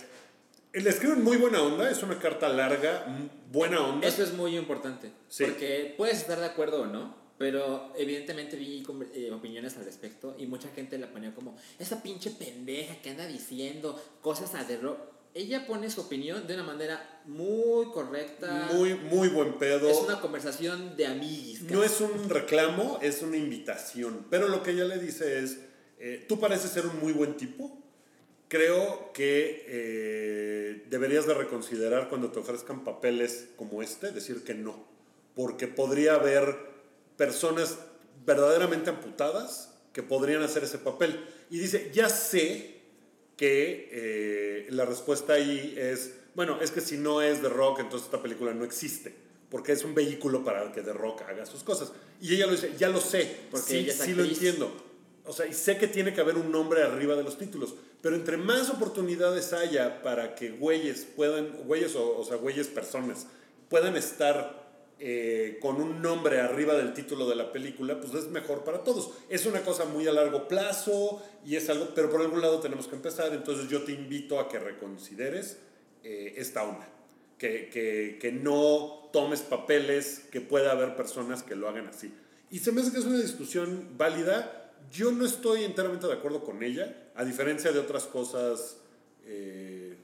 le 0.72 0.90
escribe 0.90 1.14
en 1.14 1.24
muy 1.24 1.36
buena 1.36 1.62
onda, 1.62 1.90
es 1.90 2.02
una 2.02 2.18
carta 2.18 2.48
larga, 2.48 3.06
buena 3.50 3.80
onda. 3.80 4.06
Eso 4.06 4.22
es 4.22 4.32
muy 4.32 4.56
importante. 4.56 5.10
Sí. 5.28 5.44
Porque 5.44 5.94
puedes 5.96 6.18
estar 6.18 6.38
de 6.38 6.46
acuerdo 6.46 6.82
o 6.82 6.86
no, 6.86 7.14
pero 7.38 7.92
evidentemente 7.96 8.56
vi 8.56 8.84
eh, 9.14 9.30
opiniones 9.32 9.76
al 9.76 9.84
respecto 9.84 10.34
y 10.38 10.46
mucha 10.46 10.68
gente 10.70 10.98
la 10.98 11.10
ponía 11.10 11.34
como, 11.34 11.56
esa 11.78 12.02
pinche 12.02 12.30
pendeja 12.30 13.00
que 13.00 13.10
anda 13.10 13.26
diciendo 13.26 14.00
cosas 14.20 14.54
a 14.54 14.66
The 14.66 14.78
Rock. 14.78 14.98
Ella 15.34 15.66
pone 15.66 15.88
su 15.90 16.00
opinión 16.00 16.46
de 16.46 16.54
una 16.54 16.64
manera 16.64 17.22
muy 17.26 17.86
correcta. 17.92 18.70
Muy, 18.72 18.94
muy 18.94 19.28
buen 19.28 19.58
pedo. 19.58 19.88
es 19.88 19.98
una 19.98 20.20
conversación 20.20 20.96
de 20.96 21.06
amiguis. 21.06 21.62
No 21.62 21.84
es 21.84 22.00
un 22.00 22.28
reclamo, 22.28 22.98
es 23.02 23.22
una 23.22 23.36
invitación. 23.36 24.26
Pero 24.30 24.48
lo 24.48 24.62
que 24.62 24.72
ella 24.72 24.84
le 24.84 24.98
dice 24.98 25.38
es, 25.38 25.60
eh, 26.00 26.24
tú 26.28 26.40
pareces 26.40 26.70
ser 26.70 26.86
un 26.86 26.98
muy 26.98 27.12
buen 27.12 27.36
tipo. 27.36 27.77
Creo 28.48 29.12
que 29.12 29.64
eh, 29.66 30.84
deberías 30.88 31.26
de 31.26 31.34
reconsiderar 31.34 32.08
cuando 32.08 32.30
te 32.30 32.38
ofrezcan 32.38 32.82
papeles 32.82 33.48
como 33.56 33.82
este, 33.82 34.10
decir 34.10 34.42
que 34.42 34.54
no. 34.54 34.86
Porque 35.34 35.68
podría 35.68 36.14
haber 36.14 36.56
personas 37.18 37.78
verdaderamente 38.24 38.88
amputadas 38.90 39.74
que 39.92 40.02
podrían 40.02 40.42
hacer 40.42 40.64
ese 40.64 40.78
papel. 40.78 41.26
Y 41.50 41.58
dice, 41.58 41.90
ya 41.92 42.08
sé 42.08 42.78
que 43.36 43.88
eh, 43.92 44.66
la 44.70 44.86
respuesta 44.86 45.34
ahí 45.34 45.74
es, 45.76 46.14
bueno, 46.34 46.58
es 46.60 46.70
que 46.70 46.80
si 46.80 46.96
no 46.96 47.20
es 47.20 47.42
The 47.42 47.50
Rock, 47.50 47.80
entonces 47.80 48.06
esta 48.06 48.22
película 48.22 48.54
no 48.54 48.64
existe, 48.64 49.14
porque 49.50 49.72
es 49.72 49.84
un 49.84 49.94
vehículo 49.94 50.44
para 50.44 50.72
que 50.72 50.82
The 50.82 50.92
Rock 50.94 51.22
haga 51.22 51.44
sus 51.44 51.62
cosas. 51.62 51.92
Y 52.20 52.34
ella 52.34 52.46
lo 52.46 52.52
dice, 52.52 52.72
ya 52.78 52.88
lo 52.88 53.00
sé, 53.00 53.36
Porque 53.50 53.66
sí, 53.66 53.76
ella 53.78 53.92
sí 53.92 54.14
lo 54.14 54.24
entiendo. 54.24 54.87
O 55.28 55.32
sea, 55.32 55.46
y 55.46 55.52
sé 55.52 55.76
que 55.76 55.86
tiene 55.86 56.14
que 56.14 56.20
haber 56.20 56.36
un 56.36 56.50
nombre 56.50 56.82
arriba 56.82 57.14
de 57.14 57.22
los 57.22 57.38
títulos, 57.38 57.74
pero 58.00 58.16
entre 58.16 58.36
más 58.36 58.70
oportunidades 58.70 59.52
haya 59.52 60.02
para 60.02 60.34
que 60.34 60.50
güeyes 60.50 61.06
puedan, 61.14 61.52
güeyes 61.66 61.94
o, 61.94 62.18
o 62.18 62.24
sea, 62.24 62.36
güeyes 62.36 62.68
personas, 62.68 63.26
puedan 63.68 63.96
estar 63.96 64.66
eh, 65.00 65.58
con 65.60 65.80
un 65.80 66.02
nombre 66.02 66.40
arriba 66.40 66.74
del 66.74 66.92
título 66.92 67.28
de 67.28 67.36
la 67.36 67.52
película, 67.52 68.00
pues 68.00 68.14
es 68.14 68.28
mejor 68.30 68.64
para 68.64 68.82
todos. 68.82 69.12
Es 69.28 69.46
una 69.46 69.60
cosa 69.60 69.84
muy 69.84 70.08
a 70.08 70.12
largo 70.12 70.48
plazo 70.48 71.22
y 71.44 71.54
es 71.54 71.68
algo, 71.68 71.90
pero 71.94 72.10
por 72.10 72.20
algún 72.20 72.40
lado 72.40 72.58
tenemos 72.58 72.88
que 72.88 72.96
empezar, 72.96 73.32
entonces 73.32 73.68
yo 73.68 73.84
te 73.84 73.92
invito 73.92 74.40
a 74.40 74.48
que 74.48 74.58
reconsideres 74.58 75.58
eh, 76.02 76.34
esta 76.36 76.64
onda, 76.64 76.88
que, 77.38 77.68
que, 77.68 78.18
que 78.20 78.32
no 78.32 79.10
tomes 79.12 79.42
papeles, 79.42 80.26
que 80.32 80.40
pueda 80.40 80.72
haber 80.72 80.96
personas 80.96 81.44
que 81.44 81.54
lo 81.54 81.68
hagan 81.68 81.86
así. 81.86 82.12
Y 82.50 82.58
se 82.60 82.72
me 82.72 82.80
hace 82.80 82.92
que 82.92 82.98
es 82.98 83.04
una 83.04 83.18
discusión 83.18 83.90
válida. 83.96 84.67
Yo 84.90 85.12
no 85.12 85.24
estoy 85.24 85.64
enteramente 85.64 86.06
de 86.06 86.12
acuerdo 86.14 86.44
con 86.44 86.62
ella, 86.62 87.10
a 87.14 87.24
diferencia 87.24 87.72
de 87.72 87.78
otras 87.78 88.04
cosas. 88.04 88.78
eh, 89.26 89.96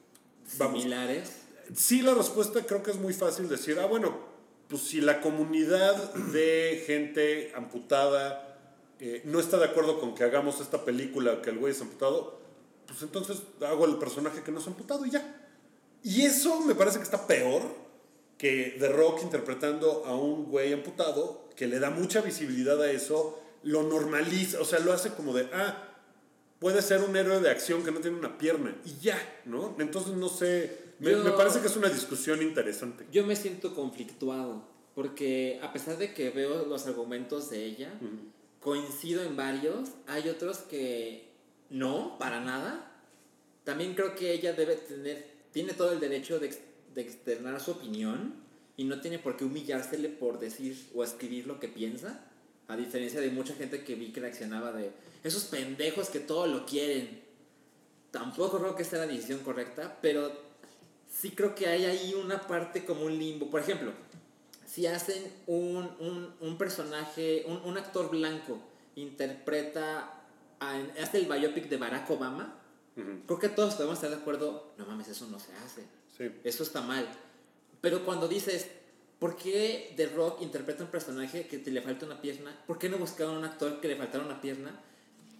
vamos, 0.58 0.82
similares. 0.82 1.30
Sí, 1.74 2.02
la 2.02 2.14
respuesta 2.14 2.64
creo 2.66 2.82
que 2.82 2.90
es 2.90 2.98
muy 2.98 3.14
fácil 3.14 3.48
decir, 3.48 3.78
ah, 3.78 3.86
bueno, 3.86 4.18
pues 4.68 4.82
si 4.82 5.00
la 5.00 5.20
comunidad 5.20 6.14
de 6.14 6.82
gente 6.86 7.52
amputada 7.54 8.58
eh, 9.00 9.22
no 9.24 9.40
está 9.40 9.58
de 9.58 9.66
acuerdo 9.66 9.98
con 10.00 10.14
que 10.14 10.24
hagamos 10.24 10.60
esta 10.60 10.84
película 10.84 11.42
que 11.42 11.50
el 11.50 11.58
güey 11.58 11.72
es 11.72 11.80
amputado, 11.80 12.40
pues 12.86 13.02
entonces 13.02 13.38
hago 13.66 13.86
el 13.86 13.96
personaje 13.96 14.42
que 14.42 14.52
no 14.52 14.60
es 14.60 14.66
amputado 14.66 15.04
y 15.06 15.10
ya. 15.10 15.40
Y 16.02 16.22
eso 16.22 16.60
me 16.60 16.74
parece 16.74 16.98
que 16.98 17.04
está 17.04 17.26
peor 17.26 17.62
que 18.36 18.76
The 18.78 18.88
Rock 18.88 19.22
interpretando 19.22 20.04
a 20.04 20.14
un 20.14 20.46
güey 20.46 20.72
amputado 20.72 21.48
que 21.56 21.66
le 21.66 21.78
da 21.78 21.90
mucha 21.90 22.20
visibilidad 22.20 22.80
a 22.82 22.90
eso, 22.90 23.40
lo 23.64 23.82
normaliza, 23.82 24.60
o 24.60 24.64
sea, 24.64 24.78
lo 24.78 24.92
hace 24.92 25.10
como 25.10 25.32
de, 25.34 25.48
ah, 25.52 25.88
puede 26.58 26.80
ser 26.82 27.00
un 27.02 27.16
héroe 27.16 27.40
de 27.40 27.50
acción 27.50 27.82
que 27.84 27.90
no 27.90 28.00
tiene 28.00 28.16
una 28.16 28.38
pierna 28.38 28.76
y 28.84 28.96
ya, 29.00 29.18
¿no? 29.44 29.76
Entonces 29.78 30.12
no 30.14 30.28
sé, 30.28 30.78
me, 30.98 31.10
Yo- 31.12 31.24
me 31.24 31.30
parece 31.32 31.60
que 31.60 31.66
es 31.66 31.76
una 31.76 31.88
discusión 31.88 32.40
interesante. 32.42 33.06
Yo 33.10 33.26
me 33.26 33.36
siento 33.36 33.74
conflictuado, 33.74 34.66
porque 34.94 35.58
a 35.62 35.72
pesar 35.72 35.98
de 35.98 36.14
que 36.14 36.30
veo 36.30 36.66
los 36.66 36.86
argumentos 36.86 37.50
de 37.50 37.64
ella, 37.64 37.92
coincido 38.60 39.22
en 39.22 39.36
varios, 39.36 39.90
hay 40.06 40.28
otros 40.28 40.58
que 40.58 41.28
no, 41.70 42.16
para 42.18 42.40
nada. 42.40 42.90
También 43.64 43.94
creo 43.94 44.14
que 44.14 44.32
ella 44.32 44.52
debe 44.52 44.76
tener, 44.76 45.26
tiene 45.52 45.72
todo 45.72 45.92
el 45.92 46.00
derecho 46.00 46.38
de, 46.38 46.54
de 46.94 47.00
externar 47.00 47.60
su 47.60 47.72
opinión 47.72 48.34
y 48.76 48.84
no 48.84 49.00
tiene 49.00 49.18
por 49.18 49.36
qué 49.36 49.44
humillársele 49.44 50.08
por 50.08 50.38
decir 50.38 50.90
o 50.94 51.02
escribir 51.04 51.46
lo 51.46 51.60
que 51.60 51.68
piensa, 51.68 52.24
a 52.68 52.76
diferencia 52.76 53.20
de 53.20 53.30
mucha 53.30 53.54
gente 53.54 53.84
que 53.84 53.94
vi 53.94 54.12
que 54.12 54.20
reaccionaba 54.20 54.72
de 54.72 54.90
esos 55.22 55.44
pendejos 55.44 56.08
que 56.08 56.20
todo 56.20 56.46
lo 56.46 56.64
quieren. 56.66 57.22
Tampoco 58.10 58.58
creo 58.58 58.76
que 58.76 58.84
sea 58.84 59.00
la 59.00 59.06
decisión 59.06 59.40
correcta, 59.40 59.98
pero 60.00 60.32
sí 61.12 61.30
creo 61.30 61.54
que 61.54 61.66
hay 61.66 61.84
ahí 61.84 62.14
una 62.14 62.40
parte 62.46 62.84
como 62.84 63.04
un 63.06 63.18
limbo. 63.18 63.50
Por 63.50 63.60
ejemplo, 63.60 63.92
si 64.66 64.86
hacen 64.86 65.22
un, 65.46 65.90
un, 66.00 66.32
un 66.40 66.58
personaje, 66.58 67.44
un, 67.46 67.56
un 67.64 67.76
actor 67.76 68.10
blanco 68.10 68.58
interpreta, 68.96 70.22
a- 70.60 70.80
hace 71.02 71.18
el 71.18 71.26
biopic 71.26 71.68
de 71.68 71.76
Barack 71.76 72.08
Obama, 72.10 72.54
creo 73.26 73.38
que 73.38 73.48
todos 73.48 73.74
podemos 73.74 73.96
estar 73.96 74.10
de 74.10 74.16
acuerdo, 74.16 74.72
no 74.78 74.86
mames, 74.86 75.08
eso 75.08 75.26
no 75.28 75.38
se 75.40 75.52
hace, 75.54 75.82
Sí. 76.16 76.30
eso 76.44 76.62
está 76.62 76.80
mal. 76.80 77.06
Pero 77.80 78.04
cuando 78.04 78.28
dices, 78.28 78.68
¿por 79.24 79.36
qué 79.36 79.94
The 79.96 80.06
Rock 80.08 80.42
interpreta 80.42 80.84
un 80.84 80.90
personaje 80.90 81.46
que 81.46 81.56
te 81.56 81.70
le 81.70 81.80
falta 81.80 82.04
una 82.04 82.20
pierna? 82.20 82.54
¿Por 82.66 82.78
qué 82.78 82.90
no 82.90 82.98
buscaron 82.98 83.38
un 83.38 83.44
actor 83.44 83.80
que 83.80 83.88
le 83.88 83.96
faltara 83.96 84.22
una 84.22 84.38
pierna? 84.38 84.78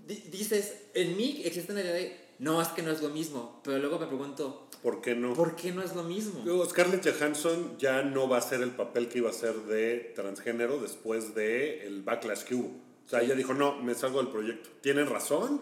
di- 0.09 0.22
dices, 0.30 0.64
en 0.95 1.14
mí 1.18 1.43
existe 1.45 1.72
una 1.72 1.82
idea 1.82 1.93
de, 1.93 2.16
no, 2.39 2.62
es 2.62 2.68
que 2.68 2.80
no 2.82 2.91
es 2.91 3.03
lo 3.03 3.11
mismo, 3.11 3.61
pero 3.62 3.78
luego 3.78 3.99
me 3.99 4.07
pregunto, 4.07 4.68
¿Por 4.82 5.03
qué 5.03 5.14
no? 5.14 5.35
¿por 5.35 5.55
qué 5.55 5.70
no 5.72 5.82
es 5.82 5.95
lo 5.95 6.03
mismo? 6.03 6.43
Scarlett 6.66 7.07
Johansson 7.07 7.76
ya 7.78 8.03
no 8.03 8.26
va 8.26 8.39
a 8.39 8.41
ser 8.41 8.62
el 8.62 8.70
papel 8.70 9.09
que 9.11 9.18
iba 9.18 9.28
a 9.28 9.35
ser 9.35 9.55
de 9.66 10.12
transgénero 10.14 10.78
después 10.80 11.35
de 11.35 11.87
el 11.87 12.01
backlash 12.03 12.45
que 12.45 12.55
hubo. 12.55 12.68
O 13.05 13.09
sea, 13.09 13.20
ella 13.20 13.35
dijo, 13.35 13.53
no, 13.53 13.76
me 13.82 13.95
salgo 13.95 14.22
del 14.22 14.32
proyecto. 14.32 14.70
¿Tienen 14.80 15.07
razón? 15.11 15.61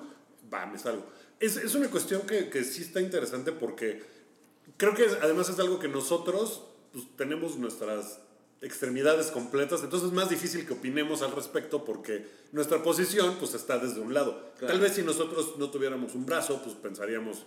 Va, 0.53 0.67
me 0.67 0.79
salgo. 0.79 1.05
Es, 1.41 1.57
es 1.57 1.75
una 1.75 1.89
cuestión 1.91 2.23
que, 2.23 2.49
que 2.51 2.63
sí 2.63 2.83
está 2.83 3.01
interesante 3.01 3.51
porque 3.51 4.01
creo 4.77 4.95
que 4.95 5.07
además 5.21 5.49
es 5.49 5.59
algo 5.59 5.81
que 5.81 5.89
nosotros 5.89 6.63
pues, 6.93 7.05
tenemos 7.17 7.57
nuestras 7.57 8.21
extremidades 8.61 9.27
completas, 9.33 9.83
entonces 9.83 10.09
es 10.09 10.15
más 10.15 10.31
difícil 10.31 10.65
que 10.67 10.73
opinemos 10.75 11.23
al 11.23 11.33
respecto 11.33 11.85
porque 11.85 12.25
nuestra 12.53 12.81
posición 12.83 13.35
pues 13.41 13.55
está 13.55 13.79
desde 13.79 14.01
un 14.01 14.15
lado. 14.15 14.53
Claro. 14.59 14.75
Tal 14.75 14.81
vez 14.81 14.93
si 14.95 15.03
nosotros 15.03 15.55
no 15.59 15.71
tuviéramos 15.71 16.15
un 16.15 16.25
brazo, 16.25 16.63
pues 16.63 16.77
pensaríamos, 16.77 17.45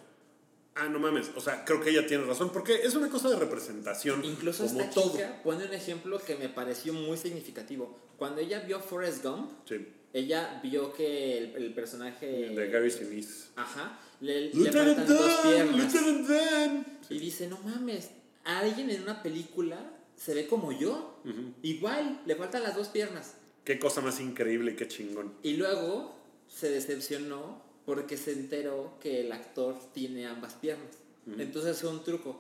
ah, 0.75 0.89
no 0.89 0.99
mames, 0.99 1.31
o 1.35 1.39
sea, 1.39 1.63
creo 1.63 1.79
que 1.79 1.91
ella 1.91 2.05
tiene 2.05 2.25
razón, 2.25 2.49
porque 2.51 2.81
es 2.83 2.95
una 2.95 3.09
cosa 3.09 3.29
de 3.29 3.37
representación, 3.37 4.25
Incluso 4.25 4.65
como 4.65 4.81
esta 4.81 4.93
todo. 4.93 5.11
chica 5.13 5.41
pone 5.41 5.63
un 5.65 5.73
ejemplo 5.73 6.19
que 6.19 6.35
me 6.35 6.49
pareció 6.49 6.91
muy 6.91 7.17
significativo. 7.17 7.97
Cuando 8.17 8.41
ella 8.41 8.59
vio 8.59 8.81
Forrest 8.81 9.23
Gump, 9.23 9.51
Sí, 9.69 9.87
ella 10.11 10.59
vio 10.63 10.91
que 10.93 11.37
el, 11.37 11.55
el 11.55 11.73
personaje... 11.73 12.25
de 12.27 12.67
Gary 12.69 12.91
Sinise. 12.91 13.47
Ajá, 13.55 13.99
le, 14.19 14.53
le 14.53 14.71
faltan 14.71 15.07
dos 15.07 15.31
piernas. 15.43 15.93
Dan. 16.27 16.99
Y 17.09 17.19
dice, 17.19 17.47
no 17.47 17.57
mames, 17.59 18.09
alguien 18.45 18.89
en 18.89 19.03
una 19.03 19.21
película 19.21 19.91
se 20.15 20.33
ve 20.33 20.47
como 20.47 20.71
yo. 20.71 21.19
Igual, 21.61 22.21
le 22.25 22.35
faltan 22.35 22.63
las 22.63 22.75
dos 22.75 22.87
piernas. 22.87 23.35
Qué 23.63 23.79
cosa 23.79 24.01
más 24.01 24.19
increíble 24.19 24.71
y 24.71 24.75
qué 24.75 24.87
chingón. 24.87 25.33
Y 25.43 25.57
luego 25.57 26.15
se 26.47 26.69
decepcionó 26.69 27.61
porque 27.85 28.17
se 28.17 28.31
enteró 28.31 28.97
que 28.99 29.21
el 29.21 29.31
actor 29.31 29.75
tiene 29.93 30.27
ambas 30.27 30.53
piernas. 30.53 30.91
Entonces 31.37 31.79
fue 31.79 31.89
un 31.89 32.03
truco. 32.03 32.39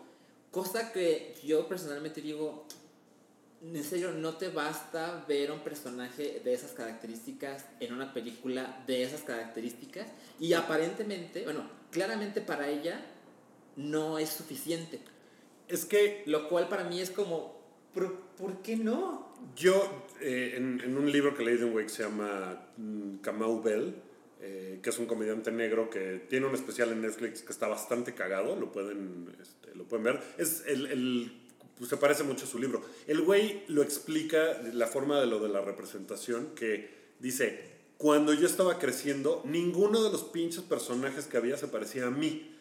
Cosa 0.51 0.91
que 0.91 1.35
yo 1.43 1.67
personalmente 1.67 2.21
digo, 2.21 2.65
en 3.61 3.83
serio, 3.83 4.11
no 4.11 4.35
te 4.35 4.49
basta 4.49 5.25
ver 5.27 5.49
a 5.49 5.53
un 5.53 5.61
personaje 5.61 6.41
de 6.43 6.53
esas 6.53 6.71
características 6.71 7.65
en 7.79 7.93
una 7.93 8.13
película 8.13 8.83
de 8.85 9.03
esas 9.03 9.21
características. 9.21 10.07
Y 10.39 10.53
aparentemente, 10.53 11.43
bueno, 11.43 11.67
claramente 11.91 12.41
para 12.41 12.69
ella 12.69 13.03
no 13.75 14.19
es 14.19 14.29
suficiente. 14.29 14.99
Es 15.67 15.85
que 15.85 16.23
Lo 16.25 16.47
cual 16.49 16.67
para 16.69 16.83
mí 16.83 17.01
es 17.01 17.09
como, 17.09 17.59
¿por, 17.93 18.19
por 18.37 18.61
qué 18.61 18.75
no? 18.77 19.25
yo, 19.55 20.07
eh, 20.21 20.53
en, 20.57 20.81
en 20.83 20.97
un 20.97 21.11
libro 21.11 21.35
que 21.35 21.43
leí 21.43 21.57
de 21.57 21.65
un 21.65 21.71
güey 21.71 21.87
se 21.89 22.03
llama 22.03 22.67
mm, 22.77 23.17
Kamau 23.17 23.61
Bell, 23.61 23.93
eh, 24.41 24.79
que 24.81 24.89
es 24.89 24.97
un 24.97 25.05
comediante 25.05 25.51
negro 25.51 25.89
que 25.89 26.25
tiene 26.29 26.45
un 26.47 26.55
especial 26.55 26.91
en 26.91 27.01
Netflix 27.01 27.41
que 27.41 27.51
está 27.51 27.67
bastante 27.67 28.13
cagado, 28.13 28.55
lo 28.55 28.71
pueden, 28.71 29.35
este, 29.41 29.75
lo 29.75 29.83
pueden 29.85 30.03
ver. 30.05 30.21
Es 30.37 30.63
el, 30.67 30.85
el- 30.87 31.41
pues 31.77 31.89
se 31.89 31.97
parece 31.97 32.23
mucho 32.23 32.45
a 32.45 32.47
su 32.47 32.57
libro. 32.57 32.81
El 33.05 33.21
güey 33.21 33.63
lo 33.67 33.83
explica 33.83 34.61
la 34.73 34.87
forma 34.87 35.19
de 35.19 35.27
lo 35.27 35.39
de 35.39 35.49
la 35.49 35.59
representación, 35.61 36.51
que 36.55 36.89
dice, 37.19 37.59
cuando 37.97 38.33
yo 38.33 38.47
estaba 38.47 38.79
creciendo, 38.79 39.41
ninguno 39.45 40.01
de 40.03 40.09
los 40.11 40.23
pinches 40.23 40.61
personajes 40.63 41.27
que 41.27 41.35
había 41.37 41.57
se 41.57 41.67
parecía 41.67 42.07
a 42.07 42.11
mí. 42.11 42.54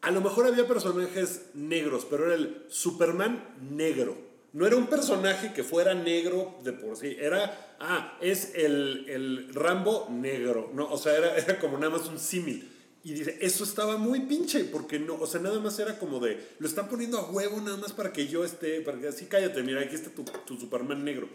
A 0.00 0.10
lo 0.10 0.20
mejor 0.20 0.46
había 0.46 0.66
personajes 0.66 1.50
negros, 1.54 2.06
pero 2.08 2.26
era 2.26 2.34
el 2.34 2.64
Superman 2.68 3.56
negro. 3.70 4.16
No 4.52 4.66
era 4.66 4.76
un 4.76 4.86
personaje 4.86 5.52
que 5.52 5.64
fuera 5.64 5.94
negro 5.94 6.58
de 6.62 6.72
por 6.72 6.96
sí. 6.96 7.16
Era, 7.18 7.76
ah, 7.80 8.16
es 8.20 8.54
el, 8.54 9.04
el 9.08 9.54
Rambo 9.54 10.08
negro. 10.10 10.70
No, 10.72 10.90
o 10.90 10.96
sea, 10.96 11.16
era, 11.16 11.36
era 11.36 11.58
como 11.58 11.78
nada 11.78 11.96
más 11.96 12.08
un 12.08 12.18
símil. 12.18 12.70
Y 13.04 13.12
dice, 13.12 13.38
eso 13.40 13.64
estaba 13.64 13.96
muy 13.96 14.20
pinche, 14.20 14.64
porque 14.64 14.98
no, 14.98 15.14
o 15.14 15.26
sea, 15.26 15.40
nada 15.40 15.60
más 15.60 15.78
era 15.78 15.98
como 15.98 16.18
de, 16.18 16.48
lo 16.58 16.66
están 16.66 16.88
poniendo 16.88 17.18
a 17.18 17.30
huevo 17.30 17.60
nada 17.60 17.76
más 17.76 17.92
para 17.92 18.12
que 18.12 18.26
yo 18.26 18.44
esté, 18.44 18.80
para 18.80 18.98
que 18.98 19.08
así 19.08 19.26
cállate, 19.26 19.62
mira, 19.62 19.80
aquí 19.80 19.94
está 19.94 20.10
tu, 20.10 20.24
tu 20.24 20.58
Superman 20.58 21.04
negro. 21.04 21.28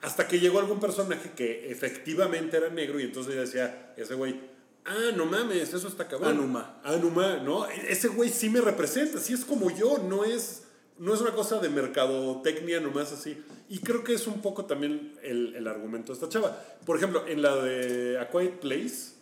Hasta 0.00 0.26
que 0.26 0.40
llegó 0.40 0.60
algún 0.60 0.80
personaje 0.80 1.32
que 1.36 1.70
efectivamente 1.70 2.56
era 2.56 2.70
negro 2.70 2.98
y 2.98 3.04
entonces 3.04 3.36
decía, 3.36 3.92
ese 3.98 4.14
güey, 4.14 4.40
ah, 4.84 5.10
no 5.16 5.26
mames, 5.26 5.72
eso 5.72 5.88
está 5.88 6.06
cabrón. 6.08 6.30
Anuma. 6.30 6.80
Anuma, 6.84 7.36
¿no? 7.38 7.66
Ese 7.66 8.08
güey 8.08 8.30
sí 8.30 8.50
me 8.50 8.60
representa, 8.60 9.18
sí 9.18 9.32
es 9.32 9.44
como 9.44 9.70
yo, 9.70 9.98
no 9.98 10.24
es, 10.24 10.64
no 10.98 11.14
es 11.14 11.20
una 11.20 11.32
cosa 11.32 11.58
de 11.58 11.68
mercadotecnia 11.68 12.80
nomás 12.80 13.12
así. 13.12 13.42
Y 13.68 13.78
creo 13.78 14.02
que 14.02 14.14
es 14.14 14.26
un 14.26 14.42
poco 14.42 14.64
también 14.64 15.18
el, 15.22 15.54
el 15.54 15.66
argumento 15.68 16.12
de 16.12 16.14
esta 16.14 16.28
chava. 16.28 16.60
Por 16.84 16.96
ejemplo, 16.96 17.26
en 17.26 17.42
la 17.42 17.56
de 17.56 18.18
A 18.18 18.28
Quiet 18.30 18.58
Place, 18.60 19.12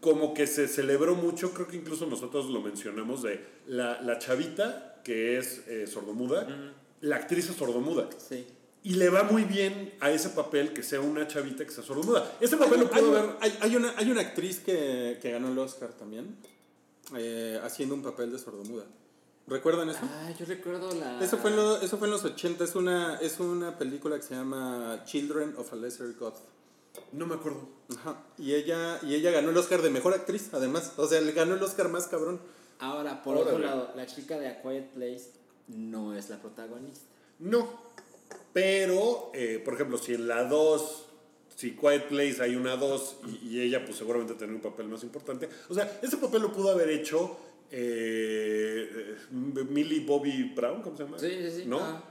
como 0.00 0.34
que 0.34 0.46
se 0.46 0.68
celebró 0.68 1.14
mucho, 1.14 1.52
creo 1.52 1.66
que 1.66 1.76
incluso 1.76 2.06
nosotros 2.06 2.46
lo 2.46 2.60
mencionamos, 2.60 3.22
de 3.22 3.44
la, 3.66 4.00
la 4.02 4.18
chavita 4.18 5.00
que 5.04 5.38
es 5.38 5.62
eh, 5.68 5.86
sordomuda, 5.86 6.74
la 7.00 7.16
actriz 7.16 7.48
es 7.50 7.56
sordomuda. 7.56 8.08
Sí. 8.18 8.46
Y 8.86 8.94
le 8.94 9.08
va 9.10 9.24
muy 9.24 9.42
bien 9.42 9.94
a 10.00 10.10
ese 10.12 10.28
papel 10.30 10.72
que 10.72 10.82
sea 10.84 11.00
una 11.00 11.26
chavita 11.26 11.64
que 11.64 11.72
sea 11.72 11.82
sordomuda. 11.82 12.36
Ese 12.40 12.56
papel 12.56 12.80
lo 12.80 12.90
puedo 12.90 13.10
ver 13.10 13.30
hay- 13.40 13.58
hay 13.60 13.74
una, 13.74 13.92
hay 13.96 14.10
una 14.12 14.20
actriz 14.20 14.60
que, 14.60 15.18
que 15.20 15.32
ganó 15.32 15.48
el 15.48 15.58
Oscar 15.58 15.88
también, 15.94 16.36
eh, 17.16 17.58
haciendo 17.64 17.94
un 17.96 18.02
papel 18.02 18.30
de 18.30 18.38
sordomuda. 18.38 18.84
¿Recuerdan 19.48 19.88
eso? 19.90 19.98
Ah, 20.02 20.30
yo 20.38 20.44
recuerdo 20.46 20.92
la... 20.94 21.20
Eso 21.22 21.36
fue, 21.38 21.50
en 21.50 21.56
lo- 21.56 21.80
eso 21.80 21.98
fue 21.98 22.06
en 22.06 22.12
los 22.12 22.24
80, 22.24 22.62
es 22.64 22.74
una, 22.76 23.16
es 23.16 23.40
una 23.40 23.76
película 23.78 24.16
que 24.16 24.22
se 24.22 24.34
llama 24.34 25.02
Children 25.04 25.54
of 25.56 25.72
a 25.72 25.76
Lesser 25.76 26.12
God. 26.14 26.34
No 27.12 27.26
me 27.26 27.34
acuerdo. 27.34 27.68
Ajá. 27.96 28.22
Y 28.38 28.54
ella, 28.54 28.98
y 29.02 29.14
ella 29.14 29.30
ganó 29.32 29.50
el 29.50 29.56
Oscar 29.56 29.82
de 29.82 29.90
Mejor 29.90 30.14
Actriz, 30.14 30.50
además. 30.52 30.92
O 30.96 31.06
sea, 31.08 31.20
le 31.20 31.32
ganó 31.32 31.54
el 31.56 31.62
Oscar 31.62 31.88
más 31.88 32.06
cabrón. 32.06 32.40
Ahora, 32.78 33.22
por 33.22 33.36
otro 33.36 33.58
lado, 33.58 33.90
la 33.96 34.06
chica 34.06 34.38
de 34.38 34.48
A 34.48 34.62
Quiet 34.62 34.90
Place 34.94 35.30
no 35.68 36.14
es 36.14 36.28
la 36.30 36.40
protagonista. 36.40 37.04
No. 37.38 37.85
Pero, 38.56 39.30
eh, 39.34 39.60
por 39.62 39.74
ejemplo, 39.74 39.98
si 39.98 40.14
en 40.14 40.26
la 40.28 40.44
2, 40.44 41.04
si 41.56 41.72
Quiet 41.72 42.08
Place 42.08 42.42
hay 42.42 42.56
una 42.56 42.76
2 42.76 43.16
y, 43.42 43.48
y 43.48 43.60
ella 43.60 43.84
pues 43.84 43.98
seguramente 43.98 44.32
tiene 44.32 44.54
un 44.54 44.62
papel 44.62 44.88
más 44.88 45.02
importante. 45.02 45.46
O 45.68 45.74
sea, 45.74 46.00
ese 46.02 46.16
papel 46.16 46.40
lo 46.40 46.52
pudo 46.54 46.70
haber 46.70 46.88
hecho 46.88 47.36
eh, 47.70 48.88
eh, 48.90 49.16
Millie 49.30 50.06
Bobby 50.06 50.54
Brown, 50.56 50.80
¿cómo 50.80 50.96
se 50.96 51.04
llama? 51.04 51.18
Sí, 51.18 51.28
sí, 51.28 51.50
sí. 51.50 51.64
¿No? 51.66 51.80
Ah. 51.80 52.02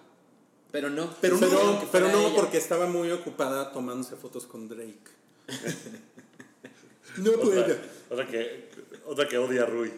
Pero 0.71 0.91
no. 0.91 1.09
Pero 1.19 1.39
Pero, 1.39 1.51
no, 1.63 1.81
pero 1.91 2.09
no, 2.09 2.27
ella. 2.27 2.35
porque 2.35 2.59
estaba 2.59 2.85
muy 2.85 3.09
ocupada 3.09 3.71
tomándose 3.71 4.15
fotos 4.15 4.45
con 4.45 4.67
Drake. 4.67 4.99
no 7.17 7.31
Otra, 7.31 7.77
otra 8.11 8.27
que, 8.27 8.69
otra 9.07 9.27
que 9.27 9.39
odia 9.39 9.63
a 9.63 9.65
Rui. 9.65 9.91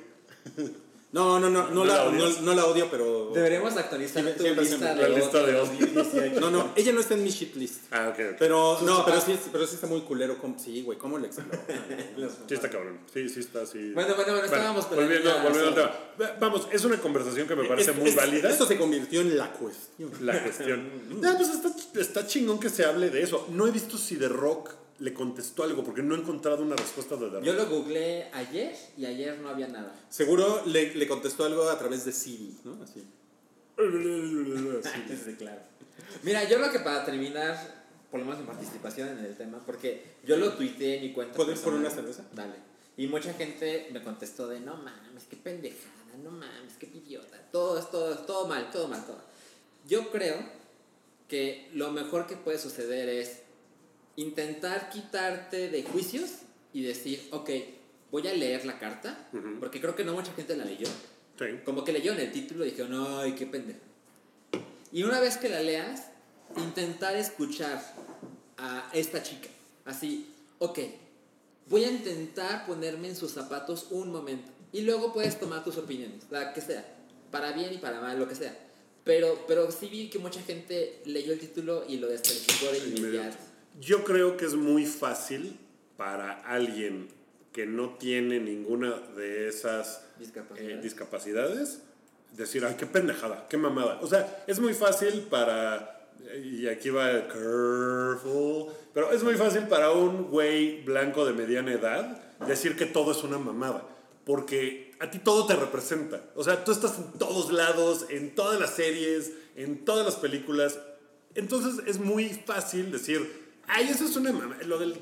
No, 1.09 1.39
no, 1.39 1.49
no, 1.49 1.69
no, 1.69 1.73
¿No 1.73 1.85
la, 1.85 2.03
la 2.03 2.11
no, 2.11 2.29
no 2.41 2.53
la 2.53 2.65
odio, 2.65 2.89
pero. 2.91 3.31
Deberíamos 3.33 3.77
actualizar 3.77 4.21
tu 4.33 4.43
siempre 4.43 4.65
lista 4.65 4.93
de 4.93 5.01
la 5.09 5.17
lista 5.17 5.41
de. 5.41 5.53
2018. 5.53 6.39
No, 6.41 6.51
no, 6.51 6.71
ella 6.75 6.91
no 6.91 6.99
está 6.99 7.13
en 7.13 7.23
mi 7.23 7.29
shit 7.29 7.55
list. 7.55 7.83
Ah, 7.91 8.09
ok. 8.09 8.35
Pero, 8.37 8.77
no, 8.81 9.05
pero 9.05 9.17
papás. 9.17 9.23
sí, 9.25 9.39
pero 9.51 9.65
sí 9.65 9.75
está 9.75 9.87
muy 9.87 10.01
culero. 10.01 10.35
Sí, 10.57 10.81
güey, 10.81 10.97
¿cómo 10.97 11.17
le 11.17 11.27
explota? 11.27 11.59
Sí 12.47 12.53
está 12.53 12.69
cabrón. 12.69 12.99
Sí, 13.13 13.29
sí 13.29 13.39
está 13.39 13.61
así. 13.61 13.91
Bueno, 13.93 14.15
bueno, 14.15 14.31
bueno, 14.33 14.45
estábamos 14.45 14.85
pero 14.85 15.01
volviendo, 15.01 15.29
ya, 15.29 15.43
volviendo 15.43 15.67
al 15.69 15.75
tema. 15.75 15.91
Va- 16.21 16.35
Vamos, 16.41 16.67
es 16.73 16.83
una 16.83 16.97
conversación 16.99 17.47
que 17.47 17.55
me 17.55 17.63
parece 17.63 17.91
Es- 17.91 17.97
muy 17.97 18.09
es- 18.09 18.15
válida. 18.15 18.49
Esto 18.49 18.65
se 18.65 18.77
convirtió 18.77 19.21
en 19.21 19.37
la 19.37 19.51
cuestión. 19.53 20.11
la 20.21 20.43
cuestión. 20.43 20.91
No, 21.21 21.37
pues 21.37 21.49
está, 21.49 21.69
está 22.01 22.27
chingón 22.27 22.59
que 22.59 22.69
se 22.69 22.83
hable 22.83 23.09
de 23.09 23.21
eso. 23.23 23.47
No 23.51 23.65
he 23.65 23.71
visto 23.71 23.97
si 23.97 24.17
The 24.17 24.27
Rock 24.27 24.71
le 24.99 25.13
contestó 25.13 25.63
algo 25.63 25.83
porque 25.83 26.01
no 26.01 26.15
he 26.15 26.19
encontrado 26.19 26.63
una 26.63 26.75
respuesta 26.75 27.15
de 27.15 27.27
The 27.27 27.35
Rock. 27.35 27.43
Yo 27.43 27.53
lo 27.53 27.67
googleé 27.67 28.29
ayer 28.33 28.75
y 28.97 29.05
ayer 29.05 29.37
no 29.39 29.49
había 29.49 29.67
nada. 29.67 29.93
Seguro 30.09 30.63
le, 30.65 30.95
le 30.95 31.07
contestó 31.07 31.45
algo 31.45 31.69
a 31.69 31.77
través 31.77 32.05
de 32.05 32.11
Siri, 32.11 32.57
¿no? 32.63 32.81
Así. 32.83 33.05
Sí, 35.25 35.35
claro. 35.37 35.61
Mira, 36.23 36.43
yo 36.47 36.57
creo 36.57 36.71
que 36.71 36.79
para 36.79 37.05
terminar, 37.05 37.85
por 38.09 38.19
lo 38.19 38.25
menos 38.25 38.41
mi 38.41 38.47
participación 38.47 39.09
en 39.09 39.25
el 39.25 39.35
tema, 39.35 39.59
porque 39.65 40.15
yo 40.25 40.37
lo 40.37 40.53
tuiteé 40.53 40.97
en 40.97 41.03
mi 41.03 41.13
cuenta. 41.13 41.35
¿Puedo 41.35 41.51
ir 41.51 41.57
por 41.57 41.73
personal. 41.73 41.85
una 41.85 41.95
cerveza? 41.95 42.23
Dale. 42.33 42.55
Y 42.97 43.07
mucha 43.07 43.33
gente 43.33 43.89
me 43.91 44.01
contestó 44.01 44.47
de, 44.47 44.59
no 44.59 44.75
mames, 44.77 45.25
qué 45.29 45.35
pendejada, 45.35 46.17
no 46.23 46.31
mames, 46.31 46.73
qué 46.79 46.87
idiota. 46.87 47.37
Todo 47.51 47.77
es 47.77 47.91
todo, 47.91 48.17
todo 48.19 48.47
mal, 48.47 48.71
todo 48.71 48.87
mal, 48.87 49.05
todo. 49.05 49.17
mal". 49.17 49.25
Yo 49.87 50.09
creo 50.09 50.37
que 51.27 51.69
lo 51.73 51.91
mejor 51.91 52.25
que 52.25 52.35
puede 52.35 52.57
suceder 52.57 53.09
es 53.09 53.41
intentar 54.18 54.89
quitarte 54.89 55.70
de 55.70 55.84
juicios 55.84 56.30
y 56.74 56.84
decir, 56.84 57.30
ok, 57.32 57.49
voy 58.11 58.28
a 58.28 58.34
leer 58.34 58.65
la 58.65 58.78
carta, 58.78 59.30
porque 59.59 59.80
creo 59.80 59.95
que 59.95 60.03
no 60.03 60.13
mucha 60.13 60.34
gente 60.34 60.57
la 60.57 60.65
leyó. 60.65 60.88
Sí. 61.39 61.45
Como 61.63 61.84
que 61.84 61.93
leyeron 61.93 62.20
el 62.20 62.32
título 62.32 62.65
y 62.65 62.72
dijeron, 62.72 62.93
ay, 63.20 63.34
qué 63.34 63.45
pendejo. 63.45 63.80
Y 64.91 65.03
una 65.03 65.20
vez 65.20 65.38
que 65.38 65.49
la 65.49 65.61
leas, 65.61 66.07
intentar 66.57 67.15
escuchar 67.15 67.82
a 68.57 68.89
esta 68.93 69.22
chica. 69.22 69.49
Así, 69.86 70.28
ok, 70.59 70.80
voy 71.68 71.84
a 71.84 71.91
intentar 71.91 72.65
ponerme 72.65 73.09
en 73.09 73.15
sus 73.15 73.32
zapatos 73.32 73.88
un 73.91 74.11
momento. 74.11 74.51
Y 74.72 74.82
luego 74.82 75.13
puedes 75.13 75.39
tomar 75.39 75.63
tus 75.63 75.78
opiniones, 75.78 76.24
la 76.32 76.53
que 76.53 76.61
sea. 76.61 76.86
Para 77.32 77.51
bien 77.51 77.74
y 77.74 77.78
para 77.78 78.01
mal, 78.01 78.18
lo 78.18 78.28
que 78.28 78.36
sea. 78.36 78.57
Pero, 79.03 79.45
pero 79.47 79.72
sí 79.72 79.88
vi 79.88 80.09
que 80.09 80.20
mucha 80.20 80.41
gente 80.41 81.01
leyó 81.05 81.34
el 81.34 81.39
título 81.39 81.86
y 81.88 81.97
lo 81.97 82.07
descalificó 82.07 82.72
de 82.72 82.80
inmediato. 82.80 83.38
Yo 83.80 84.03
creo 84.03 84.38
que 84.38 84.45
es 84.45 84.55
muy 84.55 84.86
fácil 84.86 85.57
para 85.97 86.41
alguien 86.41 87.09
que 87.53 87.65
no 87.65 87.95
tiene 87.97 88.39
ninguna 88.39 88.91
de 89.15 89.47
esas 89.47 90.03
Discapacidades. 90.19 90.78
eh, 90.78 90.82
discapacidades, 90.82 91.82
decir, 92.34 92.65
ay, 92.65 92.75
qué 92.78 92.86
pendejada, 92.86 93.47
qué 93.49 93.57
mamada. 93.57 93.99
O 94.01 94.07
sea, 94.07 94.43
es 94.47 94.59
muy 94.59 94.73
fácil 94.73 95.21
para, 95.30 96.07
y 96.43 96.67
aquí 96.67 96.89
va 96.89 97.11
el 97.11 97.28
careful, 97.28 98.67
pero 98.93 99.11
es 99.11 99.23
muy 99.23 99.36
fácil 99.36 99.63
para 99.67 99.91
un 99.91 100.30
güey 100.30 100.84
blanco 100.84 101.25
de 101.25 101.34
mediana 101.34 101.71
edad 101.73 102.21
decir 102.47 102.75
que 102.75 102.86
todo 102.86 103.11
es 103.11 103.23
una 103.23 103.38
mamada, 103.38 103.84
porque 104.25 104.91
a 104.99 105.09
ti 105.09 105.19
todo 105.19 105.45
te 105.45 105.55
representa. 105.55 106.21
O 106.36 106.43
sea, 106.43 106.63
tú 106.63 106.71
estás 106.71 106.97
en 106.97 107.11
todos 107.13 107.51
lados, 107.51 108.05
en 108.09 108.34
todas 108.34 108.59
las 108.59 108.71
series, 108.71 109.34
en 109.55 109.86
todas 109.86 110.05
las 110.05 110.15
películas. 110.15 110.80
Entonces 111.36 111.86
es 111.88 111.99
muy 111.99 112.30
fácil 112.30 112.91
decir, 112.91 113.46
ay, 113.68 113.89
eso 113.89 114.05
es 114.05 114.15
una 114.15 114.32
mamada. 114.32 114.63
Lo 114.63 114.78
del... 114.80 114.99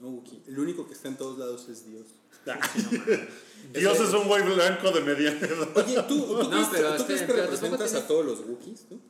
No, 0.00 0.08
Wookie. 0.08 0.42
El 0.46 0.58
único 0.58 0.86
que 0.86 0.94
está 0.94 1.08
en 1.08 1.16
todos 1.16 1.38
lados 1.38 1.68
es 1.68 1.86
Dios. 1.86 2.06
Dios 3.72 3.98
es 4.00 4.12
un 4.12 4.28
güey 4.28 4.42
blanco 4.42 4.90
de 4.92 5.00
mediana 5.00 5.38
edad. 5.46 5.68
Oye, 5.76 5.96
¿tú, 6.06 6.20
tú 6.26 6.36
No, 6.42 6.50
crees, 6.50 6.68
pero 6.70 6.96
¿tú 6.96 7.04
crees 7.06 7.20
que 7.22 7.26
pero 7.26 7.42
representas 7.42 7.94
a 7.94 8.06
todos 8.06 8.24
los 8.26 8.40
Wookiees, 8.40 8.86
tú? 8.88 9.00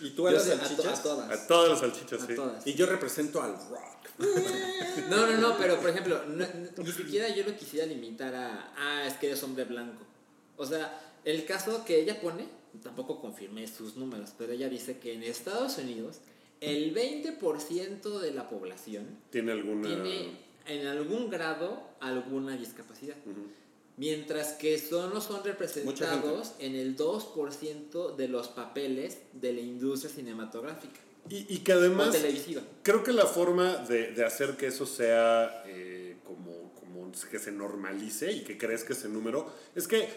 ¿Y 0.00 0.10
tú 0.10 0.26
a 0.28 0.32
las 0.32 0.42
sé, 0.44 0.52
a, 0.54 0.58
to- 0.58 0.66
salchichas? 0.66 0.98
a 0.98 1.02
todas. 1.02 1.30
A 1.30 1.46
todas 1.46 1.70
las 1.70 1.80
salchichas, 1.80 2.22
A 2.22 2.26
sí. 2.26 2.34
todas. 2.34 2.66
Y 2.66 2.74
yo 2.74 2.86
represento 2.86 3.42
al 3.42 3.52
rock. 3.54 3.80
No, 5.10 5.26
no, 5.26 5.36
no, 5.38 5.58
pero 5.58 5.78
por 5.80 5.90
ejemplo, 5.90 6.22
no- 6.26 6.46
ni 6.78 6.92
siquiera 6.92 7.28
yo 7.34 7.44
lo 7.44 7.56
quisiera 7.56 7.84
limitar 7.86 8.34
a, 8.34 8.72
ah, 8.76 9.06
es 9.06 9.14
que 9.14 9.26
eres 9.26 9.42
hombre 9.42 9.64
blanco. 9.64 10.02
O 10.56 10.64
sea, 10.66 11.00
el 11.24 11.44
caso 11.44 11.84
que 11.84 12.00
ella 12.00 12.20
pone, 12.20 12.46
tampoco 12.82 13.20
confirmé 13.20 13.66
sus 13.66 13.96
números, 13.96 14.30
pero 14.38 14.52
ella 14.52 14.68
dice 14.68 14.98
que 14.98 15.14
en 15.14 15.22
Estados 15.24 15.78
Unidos 15.78 16.18
el 16.60 16.94
20% 16.94 18.18
de 18.20 18.32
la 18.32 18.48
población 18.48 19.06
Tiene 19.30 19.52
alguna... 19.52 19.88
tiene 19.88 20.44
en 20.66 20.86
algún 20.86 21.30
grado 21.30 21.82
alguna 22.00 22.56
discapacidad. 22.56 23.16
Mientras 23.96 24.54
que 24.54 24.78
solo 24.78 25.20
son 25.20 25.44
representados 25.44 26.54
en 26.58 26.74
el 26.74 26.96
2% 26.96 28.16
de 28.16 28.28
los 28.28 28.48
papeles 28.48 29.18
de 29.34 29.52
la 29.52 29.60
industria 29.60 30.12
cinematográfica 30.12 31.00
Y, 31.28 31.54
y 31.54 31.58
que 31.58 31.74
o 31.74 31.78
además... 31.78 32.10
televisiva. 32.10 32.62
Creo 32.82 33.04
que 33.04 33.12
la 33.12 33.26
forma 33.26 33.76
de, 33.76 34.12
de 34.12 34.24
hacer 34.24 34.56
que 34.56 34.66
eso 34.68 34.86
sea 34.86 35.62
eh, 35.66 36.16
como, 36.24 36.72
como 36.72 37.12
que 37.30 37.38
se 37.38 37.52
normalice 37.52 38.32
y 38.32 38.40
que 38.42 38.58
crezca 38.58 38.94
ese 38.94 39.08
número 39.08 39.52
es 39.74 39.86
que 39.86 40.08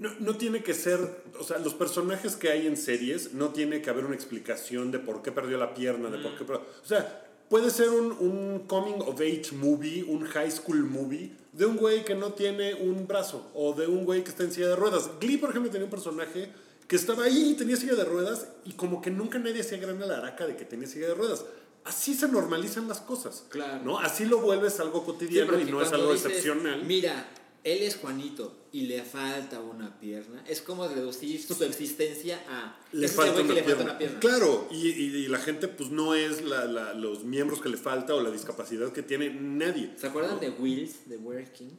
no, 0.00 0.10
no 0.18 0.36
tiene 0.36 0.62
que 0.64 0.74
ser, 0.74 1.22
o 1.38 1.44
sea, 1.44 1.58
los 1.58 1.74
personajes 1.74 2.34
que 2.34 2.50
hay 2.50 2.66
en 2.66 2.76
series 2.76 3.34
no 3.34 3.50
tiene 3.50 3.80
que 3.82 3.90
haber 3.90 4.04
una 4.06 4.14
explicación 4.16 4.90
de 4.90 4.98
por 4.98 5.22
qué 5.22 5.30
perdió 5.30 5.56
la 5.58 5.72
pierna, 5.74 6.10
de 6.10 6.18
por 6.18 6.36
qué... 6.36 6.44
per- 6.44 6.56
O 6.56 6.84
sea, 6.86 7.26
puede 7.48 7.70
ser 7.70 7.90
un, 7.90 8.12
un 8.18 8.64
coming 8.66 9.00
of 9.00 9.20
age 9.20 9.52
movie, 9.52 10.02
un 10.04 10.24
high 10.24 10.50
school 10.50 10.84
movie 10.84 11.32
de 11.52 11.66
un 11.66 11.76
güey 11.76 12.04
que 12.04 12.14
no 12.14 12.32
tiene 12.32 12.74
un 12.74 13.06
brazo 13.06 13.50
o 13.54 13.74
de 13.74 13.86
un 13.86 14.04
güey 14.04 14.24
que 14.24 14.30
está 14.30 14.42
en 14.42 14.52
silla 14.52 14.68
de 14.68 14.76
ruedas. 14.76 15.10
Glee, 15.20 15.36
por 15.36 15.50
ejemplo, 15.50 15.70
tenía 15.70 15.84
un 15.84 15.90
personaje 15.90 16.50
que 16.88 16.96
estaba 16.96 17.24
ahí 17.24 17.50
y 17.50 17.54
tenía 17.54 17.76
silla 17.76 17.94
de 17.94 18.04
ruedas 18.04 18.48
y 18.64 18.72
como 18.72 19.00
que 19.02 19.10
nunca 19.10 19.38
nadie 19.38 19.60
hacía 19.60 19.78
gran 19.78 20.02
alaraca 20.02 20.46
de 20.46 20.56
que 20.56 20.64
tenía 20.64 20.86
silla 20.88 21.08
de 21.08 21.14
ruedas. 21.14 21.44
Así 21.84 22.14
se 22.14 22.28
normalizan 22.28 22.88
las 22.88 23.00
cosas. 23.00 23.44
Claro. 23.48 23.82
¿no? 23.84 23.98
Así 23.98 24.24
lo 24.26 24.38
vuelves 24.40 24.80
algo 24.80 25.04
cotidiano 25.04 25.58
y 25.58 25.64
no 25.64 25.82
es 25.82 25.92
algo 25.92 26.12
dices, 26.12 26.26
excepcional. 26.26 26.84
Mira, 26.84 27.28
él 27.64 27.82
es 27.82 27.96
Juanito 27.96 28.56
y 28.72 28.82
le 28.82 29.02
falta 29.02 29.60
una 29.60 29.98
pierna. 30.00 30.42
Es 30.48 30.60
como 30.62 30.86
reducir 30.88 31.42
su 31.42 31.62
existencia 31.64 32.40
a. 32.48 32.78
le 32.92 33.06
"Es 33.06 33.12
ese 33.12 33.20
falta 33.20 33.36
que 33.36 33.42
una 33.42 33.54
le 33.54 33.62
pierna. 33.62 33.76
falta 33.84 33.90
una 33.92 33.98
pierna. 33.98 34.20
Claro, 34.20 34.68
y, 34.70 34.88
y- 34.88 35.16
y 35.24 35.28
la 35.28 35.38
gente 35.38 35.68
pues 35.68 35.90
no 35.90 36.14
es 36.14 36.42
la- 36.42 36.64
la- 36.66 36.94
los 36.94 37.24
miembros 37.24 37.60
que 37.60 37.68
le 37.68 37.76
falta 37.76 38.14
o 38.14 38.20
la 38.22 38.30
discapacidad 38.30 38.92
que 38.92 39.02
tiene 39.02 39.30
nadie. 39.34 39.90
¿Se 39.96 40.06
acuerdan 40.06 40.38
de 40.40 40.50
Wills, 40.50 41.08
de 41.08 41.16
Burger 41.16 41.52
King? 41.52 41.70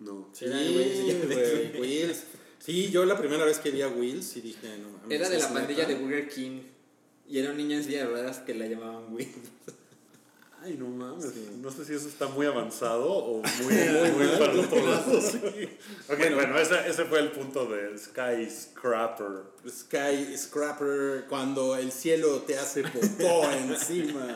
No. 0.00 0.28
Sí, 0.32 0.46
güey, 0.46 1.80
Wills. 1.80 2.24
Sí, 2.58 2.90
yo 2.90 3.04
la 3.04 3.18
primera 3.18 3.44
vez 3.44 3.58
que 3.58 3.70
vi 3.70 3.82
a 3.82 3.88
Wills 3.88 4.36
y 4.36 4.40
dije, 4.40 4.78
no 4.78 4.88
mames, 4.88 5.10
Era 5.10 5.28
de 5.28 5.38
la 5.38 5.52
pandilla 5.52 5.84
de 5.86 5.94
Burger 5.96 6.28
King. 6.28 6.62
Y 7.28 7.38
era 7.38 7.50
un 7.52 7.56
niño 7.56 7.76
en 7.76 7.84
silla 7.84 8.00
de 8.00 8.06
ruedas 8.06 8.38
que 8.40 8.54
la 8.54 8.66
llamaban 8.66 9.12
Wills. 9.12 9.30
Ay, 10.64 10.76
no 10.78 10.88
mames. 10.88 11.26
No 11.60 11.70
sé 11.70 11.84
si 11.84 11.92
eso 11.94 12.08
está 12.08 12.26
muy 12.28 12.46
avanzado 12.46 13.06
o 13.12 13.42
muy, 13.42 13.74
muy 14.16 14.26
para 14.38 14.52
el 14.52 14.60
otro 14.60 14.86
lado. 14.86 15.20
sí. 15.20 15.38
Ok, 16.08 16.18
bueno, 16.34 16.58
ese, 16.58 16.88
ese 16.88 17.04
fue 17.04 17.20
el 17.20 17.30
punto 17.32 17.66
de 17.66 17.96
Skyscraper. 17.98 19.42
Sky 19.68 20.36
Scrapper, 20.36 21.26
cuando 21.28 21.76
el 21.76 21.92
cielo 21.92 22.42
te 22.42 22.58
hace 22.58 22.82
popó 22.82 23.44
encima. 23.50 24.26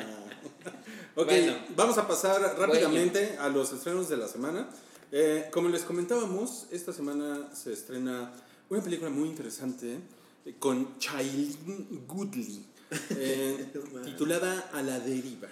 Ok, 1.14 1.26
Bueno. 1.26 1.56
vamos 1.76 1.98
a 1.98 2.06
pasar 2.06 2.40
rápidamente 2.58 3.36
a 3.38 3.48
los 3.48 3.72
estrenos 3.72 4.08
de 4.08 4.16
la 4.16 4.28
semana. 4.28 4.68
Eh, 5.12 5.48
como 5.50 5.68
les 5.70 5.82
comentábamos, 5.82 6.66
esta 6.70 6.92
semana 6.92 7.48
se 7.54 7.72
estrena 7.72 8.32
una 8.68 8.82
película 8.82 9.10
muy 9.10 9.28
interesante 9.28 9.98
eh, 10.44 10.54
con 10.58 10.98
Shailene 10.98 11.86
Goodley, 12.06 12.66
eh, 13.10 13.66
titulada 14.04 14.70
A 14.72 14.82
la 14.82 15.00
deriva. 15.00 15.48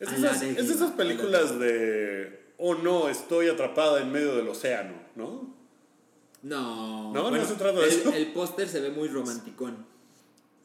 Es 0.00 0.12
esas, 0.12 0.42
es 0.42 0.70
esas 0.70 0.92
películas 0.92 1.58
de, 1.58 2.52
oh 2.56 2.74
no, 2.74 3.08
estoy 3.08 3.48
atrapada 3.48 4.00
en 4.00 4.12
medio 4.12 4.36
del 4.36 4.48
océano, 4.48 4.94
¿no? 5.16 5.56
No. 6.42 7.12
No, 7.12 7.30
no 7.30 7.44
se 7.44 7.54
trata 7.54 7.80
de 7.80 7.86
el, 7.86 7.92
eso. 7.92 8.12
El 8.12 8.32
póster 8.32 8.68
se 8.68 8.80
ve 8.80 8.90
muy 8.90 9.08
romanticón. 9.08 9.86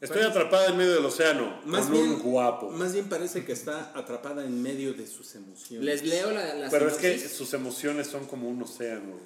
Estoy 0.00 0.22
atrapada 0.22 0.66
en 0.66 0.76
medio 0.76 0.96
del 0.96 1.04
océano 1.06 1.62
Más 1.64 1.86
con 1.86 1.92
bien, 1.92 2.10
un 2.10 2.18
guapo. 2.20 2.70
Más 2.70 2.92
bien 2.92 3.08
parece 3.08 3.44
que 3.44 3.52
está 3.52 3.90
atrapada 3.98 4.44
en 4.44 4.62
medio 4.62 4.92
de 4.92 5.06
sus 5.06 5.34
emociones. 5.34 5.86
Les 5.86 6.04
leo 6.04 6.30
la, 6.30 6.54
la 6.54 6.68
Pero 6.68 6.88
es 6.88 6.94
que 6.96 7.18
sus 7.18 7.54
emociones 7.54 8.08
son 8.08 8.26
como 8.26 8.48
un 8.48 8.62
océano. 8.62 9.16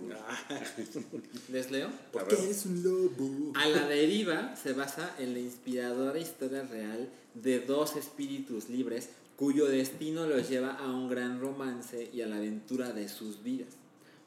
Les 1.48 1.70
leo. 1.72 1.88
A 1.88 2.12
Porque 2.12 2.36
eres 2.36 2.64
un 2.64 2.82
lobo. 2.84 3.52
A 3.56 3.66
la 3.66 3.88
deriva 3.88 4.54
se 4.54 4.72
basa 4.72 5.16
en 5.18 5.32
la 5.32 5.40
inspiradora 5.40 6.16
historia 6.16 6.62
real 6.62 7.08
de 7.34 7.58
dos 7.58 7.96
espíritus 7.96 8.68
libres 8.68 9.08
cuyo 9.38 9.66
destino 9.66 10.26
los 10.26 10.48
lleva 10.50 10.72
a 10.72 10.90
un 10.90 11.08
gran 11.08 11.40
romance 11.40 12.10
y 12.12 12.20
a 12.22 12.26
la 12.26 12.36
aventura 12.36 12.90
de 12.92 13.08
sus 13.08 13.42
vidas. 13.42 13.68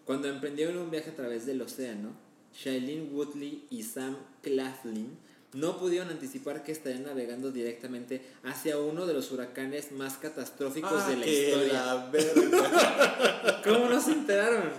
Cuando 0.05 0.29
emprendieron 0.29 0.77
un 0.77 0.89
viaje 0.89 1.09
a 1.11 1.15
través 1.15 1.45
del 1.45 1.61
océano, 1.61 2.13
Shailene 2.57 3.09
Woodley 3.11 3.65
y 3.69 3.83
Sam 3.83 4.15
Claflin 4.41 5.17
no 5.53 5.77
pudieron 5.77 6.09
anticipar 6.09 6.63
que 6.63 6.71
estarían 6.71 7.03
navegando 7.03 7.51
directamente 7.51 8.21
hacia 8.43 8.77
uno 8.79 9.05
de 9.05 9.13
los 9.13 9.31
huracanes 9.31 9.91
más 9.91 10.17
catastróficos 10.17 10.91
Ah, 11.03 11.09
de 11.09 11.17
la 11.17 11.27
historia. 11.27 11.73
la 11.85 12.09
verga. 12.09 13.61
¿Cómo 13.65 13.89
no 13.89 13.99
se 14.01 14.13
enteraron? 14.13 14.69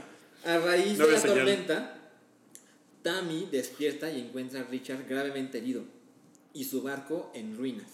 A 0.47 0.59
raíz 0.59 0.99
No 0.99 1.07
de 1.07 1.13
la 1.13 1.21
señal. 1.21 1.37
tormenta, 1.37 1.99
Tammy 3.03 3.49
despierta 3.53 4.11
y 4.11 4.21
encuentra 4.21 4.61
a 4.61 4.65
Richard 4.65 5.07
gravemente 5.07 5.59
herido 5.59 5.85
y 6.55 6.65
su 6.65 6.83
barco 6.83 7.31
en 7.35 7.57
ruinas. 7.57 7.89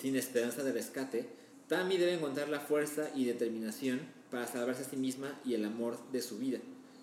Sin 0.00 0.16
esperanza 0.16 0.62
de 0.64 0.72
rescate, 0.72 1.28
Tammy 1.68 1.96
debe 1.96 2.14
encontrar 2.14 2.48
la 2.48 2.60
fuerza 2.60 3.10
y 3.14 3.24
determinación 3.24 4.00
para 4.30 4.46
salvarse 4.46 4.82
a 4.82 4.84
sí 4.88 4.96
misma 4.96 5.38
y 5.44 5.54
el 5.54 5.64
amor 5.64 5.98
de 6.12 6.20
su 6.22 6.38
vida. 6.38 6.58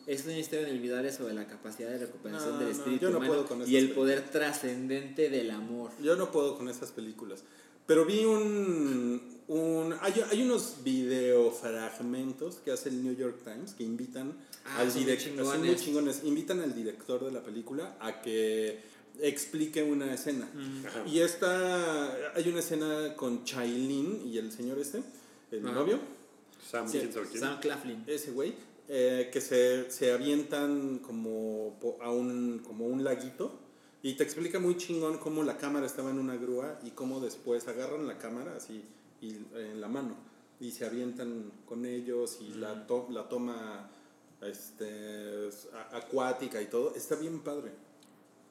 Es 0.08 0.26
una 0.26 0.38
historia 0.38 0.68
inolvidable 0.68 1.12
sobre 1.14 1.34
la 1.34 1.48
capacidad 1.48 1.90
de 1.90 2.00
recuperación 2.00 2.54
No, 2.54 2.58
del 2.60 2.70
no, 2.70 2.74
espíritu 2.74 3.02
yo 3.04 3.10
no 3.12 3.18
humano 3.20 3.46
y 3.66 3.76
el 3.78 3.92
poder 3.92 4.30
trascendente 4.30 5.30
del 5.30 5.52
amor. 5.52 5.92
Yo 6.02 6.16
no 6.16 6.32
puedo 6.32 6.58
con 6.58 6.70
esas 6.70 6.92
películas. 6.92 7.44
Pero 7.86 8.06
vi 8.06 8.24
un. 8.26 9.22
un 9.48 9.96
hay, 10.02 10.14
hay 10.30 10.42
unos 10.44 10.78
videofragmentos 10.84 12.58
que 12.58 12.72
hace 12.72 12.90
el 12.90 13.04
New 13.04 13.16
York 13.16 13.40
Times 13.44 13.74
que 13.74 13.84
invitan 13.84 14.34
Ah, 14.66 14.80
al 14.82 14.94
director. 14.94 15.46
Son 15.46 15.66
muy 15.66 15.76
chingones. 15.76 16.22
Invitan 16.24 16.62
al 16.62 16.74
director 16.76 17.24
de 17.26 17.32
la 17.32 17.42
película 17.44 17.98
a 18.00 18.22
que 18.22 18.80
explique 19.22 19.84
una 19.84 20.14
escena. 20.14 20.50
Ajá. 20.88 21.04
Y 21.08 21.20
esta. 21.20 22.34
Hay 22.36 22.48
una 22.50 22.60
escena 22.60 23.16
con 23.16 23.44
Chailin 23.44 24.22
y 24.26 24.38
el 24.38 24.52
señor 24.52 24.80
este, 24.80 25.02
el 25.52 25.66
Ajá. 25.66 25.76
novio. 25.76 26.00
Sam, 26.70 26.88
Sí. 26.88 27.10
Sam 27.38 27.60
Claflin. 27.60 28.04
ese 28.08 28.32
güey, 28.32 28.54
eh, 28.88 29.30
que 29.32 29.42
se, 29.42 29.92
se 29.92 30.12
avientan 30.12 31.00
como 31.00 31.78
a 32.02 32.10
un, 32.12 32.60
como 32.66 32.88
un 32.88 33.04
laguito 33.04 33.60
y 34.04 34.14
te 34.14 34.24
explica 34.24 34.58
muy 34.60 34.78
chingón 34.78 35.18
cómo 35.18 35.44
la 35.44 35.58
cámara 35.58 35.86
estaba 35.86 36.12
en 36.12 36.20
una 36.20 36.36
grúa 36.38 36.80
y 36.84 36.92
cómo 36.92 37.20
después 37.20 37.68
agarran 37.68 38.08
la 38.08 38.18
cámara 38.18 38.56
así 38.56 38.84
y, 39.22 39.36
en 39.56 39.82
la 39.82 39.88
mano 39.88 40.16
y 40.60 40.72
se 40.72 40.86
avientan 40.86 41.52
con 41.68 41.86
ellos 41.86 42.38
y 42.42 42.54
la, 42.54 42.86
to- 42.88 43.08
la 43.12 43.28
toma 43.28 43.90
este, 44.42 45.50
acuática 45.92 46.62
y 46.62 46.66
todo. 46.68 46.96
Está 46.96 47.16
bien 47.16 47.40
padre. 47.42 47.72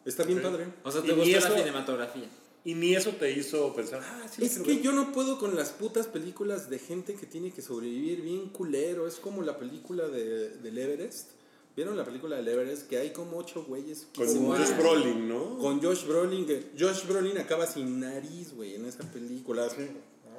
Está 0.04 0.22
bien 0.24 0.38
Ok. 0.38 0.44
padre. 0.44 0.66
O 0.84 0.90
sea, 0.90 1.02
te 1.02 1.12
gusta 1.12 1.38
eso- 1.38 1.48
la 1.50 1.58
cinematografía. 1.58 2.28
Y 2.62 2.74
ni 2.74 2.94
eso 2.94 3.10
te 3.12 3.30
hizo 3.32 3.72
pensar, 3.74 4.02
ah, 4.04 4.26
sí, 4.30 4.44
Es 4.44 4.58
que 4.58 4.74
ver". 4.74 4.82
yo 4.82 4.92
no 4.92 5.12
puedo 5.12 5.38
con 5.38 5.56
las 5.56 5.70
putas 5.70 6.06
películas 6.06 6.68
de 6.68 6.78
gente 6.78 7.14
que 7.14 7.24
tiene 7.26 7.52
que 7.52 7.62
sobrevivir 7.62 8.20
bien 8.20 8.50
culero. 8.50 9.06
Es 9.06 9.14
como 9.16 9.42
la 9.42 9.56
película 9.58 10.08
de, 10.08 10.50
del 10.58 10.76
Everest. 10.76 11.30
¿Vieron 11.74 11.96
la 11.96 12.04
película 12.04 12.36
del 12.36 12.48
Everest? 12.48 12.86
Que 12.88 12.98
hay 12.98 13.10
como 13.12 13.38
ocho 13.38 13.64
güeyes. 13.64 14.08
Con. 14.14 14.26
Josh. 14.26 14.76
Brolin, 14.76 15.26
¿no? 15.28 15.56
Con 15.58 15.80
Josh 15.80 16.04
Brolin. 16.06 16.44
que 16.46 16.66
Josh 16.78 17.06
Brolin 17.06 17.38
acaba 17.38 17.66
sin 17.66 17.98
nariz, 18.00 18.52
güey, 18.52 18.74
en 18.74 18.84
esa 18.84 19.04
película. 19.10 19.64
así. 19.64 19.76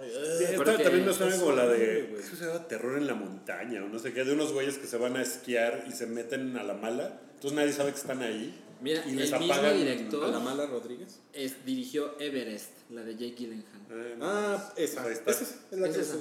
Esta 0.03 0.55
Porque 0.57 0.84
también 0.84 1.05
me 1.05 1.14
suena 1.14 1.38
como 1.39 1.51
la 1.53 1.68
de. 1.68 2.16
¿Qué 2.30 2.36
se 2.36 2.45
llama? 2.45 2.68
Terror 2.68 2.97
en 2.97 3.07
la 3.07 3.14
montaña 3.16 3.84
o 3.84 3.88
no 3.89 3.97
sé 3.99 4.14
qué. 4.14 4.24
De 4.24 4.34
unos 4.34 4.51
güeyes 4.53 4.78
que 4.78 4.88
se 4.88 4.97
van 4.97 5.16
a 5.16 5.22
esquiar 5.22 5.86
y 5.88 5.91
se 5.91 6.05
meten 6.05 6.57
a 6.57 6.64
la 6.64 6.74
mala. 6.74 7.20
Entonces 7.36 7.53
nadie 7.53 7.72
sabe 7.74 7.91
que 7.91 7.97
están 7.99 8.22
ahí. 8.22 8.59
Mira, 8.82 9.03
y 9.05 9.11
el 9.11 9.15
les 9.17 9.39
mismo 9.39 9.71
director 9.73 10.23
¿A 10.25 10.27
la 10.32 10.39
mala 10.39 10.65
Rodríguez? 10.65 11.19
es, 11.34 11.63
dirigió 11.65 12.19
Everest, 12.19 12.71
la 12.89 13.03
de 13.03 13.13
Jake 13.13 13.36
Gyllenhaal. 13.38 13.82
Eh, 13.91 14.17
Ah, 14.21 14.73
esa. 14.75 15.03
Ahí 15.03 15.13
está. 15.13 15.32
Esa 15.32 15.43
es, 15.43 15.55
la 15.71 15.88
Es 15.88 15.95
que 15.95 16.01
esa. 16.01 16.15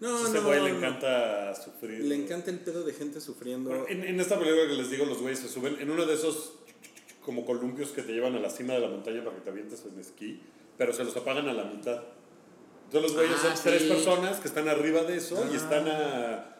No, 0.00 0.18
ese 0.26 0.34
no, 0.34 0.42
güey 0.46 0.62
le 0.64 0.72
no. 0.72 0.78
encanta 0.78 1.54
sufrir. 1.54 2.00
Le 2.04 2.16
encanta 2.16 2.50
el 2.50 2.58
pedo 2.58 2.82
de 2.82 2.92
gente 2.92 3.20
sufriendo. 3.20 3.70
Bueno, 3.70 3.84
en, 3.88 4.02
en 4.02 4.20
esta 4.20 4.36
película 4.38 4.66
que 4.66 4.74
les 4.74 4.90
digo, 4.90 5.04
los 5.06 5.18
güeyes 5.20 5.38
se 5.38 5.48
suben 5.48 5.76
en 5.80 5.90
uno 5.90 6.04
de 6.04 6.14
esos 6.14 6.54
como 7.24 7.44
columpios 7.44 7.90
que 7.90 8.02
te 8.02 8.12
llevan 8.12 8.34
a 8.34 8.40
la 8.40 8.50
cima 8.50 8.74
de 8.74 8.80
la 8.80 8.88
montaña 8.88 9.22
para 9.22 9.36
que 9.36 9.42
te 9.42 9.50
avientes 9.50 9.84
en 9.84 10.00
esquí, 10.00 10.40
pero 10.76 10.92
se 10.92 11.04
los 11.04 11.16
apagan 11.16 11.48
a 11.48 11.52
la 11.52 11.64
mitad. 11.64 12.02
Entonces 12.86 13.12
los 13.12 13.14
güeyes 13.14 13.36
Ah, 13.44 13.54
son 13.56 13.64
tres 13.64 13.82
personas 13.84 14.40
que 14.40 14.48
están 14.48 14.68
arriba 14.68 15.04
de 15.04 15.18
eso 15.18 15.36
y 15.50 15.54
Ah. 15.54 15.56
están 15.56 15.86
a 15.86 16.56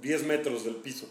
10 0.00 0.24
metros 0.24 0.64
del 0.64 0.76
piso. 0.76 1.06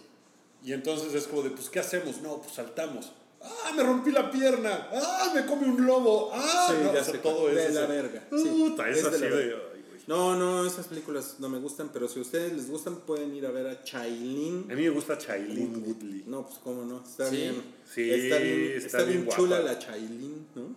Y 0.63 0.73
entonces 0.73 1.13
es 1.13 1.27
como 1.27 1.43
de, 1.43 1.51
pues, 1.51 1.69
¿qué 1.69 1.79
hacemos? 1.79 2.21
No, 2.21 2.41
pues 2.41 2.55
saltamos. 2.55 3.11
¡Ah, 3.41 3.71
me 3.75 3.83
rompí 3.83 4.11
la 4.11 4.29
pierna! 4.29 4.89
¡Ah, 4.93 5.31
me 5.33 5.45
come 5.45 5.67
un 5.67 5.85
lobo! 5.85 6.31
¡Ah! 6.33 6.67
Sí, 6.69 6.75
no, 6.83 6.93
ya 6.93 7.01
o 7.01 7.03
sea, 7.03 7.13
sé 7.13 7.17
todo 7.19 7.41
cuál. 7.43 7.57
es 7.57 7.73
De 7.73 7.79
la 7.81 7.87
verga, 7.87 8.27
sí. 8.31 8.49
Puta, 8.49 8.89
es, 8.89 8.97
Es 8.97 9.03
de 9.03 9.09
así 9.09 9.19
la 9.21 9.29
de... 9.29 9.35
verga. 9.35 9.63
No, 10.07 10.35
no, 10.35 10.65
esas 10.65 10.87
películas 10.87 11.35
no 11.37 11.49
me 11.49 11.59
gustan, 11.59 11.91
pero 11.93 12.07
si 12.07 12.17
a 12.17 12.23
ustedes 12.23 12.51
les 12.53 12.67
gustan, 12.67 12.95
pueden 13.01 13.35
ir 13.35 13.45
a 13.45 13.51
ver 13.51 13.67
a 13.67 13.83
Chailin. 13.83 14.63
A 14.71 14.73
mí 14.73 14.81
me 14.81 14.89
gusta 14.89 15.15
Shailene 15.19 15.77
Woodley. 15.77 16.23
No, 16.25 16.47
pues 16.47 16.57
cómo 16.63 16.83
no, 16.83 17.03
está 17.03 17.29
Sí. 17.29 17.35
bien. 17.37 17.63
Sí, 17.93 18.09
está 18.09 18.37
bien, 18.39 18.61
está 18.75 18.85
está 18.87 18.97
bien, 19.03 19.09
bien 19.11 19.25
guapa. 19.25 19.39
chula 19.39 19.59
la 19.59 19.77
Chailin, 19.77 20.47
¿no? 20.55 20.75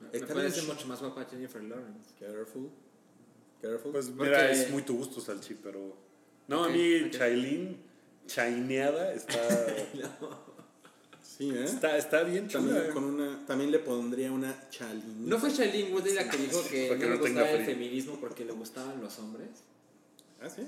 Me 0.00 0.18
Está 0.18 0.32
parece 0.32 0.62
ch- 0.62 0.66
mucho 0.66 0.86
más 0.86 0.98
guapa 1.00 1.26
Jennifer 1.30 1.62
Lawrence. 1.62 2.08
Careful. 2.18 2.70
Careful. 3.60 3.92
Pues 3.92 4.06
Porque- 4.06 4.24
mira, 4.24 4.50
es 4.50 4.70
muy 4.70 4.80
tu 4.82 4.96
gusto, 4.96 5.20
Salchi, 5.20 5.58
pero... 5.62 5.94
No, 6.48 6.64
a 6.64 6.68
mí 6.70 7.02
ok. 7.04 7.12
Shailene, 7.12 7.76
chaineada, 8.26 9.12
está, 9.12 9.40
sí, 11.22 11.50
¿eh? 11.50 11.64
está, 11.64 11.96
está 11.96 12.22
bien 12.22 12.48
chula. 12.48 12.74
También, 12.74 12.92
con 12.92 13.04
una, 13.04 13.46
también 13.46 13.70
le 13.70 13.78
pondría 13.78 14.30
una 14.32 14.68
Chailin. 14.70 15.28
¿No 15.28 15.38
fue 15.38 15.50
Shailene 15.50 15.92
Woodley 15.92 16.14
la 16.14 16.28
que 16.28 16.36
dijo 16.36 16.62
que 16.68 16.88
no 16.90 16.96
le 16.96 17.08
no 17.08 17.18
gustaba 17.18 17.50
el 17.50 17.64
feminismo 17.64 18.18
porque 18.20 18.44
le 18.44 18.52
gustaban 18.52 19.00
los 19.00 19.18
hombres? 19.18 19.48
¿Ah, 20.42 20.48
sí? 20.48 20.62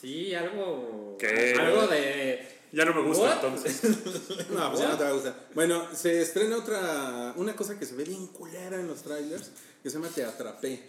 Sí, 0.00 0.34
algo. 0.34 1.16
¿Qué? 1.18 1.54
Algo 1.58 1.86
de. 1.86 2.60
Ya 2.72 2.84
no 2.86 2.94
me 2.94 3.02
gusta 3.02 3.24
What? 3.24 3.44
entonces. 3.44 3.82
No, 4.50 4.70
pues 4.70 4.80
ya 4.80 4.88
no 4.88 4.96
te 4.96 5.04
va 5.04 5.10
a 5.10 5.12
gustar. 5.12 5.48
Bueno, 5.54 5.86
se 5.94 6.22
estrena 6.22 6.56
otra, 6.56 7.34
una 7.36 7.54
cosa 7.54 7.78
que 7.78 7.84
se 7.84 7.94
ve 7.94 8.04
bien 8.04 8.26
culera 8.28 8.80
en 8.80 8.86
los 8.86 9.02
trailers, 9.02 9.50
que 9.82 9.90
se 9.90 9.96
llama 9.96 10.08
Te 10.08 10.24
Atrapé. 10.24 10.82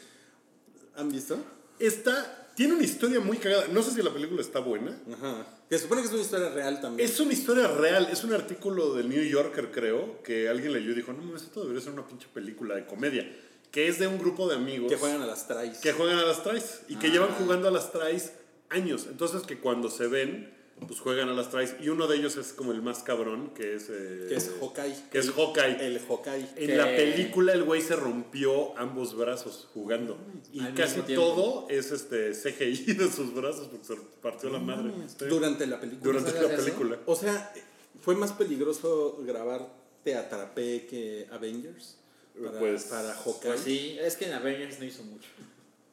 ¿Han 0.96 1.12
visto? 1.12 1.38
Esta 1.80 2.43
tiene 2.56 2.74
una 2.74 2.84
historia 2.84 3.20
muy 3.20 3.38
cagada. 3.38 3.68
No 3.72 3.82
sé 3.84 3.92
si 3.92 4.02
la 4.02 4.12
película 4.14 4.42
está 4.42 4.60
buena. 4.60 4.98
Ajá. 5.14 5.46
Que 5.70 5.78
se 5.78 5.84
supone 5.84 6.02
que 6.02 6.08
es 6.08 6.14
una 6.14 6.22
historia 6.24 6.50
real 6.50 6.82
también. 6.82 7.10
Es 7.10 7.20
una 7.20 7.34
historia 7.34 7.68
real. 7.68 8.08
Es 8.12 8.24
un 8.24 8.34
artículo 8.34 8.94
del 8.94 9.10
New 9.10 9.24
Yorker, 9.24 9.72
creo, 9.72 10.22
que 10.24 10.50
alguien 10.50 10.74
leyó 10.74 10.92
y 10.92 10.96
dijo, 10.96 11.14
no 11.14 11.36
esto 11.36 11.62
debería 11.62 11.82
ser 11.82 11.94
una 11.94 12.08
pinche 12.08 12.28
película 12.34 12.76
de 12.76 12.86
comedia. 12.86 13.30
Que 13.72 13.88
es 13.88 13.98
de 13.98 14.06
un 14.08 14.20
grupo 14.20 14.48
de 14.48 14.56
amigos 14.56 14.92
que 14.92 14.98
juegan 14.98 15.22
a 15.22 15.26
las 15.26 15.48
tries. 15.48 15.80
que 15.80 15.94
juegan 15.94 16.20
a 16.20 16.24
las 16.26 16.44
tries 16.44 16.82
y 16.90 16.96
que 16.98 17.08
Ah. 17.08 17.12
llevan 17.12 17.32
jugando 17.34 17.68
a 17.68 17.72
las 17.72 17.92
tries 17.92 18.34
años. 18.70 19.08
Entonces 19.10 19.42
que 19.44 19.58
cuando 19.60 19.90
se 19.90 20.08
ven, 20.08 20.54
pues 20.88 21.00
juegan 21.00 21.30
a 21.30 21.34
las 21.34 21.50
tries. 21.50 21.76
Y 21.82 21.90
uno 21.90 22.08
de 22.08 22.18
ellos 22.18 22.36
es 22.36 22.52
como 22.54 22.72
el 22.72 22.82
más 22.82 23.04
cabrón, 23.04 23.52
que 23.56 23.76
es... 23.76 23.90
eh, 23.90 24.26
Que 24.28 24.36
es 24.36 24.52
Hawkeye. 24.60 24.96
Que 25.12 25.20
es 25.20 25.32
Hawkeye. 25.32 25.86
El 25.86 26.00
Hawkeye. 26.00 26.48
En 26.58 26.68
que- 26.68 26.76
la 26.76 26.86
película 26.86 27.54
el 27.54 27.64
güey 27.64 27.82
se 27.82 27.96
rompió 27.96 28.78
ambos 28.78 29.16
brazos 29.16 29.68
jugando. 29.74 30.18
Y 30.52 30.60
Al 30.62 30.74
casi 30.74 31.02
todo 31.02 31.68
es 31.70 31.92
este 31.92 32.32
CGI 32.32 32.94
de 32.96 33.10
sus 33.12 33.34
brazos 33.34 33.68
porque 33.68 33.86
se 33.86 33.96
partió 34.22 34.50
la 34.50 34.60
madre. 34.60 34.92
Sí. 35.08 35.26
Durante 35.26 35.66
la 35.68 35.80
película. 35.80 36.04
Durante 36.04 36.32
¿Sabes 36.32 36.48
la 36.50 36.54
eso? 36.56 36.64
película. 36.66 37.00
O 37.06 37.16
sea, 37.16 37.54
fue 38.02 38.16
más 38.16 38.34
peligroso 38.34 39.18
grabar 39.26 39.70
Te 40.04 40.16
Atrapé 40.16 40.86
que 40.90 41.28
Avengers. 41.32 41.98
Para, 42.44 42.60
Pues- 42.60 42.84
para 42.86 43.14
Hawkeye. 43.14 43.52
Pues 43.52 43.60
sí, 43.62 43.98
es 44.02 44.18
que 44.18 44.26
en 44.26 44.34
Avengers 44.34 44.80
no 44.80 44.86
hizo 44.86 45.04
mucho. 45.04 45.30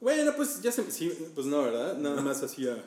Bueno, 0.00 0.32
pues 0.36 0.62
ya 0.62 0.72
se. 0.72 0.90
Sí, 0.90 1.12
pues 1.34 1.46
no, 1.46 1.62
¿verdad? 1.62 1.96
Nada 1.98 2.20
más 2.22 2.42
hacía. 2.42 2.82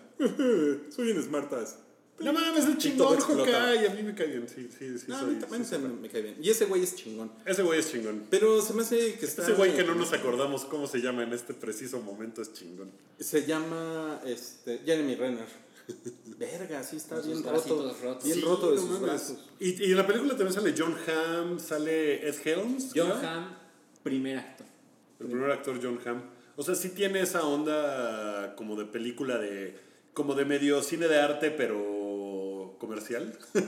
Soy 0.90 1.12
un 1.12 1.22
smartass. 1.22 1.78
No 2.20 2.32
mames, 2.32 2.66
el 2.66 2.78
chingón. 2.78 3.20
Hawkeye. 3.20 3.88
A 3.88 3.94
mí 3.94 4.04
me 4.04 4.16
cae 4.16 4.28
bien. 4.28 4.48
Sí, 4.48 4.70
sí, 4.78 4.98
sí. 4.98 5.06
No, 5.08 5.18
a 5.18 5.24
mí 5.24 5.40
también 5.40 5.66
sí, 5.66 5.76
me, 5.78 6.10
cae 6.10 6.22
bien. 6.22 6.38
Y 6.42 6.50
ese 6.50 6.66
güey 6.66 6.84
es 6.84 6.96
chingón. 6.96 7.32
Ese 7.46 7.64
güey 7.64 7.80
es 7.80 7.92
chingón. 7.92 8.28
Pero 8.30 8.62
se 8.62 8.74
me 8.74 8.84
hace 8.84 9.16
que 9.16 9.26
está. 9.26 9.44
Ese 9.44 9.54
güey 9.54 9.76
que 9.76 9.84
no 9.84 9.96
nos 9.96 10.14
acordamos 10.14 10.66
cómo 10.66 10.88
se 10.88 11.00
llama 11.02 11.24
en 11.24 11.34
este 11.34 11.54
preciso 11.54 12.00
momento 12.02 12.42
es 12.42 12.54
chingón. 12.54 12.92
Se 13.20 13.46
llama 13.46 14.22
este, 14.26 14.80
Jeremy 14.86 15.16
Renner. 15.16 15.64
Verga, 16.38 16.82
sí 16.84 16.96
está 16.98 17.18
Con 17.18 17.26
bien 17.26 17.44
roto. 17.44 17.94
rotos. 18.02 18.24
Bien 18.24 18.36
Sí, 18.38 18.42
roto 18.42 18.70
de 18.70 18.76
no 18.76 18.82
sus 18.82 18.90
mames. 18.92 19.02
brazos. 19.02 19.38
Y, 19.60 19.84
y 19.84 19.92
en 19.92 19.98
la 19.98 20.08
película 20.08 20.38
también 20.38 20.54
sale 20.54 20.74
John 20.78 20.96
Hamm, 21.08 21.60
sale 21.60 22.28
Ed 22.28 22.36
Helms. 22.46 22.92
John. 22.96 23.12
Hamm, 23.26 23.56
primer 24.02 24.38
actor. 24.38 24.68
El 25.20 25.28
primer 25.28 25.52
actor 25.52 25.80
John 25.82 26.00
Hamm. 26.06 26.22
O 26.56 26.64
sea, 26.64 26.76
sí 26.76 26.90
tiene 26.90 27.22
esa 27.22 27.46
onda 27.46 28.56
como 28.56 28.76
de 28.76 28.86
película 28.86 29.38
de. 29.38 29.76
como 30.14 30.36
de 30.36 30.46
medio 30.46 30.82
cine 30.84 31.08
de 31.08 31.20
arte, 31.20 31.50
pero 31.52 32.76
comercial. 32.80 33.38
sí, 33.54 33.60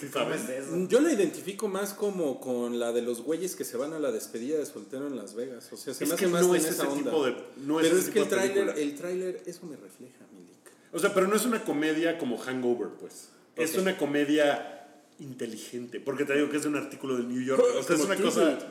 sí, 0.00 0.08
¿sabes? 0.12 0.42
Yo 0.88 1.00
la 1.00 1.12
identifico 1.12 1.68
más 1.68 1.92
como 1.94 2.40
con 2.40 2.78
la 2.78 2.92
de 2.92 3.02
los 3.02 3.20
güeyes 3.22 3.54
que 3.54 3.64
se 3.64 3.76
van 3.76 3.92
a 3.92 3.98
la 3.98 4.10
despedida 4.10 4.58
de 4.58 4.64
soltero 4.66 5.06
en 5.06 5.16
Las 5.16 5.34
Vegas. 5.34 5.68
O 5.72 5.76
sea, 5.76 5.92
se 5.94 6.04
Es 6.04 6.10
me 6.10 6.16
que 6.16 6.26
más 6.26 6.42
no 6.46 6.54
en 6.54 6.60
es 6.62 6.66
esa 6.68 6.84
ese 6.84 6.92
onda. 6.92 7.10
tipo 7.10 7.24
de- 7.26 7.36
no 7.58 7.80
es 7.80 7.86
Pero 7.86 7.98
ese 7.98 8.08
es 8.08 8.12
que 8.14 8.20
el 8.20 8.28
tráiler, 8.28 8.74
el 8.78 8.94
tráiler, 8.96 9.42
eso 9.46 9.66
me 9.66 9.76
refleja, 9.76 10.24
Milik. 10.32 10.56
O 10.92 10.98
sea, 10.98 11.12
pero 11.12 11.28
no 11.28 11.36
es 11.36 11.44
una 11.44 11.62
comedia 11.64 12.16
como 12.18 12.38
Hangover, 12.38 12.88
pues. 12.98 13.28
Es 13.56 13.76
una 13.76 13.96
comedia 13.98 14.88
inteligente. 15.20 16.00
Porque 16.00 16.24
te 16.24 16.34
digo 16.34 16.48
que 16.50 16.56
es 16.56 16.62
de 16.62 16.68
un 16.70 16.76
artículo 16.76 17.16
del 17.16 17.28
New 17.28 17.42
York. 17.42 17.62
O 17.78 17.82
sea, 17.82 17.96
es 17.96 18.02
una 18.02 18.16
cosa. 18.16 18.58
Tú 18.58 18.64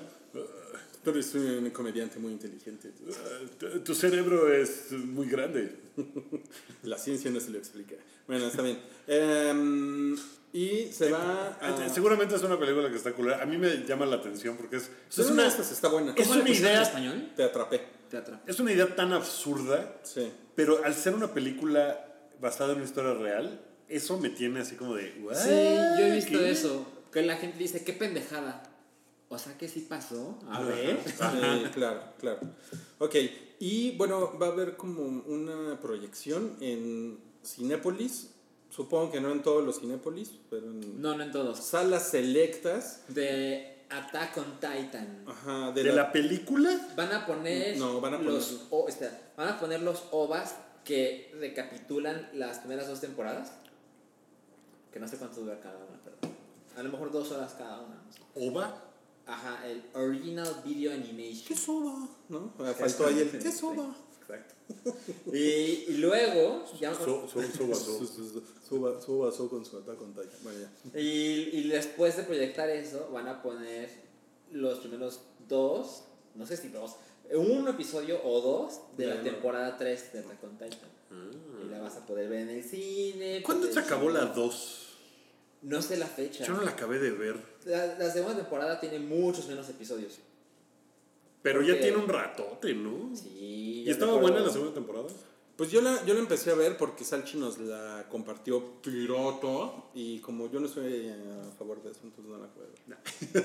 eres 1.12 1.34
un 1.36 1.70
comediante 1.72 2.20
muy 2.20 2.32
inteligente. 2.34 2.92
Tu- 3.60 3.80
Tu 3.82 3.96
cerebro 3.96 4.52
es 4.52 4.92
muy 4.92 5.28
grande. 5.28 5.76
La 6.84 6.98
ciencia 6.98 7.30
no 7.32 7.40
se 7.40 7.50
lo 7.52 7.58
explica. 7.58 7.96
Bueno, 8.28 8.48
está 8.48 8.62
bien. 8.62 8.80
Em, 9.08 10.16
y 10.54 10.92
se 10.92 11.12
va 11.12 11.58
a... 11.62 11.90
Seguramente 11.90 12.36
es 12.36 12.44
una 12.44 12.58
película 12.60 12.90
que 12.90 12.96
está 12.96 13.12
culera. 13.14 13.42
A 13.42 13.46
mí 13.46 13.58
me 13.58 13.84
llama 13.86 14.06
la 14.06 14.16
atención 14.18 14.56
porque 14.58 14.78
es. 14.78 14.84
Es 15.10 15.20
Es 15.20 15.26
una 15.26 15.28
de 15.28 15.34
una, 15.34 15.48
estas 15.48 15.72
está 15.72 15.90
buena. 15.90 16.14
es 16.16 16.24
¿Cómo 16.24 16.36
le 16.36 16.42
una 16.42 16.48
pusieron 16.50 16.72
en 16.72 16.74
idea. 16.76 16.82
español? 16.84 17.32
Te 17.36 17.44
atrapé. 17.44 17.82
Teatro. 18.10 18.40
Es 18.46 18.60
una 18.60 18.72
idea 18.72 18.96
tan 18.96 19.14
absurda, 19.14 20.00
Sí. 20.04 20.32
pero 20.56 20.84
al 20.84 20.94
ser 20.94 21.16
una 21.16 21.34
película 21.34 22.06
basada 22.40 22.72
en 22.72 22.78
una 22.78 22.86
historia 22.86 23.14
real, 23.16 23.62
eso 23.90 24.18
me 24.20 24.30
tiene 24.30 24.60
así 24.62 24.76
como 24.76 24.96
de. 24.96 25.14
"What? 25.22 25.36
Sí, 25.36 25.50
yo 25.50 26.06
he 26.06 26.12
visto 26.16 26.40
¿Qué?". 26.40 26.52
eso. 26.52 26.86
Que 27.12 27.22
la 27.24 27.38
gente 27.38 27.58
dice, 27.58 27.84
qué 27.84 27.94
pendejada. 27.94 28.64
O 29.30 29.38
sea 29.40 29.58
que 29.58 29.68
sí 29.68 29.82
pasó. 29.90 30.38
A 30.50 30.62
ver. 30.62 31.00
Sí, 31.04 31.70
claro, 31.74 32.02
claro. 32.20 32.40
Ok, 33.00 33.16
y 33.60 33.98
bueno, 33.98 34.38
va 34.40 34.48
a 34.48 34.52
haber 34.52 34.78
como 34.78 35.02
una 35.04 35.80
proyección 35.80 36.56
en 36.62 37.20
Cinépolis. 37.44 38.32
Supongo 38.70 39.12
que 39.12 39.22
no 39.22 39.32
en 39.32 39.42
todos 39.42 39.64
los 39.66 39.80
Cinépolis, 39.80 40.32
pero 40.50 40.68
en 40.68 41.02
No, 41.02 41.16
no 41.18 41.24
en 41.24 41.32
todos. 41.32 41.60
salas 41.60 42.10
selectas. 42.10 43.04
De 43.08 43.86
Attack 43.90 44.38
on 44.38 44.60
Titan. 44.60 45.24
Ajá, 45.28 45.72
de, 45.72 45.84
¿De 45.84 45.90
la, 45.90 46.04
la 46.04 46.12
película? 46.12 46.70
Van 46.96 47.12
a 47.14 47.26
poner 47.26 47.78
No, 47.78 48.02
van 48.02 48.16
a 48.16 48.18
poner- 48.18 48.34
los 48.34 48.62
o- 48.72 48.88
espera, 48.88 49.32
van 49.38 49.48
a 49.50 49.60
poner 49.60 49.82
los 49.82 50.04
ovas 50.12 50.56
que 50.84 51.32
recapitulan 51.40 52.30
las 52.34 52.60
primeras 52.60 52.88
dos 52.88 53.00
temporadas. 53.02 53.54
Que 54.92 55.00
no 55.00 55.08
sé 55.08 55.18
cuánto 55.18 55.42
dura 55.42 55.60
cada 55.60 55.78
una, 55.78 56.00
pero 56.04 56.18
a 56.78 56.84
lo 56.84 56.90
mejor 56.92 57.12
dos 57.12 57.32
horas 57.32 57.54
cada 57.58 57.82
una. 57.82 58.02
¿Ova? 58.36 58.85
Ajá, 59.28 59.68
el 59.68 59.84
Original 59.94 60.62
Video 60.64 60.94
Animation. 60.94 61.46
¿Qué 61.48 61.56
soba? 61.56 62.08
¿No? 62.30 62.54
Ah, 62.60 62.74
Faltó 62.78 63.08
ahí 63.08 63.20
el 63.20 63.40
¿qué 63.40 63.52
soba? 63.52 63.96
Exacto. 64.22 64.54
Y, 65.34 65.38
y 65.38 65.98
luego, 65.98 66.64
ya- 66.80 66.94
So- 66.94 67.28
so- 67.28 67.42
soba, 67.42 67.76
so. 67.76 68.06
Suba, 68.68 69.02
suba, 69.02 69.32
suba 69.32 69.50
con 69.50 69.66
su 69.66 69.78
ataque 69.78 69.98
con 69.98 70.14
Titan. 70.14 70.30
Bueno, 70.44 70.60
ya. 70.94 71.00
y, 71.00 71.50
y 71.54 71.68
después 71.70 72.18
de 72.18 72.24
proyectar 72.24 72.70
eso, 72.70 73.10
van 73.12 73.28
a 73.28 73.42
poner 73.42 73.90
los 74.52 74.80
primeros 74.80 75.22
dos, 75.48 76.04
no 76.36 76.46
sé 76.46 76.58
si 76.58 76.70
dos, 76.70 76.96
un 77.34 77.68
episodio 77.68 78.20
o 78.24 78.42
dos 78.42 78.82
de 78.98 79.08
la 79.08 79.22
temporada 79.24 79.78
3 79.78 80.14
de 80.14 80.20
Attack 80.20 80.44
on 80.44 80.52
Titan. 80.58 80.96
Y 81.64 81.70
la 81.70 81.80
vas 81.80 81.96
a 81.96 82.06
poder 82.06 82.30
ver 82.30 82.42
en 82.42 82.50
el 82.50 82.64
cine. 82.64 83.42
¿Cuándo 83.44 83.72
se 83.72 83.80
acabó 83.80 84.10
la 84.10 84.26
2? 84.26 84.85
No 85.66 85.82
sé 85.82 85.98
la 85.98 86.06
fecha. 86.08 86.46
Yo 86.46 86.54
no 86.54 86.62
la 86.62 86.72
acabé 86.72 87.00
de 87.00 87.12
ver. 87.12 87.36
la, 87.66 87.96
la 87.98 88.10
segunda 88.12 88.36
temporada 88.38 88.80
tiene 88.80 89.00
muchos 89.00 89.48
menos 89.48 89.68
episodios. 89.70 90.20
Pero 91.42 91.62
ya 91.62 91.80
tiene 91.80 91.98
un 91.98 92.08
ratote, 92.08 92.74
¿no? 92.74 93.16
Sí. 93.16 93.84
¿Y 93.86 93.90
estaba 93.90 94.14
recuerdo- 94.14 94.32
buena 94.34 94.46
la 94.48 94.52
segunda 94.54 94.74
temporada? 94.74 95.08
Pues 95.58 95.72
yo 95.72 95.82
la, 95.82 96.04
yo 96.06 96.14
la 96.14 96.20
empecé 96.20 96.52
a 96.52 96.56
ver 96.56 96.76
porque 96.76 97.06
Salchi 97.06 97.38
nos 97.38 97.58
la 97.60 98.06
compartió 98.10 98.82
pirata 98.82 99.72
y 99.94 100.20
como 100.20 100.52
yo 100.52 100.60
no 100.60 100.66
estoy 100.68 101.08
a 101.08 101.50
favor 101.58 101.82
de 101.82 101.92
eso, 101.92 102.02
entonces 102.04 102.30
no 102.30 102.38
la 102.38 102.48
puedo. 102.50 102.68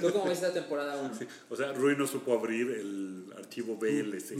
¿Tú 0.00 0.12
cómo 0.12 0.24
ves 0.24 0.42
la 0.42 0.52
temporada 0.52 1.00
1? 1.00 1.12
O 1.50 1.54
sea, 1.56 1.72
Rui 1.72 1.94
no 1.96 2.08
supo 2.08 2.32
abrir 2.34 2.68
el 2.72 3.32
archivo 3.38 3.76
BLC. 3.76 4.36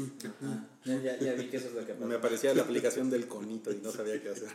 Ya, 0.85 0.97
ya, 1.01 1.19
ya 1.21 1.33
vi 1.35 1.47
que 1.49 1.59
eso 1.59 1.69
es 1.69 1.75
lo 1.75 1.87
que 1.87 1.95
Me 1.95 2.01
pasa. 2.07 2.15
aparecía 2.17 2.55
la 2.55 2.63
aplicación 2.63 3.09
del 3.09 3.29
conito 3.29 3.71
y 3.71 3.77
no 3.77 3.93
sabía 3.93 4.21
qué 4.21 4.31
hacer. 4.31 4.49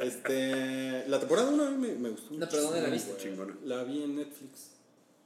Este, 0.00 1.08
la 1.08 1.18
temporada 1.18 1.50
1 1.50 1.64
a 1.64 1.70
mí 1.70 1.76
me, 1.88 1.94
me 1.96 2.10
gustó. 2.10 2.34
No, 2.34 2.46
pero 2.48 2.62
¿dónde 2.62 2.80
la 2.82 2.90
viste? 2.90 3.16
Chingona. 3.16 3.56
La 3.64 3.82
vi 3.82 4.04
en 4.04 4.14
Netflix. 4.16 4.70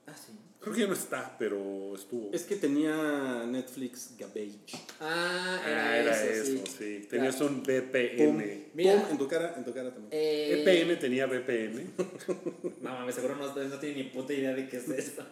Ah, 0.06 0.14
sí. 0.16 0.32
Creo 0.66 0.74
que 0.74 0.80
ya 0.82 0.88
no 0.88 0.94
está, 0.94 1.36
pero 1.38 1.94
estuvo. 1.94 2.32
Es 2.32 2.42
que 2.42 2.56
tenía 2.56 3.44
Netflix 3.46 4.16
Garbage. 4.18 4.58
Ah, 4.98 5.60
era, 5.64 5.90
Ah, 5.90 5.98
era 5.98 6.24
eso, 6.24 6.42
eso, 6.56 6.66
sí. 6.66 6.74
sí. 7.00 7.06
Tenías 7.08 7.36
Claro. 7.36 7.52
un 7.52 7.62
Pum, 7.62 7.72
VPN. 7.72 8.64
Mira. 8.74 8.94
pum, 9.02 9.10
en 9.12 9.18
tu 9.18 9.28
cara, 9.28 9.54
en 9.56 9.64
tu 9.64 9.72
cara 9.72 9.92
también. 9.92 10.08
Eh, 10.10 10.64
VPN 10.66 10.96
tenía 10.98 11.26
VPN. 11.28 11.86
No 12.82 12.90
mames, 12.90 13.14
seguro 13.14 13.36
no, 13.36 13.46
no 13.54 13.78
tiene 13.78 13.94
ni 13.94 14.02
puta 14.10 14.32
idea 14.32 14.54
de 14.54 14.68
qué 14.68 14.78
es 14.78 14.88
esto. 14.88 15.24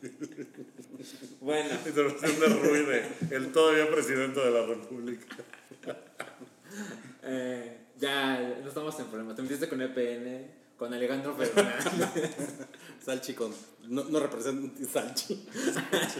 bueno, 1.42 1.68
Interrupción 1.86 2.40
de 2.40 2.46
Rui 2.46 2.86
de 2.86 3.36
el 3.36 3.52
todavía 3.52 3.90
presidente 3.90 4.40
de 4.40 4.50
la 4.50 4.64
República. 4.64 5.36
eh, 7.22 7.76
ya 8.00 8.40
no 8.62 8.66
estamos 8.68 8.98
en 8.98 9.06
problema. 9.08 9.34
Te 9.34 9.42
metiste 9.42 9.68
con 9.68 9.82
EPN, 9.82 10.46
con 10.82 10.92
Alejandro 10.92 11.32
Fernández. 11.36 12.32
Salchi 13.06 13.34
con. 13.34 13.54
No, 13.86 14.02
no 14.02 14.18
representa 14.18 14.84
Salchi. 14.92 15.46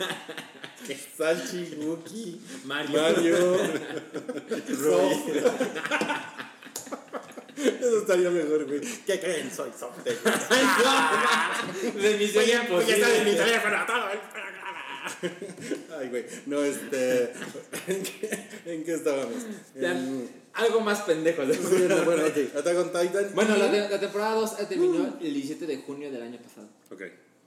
Salchi, 1.19 1.75
Wookie, 1.81 2.41
Mario. 2.65 3.03
Mario. 3.03 3.57
Eso 7.57 7.99
estaría 8.03 8.31
mejor, 8.31 8.65
güey. 8.67 8.81
¿Qué 9.05 9.19
creen? 9.19 9.51
Soy 9.51 9.71
Sof. 9.79 9.97
de- 10.05 10.17
De 12.01 12.17
misión 12.19 12.45
Oye, 12.45 12.61
pues 12.69 12.87
ya 12.87 12.95
está 12.95 13.17
en 13.17 13.25
mi 13.25 13.33
teléfono 13.35 13.85
todo 13.85 14.11
el. 14.11 14.19
Ay, 15.99 16.09
güey. 16.09 16.25
No, 16.47 16.63
este. 16.63 17.33
¿En 17.89 18.03
qué, 18.03 18.49
en 18.67 18.85
qué 18.85 18.95
estábamos? 18.95 19.35
Ya, 19.79 19.93
En- 19.93 20.29
Algo 20.55 20.81
más 20.81 21.03
pendejo. 21.03 21.43
Sí, 21.53 21.59
no, 21.89 22.05
bueno, 22.05 22.25
ok. 22.27 22.57
Attack 22.57 22.77
on 22.79 22.87
Titan. 22.93 23.31
Bueno, 23.35 23.57
la, 23.57 23.71
te- 23.71 23.89
la 23.89 24.01
temporada 24.01 24.35
2 24.35 24.69
terminó 24.69 25.17
el 25.21 25.35
17 25.35 25.67
de 25.67 25.77
junio 25.79 26.11
del 26.13 26.23
año 26.23 26.39
pasado. 26.39 26.69
Ok, 26.91 27.03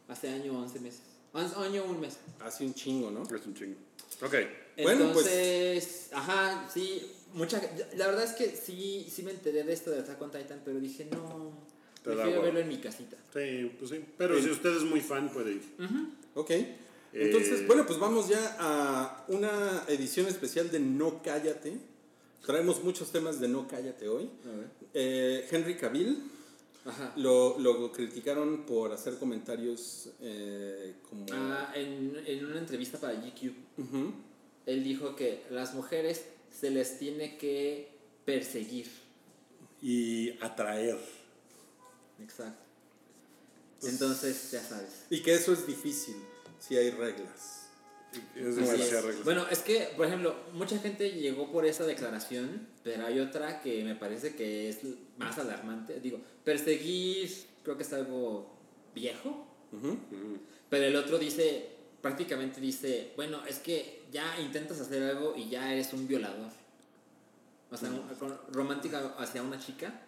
Hace 0.08 0.30
año 0.30 0.58
11 0.60 0.80
meses. 0.80 1.02
Once- 1.34 1.56
año 1.58 1.84
un 1.86 2.00
mes. 2.02 2.18
Hace 2.40 2.66
un 2.66 2.74
chingo, 2.74 3.12
¿no? 3.12 3.24
es 3.24 3.46
un 3.46 3.54
chingo. 3.54 3.76
Ok, 4.22 4.34
Bueno, 4.82 5.12
pues- 5.14 5.28
Entonces, 5.28 6.10
ajá, 6.14 6.68
sí, 6.74 7.12
mucha 7.34 7.62
la 7.96 8.08
verdad 8.08 8.24
es 8.24 8.32
que 8.32 8.56
sí, 8.56 9.06
sí 9.14 9.24
me 9.24 9.32
enteré 9.32 9.64
de 9.64 9.74
esto 9.74 9.92
de 9.92 10.00
Attack 10.00 10.22
on 10.22 10.32
Titan, 10.32 10.62
pero 10.66 10.80
dije, 10.80 11.06
no, 11.12 11.52
prefiero 12.04 12.42
verlo 12.42 12.60
en 12.60 12.68
mi 12.70 12.78
casita. 12.78 13.18
sí, 13.34 13.72
pues 13.78 13.92
sí. 13.92 14.04
Pero 14.18 14.42
si 14.42 14.50
usted 14.50 14.76
es 14.78 14.84
muy 14.84 15.02
fan, 15.02 15.30
puede 15.30 15.52
ir. 15.54 15.64
Ok. 16.34 16.52
Entonces, 17.16 17.62
Eh, 17.62 17.66
bueno, 17.66 17.86
pues 17.86 17.98
vamos 17.98 18.28
ya 18.28 18.58
a 18.60 19.26
una 19.30 19.84
edición 19.88 20.28
especial 20.28 20.70
de 20.70 20.80
No 20.80 21.22
Cállate. 21.24 21.78
Traemos 22.46 22.84
muchos 22.84 23.12
temas 23.12 23.40
de 23.40 23.48
No 23.48 23.68
Cállate 23.68 24.08
hoy. 24.10 24.30
Eh, 24.94 25.48
Henry 25.50 25.76
Cavill 25.78 26.22
Ajá. 26.86 27.14
lo, 27.16 27.58
lo 27.58 27.92
criticaron 27.92 28.66
por 28.66 28.92
hacer 28.92 29.18
comentarios 29.18 30.10
eh, 30.22 30.96
como... 31.10 31.26
Ah, 31.32 31.72
en, 31.74 32.22
en 32.28 32.46
una 32.46 32.60
entrevista 32.60 33.00
para 33.00 33.14
GQ, 33.16 33.52
él 34.66 34.84
dijo 34.84 35.16
que 35.16 35.44
las 35.50 35.74
mujeres 35.74 36.26
se 36.52 36.70
les 36.70 37.00
tiene 37.00 37.38
que 37.38 37.90
perseguir. 38.26 38.88
Y 39.82 40.32
atraer. 40.44 41.00
Exacto. 42.22 42.64
Pues 43.80 43.94
Entonces, 43.94 44.52
ya 44.52 44.62
sabes. 44.64 45.06
Y 45.10 45.22
que 45.22 45.34
eso 45.34 45.54
es 45.54 45.66
difícil 45.68 46.16
si 46.68 46.78
hay 46.78 46.92
reglas. 46.92 47.70
Es 48.36 48.48
Así 48.48 48.62
demasiada 48.62 49.00
es. 49.00 49.06
regla. 49.06 49.22
Bueno, 49.26 49.46
es 49.52 49.60
que, 49.60 49.90
por 49.98 50.06
ejemplo, 50.06 50.36
mucha 50.54 50.80
gente 50.80 51.12
llegó 51.12 51.52
por 51.52 51.66
esa 51.66 51.86
declaración, 51.86 52.68
pero 52.84 53.06
hay 53.06 53.20
otra 53.20 53.62
que 53.62 53.84
me 53.84 53.96
parece 53.96 54.36
que 54.36 54.70
es 54.70 54.80
más 55.18 55.38
alarmante. 55.38 56.00
Digo, 56.00 56.20
perseguir 56.44 57.30
creo 57.64 57.76
que 57.78 57.84
es 57.84 57.94
algo 57.94 58.56
viejo. 58.94 59.52
Ujú. 59.72 59.98
pero 60.70 60.86
el 60.86 60.96
otro 60.96 61.18
dice, 61.18 61.68
prácticamente 62.02 62.62
dice, 62.62 63.12
bueno, 63.18 63.46
es 63.46 63.60
que 63.60 64.04
ya 64.12 64.40
intentas 64.40 64.80
hacer 64.80 65.04
algo 65.04 65.36
y 65.36 65.50
ya 65.50 65.74
eres 65.74 65.92
un 65.92 66.08
violador. 66.08 66.52
O 67.72 67.76
sea, 67.76 67.90
romántica 68.52 69.16
hacia 69.18 69.42
una 69.42 69.60
chica, 69.60 70.02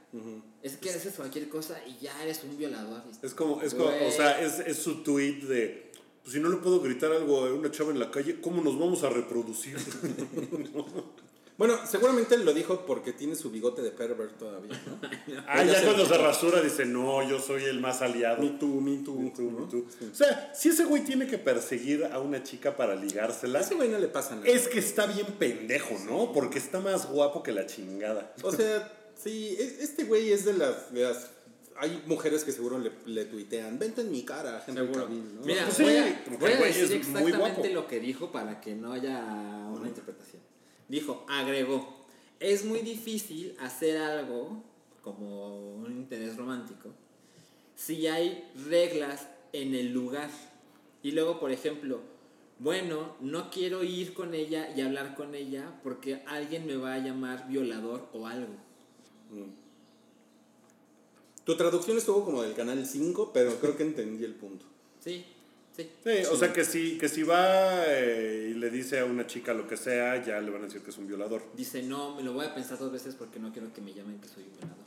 es 0.61 0.77
que 0.77 0.89
haces 0.91 1.15
cualquier 1.15 1.49
cosa 1.49 1.77
y 1.85 1.97
ya 2.01 2.23
eres 2.23 2.43
un 2.43 2.57
violador. 2.57 3.01
Es 3.21 3.33
como, 3.33 3.61
es 3.61 3.73
como, 3.73 3.89
o 3.89 4.11
sea, 4.11 4.39
es, 4.39 4.59
es 4.59 4.77
su 4.77 5.03
tweet 5.03 5.41
de, 5.41 5.86
pues 6.27 6.33
si 6.35 6.41
no 6.41 6.49
le 6.49 6.57
puedo 6.57 6.81
gritar 6.81 7.09
algo 7.13 7.45
a 7.45 7.53
una 7.53 7.71
chava 7.71 7.91
en 7.93 7.99
la 7.99 8.11
calle, 8.11 8.41
¿cómo 8.41 8.61
nos 8.61 8.77
vamos 8.77 9.01
a 9.03 9.09
reproducir? 9.09 9.77
Bueno, 11.57 11.75
seguramente 11.89 12.37
lo 12.37 12.53
dijo 12.53 12.85
porque 12.85 13.13
tiene 13.13 13.33
su 13.35 13.49
bigote 13.49 13.81
de 13.81 13.89
pervert 13.89 14.37
todavía, 14.37 14.79
¿no? 14.85 14.99
ah, 15.47 15.63
Ya 15.63 15.73
ya 15.73 15.83
cuando 15.85 16.05
se 16.05 16.15
rasura 16.15 16.61
dice, 16.61 16.85
no, 16.85 17.27
yo 17.27 17.39
soy 17.39 17.63
el 17.63 17.79
más 17.79 18.03
aliado. 18.03 18.43
me 18.43 18.49
too, 18.59 18.79
me 18.79 18.97
too. 18.97 19.15
Me 19.19 19.31
too, 19.31 19.41
me 19.49 19.61
¿no? 19.61 19.67
too. 19.67 19.87
O 20.11 20.13
sea, 20.15 20.51
si 20.53 20.69
ese 20.69 20.85
güey 20.85 21.03
tiene 21.03 21.25
que 21.25 21.39
perseguir 21.39 22.05
a 22.11 22.19
una 22.19 22.43
chica 22.43 22.77
para 22.77 22.93
A 22.93 22.95
ligársela, 22.95 23.61
ese 23.61 23.73
güey 23.73 23.89
no 23.89 23.97
le 23.97 24.07
pasa 24.07 24.35
nada. 24.35 24.45
es 24.47 24.67
que 24.67 24.77
está 24.77 25.07
bien 25.07 25.25
pendejo, 25.39 25.95
¿no? 26.05 26.31
Porque 26.31 26.59
está 26.59 26.79
más 26.79 27.09
guapo 27.09 27.41
que 27.41 27.51
la 27.51 27.65
chingada. 27.65 28.35
O 28.43 28.51
sea, 28.51 28.93
sí, 29.15 29.55
e- 29.59 29.77
este 29.81 30.03
güey 30.03 30.31
es 30.31 30.45
de 30.45 30.53
las, 30.53 30.93
de 30.93 31.01
las- 31.05 31.31
Hay 31.79 32.03
mujeres 32.07 32.43
que 32.43 32.51
seguro 32.51 32.79
le, 32.79 32.91
le 33.05 33.25
tuitean, 33.25 33.77
vente 33.77 34.01
en 34.01 34.11
mi 34.11 34.23
cara, 34.23 34.63
Henry 34.67 34.81
Seguro. 34.81 35.05
Cavill, 35.05 35.35
¿no? 35.35 35.41
Mira, 35.41 35.63
Pues 35.65 35.75
sí, 35.77 35.83
voy 35.83 35.95
a, 35.95 36.37
voy 36.39 36.51
a 36.51 36.57
decir 36.57 36.91
exactamente 36.93 37.71
lo 37.71 37.87
que 37.87 37.99
dijo 37.99 38.31
para 38.31 38.59
que 38.59 38.75
no 38.75 38.93
haya 38.93 39.19
una 39.71 39.87
interpretación. 39.87 40.41
Dijo, 40.87 41.25
agregó, 41.29 42.05
es 42.39 42.65
muy 42.65 42.79
difícil 42.79 43.55
hacer 43.59 43.97
algo 43.97 44.63
como 45.01 45.75
un 45.75 45.91
interés 45.91 46.35
romántico 46.35 46.93
si 47.75 48.07
hay 48.07 48.43
reglas 48.67 49.27
en 49.53 49.75
el 49.75 49.93
lugar. 49.93 50.29
Y 51.03 51.11
luego, 51.11 51.39
por 51.39 51.51
ejemplo, 51.51 52.01
bueno, 52.59 53.15
no 53.21 53.49
quiero 53.51 53.83
ir 53.83 54.13
con 54.13 54.33
ella 54.33 54.69
y 54.75 54.81
hablar 54.81 55.15
con 55.15 55.35
ella 55.35 55.79
porque 55.83 56.23
alguien 56.25 56.65
me 56.65 56.75
va 56.75 56.95
a 56.95 56.97
llamar 56.97 57.47
violador 57.47 58.09
o 58.13 58.25
algo. 58.25 58.53
Tu 61.47 61.55
traducción 61.55 61.97
estuvo 61.97 62.25
como 62.25 62.43
del 62.43 62.53
canal 62.53 62.85
5, 62.85 63.31
pero 63.33 63.55
creo 63.61 63.77
que 63.77 63.83
entendí 63.83 64.25
el 64.25 64.35
punto. 64.35 64.65
Sí, 65.01 65.25
sí. 65.75 65.89
Sí, 66.03 66.09
o 66.29 66.35
sea 66.35 66.51
que 66.51 66.65
si, 66.65 66.97
que 66.97 67.07
si 67.07 67.23
va 67.23 67.85
eh, 67.87 68.49
y 68.51 68.53
le 68.55 68.69
dice 68.69 68.99
a 68.99 69.05
una 69.05 69.25
chica 69.25 69.53
lo 69.53 69.65
que 69.65 69.77
sea, 69.77 70.21
ya 70.25 70.41
le 70.41 70.51
van 70.51 70.63
a 70.63 70.65
decir 70.65 70.81
que 70.81 70.89
es 70.89 70.97
un 70.97 71.07
violador. 71.07 71.41
Dice, 71.55 71.81
no, 71.83 72.15
me 72.15 72.23
lo 72.23 72.33
voy 72.33 72.45
a 72.45 72.53
pensar 72.53 72.77
dos 72.77 72.91
veces 72.91 73.15
porque 73.15 73.39
no 73.39 73.53
quiero 73.53 73.73
que 73.73 73.79
me 73.79 73.93
llamen 73.93 74.19
que 74.19 74.27
soy 74.27 74.43
un 74.43 74.57
violador. 74.57 74.85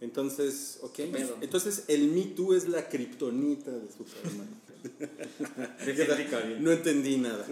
Entonces, 0.00 0.78
ok. 0.80 0.98
Entonces, 1.42 1.84
el 1.88 2.08
Me 2.08 2.22
Too 2.22 2.54
es 2.54 2.66
la 2.66 2.88
kriptonita 2.88 3.70
de 3.70 3.86
Superman. 3.92 4.48
no 6.60 6.72
entendí 6.72 7.18
nada. 7.18 7.44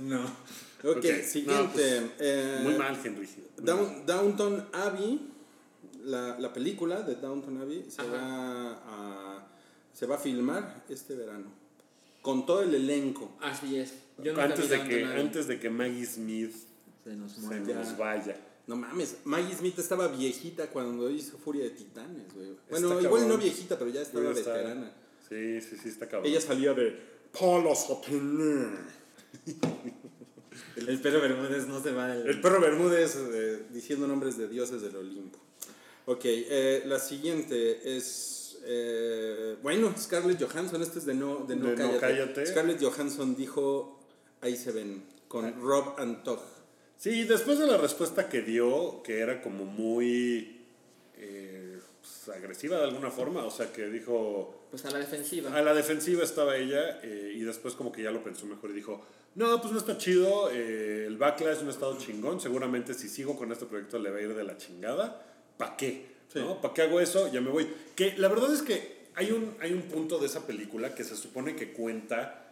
No. 0.00 0.24
Ok, 0.82 0.96
Ok, 0.96 1.04
siguiente. 1.24 1.46
no, 1.46 1.72
pues, 1.72 2.02
eh, 2.18 2.60
Muy 2.64 2.74
mal, 2.74 2.98
Henry. 3.04 3.28
Muy 3.56 3.64
Down- 3.66 3.82
mal. 3.98 4.06
Downton 4.06 4.68
Abbey, 4.72 5.20
la, 6.04 6.38
la 6.38 6.52
película 6.52 7.02
de 7.02 7.16
Downton 7.16 7.58
Abbey, 7.60 7.86
se 7.90 8.00
Ajá. 8.02 8.10
va, 8.12 8.72
a, 8.86 9.48
se 9.92 10.06
va 10.06 10.16
a 10.16 10.18
filmar 10.18 10.84
este 10.88 11.14
verano. 11.14 11.52
Con 12.22 12.44
todo 12.44 12.62
el 12.62 12.74
elenco. 12.74 13.36
Así 13.40 13.76
es. 13.78 13.94
Yo 14.18 14.32
nunca 14.32 14.44
Antes 14.44 14.68
vi 14.68 14.76
de, 14.76 14.88
que, 14.88 15.04
antes 15.04 15.46
de 15.46 15.58
que 15.58 15.70
Maggie 15.70 16.04
Smith 16.06 16.54
se 17.02 17.14
nos 17.16 17.32
se 17.32 17.40
nos 17.74 17.96
vaya. 17.96 18.36
No 18.66 18.76
mames, 18.76 19.16
Maggie 19.24 19.54
Smith 19.56 19.78
estaba 19.78 20.06
viejita 20.08 20.68
cuando 20.68 21.10
hizo 21.10 21.38
Furia 21.38 21.64
de 21.64 21.70
Titanes, 21.70 22.32
güey. 22.34 22.50
Bueno, 22.68 22.88
Está 22.92 23.02
igual 23.02 23.22
cabrón. 23.22 23.28
no 23.28 23.38
viejita, 23.38 23.78
pero 23.78 23.90
ya 23.90 24.02
estaba 24.02 24.30
está- 24.32 24.52
veterana. 24.52 24.92
Sí, 25.28 25.60
sí, 25.60 25.76
sí, 25.82 25.88
está 25.88 26.06
cabrón. 26.08 26.30
Ella 26.30 26.40
salía 26.40 26.74
de 26.74 26.96
Palos 27.32 27.88
Atene. 27.90 28.76
El 30.76 31.00
perro 31.00 31.20
Bermúdez 31.20 31.66
no 31.68 31.80
se 31.82 31.92
va 31.92 32.08
del... 32.08 32.26
El 32.28 32.40
perro 32.40 32.60
Bermúdez 32.60 33.16
eh, 33.16 33.64
diciendo 33.72 34.06
nombres 34.06 34.36
de 34.36 34.48
dioses 34.48 34.82
del 34.82 34.96
Olimpo. 34.96 35.38
Ok, 36.06 36.22
eh, 36.24 36.82
la 36.86 36.98
siguiente 36.98 37.96
es. 37.96 38.58
eh, 38.64 39.56
bueno, 39.62 39.94
Scarlett 39.96 40.42
Johansson, 40.42 40.82
este 40.82 40.98
es 40.98 41.06
de 41.06 41.14
No, 41.14 41.44
de 41.46 41.56
no, 41.56 41.68
De 41.68 41.76
No 41.76 41.98
cállate. 41.98 42.46
Scarlett 42.46 42.82
Johansson 42.82 43.36
dijo: 43.36 44.00
Ahí 44.40 44.56
se 44.56 44.72
ven, 44.72 45.04
con 45.28 45.60
Rob 45.60 45.94
Antog. 45.98 46.40
Sí, 46.96 47.24
después 47.24 47.58
de 47.58 47.66
la 47.66 47.76
respuesta 47.78 48.28
que 48.28 48.42
dio, 48.42 49.02
que 49.02 49.20
era 49.20 49.40
como 49.40 49.64
muy... 49.64 50.60
eh, 51.16 51.78
pues, 52.00 52.36
agresiva 52.36 52.76
de 52.78 52.84
alguna 52.84 53.10
forma, 53.10 53.44
o 53.44 53.50
sea, 53.50 53.72
que 53.72 53.86
dijo, 53.88 54.66
Pues 54.70 54.84
a 54.84 54.90
la 54.90 54.98
defensiva. 54.98 55.54
a 55.54 55.62
la 55.62 55.72
defensiva 55.74 56.22
estaba 56.24 56.56
ella 56.56 57.00
eh, 57.02 57.32
y 57.36 57.40
después 57.40 57.74
como 57.74 57.90
que 57.92 58.02
ya 58.02 58.10
lo 58.10 58.22
pensó 58.24 58.46
mejor 58.46 58.70
y 58.70 58.74
dijo, 58.74 59.02
no, 59.34 59.60
pues 59.60 59.72
no 59.72 59.78
está 59.78 59.96
chido, 59.98 60.50
eh, 60.50 61.04
el 61.06 61.16
backlash 61.18 61.60
no 61.62 61.68
ha 61.68 61.72
estado 61.72 61.96
chingón, 61.98 62.40
seguramente 62.40 62.94
si 62.94 63.08
sigo 63.08 63.36
con 63.38 63.50
este 63.52 63.66
proyecto 63.66 63.98
le 63.98 64.10
va 64.10 64.18
a 64.18 64.22
ir 64.22 64.34
de 64.34 64.44
la 64.44 64.56
chingada, 64.56 65.22
¿para 65.60 65.76
qué? 65.76 66.06
Sí. 66.32 66.38
¿No? 66.40 66.60
¿Para 66.60 66.74
qué 66.74 66.82
hago 66.82 66.98
eso? 67.00 67.30
Ya 67.30 67.40
me 67.40 67.50
voy. 67.50 67.68
Que 67.94 68.14
la 68.16 68.28
verdad 68.28 68.52
es 68.52 68.62
que 68.62 69.00
hay 69.14 69.30
un, 69.30 69.54
hay 69.60 69.72
un 69.72 69.82
punto 69.82 70.18
de 70.18 70.26
esa 70.26 70.46
película 70.46 70.94
que 70.94 71.04
se 71.04 71.14
supone 71.14 71.54
que 71.54 71.72
cuenta 71.72 72.46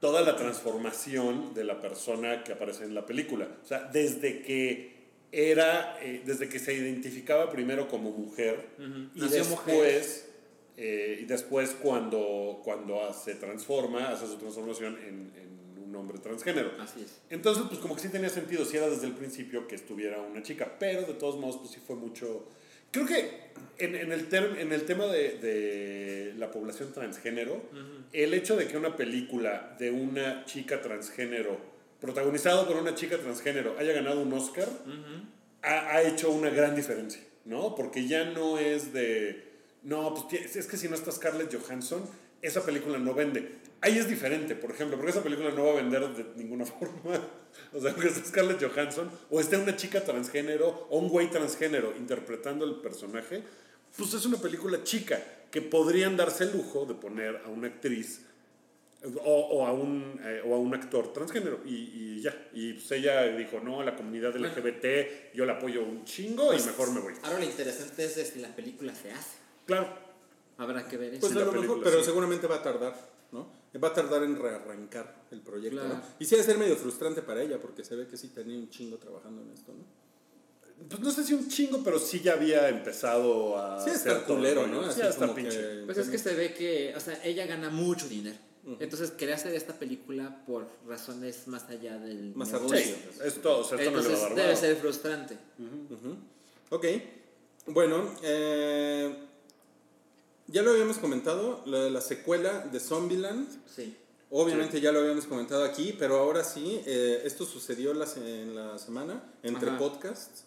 toda 0.00 0.20
la 0.22 0.36
transformación 0.36 1.52
de 1.54 1.64
la 1.64 1.80
persona 1.80 2.44
que 2.44 2.52
aparece 2.52 2.84
en 2.84 2.94
la 2.94 3.04
película. 3.04 3.48
O 3.62 3.66
sea, 3.66 3.84
desde 3.92 4.42
que 4.42 4.92
era, 5.32 5.98
eh, 6.00 6.22
desde 6.24 6.48
que 6.48 6.58
se 6.58 6.74
identificaba 6.74 7.50
primero 7.50 7.88
como 7.88 8.10
mujer 8.10 8.68
y 9.14 9.20
Nació 9.20 9.44
después, 9.44 10.28
eh, 10.76 11.18
y 11.22 11.24
después 11.24 11.76
cuando, 11.82 12.60
cuando 12.64 13.12
se 13.12 13.34
transforma, 13.34 14.10
hace 14.10 14.26
su 14.26 14.36
transformación 14.36 14.98
en, 14.98 15.32
en 15.40 15.51
un 15.92 15.96
hombre 16.00 16.18
transgénero. 16.18 16.72
Así 16.80 17.02
es. 17.02 17.20
Entonces, 17.30 17.64
pues 17.68 17.78
como 17.80 17.94
que 17.94 18.00
sí 18.02 18.08
tenía 18.08 18.30
sentido, 18.30 18.64
si 18.64 18.76
era 18.78 18.88
desde 18.88 19.06
el 19.06 19.12
principio 19.12 19.68
que 19.68 19.74
estuviera 19.74 20.20
una 20.20 20.42
chica, 20.42 20.76
pero 20.78 21.02
de 21.02 21.14
todos 21.14 21.36
modos, 21.38 21.58
pues 21.58 21.70
sí 21.70 21.80
fue 21.86 21.96
mucho... 21.96 22.48
Creo 22.90 23.06
que 23.06 23.50
en, 23.78 23.94
en 23.94 24.12
el, 24.12 24.28
term- 24.28 24.58
en 24.58 24.72
el 24.72 24.82
tema 24.84 25.06
de, 25.06 25.38
de 25.38 26.34
la 26.36 26.50
población 26.50 26.92
transgénero, 26.92 27.62
el 28.12 28.34
hecho 28.34 28.56
de 28.56 28.66
que 28.68 28.76
una 28.76 28.96
película 28.96 29.76
de 29.78 29.90
una 29.90 30.44
chica 30.44 30.80
transgénero, 30.82 31.58
protagonizado 32.00 32.66
por 32.66 32.76
una 32.76 32.94
chica 32.94 33.16
transgénero, 33.18 33.76
haya 33.78 33.92
ganado 33.92 34.20
un 34.22 34.32
Oscar, 34.32 34.68
ha, 35.62 35.90
ha 35.96 36.02
hecho 36.02 36.30
una 36.30 36.50
gran 36.50 36.74
diferencia, 36.76 37.22
¿no? 37.46 37.74
Porque 37.74 38.06
ya 38.08 38.24
no 38.24 38.58
es 38.58 38.92
de, 38.92 39.52
no, 39.84 40.12
pues 40.14 40.56
es 40.56 40.66
que 40.66 40.76
si 40.76 40.88
no 40.88 40.94
está 40.94 41.12
Scarlett 41.12 41.54
Johansson, 41.54 42.02
esa 42.42 42.64
película 42.64 42.98
no 42.98 43.14
vende. 43.14 43.60
Ahí 43.80 43.98
es 43.98 44.08
diferente, 44.08 44.54
por 44.54 44.70
ejemplo, 44.70 44.96
porque 44.96 45.12
esa 45.12 45.22
película 45.22 45.50
no 45.52 45.64
va 45.64 45.72
a 45.72 45.76
vender 45.76 46.06
de 46.08 46.26
ninguna 46.36 46.66
forma. 46.66 47.20
O 47.72 47.80
sea, 47.80 47.94
que 47.94 48.08
esté 48.08 48.28
Scarlett 48.28 48.62
Johansson 48.62 49.10
o 49.30 49.40
esté 49.40 49.56
una 49.56 49.76
chica 49.76 50.04
transgénero 50.04 50.86
o 50.90 50.98
un 50.98 51.08
güey 51.08 51.30
transgénero 51.30 51.94
interpretando 51.96 52.64
el 52.64 52.76
personaje, 52.76 53.42
pues 53.96 54.12
es 54.14 54.26
una 54.26 54.38
película 54.38 54.82
chica 54.82 55.22
que 55.50 55.62
podrían 55.62 56.16
darse 56.16 56.44
el 56.44 56.52
lujo 56.52 56.84
de 56.86 56.94
poner 56.94 57.42
a 57.44 57.48
una 57.48 57.68
actriz 57.68 58.22
o, 59.04 59.34
o 59.34 59.66
a 59.66 59.72
un, 59.72 60.20
eh, 60.24 60.42
o 60.44 60.54
a 60.54 60.58
un 60.58 60.74
actor 60.74 61.12
transgénero 61.12 61.60
y, 61.64 61.74
y 61.74 62.22
ya. 62.22 62.48
Y 62.52 62.74
pues 62.74 62.90
ella 62.92 63.24
dijo, 63.36 63.60
no, 63.60 63.82
la 63.82 63.94
comunidad 63.96 64.34
LGBT 64.36 65.34
yo 65.34 65.44
la 65.44 65.54
apoyo 65.54 65.82
un 65.82 66.04
chingo 66.04 66.54
y 66.54 66.60
mejor 66.62 66.92
me 66.92 67.00
voy. 67.00 67.14
Ahora 67.22 67.38
lo 67.38 67.44
interesante 67.44 68.04
es 68.04 68.16
de 68.16 68.24
si 68.24 68.38
la 68.40 68.54
película 68.54 68.94
se 68.94 69.10
hace. 69.10 69.38
Claro. 69.66 70.01
Habrá 70.62 70.86
que 70.88 70.96
ver 70.96 71.14
eso. 71.14 71.20
Pues 71.20 71.36
a 71.36 71.40
lo 71.40 71.52
mejor, 71.52 71.80
pero 71.82 71.98
sí. 72.00 72.04
seguramente 72.06 72.46
va 72.46 72.56
a 72.56 72.62
tardar, 72.62 72.94
¿no? 73.32 73.46
Va 73.82 73.88
a 73.88 73.94
tardar 73.94 74.22
en 74.22 74.36
rearrancar 74.36 75.24
el 75.30 75.40
proyecto, 75.40 75.78
Claro. 75.80 75.94
¿no? 75.94 76.02
Y 76.18 76.24
sí 76.24 76.34
va 76.34 76.40
a 76.42 76.44
ser 76.44 76.58
medio 76.58 76.76
frustrante 76.76 77.22
para 77.22 77.42
ella, 77.42 77.58
porque 77.60 77.84
se 77.84 77.96
ve 77.96 78.06
que 78.06 78.16
sí 78.16 78.28
tenía 78.28 78.56
un 78.58 78.68
chingo 78.70 78.96
trabajando 78.98 79.42
en 79.42 79.50
esto, 79.52 79.72
¿no? 79.72 79.84
Pues 80.88 81.00
no 81.00 81.10
sé 81.12 81.22
si 81.22 81.32
un 81.34 81.48
chingo, 81.48 81.82
pero 81.84 81.98
sí 81.98 82.20
ya 82.20 82.32
había 82.32 82.68
empezado 82.68 83.56
a. 83.56 83.80
Sí, 83.80 83.90
todo 84.04 84.24
culero, 84.24 84.62
rollo. 84.66 84.82
¿no? 84.82 84.92
Sí, 84.92 85.00
hasta 85.00 85.32
pinche. 85.34 85.56
que- 85.58 85.82
Pues 85.86 85.98
es 85.98 86.08
que 86.08 86.18
se 86.18 86.34
ve 86.34 86.52
que, 86.54 86.92
o 86.96 87.00
sea, 87.00 87.22
ella 87.24 87.46
gana 87.46 87.70
mucho 87.70 88.08
dinero. 88.08 88.36
Entonces 88.78 89.10
quería 89.10 89.34
hacer 89.34 89.54
esta 89.56 89.72
película 89.72 90.44
por 90.46 90.68
razones 90.86 91.48
más 91.48 91.64
allá 91.68 91.98
del 91.98 92.32
Más 92.36 92.52
negocio. 92.52 92.78
Sí, 92.78 92.94
esto, 93.24 93.58
o 93.58 93.64
sea, 93.64 93.76
esto 93.78 93.90
no 93.90 94.00
le 94.00 94.08
va 94.08 94.08
a 94.08 94.12
Entonces 94.12 94.36
dar 94.36 94.46
debe 94.46 94.56
ser 94.56 94.76
frustrante. 94.76 95.36
Ok. 96.70 96.86
Bueno, 97.66 98.10
eh, 98.22 99.16
ya 100.48 100.62
lo 100.62 100.70
habíamos 100.72 100.98
comentado, 100.98 101.62
lo 101.66 101.84
de 101.84 101.90
la 101.90 102.00
secuela 102.00 102.60
de 102.66 102.80
Zombieland. 102.80 103.48
Sí. 103.74 103.96
Obviamente 104.30 104.80
ya 104.80 104.92
lo 104.92 105.00
habíamos 105.00 105.26
comentado 105.26 105.62
aquí, 105.64 105.94
pero 105.98 106.18
ahora 106.18 106.42
sí, 106.42 106.80
eh, 106.86 107.20
esto 107.24 107.44
sucedió 107.44 107.92
la 107.92 108.06
se- 108.06 108.42
en 108.42 108.54
la 108.54 108.78
semana 108.78 109.22
entre 109.42 109.68
Ajá. 109.70 109.78
podcasts. 109.78 110.44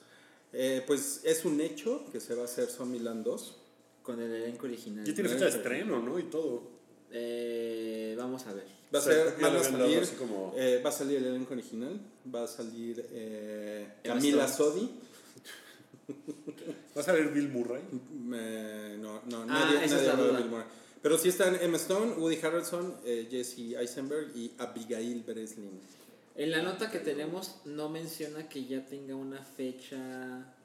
Eh, 0.53 0.83
pues 0.87 1.21
es 1.23 1.45
un 1.45 1.59
hecho 1.61 2.03
que 2.11 2.19
se 2.19 2.33
va 2.33 2.43
a 2.43 2.45
hacer 2.45 2.67
Zombieland 2.69 3.23
2. 3.23 3.57
Con 4.01 4.21
el 4.21 4.31
elenco 4.33 4.65
original. 4.67 5.03
Ya 5.05 5.13
tiene 5.13 5.29
fecha 5.29 5.45
de 5.45 5.51
estreno, 5.51 5.99
¿no? 6.01 6.17
Y 6.19 6.23
todo. 6.23 6.61
Eh, 7.11 8.15
vamos 8.17 8.45
a 8.47 8.53
ver. 8.53 8.65
Va 8.93 8.99
a 8.99 9.01
O 9.01 9.05
sea, 9.05 9.13
ser, 9.13 9.35
van 9.41 9.55
a 9.55 9.63
salir, 9.63 10.07
como- 10.17 10.53
eh, 10.55 10.81
va 10.83 10.89
a 10.89 10.93
salir 10.93 11.17
el 11.17 11.25
elenco 11.25 11.53
original, 11.53 11.99
va 12.33 12.43
a 12.43 12.47
salir 12.47 13.05
eh, 13.11 13.87
Camila. 14.03 14.47
Sodi. 14.47 14.89
¿Va 16.95 17.01
a 17.01 17.03
salir 17.03 17.27
Bill 17.29 17.49
Murray? 17.49 17.81
Eh, 18.33 18.97
no, 18.99 19.21
no, 19.25 19.41
Ah, 19.43 19.45
nadie, 19.73 19.87
nadie 19.87 20.07
la 20.07 20.13
habla 20.13 20.25
de. 20.27 20.31
Bill 20.37 20.45
Murray. 20.49 20.65
Pero 21.01 21.17
sí 21.17 21.29
están 21.29 21.55
Emma 21.61 21.77
Stone, 21.77 22.13
Woody 22.13 22.39
Harrelson, 22.41 22.95
eh, 23.05 23.27
Jesse 23.29 23.75
Eisenberg 23.77 24.35
y 24.35 24.51
Abigail 24.57 25.23
Breslin. 25.23 25.79
En 26.35 26.51
la 26.51 26.61
nota 26.63 26.89
que 26.89 26.99
tenemos 26.99 27.57
no 27.65 27.89
menciona 27.89 28.49
que 28.49 28.65
ya 28.65 28.85
tenga 28.85 29.15
una 29.15 29.41
fecha... 29.43 29.97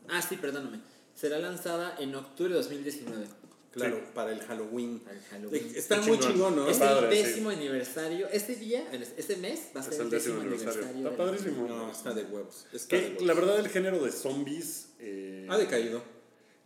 Ah, 0.09 0.23
sí, 0.23 0.37
perdóname. 0.37 0.81
Será 1.15 1.39
lanzada 1.39 1.97
en 1.99 2.15
octubre 2.15 2.51
de 2.55 2.57
2019. 2.61 3.27
Claro, 3.73 3.97
Sí. 3.99 4.03
para 4.15 4.33
el 4.33 4.41
Halloween. 4.41 4.99
Para 5.01 5.17
el 5.17 5.23
Halloween. 5.25 5.63
Eh, 5.67 5.73
Está 5.77 6.01
Qué 6.01 6.09
muy 6.09 6.19
chingón. 6.19 6.33
chingón, 6.33 6.57
¿no? 6.57 6.69
Es 6.69 6.79
Padre, 6.79 7.07
el 7.09 7.15
sí. 7.17 7.23
décimo 7.31 7.51
aniversario. 7.51 8.29
Este 8.33 8.57
día, 8.57 8.89
este 9.17 9.37
mes, 9.37 9.69
va 9.77 9.81
a 9.81 9.85
ser 9.85 9.93
Es 9.93 9.99
el, 10.01 10.05
el 10.07 10.11
décimo 10.11 10.35
décimo 10.41 10.55
aniversario. 10.55 10.89
aniversario. 10.89 11.11
Está 11.11 11.25
padrísimo. 11.25 11.69
No, 11.69 11.91
está 11.93 12.15
de 12.15 12.25
huevos. 12.25 12.67
Está 12.73 12.97
de 12.97 13.03
Que 13.03 13.09
huevos. 13.11 13.23
la 13.27 13.35
verdad, 13.35 13.59
el 13.61 13.69
género 13.69 14.03
de 14.05 14.11
zombies. 14.11 14.89
eh, 14.99 15.47
Ha 15.51 15.59
decaído. 15.59 16.03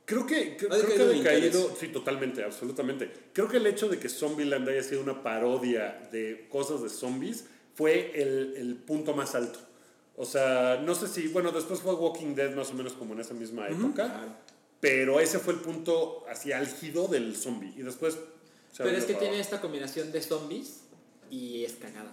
Creo 0.07 0.27
que, 0.27 0.57
creo, 0.57 0.71
creo 0.71 0.87
que 0.87 1.03
ha 1.03 1.07
decaído, 1.07 1.75
sí, 1.79 1.89
totalmente, 1.89 2.45
absolutamente. 2.45 3.11
Creo 3.33 3.49
que 3.49 3.57
el 3.57 3.67
hecho 3.67 3.89
de 3.89 3.99
que 3.99 4.09
Zombieland 4.11 4.69
haya 4.69 4.83
sido 4.83 5.01
una 5.01 5.23
parodia 5.23 6.09
de 6.13 6.47
cosas 6.51 6.83
de 6.83 6.91
zombies 6.91 7.47
fue 7.75 8.13
el, 8.21 8.55
el 8.57 8.77
punto 8.77 9.15
más 9.15 9.35
alto. 9.35 9.59
O 10.17 10.25
sea, 10.25 10.81
no 10.85 10.95
sé 10.95 11.09
si, 11.09 11.29
bueno, 11.29 11.51
después 11.51 11.81
fue 11.81 11.95
Walking 11.95 12.35
Dead 12.35 12.55
más 12.55 12.71
o 12.71 12.75
menos 12.75 12.93
como 12.93 13.15
en 13.15 13.21
esa 13.21 13.35
misma 13.35 13.69
época, 13.69 14.39
pero 14.79 15.19
ese 15.19 15.39
fue 15.39 15.55
el 15.55 15.61
punto 15.61 16.25
así 16.29 16.53
álgido 16.53 17.09
del 17.09 17.35
zombie. 17.35 17.73
Y 17.77 17.83
después... 17.83 18.19
Pero 18.77 18.91
es 18.91 19.05
que 19.05 19.15
para 19.15 19.25
tiene 19.25 19.41
esta 19.41 19.61
combinación 19.61 20.13
de 20.13 20.21
zombies 20.21 20.83
y 21.31 21.65
es 21.65 21.73
cagada. 21.75 22.13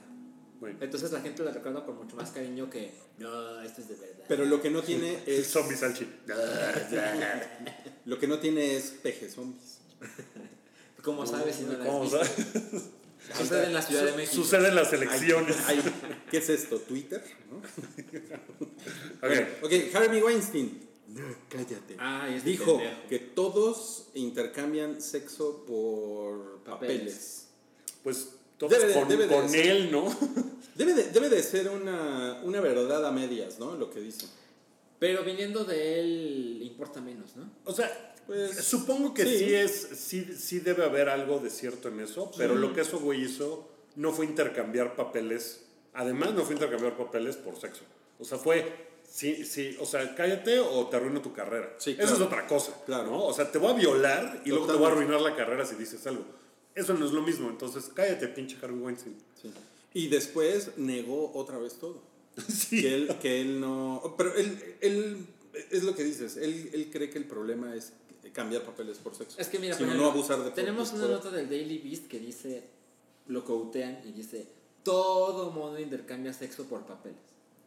Bueno, 0.62 0.78
Entonces 0.80 1.12
la 1.12 1.20
gente 1.22 1.44
la 1.44 1.52
recuerda 1.52 1.84
con 1.86 1.98
mucho 1.98 2.16
más 2.16 2.30
cariño 2.32 2.70
que 2.70 2.94
no, 3.18 3.62
esto 3.62 3.82
es 3.82 3.90
de 3.90 3.96
verdad. 3.96 4.24
Pero 4.30 4.46
lo 4.46 4.62
que 4.62 4.70
no 4.70 4.82
tiene 4.84 5.18
es. 5.26 5.48
zombie 5.48 5.76
salchi. 5.76 6.08
Lo 8.06 8.18
que 8.18 8.28
no 8.28 8.40
tiene 8.40 8.76
es 8.78 8.92
peje 9.04 9.30
zombies. 9.30 9.80
¿Cómo 11.04 11.26
sabes 11.26 11.56
si 11.56 11.64
no 11.64 11.74
la 11.74 11.86
¿Cómo 11.86 12.04
has 12.04 12.12
visto? 12.12 12.26
sabes? 12.26 12.84
Sucede 13.38 13.66
en 13.68 13.74
la 13.74 13.82
Ciudad 13.82 14.06
de 14.06 14.12
México. 14.14 14.36
Sucede 14.36 14.68
en 14.70 14.76
las 14.76 14.94
elecciones. 14.94 15.56
ay, 15.68 15.82
¿Qué 16.32 16.38
es 16.38 16.50
esto? 16.50 16.80
¿Twitter? 16.80 17.24
¿No? 17.52 17.58
Ok. 19.28 19.34
Ok, 19.64 19.72
Harvey 19.96 20.22
Weinstein. 20.22 20.90
No, 21.10 21.22
cállate. 21.50 21.96
Ay, 22.00 22.36
este 22.36 22.50
Dijo 22.50 22.78
pendejo. 22.78 23.08
que 23.10 23.20
todos 23.20 24.08
intercambian 24.16 25.02
sexo 25.02 25.66
por 25.66 26.64
papeles. 26.64 26.98
Papeles. 26.98 27.48
Pues 28.04 28.30
Debe 28.70 28.88
de- 28.88 28.94
con, 28.94 29.08
debe 29.10 29.28
de 29.28 29.36
con 29.36 29.50
ser. 29.50 29.68
él, 29.68 29.92
¿no? 29.92 30.06
Debe 30.76 30.94
de, 30.94 31.04
debe 31.12 31.30
de 31.30 31.44
ser 31.44 31.70
una, 31.70 32.40
una 32.44 32.60
verdad 32.62 33.06
a 33.06 33.12
medias, 33.12 33.60
¿no? 33.60 33.76
Lo 33.76 33.90
que 33.90 34.00
dice. 34.00 34.26
Pero 35.00 35.24
viniendo 35.24 35.64
de 35.66 36.00
él, 36.00 36.60
importa 36.64 37.02
menos, 37.02 37.36
¿no? 37.36 37.52
O 37.66 37.74
sea, 37.74 38.16
Pues, 38.26 38.56
supongo 38.64 39.14
que 39.14 39.24
sí. 39.26 39.38
sí. 39.40 39.54
es, 39.54 39.88
sí, 39.96 40.28
sí 40.38 40.60
debe 40.60 40.84
haber 40.86 41.10
algo 41.10 41.40
de 41.40 41.50
cierto 41.50 41.90
en 41.90 42.00
eso, 42.00 42.32
pero 42.38 42.56
lo 42.56 42.74
que 42.74 42.82
eso 42.82 43.00
güey 43.00 43.24
hizo 43.24 43.68
no 43.96 44.12
fue 44.14 44.26
intercambiar 44.26 44.96
papeles. 44.96 45.66
Además, 45.94 46.34
no 46.34 46.44
fue 46.44 46.54
intercambiar 46.56 46.96
papeles 46.96 47.36
por 47.36 47.60
sexo. 47.60 47.82
O 48.20 48.24
sea, 48.24 48.38
fue, 48.38 48.66
sí, 49.04 49.44
sí, 49.44 49.76
o 49.80 49.86
sea, 49.86 50.16
cállate 50.16 50.60
o 50.60 50.88
te 50.88 50.96
arruino 50.96 51.22
tu 51.22 51.34
carrera. 51.34 51.76
Sí, 51.80 51.92
Eso 51.92 52.00
claro. 52.00 52.16
es 52.16 52.22
otra 52.22 52.48
cosa. 52.48 52.72
Claro. 52.86 53.12
¿no? 53.12 53.26
O 53.26 53.34
sea, 53.34 53.52
te 53.52 53.58
voy 53.58 53.72
a 53.72 53.76
violar 53.76 54.42
y 54.46 54.50
luego 54.50 54.68
te 54.68 54.74
voy 54.74 54.84
a 54.86 54.90
Totalmente. 54.90 55.16
arruinar 55.16 55.22
la 55.32 55.36
carrera 55.36 55.66
si 55.66 55.76
dices 55.76 56.08
algo. 56.08 56.24
Eso 56.76 56.94
no 56.94 57.06
es 57.06 57.12
lo 57.12 57.22
mismo. 57.22 57.50
Entonces, 57.50 57.90
cállate, 57.94 58.28
pinche 58.30 58.58
Harvey 58.62 58.80
Weinstein. 58.80 59.16
Sí. 59.42 59.52
Y 59.94 60.08
después 60.08 60.72
negó 60.78 61.32
otra 61.34 61.58
vez 61.58 61.76
todo. 61.76 62.02
Sí. 62.48 62.82
Que 62.82 62.96
él, 62.96 63.16
que 63.22 63.42
él 63.42 63.60
no. 63.60 64.16
Pero 64.18 64.34
él, 64.36 64.58
él. 64.82 65.26
Es 65.70 65.84
lo 65.84 65.94
que 65.96 66.04
dices. 66.04 66.38
Él, 66.38 66.70
él 66.74 66.90
cree 66.92 67.10
que 67.10 67.18
el 67.18 67.26
problema 67.26 67.76
es 67.76 67.92
cambiar 68.32 68.64
papeles 68.64 68.98
por 69.00 69.14
sexo. 69.16 69.36
Es 69.40 69.50
que 69.50 69.60
mira, 69.60 69.76
Sino 69.78 69.94
no 69.96 70.06
abusar 70.12 70.42
de 70.42 70.52
Tenemos 70.52 70.90
por- 70.92 71.00
una 71.00 71.08
por- 71.08 71.16
nota 71.26 71.32
del 71.36 71.50
Daily 71.50 71.80
Beast 71.80 72.08
que 72.08 72.20
dice, 72.20 72.64
lo 73.28 73.44
quotean 73.44 74.00
y 74.06 74.14
dice, 74.14 74.48
todo 74.84 75.52
mundo 75.52 75.78
intercambia 75.80 76.32
sexo 76.32 76.64
por 76.66 76.86
papeles. 76.86 77.18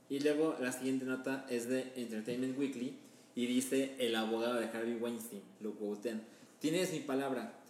Y 0.08 0.20
luego 0.20 0.56
la 0.60 0.72
siguiente 0.72 1.04
nota 1.04 1.44
es 1.50 1.68
de 1.68 1.92
Entertainment 1.96 2.58
Weekly 2.58 2.96
y 3.34 3.44
dice, 3.46 3.96
el 3.98 4.14
abogado 4.16 4.54
de 4.54 4.64
Harvey 4.66 4.94
Weinstein, 4.96 5.42
lo 5.60 5.72
quotean. 5.74 6.22
Tienes 6.60 6.90
mi 6.92 7.00
palabra, 7.00 7.60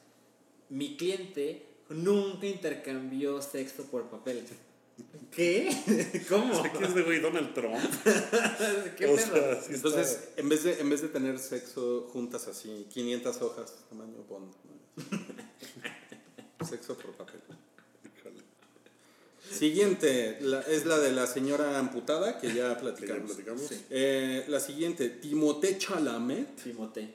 mi 0.74 0.96
cliente 0.96 1.64
nunca 1.88 2.46
intercambió 2.46 3.40
sexo 3.40 3.84
por 3.84 4.08
papeles. 4.10 4.44
¿Qué? 5.30 5.70
¿Cómo? 6.28 6.62
¿Qué 6.78 6.84
es 6.84 6.94
de 6.94 7.02
güey 7.02 7.20
Donald 7.20 7.52
Trump? 7.54 7.74
¿Qué 8.96 9.06
o 9.06 9.16
pedo? 9.16 9.18
sea, 9.18 9.60
sí 9.62 9.74
está- 9.74 9.88
Entonces, 9.88 10.28
en 10.36 10.48
vez, 10.48 10.62
de, 10.64 10.80
en 10.80 10.88
vez 10.90 11.02
de 11.02 11.08
tener 11.08 11.38
sexo 11.38 12.08
juntas 12.12 12.46
así, 12.48 12.86
500 12.92 13.42
hojas, 13.42 13.74
tamaño 13.88 14.22
Bond. 14.28 14.52
¿no? 16.60 16.66
sexo 16.66 16.96
por 16.96 17.12
papel. 17.16 17.40
Siguiente, 19.50 20.38
la- 20.40 20.62
es 20.62 20.84
la 20.86 20.98
de 20.98 21.12
la 21.12 21.26
señora 21.26 21.78
amputada, 21.78 22.38
que 22.40 22.48
ya 22.48 22.52
que 22.54 22.58
ya 22.58 22.78
platicamos. 22.78 23.32
platicamos. 23.32 23.70
Eh, 23.90 24.44
la 24.48 24.58
siguiente, 24.58 25.08
Timothée 25.10 25.78
Chalamet, 25.78 26.56
Timote. 26.62 27.14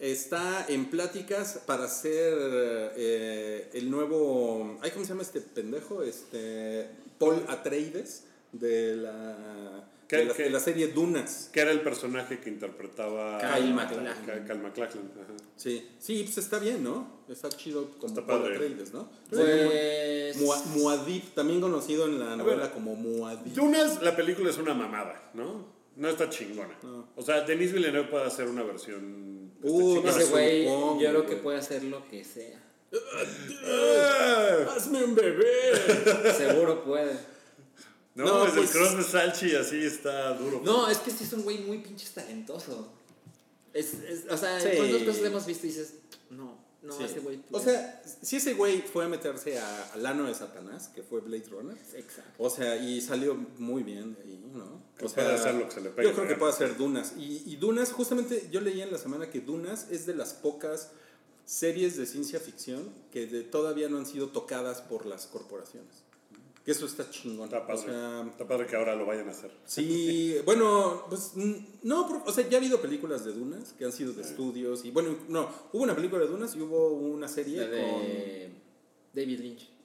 Está 0.00 0.66
en 0.68 0.86
pláticas 0.90 1.60
para 1.66 1.86
ser 1.88 2.34
eh, 2.96 3.70
el 3.74 3.90
nuevo. 3.90 4.78
Ay, 4.82 4.90
¿Cómo 4.90 5.04
se 5.04 5.10
llama 5.10 5.22
este 5.22 5.40
pendejo? 5.40 6.02
Este. 6.02 6.88
Paul 7.18 7.44
Atreides 7.48 8.24
de 8.52 8.96
la, 8.96 9.84
¿Qué- 10.08 10.16
de 10.16 10.24
la, 10.24 10.34
qué? 10.34 10.42
de 10.44 10.50
la 10.50 10.60
serie 10.60 10.88
Dunas. 10.88 11.50
Que 11.52 11.60
era 11.60 11.70
el 11.70 11.82
personaje 11.82 12.40
que 12.40 12.48
interpretaba 12.48 13.38
Kyle 13.38 13.74
MacLachlan. 13.74 14.44
Kyle 14.46 14.58
MacLachlan, 14.58 15.10
ajá. 15.22 15.34
Sí, 15.56 15.86
sí, 15.98 16.22
pues 16.24 16.38
está 16.38 16.58
bien, 16.58 16.82
¿no? 16.82 17.20
Está 17.28 17.50
chido 17.50 17.90
como 17.98 18.06
Está 18.08 18.26
Paul 18.26 18.40
padre. 18.42 18.54
Atreides, 18.56 18.92
¿no? 18.94 19.10
Pues. 19.28 20.40
Mua- 20.40 20.64
Muad'Dib, 20.76 21.34
también 21.34 21.60
conocido 21.60 22.06
en 22.06 22.18
la 22.18 22.34
novela 22.36 22.62
ver. 22.62 22.70
como 22.72 22.96
Muad'Dib. 22.96 23.52
Dunas, 23.54 24.02
la 24.02 24.16
película 24.16 24.48
es 24.50 24.56
una 24.56 24.72
mamada, 24.72 25.30
¿no? 25.34 25.66
No 25.96 26.08
está 26.08 26.30
chingona. 26.30 26.74
No. 26.82 27.06
O 27.16 27.22
sea, 27.22 27.42
Denis 27.42 27.72
Villeneuve 27.72 28.08
puede 28.08 28.24
hacer 28.24 28.48
una 28.48 28.62
versión. 28.62 29.39
Este, 29.62 29.68
Uh, 29.70 29.94
chingona. 29.94 30.10
Ese 30.10 30.24
güey, 30.30 30.64
yo 30.64 30.96
creo 30.98 31.26
que 31.26 31.36
puede 31.36 31.58
hacer 31.58 31.84
lo 31.84 32.06
que 32.08 32.24
sea. 32.24 32.58
¡Ah! 33.64 34.74
¡Hazme 34.76 35.04
un 35.04 35.14
bebé! 35.14 35.44
Seguro 36.36 36.84
puede. 36.84 37.12
No, 38.14 38.24
No, 38.24 38.40
pues, 38.40 38.52
pues- 38.54 38.74
el 38.74 38.80
cross 38.80 38.96
de 38.96 39.02
Salchi 39.04 39.54
así 39.54 39.84
está 39.84 40.34
duro. 40.34 40.60
No, 40.64 40.88
es 40.88 40.98
que 40.98 41.10
sí 41.10 41.24
es 41.24 41.32
un 41.32 41.42
güey 41.42 41.58
muy 41.58 41.78
pinches 41.78 42.10
talentoso. 42.12 42.92
Es, 43.72 43.94
es, 43.94 44.24
o 44.28 44.36
sea, 44.36 44.58
Sí. 44.60 44.70
¿cuántas 44.76 45.02
cosas 45.02 45.24
hemos 45.24 45.46
visto 45.46 45.66
y 45.66 45.70
dices, 45.70 45.94
no, 46.30 46.58
no, 46.82 46.92
Sí. 46.96 47.04
ese 47.04 47.20
güey. 47.20 47.40
O 47.50 47.60
sea, 47.60 48.02
si 48.22 48.36
ese 48.36 48.54
güey 48.54 48.80
fue 48.82 49.04
a 49.04 49.08
meterse 49.08 49.58
a- 49.58 49.92
al 49.92 50.06
ano 50.06 50.24
de 50.26 50.34
Satanás, 50.34 50.88
que 50.94 51.02
fue 51.02 51.20
Blade 51.20 51.44
Runner, 51.50 51.76
Exacto. 51.94 52.32
o 52.38 52.48
sea, 52.48 52.76
y 52.76 53.00
salió 53.00 53.34
muy 53.58 53.82
bien 53.82 54.14
de 54.14 54.22
ahí, 54.22 54.40
¿no? 54.54 54.82
Que 54.96 55.04
O 55.04 55.08
sea, 55.08 55.24
puede 55.24 55.36
hacer 55.36 55.54
lo 55.56 55.68
que 55.68 55.74
se 55.74 55.80
le 55.82 55.90
pegue 55.90 56.08
Yo 56.08 56.14
creo 56.14 56.28
que 56.28 56.34
puede 56.36 56.52
hacer 56.52 56.76
Dunas. 56.76 57.12
Y, 57.18 57.42
y 57.46 57.56
Dunas, 57.56 57.92
justamente, 57.92 58.48
yo 58.50 58.60
leí 58.60 58.80
en 58.80 58.90
la 58.90 58.98
semana 58.98 59.30
que 59.30 59.40
Dunas 59.40 59.88
es 59.90 60.06
de 60.06 60.14
las 60.14 60.32
pocas 60.32 60.90
series 61.44 61.96
de 61.96 62.06
ciencia 62.06 62.38
ficción 62.40 62.88
que 63.12 63.26
de- 63.26 63.42
todavía 63.42 63.88
no 63.88 63.98
han 63.98 64.06
sido 64.06 64.28
tocadas 64.28 64.80
por 64.82 65.04
las 65.06 65.26
corporaciones. 65.26 65.99
Que 66.64 66.72
eso 66.72 66.84
está 66.86 67.08
chingón. 67.10 67.44
Está 67.46 67.66
padre. 67.66 67.80
O 67.80 67.84
sea, 67.84 68.26
Está 68.30 68.46
padre 68.46 68.66
que 68.66 68.76
ahora 68.76 68.94
lo 68.94 69.06
vayan 69.06 69.28
a 69.28 69.30
hacer. 69.30 69.50
Sí, 69.64 70.36
bueno, 70.44 71.04
pues 71.08 71.32
no, 71.82 72.22
o 72.26 72.32
sea, 72.32 72.46
ya 72.48 72.58
ha 72.58 72.60
habido 72.60 72.80
películas 72.82 73.24
de 73.24 73.32
Dunas 73.32 73.72
que 73.78 73.84
han 73.86 73.92
sido 73.92 74.12
de 74.12 74.22
estudios 74.22 74.84
y 74.84 74.90
bueno, 74.90 75.16
no, 75.28 75.48
hubo 75.72 75.82
una 75.82 75.94
película 75.96 76.20
de 76.22 76.28
Dunas 76.28 76.54
y 76.54 76.60
hubo 76.60 76.90
una 76.92 77.28
serie 77.28 77.58
La 77.58 77.66
de 77.68 78.50
David 79.14 79.40
Lynch. 79.40 79.68
con... 79.68 79.80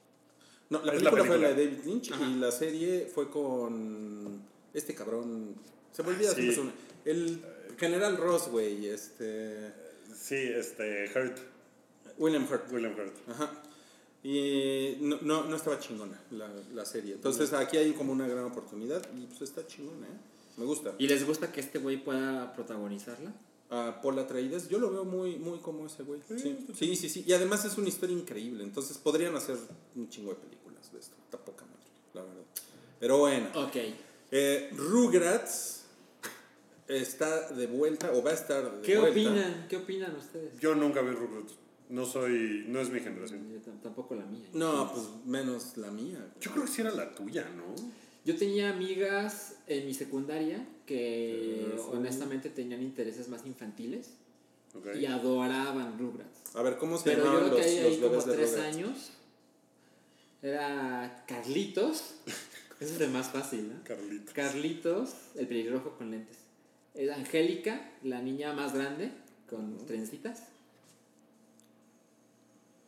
No, 0.68 0.84
la 0.84 0.92
película, 0.92 1.24
fue 1.24 1.38
la 1.38 1.52
de 1.54 1.64
David 1.66 1.84
Lynch 1.86 2.12
Ajá. 2.12 2.24
y 2.26 2.34
la 2.40 2.50
serie 2.52 3.10
fue 3.14 3.30
con 3.30 4.42
este 4.74 4.94
cabrón, 4.94 5.54
se 5.92 6.02
me 6.02 6.10
olvida 6.10 6.30
su 6.30 6.40
Sí. 6.40 6.46
persona, 6.48 6.72
el 7.06 7.40
general 7.78 8.16
Ross, 8.18 8.48
güey, 8.48 8.86
este, 8.88 9.72
Sí, 10.14 10.34
este, 10.36 11.08
Hurt, 11.14 11.38
William 12.18 12.46
Hurt. 12.50 12.70
William 12.72 12.92
Hurt. 12.98 13.14
Ajá. 13.30 13.62
Y 14.28 14.96
no, 15.02 15.18
no, 15.22 15.44
no 15.44 15.54
estaba 15.54 15.78
chingona 15.78 16.20
la, 16.32 16.50
la 16.74 16.84
serie. 16.84 17.14
Entonces 17.14 17.52
aquí 17.52 17.76
hay 17.76 17.92
como 17.92 18.12
una 18.12 18.26
gran 18.26 18.44
oportunidad 18.44 19.00
y 19.16 19.24
pues 19.26 19.42
está 19.42 19.64
chingona, 19.68 20.08
¿eh? 20.08 20.18
Me 20.56 20.64
gusta. 20.64 20.94
¿Y 20.98 21.06
les 21.06 21.24
gusta 21.24 21.52
que 21.52 21.60
este 21.60 21.78
güey 21.78 22.02
pueda 22.02 22.52
protagonizarla? 22.54 23.32
a 23.70 24.00
Paul 24.00 24.18
Atreides, 24.18 24.68
yo 24.68 24.78
lo 24.78 24.90
veo 24.90 25.04
muy, 25.04 25.36
muy 25.36 25.58
como 25.58 25.86
ese 25.86 26.02
güey. 26.04 26.20
Sí, 26.28 26.56
sí, 26.74 26.96
sí, 26.96 27.08
sí. 27.08 27.24
Y 27.26 27.32
además 27.32 27.64
es 27.64 27.76
una 27.78 27.88
historia 27.88 28.16
increíble. 28.16 28.62
Entonces 28.62 28.96
podrían 28.98 29.34
hacer 29.34 29.56
un 29.96 30.08
chingo 30.08 30.30
de 30.30 30.36
películas 30.36 30.92
de 30.92 31.00
esto. 31.00 31.16
Está 31.24 31.38
poca 31.38 31.64
madre, 31.64 31.88
la 32.14 32.22
verdad. 32.22 32.44
Pero 33.00 33.18
bueno. 33.18 33.48
Ok. 33.54 33.76
Eh, 34.30 34.70
Rugrats 34.72 35.84
está 36.88 37.50
de 37.50 37.66
vuelta 37.66 38.12
o 38.12 38.22
va 38.22 38.30
a 38.30 38.34
estar 38.34 38.80
de 38.80 38.82
¿Qué 38.82 38.98
vuelta. 38.98 39.20
opinan? 39.20 39.66
¿Qué 39.68 39.76
opinan 39.76 40.14
ustedes? 40.16 40.58
Yo 40.60 40.74
nunca 40.74 41.00
vi 41.02 41.10
Rugrats. 41.10 41.54
No 41.88 42.04
soy, 42.04 42.64
no 42.68 42.80
es 42.80 42.90
mi 42.90 43.00
generación. 43.00 43.48
Yo 43.52 43.60
tampoco 43.82 44.14
la 44.14 44.24
mía. 44.26 44.48
No, 44.52 44.92
pues 44.92 45.06
menos 45.24 45.76
la 45.76 45.90
mía. 45.90 46.18
Yo 46.40 46.50
creo 46.52 46.64
que 46.64 46.70
sí 46.70 46.80
era 46.82 46.90
la 46.90 47.14
tuya, 47.14 47.48
¿no? 47.56 47.74
Yo 48.24 48.36
tenía 48.36 48.70
amigas 48.70 49.56
en 49.68 49.86
mi 49.86 49.94
secundaria 49.94 50.66
que 50.84 51.72
fue- 51.76 51.98
honestamente 51.98 52.50
tenían 52.50 52.82
intereses 52.82 53.28
más 53.28 53.46
infantiles 53.46 54.10
Ok. 54.74 54.96
y 54.96 55.06
adoraban 55.06 55.96
Rugrats. 55.98 56.56
A 56.56 56.62
ver, 56.62 56.76
¿cómo 56.78 56.98
se 56.98 57.04
Pero 57.04 57.18
yo 57.18 57.24
llamaban 57.24 57.44
creo 57.50 57.56
los, 57.58 57.66
que 57.66 57.72
ahí, 57.72 57.82
los 57.84 57.92
ahí 57.92 58.00
como 58.00 58.16
de 58.22 58.32
tres 58.36 58.50
Rugrats? 58.50 58.74
años 58.76 59.10
era 60.42 61.24
Carlitos. 61.26 62.14
Ese 62.80 62.94
es 62.96 63.00
el 63.00 63.10
más 63.10 63.28
fácil, 63.28 63.68
¿no? 63.72 63.84
Carlito. 63.84 64.32
Carlitos, 64.34 65.14
el 65.36 65.46
pelirrojo 65.48 65.96
con 65.96 66.10
lentes. 66.10 66.36
Es 66.94 67.10
Angélica, 67.10 67.90
la 68.02 68.20
niña 68.20 68.52
más 68.52 68.74
grande, 68.74 69.12
con 69.48 69.86
trencitas. 69.86 70.42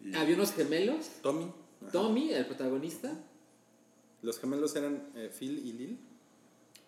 Y- 0.05 0.15
Había 0.15 0.35
unos 0.37 0.53
gemelos. 0.53 1.07
Tommy. 1.23 1.53
Ajá. 1.83 1.93
Tommy, 1.93 2.33
el 2.33 2.47
protagonista. 2.47 3.13
Los 4.23 4.39
gemelos 4.41 4.75
eran 4.77 5.11
eh, 5.15 5.31
Phil 5.37 5.59
y 5.65 5.73
Lil. 5.73 5.99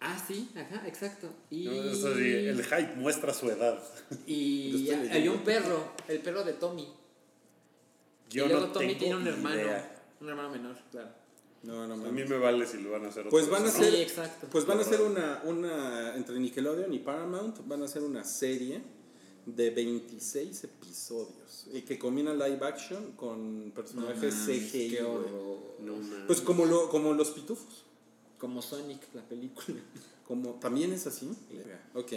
Ah, 0.01 0.19
sí, 0.27 0.49
ajá, 0.57 0.87
exacto. 0.89 1.29
Y, 1.51 1.65
No, 1.67 1.73
eso 1.73 2.15
sí, 2.15 2.23
el 2.33 2.65
hype 2.65 2.95
muestra 2.97 3.35
su 3.35 3.51
edad. 3.51 3.83
y 4.27 4.73
leyendo. 4.89 5.33
un 5.35 5.45
perro, 5.45 5.93
el 6.09 6.21
perro 6.21 6.43
de 6.43 6.55
Tommy. 6.55 6.89
Yo 8.31 8.47
y 8.47 8.49
luego 8.49 8.67
no 8.69 8.73
Tommy 8.73 8.87
tengo 8.95 8.99
tiene 8.99 9.17
un 9.17 9.27
hermano, 9.27 9.55
idea. 9.61 10.03
un 10.21 10.29
hermano 10.29 10.51
menor, 10.51 10.77
claro. 10.91 11.09
No, 11.63 11.87
no 11.87 11.95
A 12.07 12.11
mí 12.11 12.25
me 12.25 12.39
vale 12.39 12.65
si 12.67 12.79
lo 12.79 12.91
van 12.93 13.05
a 13.05 13.09
hacer 13.09 13.29
Pues 13.29 13.47
van 13.51 13.67
a 13.67 13.71
ser, 13.71 13.93
Sí, 13.93 13.97
exacto. 14.01 14.47
pues 14.51 14.65
van 14.65 14.79
a 14.79 14.81
hacer 14.81 15.03
una, 15.03 15.43
una, 15.45 16.17
entre 16.17 16.39
Nickelodeon 16.41 16.91
y 16.95 17.01
Paramount, 17.01 17.59
van 17.67 17.83
a 17.83 17.85
hacer 17.85 18.03
una 18.03 18.25
serie 18.25 18.81
de 19.47 19.71
26 19.71 20.65
episodios 20.65 21.67
y 21.73 21.83
que 21.83 21.99
combina 21.99 22.33
live 22.33 22.65
action 22.65 23.13
con 23.13 23.73
personajes 23.75 24.35
No 24.35 24.47
CGI. 24.47 24.99
No. 25.81 25.95
Pues 26.27 26.41
como, 26.41 26.67
lo, 26.67 26.89
como 26.89 27.13
los 27.13 27.31
pitufos. 27.31 27.85
Como 28.39 28.63
Sonic, 28.63 29.03
la 29.15 29.23
película. 29.23 29.79
Como, 30.27 30.51
¿También 30.61 30.93
es 30.93 31.09
así? 31.09 31.29
Ok. 31.93 32.13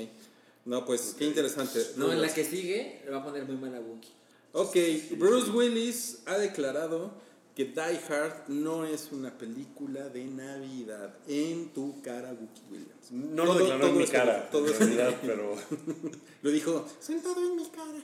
No, 0.66 0.86
pues 0.86 1.16
qué 1.18 1.26
interesante. 1.26 1.84
No, 1.98 2.12
en 2.14 2.22
la 2.22 2.32
que 2.32 2.46
sigue 2.46 3.02
le 3.04 3.10
va 3.10 3.18
a 3.18 3.24
poner 3.24 3.44
muy 3.46 3.56
mal 3.56 3.74
a 3.74 3.80
Wookiee. 3.80 4.12
Ok, 4.52 5.18
Bruce 5.18 5.50
Willis 5.50 6.22
ha 6.28 6.38
declarado 6.38 7.12
que 7.56 7.66
Die 7.66 8.00
Hard 8.10 8.48
no 8.50 8.86
es 8.86 9.10
una 9.12 9.38
película 9.38 10.10
de 10.10 10.26
Navidad. 10.26 11.16
En 11.28 11.70
tu 11.70 12.02
cara, 12.02 12.32
Wookie 12.34 12.62
Williams. 12.72 13.12
no 13.12 13.46
lo 13.46 13.54
declaró 13.56 13.88
en 13.88 13.98
mi 13.98 14.08
cara, 14.08 14.50
todo 14.50 14.66
en 14.68 14.74
es- 14.74 14.80
realidad, 14.80 15.16
pero... 15.22 15.56
Lo 16.42 16.50
dijo, 16.50 16.88
sentado 17.00 17.40
en 17.48 17.56
mi 17.56 17.66
cara. 17.70 18.04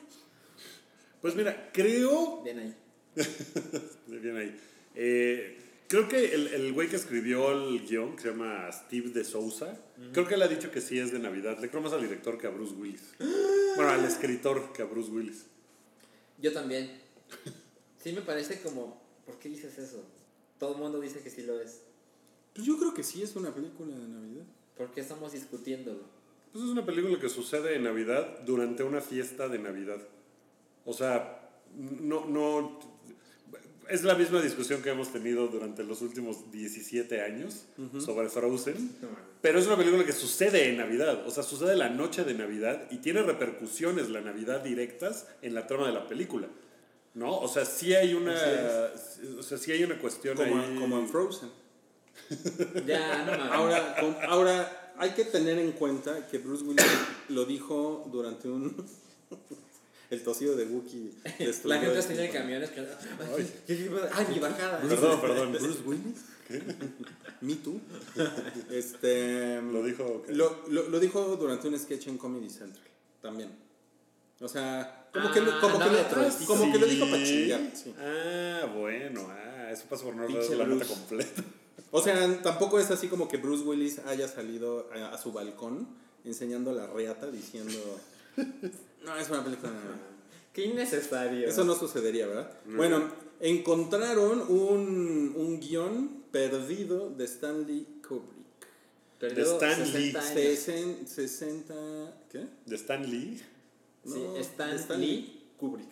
Pues 1.22 1.36
mira, 1.36 1.70
creo... 1.74 2.42
Bien 2.44 2.60
ahí. 2.60 2.76
Bien 4.08 4.38
ahí. 4.38 4.60
Eh, 4.96 5.58
creo 5.88 6.08
que 6.08 6.34
el, 6.34 6.48
el 6.48 6.72
güey 6.74 6.88
que 6.88 6.96
escribió 6.96 7.52
el 7.52 7.86
guion, 7.88 8.16
que 8.16 8.22
se 8.22 8.28
llama 8.30 8.70
Steve 8.72 9.10
de 9.10 9.24
Souza, 9.26 9.78
creo 10.14 10.28
que 10.28 10.36
él 10.36 10.42
ha 10.44 10.48
dicho 10.48 10.70
que 10.72 10.80
sí 10.82 11.00
es 11.00 11.12
de 11.12 11.20
Navidad. 11.20 11.58
Le 11.60 11.70
creo 11.70 11.82
más 11.82 11.92
al 11.94 12.02
director 12.02 12.38
que 12.38 12.48
a 12.48 12.52
Bruce 12.52 12.74
Willis. 12.76 13.02
Bueno, 13.76 13.92
al 13.94 14.04
escritor 14.04 14.74
que 14.74 14.82
a 14.82 14.86
Bruce 14.86 15.10
Willis. 15.10 15.46
Yo 16.38 16.52
también. 16.52 17.00
Sí 18.04 18.12
me 18.12 18.22
parece 18.22 18.60
como, 18.62 19.00
¿por 19.30 19.38
qué 19.38 19.50
dices 19.50 19.78
eso? 19.78 20.04
Todo 20.58 20.74
el 20.74 20.80
mundo 20.80 21.00
dice 21.00 21.20
que 21.20 21.30
sí 21.30 21.44
lo 21.44 21.62
es. 21.62 21.82
Pues 22.56 22.66
yo 22.66 22.80
creo 22.80 22.96
que 22.96 23.04
sí 23.04 23.22
es 23.22 23.36
una 23.36 23.54
película 23.54 23.96
de 23.96 24.08
Navidad. 24.08 24.44
¿Por 24.76 24.92
qué 24.92 25.02
estamos 25.02 25.34
discutiéndolo? 25.34 26.02
Pues 26.52 26.66
es 26.66 26.72
una 26.72 26.84
película 26.84 27.20
que 27.20 27.30
sucede 27.30 27.76
en 27.76 27.84
Navidad 27.84 28.40
durante 28.44 28.84
una 28.84 29.02
fiesta 29.02 29.48
de 29.48 29.60
Navidad. 29.60 30.00
O 30.84 30.94
sea, 30.94 31.48
no, 31.78 32.26
no. 32.26 32.80
Es 33.88 34.04
la 34.04 34.16
misma 34.16 34.42
discusión 34.42 34.82
que 34.82 34.90
hemos 34.90 35.12
tenido 35.12 35.48
durante 35.48 35.84
los 35.84 36.02
últimos 36.02 36.52
17 36.52 37.22
años 37.22 37.66
sobre 38.00 38.30
Frozen. 38.30 38.96
Pero 39.42 39.60
es 39.60 39.68
una 39.68 39.78
película 39.78 40.06
que 40.06 40.12
sucede 40.12 40.70
en 40.70 40.78
Navidad. 40.78 41.26
O 41.28 41.32
sea, 41.32 41.44
sucede 41.44 41.76
la 41.76 41.90
noche 41.90 42.24
de 42.24 42.34
Navidad 42.34 42.88
y 42.90 42.98
tiene 42.98 43.22
repercusiones 43.22 44.10
la 44.10 44.22
Navidad 44.22 44.64
directas 44.64 45.28
en 45.44 45.54
la 45.54 45.68
trama 45.68 45.86
de 45.86 45.94
la 45.94 46.08
película. 46.08 46.48
¿No? 47.16 47.40
O 47.40 47.48
sea, 47.48 47.66
sí 47.66 47.94
hay 47.94 48.14
una. 48.14 48.36
O 49.40 49.44
sea, 49.44 49.58
sí 49.58 49.72
hay 49.72 49.84
una 49.84 49.98
cuestión 50.00 50.38
Como, 50.38 50.58
ahí. 50.62 50.76
como 50.80 51.00
en 51.00 51.08
Frozen. 51.10 51.50
Ya, 52.86 53.24
no 53.26 53.32
mames. 53.38 53.52
Ahora, 53.54 53.96
ahora, 54.28 54.94
hay 54.98 55.12
que 55.12 55.26
tener 55.26 55.58
en 55.58 55.72
cuenta 55.74 56.28
que 56.28 56.38
Bruce 56.38 56.64
Willis 56.64 56.86
lo 57.30 57.46
dijo 57.46 58.08
durante 58.12 58.48
un... 58.50 58.86
el 60.12 60.24
tosido 60.24 60.56
de 60.56 60.66
Wookiee. 60.66 61.12
La 61.64 61.80
gente 61.80 62.00
está 62.00 62.14
en 62.14 62.20
el 62.20 62.32
camión 62.32 62.64
es 62.64 62.70
que. 62.72 62.80
Ay, 62.82 63.54
¿qué- 63.68 63.76
qué- 63.78 63.92
ay, 64.14 64.26
mi 64.30 64.40
bajada. 64.40 64.80
Perdón, 64.82 65.22
perdón. 65.22 65.52
Bruce 65.54 65.82
Willis. 65.86 66.26
Me 67.42 67.56
Too. 67.56 67.80
Este. 68.72 69.62
Lo 69.62 69.84
dijo. 69.84 70.24
¿qué? 70.26 70.34
Lo, 70.34 70.64
lo, 70.68 70.90
lo 70.90 71.00
dijo 71.00 71.36
durante 71.36 71.68
un 71.68 71.78
sketch 71.80 72.08
en 72.08 72.18
Comedy 72.18 72.50
Central. 72.50 72.86
También. 73.22 73.52
O 74.42 74.48
sea, 74.48 74.99
como 75.14 75.32
que, 75.32 75.42
lo- 75.42 75.52
Ah, 75.54 75.58
como 75.62 75.78
que, 75.78 75.84
andaba 75.86 76.30
lo, 76.40 76.46
como 76.46 76.72
que 76.72 76.80
lo 76.80 76.86
dijo 76.88 77.06
para 77.10 77.24
chingar. 77.24 77.62
sí. 77.74 77.94
Ah, 78.00 78.66
bueno. 78.76 79.28
Ah, 79.30 79.70
eso 79.72 79.84
pasa 79.90 80.04
por 80.04 80.16
no 80.16 80.28
leer 80.28 80.58
la 80.58 80.66
nota 80.66 80.86
completa. 80.86 81.44
O 81.92 82.04
sea, 82.04 82.40
tampoco 82.44 82.80
es 82.80 82.92
así 82.92 83.08
como 83.08 83.28
que 83.28 83.38
Bruce 83.38 83.64
Willis 83.64 83.98
haya 84.06 84.28
salido 84.28 84.88
a, 84.94 85.08
a 85.12 85.18
su 85.18 85.32
balcón 85.32 85.88
enseñando 86.24 86.72
la 86.72 86.86
reata 86.88 87.32
diciendo. 87.32 87.78
No, 89.04 89.16
es 89.18 89.30
una 89.30 89.44
película. 89.44 89.72
Qué 90.54 90.66
innecesario. 90.66 91.48
Eso 91.48 91.64
no 91.64 91.74
sucedería, 91.74 92.28
¿verdad? 92.28 92.52
Bueno, 92.66 93.10
encontraron 93.40 94.42
un, 94.50 95.34
un 95.36 95.60
guion 95.60 96.24
perdido 96.32 97.10
de 97.10 97.26
Stanley 97.26 97.88
Kubrick. 98.08 98.68
Perdió 99.20 99.46
de 99.46 99.52
Stan 99.54 99.76
60 99.86 99.98
Lee. 100.00 100.16
años. 100.16 100.36
Sesen- 100.36 101.06
60. 101.08 101.74
¿Qué? 102.32 102.46
De 102.66 102.76
Stan 102.76 103.10
Lee. 103.10 103.42
Sí, 104.06 104.24
Stan 104.38 104.72
de 104.72 104.76
Stan 104.78 105.00
Lee. 105.02 105.36
Kubrick. 105.58 105.90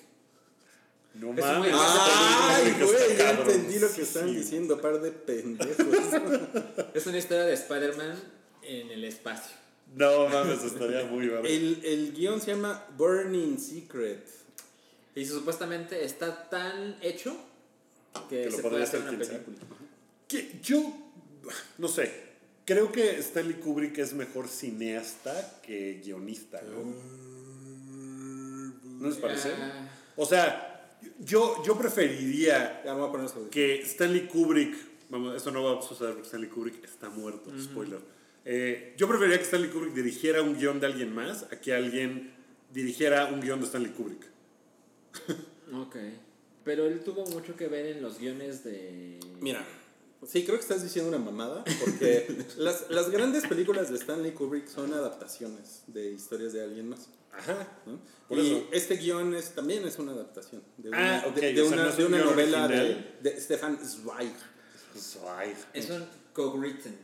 No 1.16 1.34
Es 1.34 1.40
mames. 1.40 1.72
Ay, 1.76 2.76
güey, 2.80 3.18
ya 3.18 3.32
entendí 3.32 3.80
lo 3.80 3.92
que 3.92 4.02
están 4.04 4.30
Sí. 4.30 4.36
diciendo, 4.36 4.80
par 4.80 5.02
de 5.02 5.12
pendejos. 5.12 5.86
Es 6.94 7.08
una 7.08 7.18
historia 7.18 7.44
de 7.46 7.54
Spider-Man 7.54 8.16
en 8.62 8.92
el 8.92 9.04
espacio. 9.04 9.56
No 9.96 10.28
mames, 10.30 10.64
estaría 10.64 11.06
muy 11.06 11.28
verga. 11.28 11.48
el, 11.50 11.82
el 11.84 12.14
guion 12.14 12.40
se 12.42 12.52
llama 12.52 12.86
Burning 12.98 13.58
Secret. 13.58 14.28
Y 15.16 15.26
supuestamente 15.26 16.04
está 16.06 16.50
tan 16.50 16.98
hecho 17.02 17.36
que, 18.30 18.44
Que 18.44 18.50
lo 18.50 18.58
se 18.58 18.62
podría 18.62 18.70
puede 18.70 18.84
hacer 18.84 19.00
una 19.02 19.10
sea. 19.26 19.40
película. 19.44 19.58
Que 20.28 20.60
yo, 20.62 20.94
no 21.80 21.88
sé, 21.88 22.12
creo 22.66 22.92
que 22.92 23.18
Stanley 23.20 23.56
Kubrick 23.56 23.98
es 23.98 24.14
mejor 24.14 24.48
cineasta 24.50 25.62
que 25.66 26.00
guionista, 26.04 26.62
¿no? 26.62 26.94
¿No 28.98 29.08
les 29.10 29.18
parece? 29.18 29.52
Ah, 29.54 29.90
O 30.16 30.26
sea, 30.26 30.98
yo, 31.20 31.64
yo 31.64 31.78
preferiría 31.78 32.82
Ya 32.84 32.94
me 32.94 33.00
voy 33.02 33.10
a 33.10 33.12
poner 33.12 33.26
eso. 33.28 33.50
que 33.50 33.82
Stanley 33.82 34.28
Kubrick, 34.28 34.76
vamos, 35.10 35.36
eso 35.36 35.52
no 35.52 35.64
va 35.64 35.80
a 35.80 35.82
suceder 35.82 36.14
porque 36.14 36.28
Stanley 36.28 36.50
Kubrick 36.50 36.84
está 36.84 37.10
muerto, 37.10 37.52
spoiler. 37.62 38.00
Eh, 38.46 38.94
yo 38.98 39.08
preferiría 39.08 39.38
que 39.38 39.44
Stanley 39.44 39.70
Kubrick 39.70 39.94
dirigiera 39.94 40.42
un 40.42 40.58
guion 40.58 40.80
de 40.80 40.86
alguien 40.88 41.14
más 41.14 41.44
a 41.44 41.60
que 41.60 41.74
alguien 41.74 42.34
dirigiera 42.74 43.26
un 43.28 43.42
guion 43.42 43.60
de 43.60 43.66
Stanley 43.68 43.92
Kubrick. 43.92 44.26
ok. 45.74 45.96
Pero 46.64 46.86
él 46.86 47.02
tuvo 47.02 47.26
mucho 47.28 47.56
que 47.56 47.68
ver 47.68 47.86
en 47.88 48.02
los 48.02 48.20
guiones 48.20 48.64
de. 48.64 49.20
Mira, 49.40 49.64
sí, 50.26 50.44
creo 50.44 50.58
que 50.58 50.62
estás 50.64 50.84
diciendo 50.84 51.10
una 51.10 51.18
mamada, 51.24 51.64
porque 51.80 52.28
las, 52.58 52.90
las 52.90 53.10
grandes 53.10 53.48
películas 53.48 53.90
de 53.90 53.98
Stanley 53.98 54.32
Kubrick 54.32 54.68
son 54.68 54.94
adaptaciones 54.94 55.84
de 55.88 56.12
historias 56.12 56.54
de 56.54 56.64
alguien 56.64 56.90
más. 56.90 57.10
Ajá. 57.38 57.68
¿no? 57.86 58.00
Por 58.28 58.38
y 58.40 58.52
eso. 58.52 58.68
este 58.72 58.96
guion 58.98 59.34
es, 59.36 59.52
también 59.56 59.86
es 59.86 59.98
una 60.00 60.12
adaptación 60.14 60.62
de 60.78 60.90
Ah, 60.94 61.22
una, 61.24 61.28
ok, 61.28 61.36
de, 61.36 61.54
de 61.54 61.56
sea, 61.56 61.66
una, 61.66 61.86
no 61.86 61.92
de 61.96 62.06
un 62.06 62.14
una 62.14 62.24
novela 62.26 62.68
de, 62.68 63.16
de 63.22 63.40
Stefan 63.42 63.78
Zweig. 63.86 64.34
Ay, 65.38 65.54
Es 65.74 65.90
un 65.90 66.06
co-written. 66.34 66.98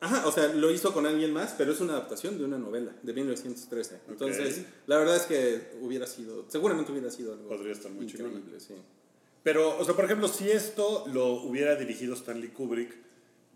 Ajá, 0.00 0.26
o 0.26 0.32
sea, 0.32 0.48
lo 0.52 0.70
hizo 0.70 0.92
con 0.92 1.06
alguien 1.06 1.32
más, 1.32 1.54
pero 1.56 1.72
es 1.72 1.80
una 1.80 1.94
adaptación 1.94 2.36
de 2.36 2.44
una 2.44 2.58
novela 2.58 2.92
de 3.02 3.12
1913. 3.14 4.00
Entonces, 4.08 4.58
Ok. 4.58 4.64
la 4.86 4.98
verdad 4.98 5.16
es 5.16 5.22
que 5.22 5.78
hubiera 5.80 6.06
sido, 6.06 6.44
seguramente 6.48 6.92
hubiera 6.92 7.10
sido 7.10 7.32
algo 7.32 7.48
Podría 7.48 7.72
estar 7.72 7.90
muy 7.90 8.04
increíble, 8.04 8.60
sí. 8.60 8.74
Pero, 9.42 9.78
o 9.78 9.84
sea, 9.84 9.94
por 9.94 10.04
ejemplo, 10.04 10.28
si 10.28 10.50
esto 10.50 11.04
lo 11.12 11.26
hubiera 11.42 11.74
dirigido 11.76 12.14
Stanley 12.14 12.48
Kubrick, 12.50 12.94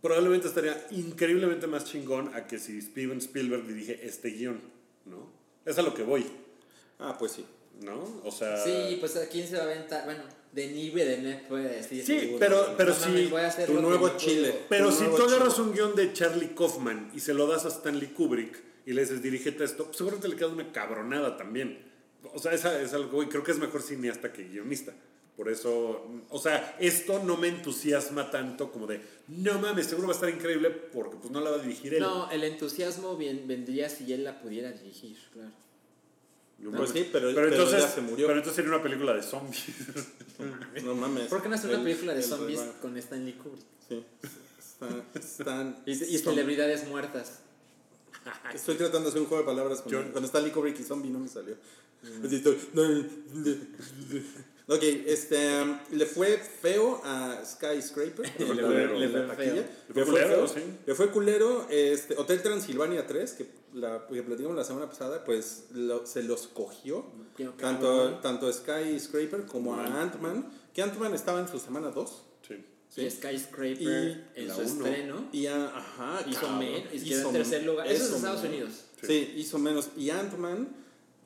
probablemente 0.00 0.48
estaría 0.48 0.86
increíblemente 0.90 1.66
más 1.66 1.84
chingón 1.84 2.34
a 2.34 2.46
que 2.46 2.58
si 2.58 2.80
Steven 2.80 3.18
Spielberg 3.18 3.66
dirige 3.66 4.06
este 4.06 4.30
guion, 4.30 4.60
¿no? 5.04 5.30
Es 5.68 5.78
a 5.78 5.82
lo 5.82 5.94
que 5.94 6.02
voy, 6.02 6.26
Ah, 6.98 7.16
pues 7.18 7.32
sí. 7.32 7.44
¿no? 7.82 8.22
O 8.24 8.30
sea... 8.32 8.56
Sí, 8.64 8.96
pues 8.98 9.16
a 9.16 9.28
quién 9.28 9.46
se 9.46 9.56
va 9.56 9.62
a 9.62 9.66
aventar. 9.66 10.04
Bueno, 10.04 10.24
Denis 10.52 10.92
Villeneuve 10.92 11.44
puede 11.48 11.68
decir. 11.76 12.04
Sí, 12.04 12.18
seguro, 12.20 12.38
pero- 12.40 12.74
pero 12.76 12.92
no 12.94 13.00
mames, 13.00 13.20
sí, 13.20 13.26
voy 13.30 13.40
a 13.42 13.46
hacer 13.46 13.66
tu 13.66 13.74
nuevo 13.80 14.00
puedo. 14.06 14.16
Chile. 14.16 14.60
Pero 14.68 14.90
si 14.90 15.04
tú 15.04 15.22
agarras 15.22 15.58
un 15.60 15.72
guion 15.72 15.94
de 15.94 16.12
Charlie 16.12 16.54
Kaufman 16.56 17.12
y 17.14 17.20
se 17.20 17.34
lo 17.34 17.46
das 17.46 17.66
a 17.66 17.68
Stanley 17.68 18.08
Kubrick 18.08 18.58
y 18.86 18.92
le 18.94 19.02
dices, 19.02 19.22
dirígete 19.22 19.62
esto, 19.62 19.84
pues 19.84 19.96
seguramente 19.96 20.26
le 20.28 20.34
queda 20.36 20.48
una 20.48 20.72
cabronada 20.72 21.36
también. 21.36 21.86
O 22.34 22.38
sea, 22.40 22.52
esa 22.52 22.80
es 22.82 22.92
algo, 22.94 23.22
y 23.22 23.26
creo 23.28 23.44
que 23.44 23.52
es 23.52 23.58
mejor 23.58 23.82
cineasta 23.82 24.32
que 24.32 24.42
guionista. 24.44 24.92
Por 25.38 25.48
eso, 25.48 26.04
o 26.30 26.38
sea, 26.40 26.76
esto 26.80 27.22
no 27.22 27.36
me 27.36 27.46
entusiasma 27.46 28.28
tanto 28.28 28.72
como 28.72 28.88
de, 28.88 29.00
no 29.28 29.56
mames, 29.60 29.86
seguro 29.86 30.08
va 30.08 30.12
a 30.12 30.16
estar 30.16 30.28
increíble 30.28 30.68
porque 30.68 31.16
pues 31.16 31.30
no 31.30 31.40
la 31.40 31.50
va 31.50 31.56
a 31.58 31.60
dirigir 31.60 31.94
él. 31.94 32.00
No, 32.00 32.28
el 32.28 32.42
entusiasmo 32.42 33.16
bien, 33.16 33.46
vendría 33.46 33.88
si 33.88 34.12
él 34.12 34.24
la 34.24 34.40
pudiera 34.42 34.72
dirigir, 34.72 35.16
claro. 35.32 35.52
No, 36.58 36.72
Pues 36.76 36.90
sí, 36.90 37.08
pero- 37.12 37.32
pero 37.32 37.46
entonces, 37.52 37.80
ya 37.82 37.88
se 37.88 38.00
murió. 38.00 38.26
Pero 38.26 38.38
entonces 38.40 38.56
sería 38.56 38.72
una 38.74 38.82
película 38.82 39.14
de 39.14 39.22
zombies. 39.22 39.64
No 40.84 40.96
mames. 40.96 41.28
¿Por 41.28 41.40
qué 41.40 41.48
no 41.48 41.54
hacer 41.54 41.70
una 41.70 41.78
El- 41.78 41.84
película 41.84 42.14
de 42.14 42.18
el 42.20 42.24
zombies 42.24 42.58
rebaño. 42.58 42.80
con 42.82 42.96
Stanley 42.96 43.32
Kubrick? 43.34 43.64
Sí. 43.88 44.04
Están, 44.58 45.04
están- 45.14 45.82
Y, 45.86 45.94
celebridades 46.18 46.88
muertas. 46.88 47.38
Estoy 48.54 48.74
tratando 48.74 49.02
de 49.04 49.08
hacer 49.10 49.20
un 49.22 49.28
juego 49.28 49.44
de 49.44 49.46
palabras 49.46 49.82
con, 49.82 49.92
Yo- 49.92 50.12
con 50.12 50.24
Stanley 50.24 50.50
Kubrick 50.50 50.80
y 50.80 50.82
zombie, 50.82 51.10
no 51.10 51.20
me 51.20 51.28
salió. 51.28 51.54
Así 52.24 52.36
estoy- 52.36 52.58
Ok, 54.70 54.82
este, 54.82 55.62
um, 55.62 55.78
le 55.92 56.04
fue 56.04 56.36
feo 56.36 57.00
a 57.02 57.42
Skyscraper. 57.44 58.30
en 58.38 58.54
Le 58.56 58.62
la- 58.62 58.68
fue- 58.68 58.98
le 58.98 59.08
la 59.08 59.26
fue 59.26 59.36
taquilla. 59.36 59.62
feo. 59.62 59.64
Le 59.88 59.94
fue 59.94 60.04
culero, 60.04 60.48
sí. 60.48 60.60
Le 60.86 60.94
fue 60.94 61.10
culero. 61.10 61.66
Este, 61.70 62.14
Hotel 62.18 62.42
Transilvania 62.42 63.06
3, 63.06 63.32
que, 63.32 63.46
la, 63.72 64.06
que 64.06 64.22
platicamos 64.22 64.56
la 64.56 64.64
semana 64.64 64.86
pasada, 64.88 65.24
pues 65.24 65.64
lo- 65.72 66.04
se 66.06 66.22
los 66.22 66.48
cogió. 66.48 67.06
Qué 67.36 67.44
Tanto, 67.58 67.86
cabrón. 67.86 68.20
tanto 68.20 68.52
Skyscraper 68.52 69.46
como 69.46 69.72
a 69.74 69.84
Mal. 69.88 69.92
Ant-Man. 70.02 70.50
Que 70.74 70.82
Ant-Man 70.82 71.14
estaba 71.14 71.40
en 71.40 71.48
su 71.48 71.58
semana 71.58 71.88
2. 71.90 72.22
Sí. 72.46 73.02
Y 73.06 73.10
Skyscraper 73.10 73.80
Y 73.80 74.24
en 74.34 74.50
su 74.50 74.60
uno. 74.60 74.86
estreno 74.86 75.28
Y 75.32 75.46
a- 75.46 75.66
ajá, 75.68 76.24
hizo 76.28 76.48
menos 76.52 76.92
y 76.92 77.04
quedó 77.08 77.18
hizo 77.20 77.28
en 77.28 77.32
tercer 77.34 77.62
lugar. 77.64 77.86
Eso 77.86 78.04
es 78.04 78.12
Estados. 78.12 78.44
Unidos. 78.44 78.84
Sí. 79.02 79.32
hizo 79.36 79.58
menos. 79.58 79.88
Y 79.96 80.10
Ant-Man 80.10 80.68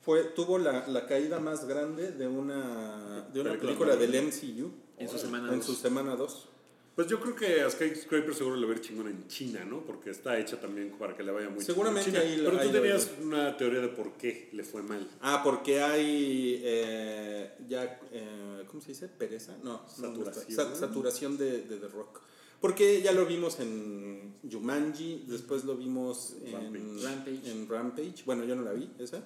fue, 0.03 0.23
tuvo 0.35 0.57
la, 0.57 0.87
la 0.87 1.05
caída 1.07 1.39
más 1.39 1.65
grande 1.67 2.11
de 2.11 2.27
una, 2.27 3.27
de 3.33 3.41
una 3.41 3.53
Película 3.57 3.95
del. 3.95 4.11
MCU. 4.27 4.71
En 4.97 5.09
su 5.09 5.17
semana 5.17 5.49
En 5.51 5.57
dos. 5.57 5.65
su 5.65 5.75
semana 5.75 6.15
2. 6.15 6.49
Pues 6.95 7.07
yo 7.07 7.19
creo 7.19 7.35
que 7.35 7.61
a 7.61 7.69
Skyscraper 7.71 8.35
seguro 8.35 8.55
le 8.55 8.67
va 8.67 8.73
a 8.73 8.75
ir 8.75 8.81
chingón 8.81 9.07
en 9.07 9.27
China, 9.27 9.65
¿no? 9.65 9.79
Porque 9.83 10.11
está 10.11 10.37
hecha 10.37 10.61
también 10.61 10.91
para 10.99 11.17
que 11.17 11.23
le 11.23 11.31
vaya 11.31 11.49
muy 11.49 11.63
Seguramente 11.63 12.11
chingón 12.11 12.21
en 12.21 12.27
ahí 12.27 12.35
China. 12.37 12.43
lo- 12.43 12.49
Pero 12.51 12.61
ahí 12.61 12.67
tú 12.67 12.73
tenías 12.73 13.11
una 13.23 13.57
teoría 13.57 13.79
de 13.81 13.87
por 13.87 14.11
qué 14.13 14.49
le 14.53 14.63
fue 14.63 14.83
mal. 14.83 15.09
Ah, 15.21 15.41
porque 15.43 15.81
hay 15.81 16.61
eh, 16.63 17.51
ya, 17.67 17.99
eh, 18.11 18.63
¿cómo 18.67 18.79
se 18.81 18.89
dice? 18.89 19.07
¿Pereza? 19.07 19.57
No, 19.63 19.81
no, 19.97 20.09
no. 20.09 20.23
Saturación. 20.23 20.55
Sa- 20.55 20.75
saturación 20.75 21.37
de, 21.37 21.63
de 21.63 21.77
The 21.77 21.87
Rock. 21.87 22.21
Porque 22.61 23.01
ya 23.01 23.11
lo 23.11 23.25
vimos 23.25 23.59
en 23.59 24.35
Jumanji, 24.49 25.25
después 25.27 25.65
lo 25.65 25.75
vimos 25.75 26.35
en 26.45 26.53
Rampage. 26.53 27.03
Rampage. 27.03 27.51
en 27.51 27.67
Rampage. 27.69 28.23
Bueno, 28.25 28.45
yo 28.45 28.55
no 28.55 28.61
la 28.61 28.71
vi, 28.73 28.89
esa. 28.99 29.23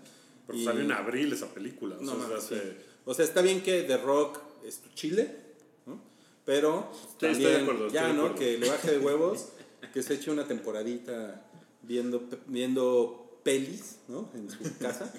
Pero 0.48 0.58
Y- 0.60 0.64
salió 0.64 0.82
en 0.82 0.92
abril 0.94 1.34
esa 1.34 1.48
película. 1.54 1.98
O 1.98 2.02
No, 2.02 2.12
sea, 2.12 2.20
mames, 2.22 2.38
hace- 2.44 2.60
sí. 2.62 2.78
O 3.06 3.14
sea, 3.14 3.26
está 3.26 3.42
bien 3.42 3.62
que 3.62 3.84
The 3.84 3.98
Rock 3.98 4.40
es 4.66 4.80
tu 4.80 4.90
chile, 4.96 5.30
¿no? 5.86 6.02
Pero 6.46 6.90
estoy 7.12 7.32
también 7.34 7.52
de 7.54 7.62
acuerdo, 7.62 7.88
ya, 7.90 8.14
¿no? 8.14 8.34
Que 8.36 8.58
le 8.58 8.70
baje 8.70 8.92
de 8.92 9.00
huevos, 9.00 9.50
que 9.94 10.02
se 10.04 10.16
eche 10.16 10.32
una 10.32 10.48
temporadita 10.48 11.46
viendo, 11.84 12.28
viendo 12.48 13.40
pelis, 13.44 13.98
¿no? 14.08 14.30
En 14.34 14.50
su 14.50 14.58
casa. 14.80 15.14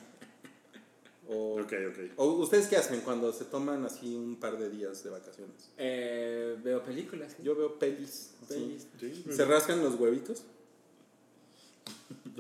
O, 1.31 1.61
Ok, 1.61 1.73
ok. 1.91 1.99
o 2.17 2.25
ustedes 2.39 2.69
qué 2.69 2.77
hacen 2.77 3.01
cuando 3.03 3.33
se 3.35 3.45
toman 3.45 3.85
así 3.85 4.15
un 4.15 4.37
par 4.37 4.59
de 4.59 4.71
días 4.71 5.05
de 5.05 5.11
vacaciones? 5.11 5.71
Eh, 5.77 6.57
veo 6.65 6.83
películas. 6.83 7.37
Yo 7.43 7.55
veo 7.55 7.79
pelis. 7.79 8.31
Pelis. 8.49 8.87
Sí, 8.99 9.25
¿Se 9.31 9.45
rascan 9.45 9.83
los 9.83 9.95
huevitos? 9.97 10.45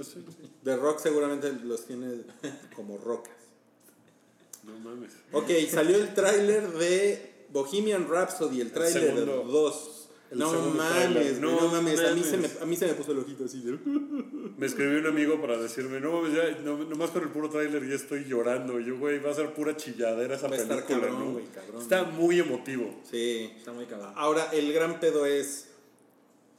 Sí. 0.02 0.24
The 0.64 0.76
Rock 0.76 0.98
seguramente 1.00 1.52
los 1.64 1.84
tiene 1.86 2.22
como 2.76 2.98
rocas. 2.98 3.32
No 4.64 4.78
mames. 4.78 5.12
Ok, 5.32 5.50
salió 5.70 5.96
el 5.96 6.12
tráiler 6.14 6.68
de 6.72 7.46
Bohemian 7.52 8.06
Rhapsody, 8.08 8.60
el 8.60 8.70
tráiler 8.72 9.14
de 9.14 9.24
segundo- 9.24 9.44
2. 9.50 9.94
el 10.30 10.38
No 10.40 10.52
mames, 10.74 11.40
no, 11.40 11.68
mames, 11.68 12.00
A, 12.00 12.14
mí 12.14 12.22
se 12.22 12.36
me, 12.36 12.50
a 12.60 12.66
mí 12.66 12.76
se 12.76 12.86
me 12.86 12.92
puso 12.92 13.12
el 13.12 13.20
ojito 13.20 13.46
así 13.46 13.62
de... 13.62 13.78
Me 14.58 14.66
escribió 14.66 14.98
un 14.98 15.06
amigo 15.06 15.40
para 15.40 15.56
decirme, 15.56 16.00
no 16.00 16.12
mames, 16.20 16.34
ya, 16.36 16.60
no, 16.62 16.76
nomás 16.84 17.10
con 17.10 17.22
el 17.22 17.30
puro 17.30 17.48
tráiler 17.48 17.88
ya 17.88 17.94
estoy 17.94 18.24
llorando. 18.26 18.78
Y 18.78 18.84
yo, 18.84 18.98
güey, 18.98 19.18
va 19.20 19.30
a 19.30 19.34
ser 19.34 19.54
pura 19.54 19.74
chilladera 19.76 20.34
esa 20.36 20.48
Va 20.48 20.56
a 20.56 20.58
estar 20.58 20.84
película, 20.84 21.08
cabrón, 21.08 21.34
¿no? 21.34 21.40
cabrón. 21.54 21.80
Está 21.82 22.04
muy 22.04 22.38
emotivo. 22.40 23.00
Sí. 23.10 23.50
Está 23.56 23.72
muy 23.72 23.86
cabrón. 23.86 24.12
Ahora, 24.16 24.50
el 24.52 24.70
gran 24.74 25.00
pedo 25.00 25.24
es 25.24 25.68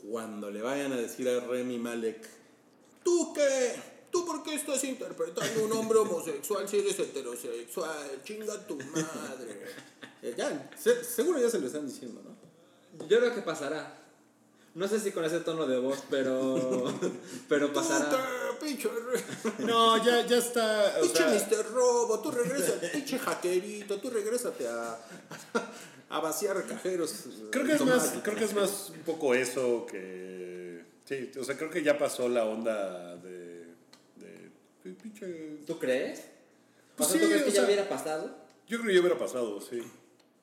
cuando 0.09 0.49
le 0.49 0.61
vayan 0.63 0.93
a 0.93 0.97
decir 0.97 1.29
a 1.29 1.39
Remy 1.41 1.77
Malek, 1.77 2.27
¿tú 3.03 3.34
qué? 3.34 3.76
¿Tú 4.11 4.26
por 4.26 4.41
qué 4.43 4.55
estás 4.55 4.84
interpretando 4.84 5.61
a 5.61 5.65
un 5.65 5.71
hombre 5.73 5.99
homosexual 5.99 6.67
si 6.67 6.80
eres 6.80 6.97
heterosexual? 6.99 8.21
Chinga 8.23 8.65
tu 8.65 8.76
madre. 8.77 9.65
Eh, 10.23 10.34
ya, 10.38 10.69
se- 10.77 11.03
seguro 11.03 11.39
ya 11.39 11.49
se 11.49 11.59
lo 11.59 11.67
están 11.67 11.85
diciendo, 11.88 12.21
¿no? 12.23 13.07
Yo 13.07 13.19
creo 13.19 13.34
que 13.35 13.41
pasará. 13.41 13.95
No 14.76 14.88
sé 14.88 14.99
si 14.99 15.11
con 15.11 15.23
ese 15.26 15.39
tono 15.41 15.65
de 15.67 15.77
voz, 15.80 15.99
pero. 16.09 16.93
pero 17.49 17.71
pasará. 17.71 18.09
Tú 18.09 18.15
te, 18.59 18.65
pinche, 18.65 18.88
re- 18.89 19.65
No, 19.65 20.03
ya, 20.03 20.26
ya 20.26 20.38
está. 20.38 20.95
O 20.99 21.01
pinche 21.01 21.17
sea, 21.39 21.47
Mr. 21.61 21.71
Robo, 21.71 22.19
tú 22.19 22.31
regresate, 22.31 22.89
pinche 22.89 23.17
hackerito, 23.19 23.99
tú 23.99 24.09
regrésate 24.09 24.67
a, 24.67 24.99
a 26.09 26.19
vaciar 26.19 26.65
cajeros. 26.67 27.13
creo 27.51 27.65
que 27.65 27.73
es 27.73 27.81
más, 27.81 28.13
creo 28.23 28.35
que 28.35 28.45
es 28.45 28.53
más 28.53 28.89
un 28.89 29.01
poco 29.03 29.34
eso 29.35 29.85
que. 29.85 30.48
Sí, 31.10 31.31
o 31.40 31.44
sea, 31.44 31.57
creo 31.57 31.72
que 31.72 31.81
ya 31.81 31.98
pasó 31.98 32.30
la 32.30 32.45
onda 32.45 33.15
de. 33.15 33.65
de, 34.18 34.91
pinche. 34.94 35.26
¿Tú 35.65 35.80
crees? 35.80 36.26
O 36.99 37.03
sea, 37.03 37.14
Sí, 37.14 37.19
¿tú 37.19 37.26
crees 37.30 37.41
o 37.41 37.45
que 37.45 37.52
sea- 37.52 37.61
ya 37.61 37.65
hubiera 37.65 37.90
pasado? 37.90 38.38
Yo 38.68 38.77
creo 38.77 38.90
que 38.90 38.94
ya 38.94 38.99
hubiera 38.99 39.18
pasado, 39.18 39.60
sí. 39.60 39.81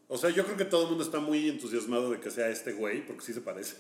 O 0.08 0.18
sea, 0.18 0.30
yo 0.30 0.44
creo 0.44 0.56
que 0.56 0.64
todo 0.64 0.82
el 0.82 0.88
mundo 0.88 1.04
está 1.04 1.20
muy 1.20 1.48
entusiasmado 1.48 2.10
de 2.10 2.18
que 2.18 2.32
sea 2.32 2.48
este 2.48 2.72
güey, 2.72 3.06
porque 3.06 3.22
sí 3.22 3.32
se 3.32 3.42
parece. 3.42 3.76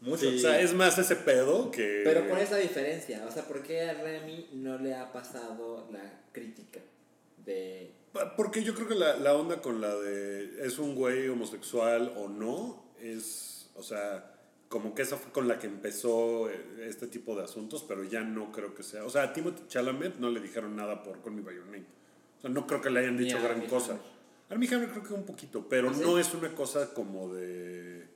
Mucho. 0.00 0.28
O 0.28 0.38
sea, 0.38 0.60
es 0.60 0.74
más 0.74 0.98
ese 0.98 1.14
pedo 1.14 1.70
que. 1.70 2.02
Pero 2.02 2.28
con 2.28 2.38
esa 2.38 2.56
diferencia, 2.56 3.24
o 3.24 3.30
sea, 3.30 3.44
¿por 3.44 3.62
qué 3.62 3.82
a 3.82 3.94
Remy 3.94 4.48
no 4.54 4.78
le 4.78 4.96
ha 4.96 5.12
pasado 5.12 5.88
la 5.92 6.24
crítica 6.32 6.80
de... 7.44 7.92
Porque 8.36 8.64
yo 8.64 8.74
creo 8.74 8.88
que 8.88 8.94
la, 8.96 9.16
la 9.16 9.34
onda 9.34 9.62
con 9.62 9.80
la 9.80 9.94
de 9.94 10.66
es 10.66 10.78
un 10.80 10.96
güey 10.96 11.28
homosexual 11.28 12.14
o 12.16 12.28
no 12.28 12.84
es, 13.00 13.70
o 13.76 13.82
sea, 13.82 14.35
como 14.76 14.94
que 14.94 15.00
esa 15.02 15.16
fue 15.16 15.32
con 15.32 15.48
la 15.48 15.58
que 15.58 15.66
empezó 15.66 16.50
eh, 16.50 16.86
este 16.88 17.06
tipo 17.06 17.34
de 17.34 17.44
asuntos, 17.44 17.82
pero 17.88 18.04
ya 18.04 18.20
no 18.22 18.52
creo 18.52 18.74
que 18.74 18.82
sea. 18.82 19.04
O 19.04 19.08
sea, 19.10 19.22
a 19.22 19.32
Timothy 19.32 19.62
Chalamet 19.68 20.16
no 20.18 20.28
le 20.28 20.38
dijeron 20.40 20.76
nada 20.76 21.02
por 21.02 21.22
Call 21.22 21.32
Me 21.32 21.40
By 21.40 21.54
Your 21.56 21.64
Name. 21.64 21.86
O 22.38 22.40
sea, 22.42 22.50
no 22.50 22.66
creo 22.66 22.82
que 22.82 22.90
le 22.90 23.00
hayan 23.00 23.16
dicho 23.16 23.38
gran 23.38 23.52
Armie 23.52 23.68
cosa. 23.68 23.98
Armie 24.50 24.68
Hammer 24.74 24.90
creo 24.90 25.02
que 25.02 25.14
un 25.14 25.24
poquito, 25.24 25.66
pero 25.66 25.88
¿Ah, 25.88 25.94
sí? 25.94 26.00
no 26.02 26.18
es 26.18 26.34
una 26.34 26.54
cosa 26.54 26.92
como 26.92 27.32
de... 27.32 28.06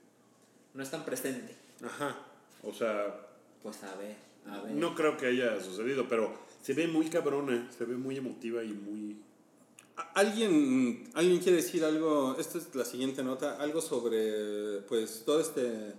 No 0.74 0.82
es 0.82 0.90
tan 0.90 1.02
presente. 1.04 1.56
Ajá, 1.82 2.16
o 2.62 2.72
sea, 2.74 3.26
Pues 3.62 3.82
a 3.82 3.96
ver, 3.96 4.16
a 4.46 4.60
ver. 4.60 4.72
no 4.74 4.94
creo 4.94 5.16
que 5.16 5.26
haya 5.26 5.58
sucedido, 5.62 6.06
pero 6.08 6.32
se 6.62 6.74
ve 6.74 6.86
muy 6.88 7.08
cabrona, 7.08 7.68
se 7.76 7.86
ve 7.86 7.96
muy 7.96 8.18
emotiva 8.18 8.62
y 8.62 8.68
muy... 8.74 9.16
¿A- 9.96 10.12
¿Alguien, 10.20 11.08
¿Alguien 11.14 11.38
quiere 11.40 11.56
decir 11.56 11.84
algo? 11.84 12.36
Esta 12.38 12.58
es 12.58 12.72
la 12.74 12.84
siguiente 12.84 13.24
nota. 13.24 13.56
Algo 13.56 13.80
sobre, 13.80 14.82
pues, 14.82 15.22
todo 15.26 15.40
este 15.40 15.94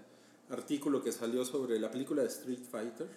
artículo 0.52 1.02
que 1.04 1.12
salió 1.12 1.44
sobre 1.46 1.80
la 1.80 1.90
película 1.90 2.22
de 2.22 2.28
Street 2.28 2.60
Fighter 2.70 3.08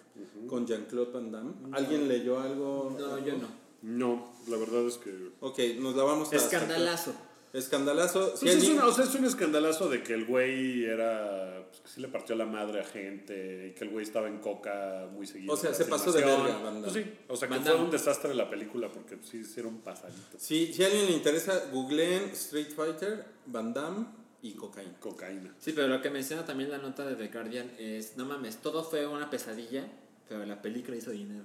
con 0.47 0.65
Jean-Claude 0.65 1.11
Van 1.11 1.31
Damme. 1.31 1.53
¿Alguien 1.73 2.07
leyó 2.07 2.39
algo? 2.39 2.95
No, 2.97 3.17
yo 3.19 3.33
no. 3.37 3.65
No, 3.81 4.33
la 4.47 4.57
verdad 4.57 4.85
es 4.87 4.97
que... 4.97 5.31
Ok, 5.41 5.59
nos 5.79 5.95
la 5.95 6.03
vamos 6.03 6.31
a... 6.33 6.35
Escandalazo. 6.37 7.13
Escandalazo. 7.53 8.35
Si 8.35 8.45
Pues 8.45 8.55
es, 8.55 8.61
alguien- 8.63 8.77
una- 8.79 8.87
o 8.87 8.91
sea, 8.91 9.05
es 9.05 9.15
un 9.15 9.25
escandalazo 9.25 9.89
de 9.89 10.03
que 10.03 10.13
el 10.13 10.25
güey 10.25 10.83
era. 10.83 11.65
Pues 11.69 11.79
que 11.81 11.87
sí 11.87 12.01
le 12.01 12.09
partió 12.09 12.35
la 12.35 12.45
madre 12.45 12.81
a 12.81 12.83
gente. 12.83 13.67
Y 13.69 13.75
que 13.77 13.85
el 13.85 13.91
güey 13.91 14.03
estaba 14.05 14.27
en 14.27 14.39
coca 14.39 15.07
muy 15.13 15.25
seguido. 15.25 15.53
O 15.53 15.57
sea, 15.57 15.73
se 15.73 15.85
la 15.85 15.89
pasó 15.91 16.11
de 16.11 16.19
verga, 16.25 16.57
Van 16.57 16.81
Damme. 16.81 16.81
Pues 16.81 16.93
sí, 16.93 17.05
o 17.29 17.37
sea, 17.37 17.47
que 17.47 17.55
fue 17.59 17.75
un 17.75 17.91
desastre 17.91 18.33
la 18.35 18.49
película 18.49 18.91
porque 18.91 19.17
sí 19.23 19.37
hicieron 19.37 19.77
pasaditos. 19.77 20.41
Si, 20.41 20.73
si 20.73 20.83
a 20.83 20.87
alguien 20.87 21.05
le 21.05 21.11
interesa, 21.13 21.69
googleen 21.71 22.23
Street 22.33 22.67
Fighter, 22.75 23.23
Van 23.45 23.73
Damme 23.73 24.05
y 24.47 24.53
cocaína. 24.53 24.99
Cocaína. 24.99 25.55
Sí, 25.59 25.71
pero 25.73 25.87
lo 25.87 26.01
que 26.01 26.09
menciona 26.09 26.45
también 26.45 26.69
la 26.69 26.77
nota 26.77 27.05
de 27.05 27.15
The 27.15 27.27
Guardian 27.33 27.71
es, 27.79 28.15
no 28.17 28.25
mames, 28.25 28.57
todo 28.57 28.83
fue 28.83 29.07
una 29.07 29.29
pesadilla, 29.29 29.87
pero 30.29 30.45
la 30.45 30.61
película 30.61 30.95
hizo 30.97 31.11
dinero. 31.11 31.43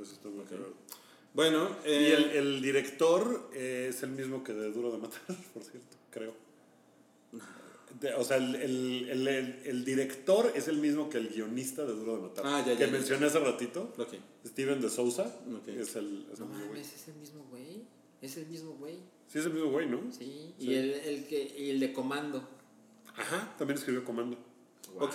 Eso 0.00 0.12
está 0.12 0.28
muy 0.28 0.44
cagado. 0.44 0.74
Bueno, 1.34 1.68
Y 1.84 1.88
eh, 1.90 2.14
el, 2.14 2.24
el 2.30 2.62
director 2.62 3.50
eh, 3.54 3.86
es 3.90 4.02
el 4.02 4.10
mismo 4.10 4.42
que 4.44 4.52
de 4.54 4.70
Duro 4.72 4.92
de 4.92 4.98
Matar, 4.98 5.20
por 5.54 5.62
cierto, 5.62 5.96
creo. 6.10 6.34
De- 8.00 8.14
o 8.14 8.22
sea, 8.22 8.36
el, 8.36 8.54
el, 8.54 9.08
el, 9.10 9.28
el- 9.28 9.62
el 9.64 9.84
director 9.84 10.52
es 10.54 10.68
el 10.68 10.76
mismo 10.76 11.08
que 11.08 11.18
el 11.18 11.28
guionista 11.28 11.84
de 11.84 11.94
Duro 11.94 12.16
de 12.16 12.22
Matar. 12.22 12.44
Ah, 12.46 12.60
ya, 12.64 12.72
ya, 12.74 12.78
que 12.78 12.86
ya. 12.86 12.92
mencioné 12.92 13.26
hace 13.26 13.38
ratito. 13.40 13.92
Steven 14.46 14.80
de 14.80 14.90
Souza. 14.90 15.22
Ok. 15.24 15.68
Es 15.68 15.96
el, 15.96 16.26
es 16.32 16.38
el 16.38 16.46
No 16.48 16.52
mames, 16.54 16.92
es 16.94 17.08
el 17.08 17.14
mismo 17.14 17.44
güey. 17.50 17.82
Es 18.20 18.36
el 18.36 18.46
mismo 18.46 18.72
güey. 18.74 18.98
Sí, 19.28 19.38
es 19.38 19.44
el 19.46 19.52
mismo 19.52 19.70
güey, 19.70 19.86
¿no? 19.86 20.00
Sí. 20.10 20.54
Sí. 20.58 20.66
Y 20.66 20.74
el, 20.74 20.90
el 20.92 21.26
que 21.26 21.54
y 21.58 21.70
el 21.70 21.80
de 21.80 21.92
comando. 21.92 22.42
Ajá, 23.16 23.54
también 23.58 23.78
escribió 23.78 24.04
Comando. 24.04 24.36
Ok, 25.00 25.14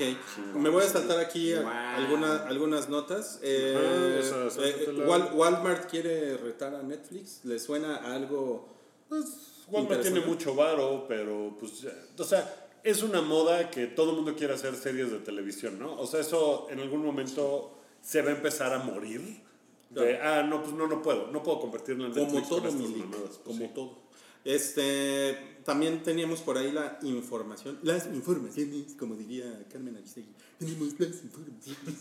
me 0.56 0.69
voy 0.69 0.84
a 0.84 0.88
saltar 0.88 1.19
aquí 1.19 1.52
a- 1.53 1.61
Wow. 1.61 1.69
alguna- 1.72 2.48
algunas 2.48 2.90
notas. 2.90 3.40
Eh, 3.41 4.19
esa, 4.22 4.48
eh, 4.64 4.88
Walmart 5.34 5.90
quiere 5.90 6.38
retar 6.38 6.76
a 6.76 6.84
Netflix. 6.84 7.41
¿Le 7.44 7.57
suena 7.60 7.98
a 7.98 8.14
algo? 8.15 8.69
Pues, 9.10 9.26
Walmart 9.69 10.02
tiene 10.02 10.19
mucho 10.22 10.53
varo, 10.53 11.06
pero 11.07 11.56
pues, 11.60 11.81
ya- 11.81 11.91
o 12.18 12.23
sea, 12.23 12.69
es 12.84 13.02
una 13.03 13.22
moda 13.22 13.69
que 13.72 13.88
todo 13.88 14.11
el 14.11 14.18
mundo 14.18 14.35
quiere 14.35 14.53
hacer 14.53 14.76
series 14.76 15.11
de 15.11 15.19
televisión, 15.19 15.80
¿no? 15.80 15.99
O 15.99 16.06
sea, 16.06 16.19
eso 16.22 16.68
en 16.69 16.80
algún 16.80 17.03
momento 17.03 17.72
se 18.02 18.22
va 18.22 18.30
a 18.30 18.35
empezar 18.35 18.73
a 18.73 18.80
morir. 18.80 19.41
De, 19.90 20.18
ah, 20.22 20.44
no, 20.44 20.61
pues 20.64 20.73
no, 20.76 20.88
no 20.88 21.02
puedo, 21.02 21.27
no 21.31 21.41
puedo 21.44 21.60
convertirlo 21.60 22.06
en 22.06 22.11
Como 22.14 22.23
Netflix 22.26 22.48
con 22.48 22.61
todo. 22.61 22.72
Pues, 22.72 23.38
como 23.44 23.57
sí. 23.60 23.72
todo. 23.73 24.03
Este, 24.45 25.38
también 25.64 26.03
teníamos 26.03 26.41
por 26.41 26.57
ahí 26.57 26.72
la 26.72 26.99
información, 27.03 27.80
las 27.84 28.07
informaciones, 28.07 28.94
como 28.99 29.15
diría 29.15 29.65
Carmen 29.72 29.95
Aristegui, 29.95 30.34
tenemos 30.60 30.99
las 30.99 31.24
informaciones 31.24 31.99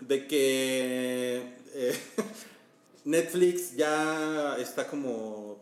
de 0.00 0.26
que 0.26 1.54
eh, 1.74 1.94
Netflix 3.04 3.76
ya 3.76 4.56
está 4.58 4.88
como 4.88 5.58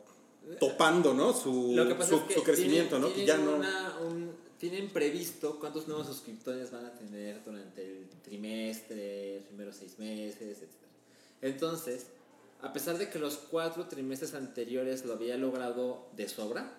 topando, 0.59 1.15
¿no? 1.15 1.33
Su, 1.33 1.73
Lo 1.75 1.89
que 1.89 1.95
pasa 1.95 2.11
su, 2.11 2.17
es 2.17 2.23
que 2.25 2.35
su 2.35 2.43
crecimiento, 2.43 2.97
tienen, 2.97 3.09
¿no? 3.09 3.15
Tienen 3.15 3.27
ya 3.27 3.37
no... 3.39 3.57
una- 3.57 3.99
un- 4.01 4.51
tienen 4.61 4.91
previsto 4.91 5.59
cuántos 5.59 5.89
nuevos 5.89 6.07
suscriptores 6.07 6.71
van 6.71 6.85
a 6.85 6.93
tener 6.93 7.43
durante 7.43 7.83
el 7.83 8.07
trimestre, 8.23 9.37
los 9.37 9.45
primeros 9.47 9.75
seis 9.77 9.99
meses, 9.99 10.59
etc. 10.59 10.69
Entonces, 11.41 12.05
a 12.63 12.73
pesar 12.73 12.99
de 12.99 13.09
que 13.09 13.19
los 13.19 13.37
cuatro 13.37 13.87
trimestres 13.87 14.35
anteriores 14.35 15.05
lo 15.05 15.15
había 15.15 15.37
logrado 15.37 16.09
de 16.17 16.29
sobra, 16.29 16.73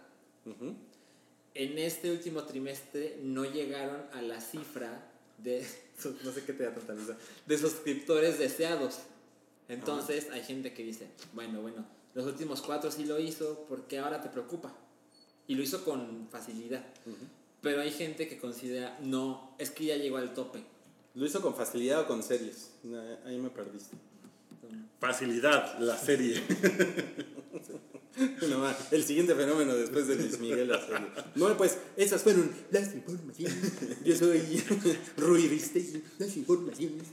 en 1.54 1.78
este 1.78 2.12
último 2.12 2.44
trimestre 2.44 3.20
no 3.22 3.46
llegaron 3.46 4.02
a 4.14 4.22
la 4.22 4.40
cifra 4.42 5.12
de, 5.38 5.66
no 6.24 6.32
sé 6.32 6.44
qué 6.46 6.54
te 6.54 6.64
da 6.64 6.74
tanta 6.74 6.94
risa, 6.94 7.18
de 7.46 7.58
suscriptores 7.58 8.40
deseados. 8.40 9.00
Entonces 9.68 10.30
hay 10.32 10.44
gente 10.44 10.74
que 10.74 10.84
dice, 10.84 11.08
bueno, 11.34 11.62
bueno, 11.62 11.86
los 12.14 12.26
últimos 12.26 12.62
cuatro 12.62 12.92
sí 12.92 13.06
lo 13.06 13.20
hizo, 13.20 13.66
porque 13.70 14.00
ahora 14.00 14.22
te 14.22 14.30
preocupa? 14.30 14.74
Y 15.48 15.56
lo 15.56 15.64
hizo 15.64 15.84
con 15.86 16.28
facilidad. 16.30 16.86
Pero 17.62 17.82
hay 17.82 17.92
gente 17.92 18.28
que 18.28 18.38
considera, 18.38 18.98
no, 19.02 19.56
es 19.58 19.72
que 19.72 19.86
ya 19.86 19.96
llegó 19.96 20.18
al 20.18 20.34
tope. 20.34 20.64
¿Lo 21.14 21.26
hizo 21.26 21.42
con 21.42 21.56
facilidad 21.56 22.02
o 22.02 22.08
con 22.08 22.24
series? 22.24 22.72
Eh, 22.84 23.18
Ahí 23.26 23.38
me 23.38 23.50
perdiste. 23.50 23.96
Facilidad, 25.00 25.80
la 25.80 25.98
serie. 25.98 26.42
No, 28.18 28.66
el 28.92 29.04
siguiente 29.04 29.34
fenómeno 29.34 29.74
después 29.74 30.06
de 30.08 30.16
Luis 30.16 30.38
Miguel. 30.40 30.68
la 30.68 30.86
serie. 30.86 31.08
Bueno, 31.36 31.56
pues 31.58 31.78
esas 31.96 32.22
fueron 32.22 32.52
las 32.70 32.94
informaciones. 32.94 33.72
Yo 34.04 34.16
soy 34.16 34.62
Rui 35.18 35.48
Ristegui. 35.48 36.04
Las 36.20 36.36
informaciones. 36.36 37.08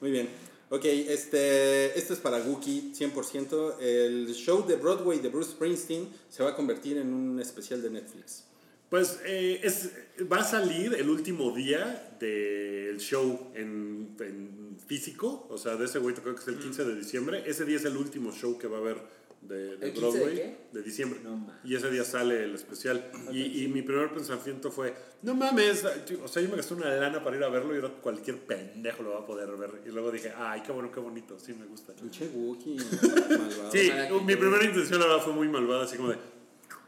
Muy 0.00 0.10
bien. 0.10 0.28
Ok, 0.68 0.84
este, 0.84 1.98
esto 1.98 2.14
es 2.14 2.20
para 2.20 2.38
Wookie 2.38 2.92
100%. 2.94 3.78
El 3.80 4.32
show 4.34 4.66
de 4.66 4.76
Broadway 4.76 5.18
de 5.20 5.30
Bruce 5.30 5.52
Springsteen 5.52 6.08
se 6.28 6.42
va 6.42 6.50
a 6.50 6.54
convertir 6.54 6.98
en 6.98 7.12
un 7.12 7.40
especial 7.40 7.82
de 7.82 7.90
Netflix. 7.90 8.44
Pues 8.92 9.20
eh, 9.24 9.58
es, 9.62 9.90
va 10.30 10.40
a 10.40 10.44
salir 10.44 10.92
el 10.92 11.08
último 11.08 11.50
día 11.52 12.14
del 12.20 12.98
show 12.98 13.50
en, 13.54 14.14
en 14.20 14.76
físico, 14.86 15.46
o 15.48 15.56
sea, 15.56 15.76
de 15.76 15.86
ese 15.86 15.98
güey, 15.98 16.14
creo 16.14 16.34
que 16.34 16.42
es 16.42 16.48
el 16.48 16.58
15 16.58 16.84
de 16.84 16.96
diciembre. 16.96 17.42
Ese 17.46 17.64
día 17.64 17.78
es 17.78 17.86
el 17.86 17.96
último 17.96 18.32
show 18.32 18.58
que 18.58 18.66
va 18.66 18.76
a 18.76 18.80
haber 18.80 18.98
de, 19.40 19.78
de 19.78 19.86
¿El 19.86 19.92
15 19.94 19.94
de 19.94 20.00
Broadway. 20.00 20.34
qué? 20.36 20.56
de 20.72 20.82
diciembre. 20.82 21.20
No 21.24 21.50
y 21.64 21.74
ese 21.74 21.90
día 21.90 22.04
sale 22.04 22.44
el 22.44 22.54
especial. 22.54 23.10
Y, 23.32 23.64
y 23.64 23.68
mi 23.68 23.80
primer 23.80 24.12
pensamiento 24.12 24.70
fue, 24.70 24.94
no 25.22 25.34
mames, 25.34 25.86
o 26.22 26.28
sea, 26.28 26.42
yo 26.42 26.50
me 26.50 26.56
gasté 26.56 26.74
una 26.74 26.94
lana 26.94 27.24
para 27.24 27.38
ir 27.38 27.44
a 27.44 27.48
verlo 27.48 27.72
y 27.72 27.76
ahora 27.76 27.94
cualquier 28.02 28.40
pendejo 28.40 29.02
lo 29.02 29.12
va 29.12 29.20
a 29.20 29.26
poder 29.26 29.56
ver. 29.56 29.70
Y 29.86 29.88
luego 29.88 30.10
dije, 30.10 30.34
ay, 30.36 30.60
qué 30.60 30.70
bueno, 30.70 30.92
qué 30.92 31.00
bonito, 31.00 31.38
sí 31.38 31.54
me 31.54 31.64
gusta. 31.64 31.94
Pinche 31.94 32.28
Wookie. 32.28 32.76
Sí, 33.72 33.90
mi 34.26 34.36
primera 34.36 34.62
intención 34.62 35.00
la 35.00 35.06
verdad 35.06 35.24
fue 35.24 35.32
muy 35.32 35.48
malvada, 35.48 35.84
así 35.84 35.96
como 35.96 36.10
de, 36.10 36.18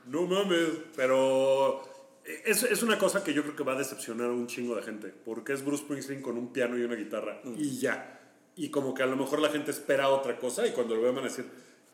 no 0.07 0.27
mames, 0.27 0.69
pero 0.95 1.94
es, 2.25 2.63
es 2.63 2.83
una 2.83 2.99
cosa 2.99 3.23
que 3.23 3.35
yo 3.35 3.43
creo 3.43 3.57
que 3.57 3.65
va 3.65 3.73
a 3.73 3.79
decepcionar 3.79 4.29
a 4.29 4.33
un 4.33 4.47
chingo 4.47 4.77
de 4.77 4.83
gente, 4.83 5.13
porque 5.25 5.53
es 5.53 5.65
Bruce 5.65 5.85
Springsteen 5.85 6.23
con 6.23 6.37
un 6.37 6.53
piano 6.53 6.79
y 6.79 6.83
una 6.83 6.95
guitarra 6.95 7.41
y 7.57 7.79
ya. 7.79 8.21
Y 8.57 8.71
como 8.71 8.95
que 8.95 9.03
a 9.03 9.07
lo 9.07 9.17
mejor 9.17 9.41
la 9.41 9.51
gente 9.51 9.71
espera 9.71 10.09
otra 10.09 10.39
cosa 10.39 10.67
y 10.67 10.71
cuando 10.71 10.95
lo 10.95 11.03
vean 11.03 11.15
van 11.15 11.25
a 11.25 11.29
decir, 11.29 11.47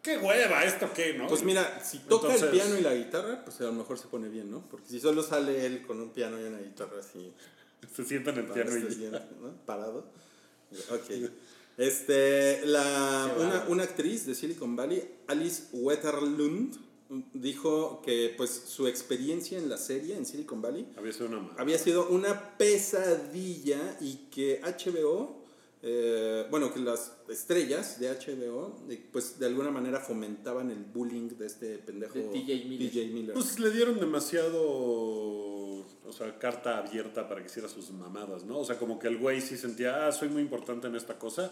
qué 0.02 0.18
hueva, 0.18 0.62
esto 0.64 0.90
qué, 0.94 1.14
¿no? 1.14 1.26
Pues 1.26 1.42
mira, 1.42 1.82
si 1.82 1.98
toca 2.00 2.34
el 2.34 2.48
piano 2.48 2.78
y 2.78 2.82
la 2.82 2.94
guitarra, 2.94 3.44
pues 3.44 3.60
a 3.60 3.64
lo 3.64 3.72
mejor 3.72 3.98
se 3.98 4.08
pone 4.08 4.28
bien, 4.28 4.50
¿no? 4.50 4.60
Porque 4.70 4.88
si 4.88 5.00
solo 5.00 5.22
sale 5.22 5.66
él 5.66 5.82
con 5.82 6.00
un 6.00 6.10
piano 6.10 6.40
y 6.40 6.44
una 6.44 6.58
guitarra 6.58 7.00
así, 7.00 7.32
Se 7.94 8.04
sientan 8.04 8.38
en 8.38 8.46
el 8.46 8.52
piano 8.52 8.70
Parado, 8.70 8.92
y 8.92 9.42
¿no? 9.42 9.66
Parado. 9.66 10.06
Ok. 10.90 11.10
Este, 11.76 12.66
la, 12.66 13.32
una, 13.38 13.64
una 13.68 13.84
actriz 13.84 14.26
de 14.26 14.34
Silicon 14.34 14.76
Valley, 14.76 15.02
Alice 15.28 15.62
Wetterlund, 15.72 16.76
dijo 17.32 18.02
que 18.02 18.32
pues 18.36 18.50
su 18.50 18.86
experiencia 18.86 19.58
en 19.58 19.68
la 19.68 19.76
serie 19.76 20.16
en 20.16 20.24
Silicon 20.24 20.62
Valley 20.62 20.86
Había 20.96 21.12
sido 21.12 21.28
una 21.28 21.50
había 21.58 21.78
sido 21.78 22.08
una 22.08 22.56
pesadilla 22.56 23.98
y 24.00 24.28
que 24.30 24.60
HBO, 24.62 25.44
eh, 25.82 26.46
bueno, 26.50 26.72
que 26.72 26.78
las 26.78 27.16
estrellas 27.28 27.98
de 27.98 28.10
HBO, 28.10 28.76
eh, 28.88 29.02
pues 29.12 29.38
de 29.38 29.46
alguna 29.46 29.70
manera 29.70 29.98
fomentaban 29.98 30.70
el 30.70 30.84
bullying 30.84 31.28
de 31.30 31.46
este 31.46 31.78
pendejo 31.78 32.14
De 32.14 32.24
TJ 32.24 32.64
Miller. 32.66 32.90
TJ 32.90 33.06
Miller. 33.12 33.34
Pues 33.34 33.58
le 33.58 33.70
dieron 33.70 33.98
demasiado, 33.98 34.62
o 34.62 36.12
sea, 36.16 36.38
carta 36.38 36.78
abierta 36.78 37.28
para 37.28 37.40
que 37.40 37.46
hiciera 37.48 37.68
sus 37.68 37.90
mamadas, 37.90 38.44
¿no? 38.44 38.58
O 38.58 38.64
sea, 38.64 38.78
como 38.78 38.98
que 38.98 39.08
el 39.08 39.18
güey 39.18 39.40
sí 39.40 39.56
sentía, 39.56 40.06
ah, 40.06 40.12
soy 40.12 40.28
muy 40.28 40.42
importante 40.42 40.86
en 40.86 40.94
esta 40.94 41.18
cosa, 41.18 41.50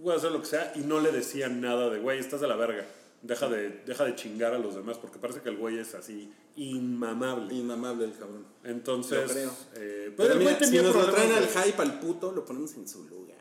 voy 0.00 0.14
a 0.14 0.16
hacer 0.16 0.32
lo 0.32 0.40
que 0.40 0.46
sea, 0.46 0.72
y 0.76 0.80
no 0.80 1.00
le 1.00 1.12
decían 1.12 1.60
nada 1.60 1.90
de, 1.90 1.98
güey, 1.98 2.18
estás 2.18 2.40
de 2.40 2.48
la 2.48 2.56
verga, 2.56 2.86
deja 3.22 3.48
de, 3.48 3.68
deja 3.86 4.04
de 4.04 4.14
chingar 4.14 4.54
a 4.54 4.58
los 4.58 4.74
demás, 4.74 4.98
porque 4.98 5.18
parece 5.18 5.40
que 5.40 5.48
el 5.50 5.56
güey 5.56 5.78
es 5.78 5.94
así, 5.94 6.32
inmamable. 6.56 7.54
Inmamable 7.54 8.04
el 8.06 8.12
cabrón. 8.12 8.44
Entonces, 8.64 9.26
Lo 9.28 9.32
creo. 9.32 9.50
eh, 9.76 10.04
Pero 10.04 10.16
pero 10.16 10.32
el 10.34 10.38
mira, 10.38 10.50
güey 10.52 10.64
si 10.64 10.70
tenía 10.76 10.82
nos 10.82 10.94
lo 10.96 11.10
traen 11.12 11.32
al 11.32 11.46
hype 11.48 11.82
al 11.82 12.00
puto, 12.00 12.32
lo 12.32 12.44
ponemos 12.44 12.74
en 12.74 12.88
su 12.88 13.04
lugar. 13.08 13.36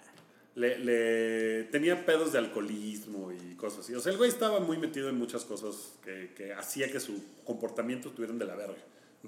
le, 0.56 0.78
le- 0.80 1.64
tenía 1.66 2.06
pedos 2.06 2.34
de 2.34 2.40
alcoholismo 2.40 3.32
y 3.32 3.56
cosas 3.56 3.80
así. 3.82 3.94
O 3.94 4.02
sea, 4.02 4.12
el 4.12 4.18
güey 4.18 4.30
estaba 4.30 4.60
muy 4.60 4.78
metido 4.78 5.08
en 5.08 5.16
muchas 5.18 5.46
cosas 5.46 5.94
que, 6.04 6.34
que 6.36 6.54
hacía 6.54 6.92
que 6.92 7.00
su 7.00 7.24
comportamiento 7.46 8.10
estuvieran 8.10 8.38
de 8.38 8.46
la 8.46 8.56
verga. 8.56 8.76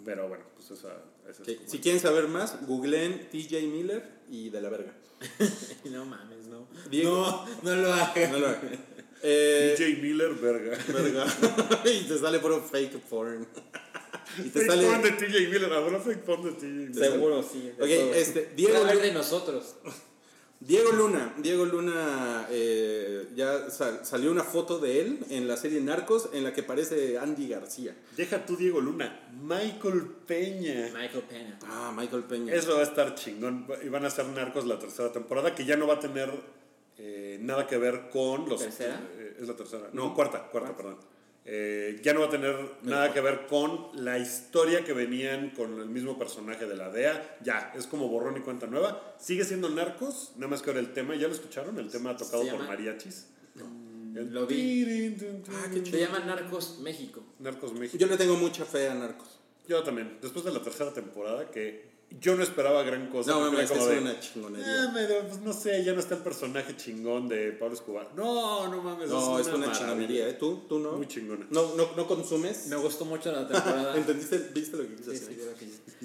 Pero 0.05 0.27
bueno, 0.29 0.43
pues 0.55 0.71
esa, 0.71 0.89
es 1.29 1.37
si 1.69 1.79
quieren 1.79 1.99
saber 2.01 2.27
más, 2.27 2.65
googleen 2.65 3.29
TJ 3.29 3.61
Miller 3.67 4.03
y 4.29 4.49
de 4.49 4.61
la 4.61 4.69
verga. 4.69 4.93
No 5.91 6.05
mames, 6.05 6.47
no. 6.47 6.65
Diego- 6.89 7.45
No, 7.63 7.75
no 7.75 7.81
lo 7.81 7.93
hagas. 7.93 8.31
No 8.31 8.39
lo 8.39 8.47
hagan. 8.47 8.85
Eh, 9.23 9.75
DJ 9.77 10.01
Miller, 10.01 10.33
verga. 10.33 10.77
verga. 10.87 11.25
y 11.85 12.03
te 12.07 12.17
sale 12.17 12.39
puro 12.39 12.61
fake 12.61 12.97
porn. 13.09 13.47
y 14.39 14.49
te 14.49 14.59
Fake 14.61 14.67
sale. 14.67 14.87
porn 14.87 15.01
de 15.03 15.11
TJ 15.11 15.47
Miller, 15.49 15.71
habrá 15.73 15.99
fake 15.99 16.23
porn 16.23 16.43
de 16.43 16.51
TJ 16.53 16.63
Miller. 16.65 17.11
Seguro, 17.11 17.43
sí. 17.43 17.71
Ok, 17.73 17.77
todo. 17.87 18.13
este, 18.15 18.51
Diego, 18.55 18.83
de 18.85 19.11
nosotros. 19.13 19.75
Diego 20.63 20.91
Luna. 20.91 21.33
Diego 21.39 21.65
Luna 21.65 22.45
eh, 22.51 23.27
ya 23.35 23.71
sal- 23.71 24.01
salió 24.05 24.29
una 24.29 24.43
foto 24.43 24.77
de 24.77 25.01
él 25.01 25.19
en 25.31 25.47
la 25.47 25.57
serie 25.57 25.81
Narcos 25.81 26.29
en 26.33 26.43
la 26.43 26.53
que 26.53 26.61
parece 26.61 27.17
Andy 27.17 27.47
García. 27.47 27.95
Deja 28.15 28.45
tú, 28.45 28.55
Diego 28.55 28.79
Luna. 28.79 29.27
Michael 29.41 30.03
Peña. 30.27 30.91
Michael 30.93 31.23
Pena. 31.27 31.57
Ah, 31.63 31.91
Michael 31.97 32.23
Peña. 32.25 32.53
Eso 32.53 32.75
va 32.75 32.81
a 32.81 32.83
estar 32.83 33.15
chingón. 33.15 33.65
Y 33.83 33.89
van 33.89 34.05
a 34.05 34.11
ser 34.11 34.27
narcos 34.27 34.67
la 34.67 34.77
tercera 34.77 35.11
temporada, 35.11 35.55
que 35.55 35.65
ya 35.65 35.75
no 35.77 35.87
va 35.87 35.95
a 35.95 35.99
tener 35.99 36.29
eh, 37.03 37.39
nada 37.41 37.65
que 37.65 37.77
ver 37.77 38.09
con 38.09 38.47
los. 38.47 38.61
¿Tercera? 38.61 39.01
eh, 39.17 39.37
es 39.41 39.47
la 39.47 39.55
tercera. 39.55 39.89
No, 39.91 40.13
cuarta, 40.13 40.47
cuarta, 40.49 40.77
perdón. 40.77 40.97
Eh, 41.43 41.99
ya 42.03 42.13
no 42.13 42.19
va 42.19 42.27
a 42.27 42.29
tener 42.29 42.55
nada 42.83 43.11
que 43.11 43.19
ver 43.19 43.47
con 43.47 43.87
la 43.95 44.19
historia 44.19 44.85
que 44.85 44.93
venían 44.93 45.49
con 45.49 45.79
el 45.81 45.89
mismo 45.89 46.19
personaje 46.19 46.67
de 46.67 46.75
la 46.75 46.91
DEA. 46.91 47.37
Ya, 47.43 47.73
es 47.75 47.87
como 47.87 48.07
borrón 48.07 48.37
y 48.37 48.41
cuenta 48.41 48.67
nueva. 48.67 49.15
Sigue 49.19 49.43
siendo 49.43 49.67
narcos, 49.69 50.33
nada 50.35 50.49
más 50.49 50.61
que 50.61 50.69
ahora 50.69 50.79
el 50.79 50.93
tema, 50.93 51.15
¿ya 51.15 51.27
lo 51.27 51.33
escucharon? 51.33 51.79
El 51.79 51.89
tema 51.89 52.15
tocado 52.15 52.47
por 52.47 52.67
mariachis. 52.67 53.29
El 53.55 54.31
lo 54.31 54.45
vi. 54.45 55.15
Ah, 55.49 55.69
qué 55.73 55.83
Se 55.83 55.99
llama 56.01 56.19
Narcos 56.19 56.79
México. 56.79 57.23
Narcos 57.39 57.73
México. 57.73 57.97
Yo 57.97 58.07
le 58.07 58.17
tengo 58.17 58.35
mucha 58.35 58.63
fe 58.65 58.89
a 58.89 58.93
Narcos. 58.93 59.39
Yo 59.67 59.81
también. 59.81 60.19
Después 60.21 60.45
de 60.45 60.51
la 60.51 60.61
tercera 60.61 60.93
temporada, 60.93 61.49
que 61.49 61.90
yo 62.19 62.35
no 62.35 62.43
esperaba 62.43 62.83
gran 62.83 63.07
cosa. 63.09 63.31
No, 63.31 63.47
era 63.47 63.63
es 63.63 63.69
de, 63.69 63.99
una 63.99 64.19
chingonería. 64.19 64.65
"Ah, 64.83 64.91
pero, 64.93 65.27
pues 65.27 65.39
no 65.41 65.53
sé, 65.53 65.83
ya 65.83 65.93
no 65.93 65.99
está 65.99 66.15
el 66.15 66.21
personaje 66.21 66.75
chingón 66.75 67.27
de 67.29 67.51
Pablo 67.53 67.73
Escobar. 67.75 68.09
No, 68.15 68.67
no 68.67 68.81
mames. 68.81 69.09
No, 69.09 69.39
es 69.39 69.47
una 69.47 69.57
maravilla. 69.57 69.79
chingonería, 69.79 70.29
¿eh? 70.29 70.33
¿Tú, 70.33 70.63
tú 70.67 70.79
no? 70.79 70.93
Muy 70.93 71.07
chingona. 71.07 71.45
No, 71.49 71.75
no, 71.75 71.95
no 71.95 72.07
consumes. 72.07 72.67
Me 72.67 72.75
gustó 72.75 73.05
mucho 73.05 73.31
la 73.31 73.47
temporada. 73.47 73.95
¿Entendiste? 73.95 74.37
¿Viste 74.53 74.77
lo 74.77 74.83
que 74.87 74.95
quise 74.95 75.15
Sí, 75.17 75.25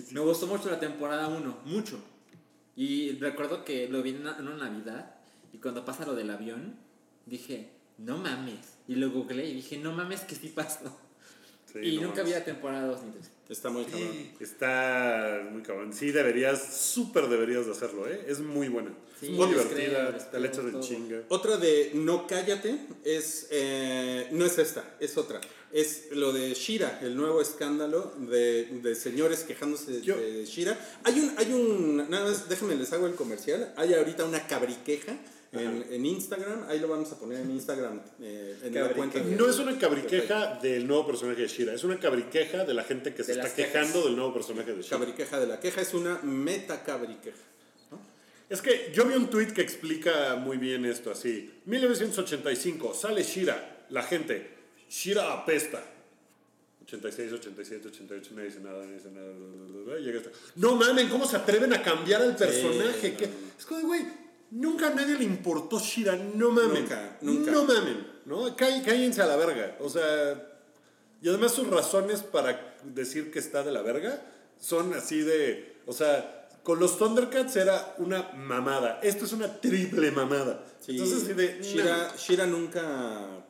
sí. 0.06 0.14
Me 0.14 0.20
gustó 0.20 0.46
mucho 0.46 0.70
la 0.70 0.78
temporada 0.78 1.28
1, 1.28 1.58
mucho. 1.64 1.98
Y 2.76 3.12
recuerdo 3.18 3.64
que 3.64 3.88
lo 3.88 4.02
vi 4.02 4.10
en 4.10 4.20
una, 4.20 4.36
en 4.38 4.48
una 4.48 4.68
Navidad 4.68 5.14
y 5.52 5.58
cuando 5.58 5.84
pasa 5.84 6.04
lo 6.04 6.14
del 6.14 6.30
avión, 6.30 6.76
dije, 7.24 7.70
no 7.98 8.18
mames. 8.18 8.58
Y 8.86 8.94
lo 8.96 9.10
googleé 9.10 9.48
y 9.48 9.54
dije, 9.54 9.78
no 9.78 9.92
mames 9.92 10.20
que 10.20 10.34
sí 10.36 10.48
pasó. 10.54 10.94
Sí, 11.72 11.78
y 11.80 11.96
no 11.96 12.02
nunca 12.02 12.18
mames. 12.18 12.34
había 12.34 12.44
temporada 12.44 12.86
2 12.86 13.02
ni 13.04 13.10
3. 13.12 13.30
Está 13.48 13.70
muy 13.70 13.84
cabrón. 13.84 14.10
Está 14.40 15.48
muy 15.52 15.62
cabrón. 15.62 15.92
Sí, 15.92 16.10
deberías, 16.10 16.74
súper 16.76 17.28
deberías 17.28 17.66
de 17.66 17.72
hacerlo, 17.72 18.08
¿eh? 18.08 18.24
Es 18.26 18.40
muy 18.40 18.68
buena. 18.68 18.90
Sí, 19.20 19.30
muy 19.30 19.48
divertida, 19.48 20.08
creo, 20.08 20.24
te 20.30 20.40
la 20.40 20.46
echas 20.48 20.58
creo 20.58 20.66
en 20.68 20.72
todo. 20.72 20.82
chinga. 20.82 21.22
Otra 21.28 21.56
de 21.56 21.92
No 21.94 22.26
Cállate 22.26 22.76
es. 23.04 23.46
eh, 23.50 24.28
no 24.32 24.44
es 24.44 24.58
esta, 24.58 24.96
es 25.00 25.16
otra. 25.16 25.40
Es 25.72 26.08
lo 26.12 26.32
de 26.32 26.54
Shira, 26.54 27.00
el 27.02 27.16
nuevo 27.16 27.40
escándalo 27.40 28.12
de, 28.18 28.64
de 28.82 28.94
señores 28.94 29.40
quejándose 29.44 29.90
de, 29.92 30.02
Yo- 30.02 30.16
de 30.16 30.44
Shira. 30.44 30.78
Hay 31.04 31.18
un, 31.20 31.32
hay 31.38 31.52
un. 31.52 32.08
Nada 32.10 32.24
más, 32.28 32.48
déjenme 32.48 32.74
les 32.76 32.92
hago 32.92 33.06
el 33.06 33.14
comercial. 33.14 33.72
Hay 33.76 33.94
ahorita 33.94 34.24
una 34.24 34.46
cabriqueja 34.46 35.16
en, 35.58 35.86
en 35.90 36.06
Instagram. 36.06 36.64
Ahí 36.68 36.78
lo 36.78 36.88
vamos 36.88 37.10
a 37.12 37.18
poner 37.18 37.40
en 37.40 37.50
Instagram. 37.50 38.00
eh, 38.20 38.56
en 38.64 38.74
la 38.74 38.88
cuenta. 38.90 39.18
de- 39.20 39.36
No 39.36 39.48
es 39.48 39.58
una 39.58 39.78
cabriqueja 39.78 40.58
del 40.62 40.86
nuevo 40.86 41.06
personaje 41.06 41.42
de 41.42 41.48
Shira, 41.48 41.74
es 41.74 41.84
una 41.84 41.98
cabriqueja 41.98 42.64
de 42.64 42.74
la 42.74 42.84
gente 42.84 43.14
que 43.14 43.22
se 43.24 43.34
De 43.34 43.40
está 43.40 43.54
quejas. 43.54 43.72
quejando 43.72 44.04
del 44.04 44.16
nuevo 44.16 44.32
personaje 44.34 44.72
de 44.74 44.82
Shira. 44.82 44.98
Cabriqueja 44.98 45.40
de 45.40 45.46
la 45.46 45.60
queja 45.60 45.80
es 45.80 45.94
una 45.94 46.18
meta 46.22 46.82
cabriqueja. 46.84 47.36
Es 48.48 48.62
que 48.62 48.92
yo 48.94 49.04
vi 49.06 49.14
un 49.14 49.28
tweet 49.28 49.48
que 49.48 49.60
explica 49.62 50.36
muy 50.36 50.56
bien 50.56 50.84
esto 50.84 51.10
así. 51.10 51.50
1985, 51.64 52.94
sale 52.94 53.22
Shira, 53.24 53.86
la 53.90 54.02
gente, 54.04 54.48
Shira 54.88 55.32
apesta. 55.32 55.82
86, 56.84 57.32
87, 57.32 57.88
88, 57.88 58.30
nadie 58.36 58.48
dice 58.48 58.60
nada, 58.60 58.78
nadie 58.84 58.94
dice 58.94 59.10
nada. 59.10 59.98
llega 59.98 60.18
hasta- 60.20 60.30
No 60.54 60.76
mamen, 60.76 61.08
¿cómo 61.08 61.26
se 61.26 61.36
atreven 61.36 61.72
a 61.72 61.82
cambiar 61.82 62.22
al 62.22 62.36
personaje? 62.36 63.10
no, 63.10 63.16
¿Qué? 63.18 63.26
no. 63.26 63.32
Es 63.58 63.66
como, 63.66 63.80
güey, 63.88 64.02
nunca 64.50 64.88
a 64.88 64.94
nadie 64.94 65.16
le 65.18 65.24
importó 65.24 65.78
Shira, 65.78 66.16
no 66.16 66.50
mamen. 66.50 66.82
Nunca, 66.82 67.18
nunca. 67.20 67.50
No 67.50 67.64
mamen, 67.64 68.06
¿no? 68.26 68.56
Cá- 68.56 68.82
Cállense 68.84 69.22
a 69.22 69.26
la 69.26 69.36
verga. 69.36 69.76
O 69.80 69.88
sea, 69.88 70.52
y 71.22 71.28
además 71.28 71.52
sus 71.52 71.66
razones 71.68 72.22
para 72.22 72.76
decir 72.84 73.30
que 73.30 73.38
está 73.38 73.62
de 73.62 73.72
la 73.72 73.82
verga 73.82 74.22
son 74.60 74.94
así 74.94 75.20
de, 75.20 75.76
o 75.86 75.92
sea, 75.92 76.48
con 76.62 76.78
los 76.80 76.98
Thundercats 76.98 77.56
era 77.56 77.94
una 77.98 78.30
mamada. 78.34 78.98
Esto 79.02 79.24
es 79.24 79.32
una 79.32 79.60
triple 79.60 80.10
mamada. 80.10 80.64
Sí, 80.80 80.92
Entonces, 80.92 81.22
así 81.24 81.32
de, 81.34 81.60
Shira, 81.62 82.12
Shira 82.16 82.46
nunca. 82.46 83.44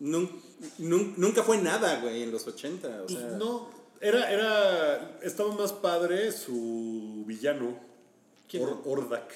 nun- 0.00 0.30
nun- 0.78 1.14
nunca 1.16 1.42
fue 1.42 1.58
nada, 1.58 2.00
güey, 2.00 2.22
en 2.22 2.32
los 2.32 2.46
80. 2.46 2.88
O 3.02 3.06
pues, 3.06 3.18
sea, 3.18 3.30
no, 3.30 3.70
era, 4.00 4.30
era, 4.30 5.18
estaba 5.22 5.54
más 5.54 5.72
padre 5.72 6.32
su 6.32 7.24
villano. 7.26 7.76
Or- 8.58 8.82
Ordak. 8.84 9.32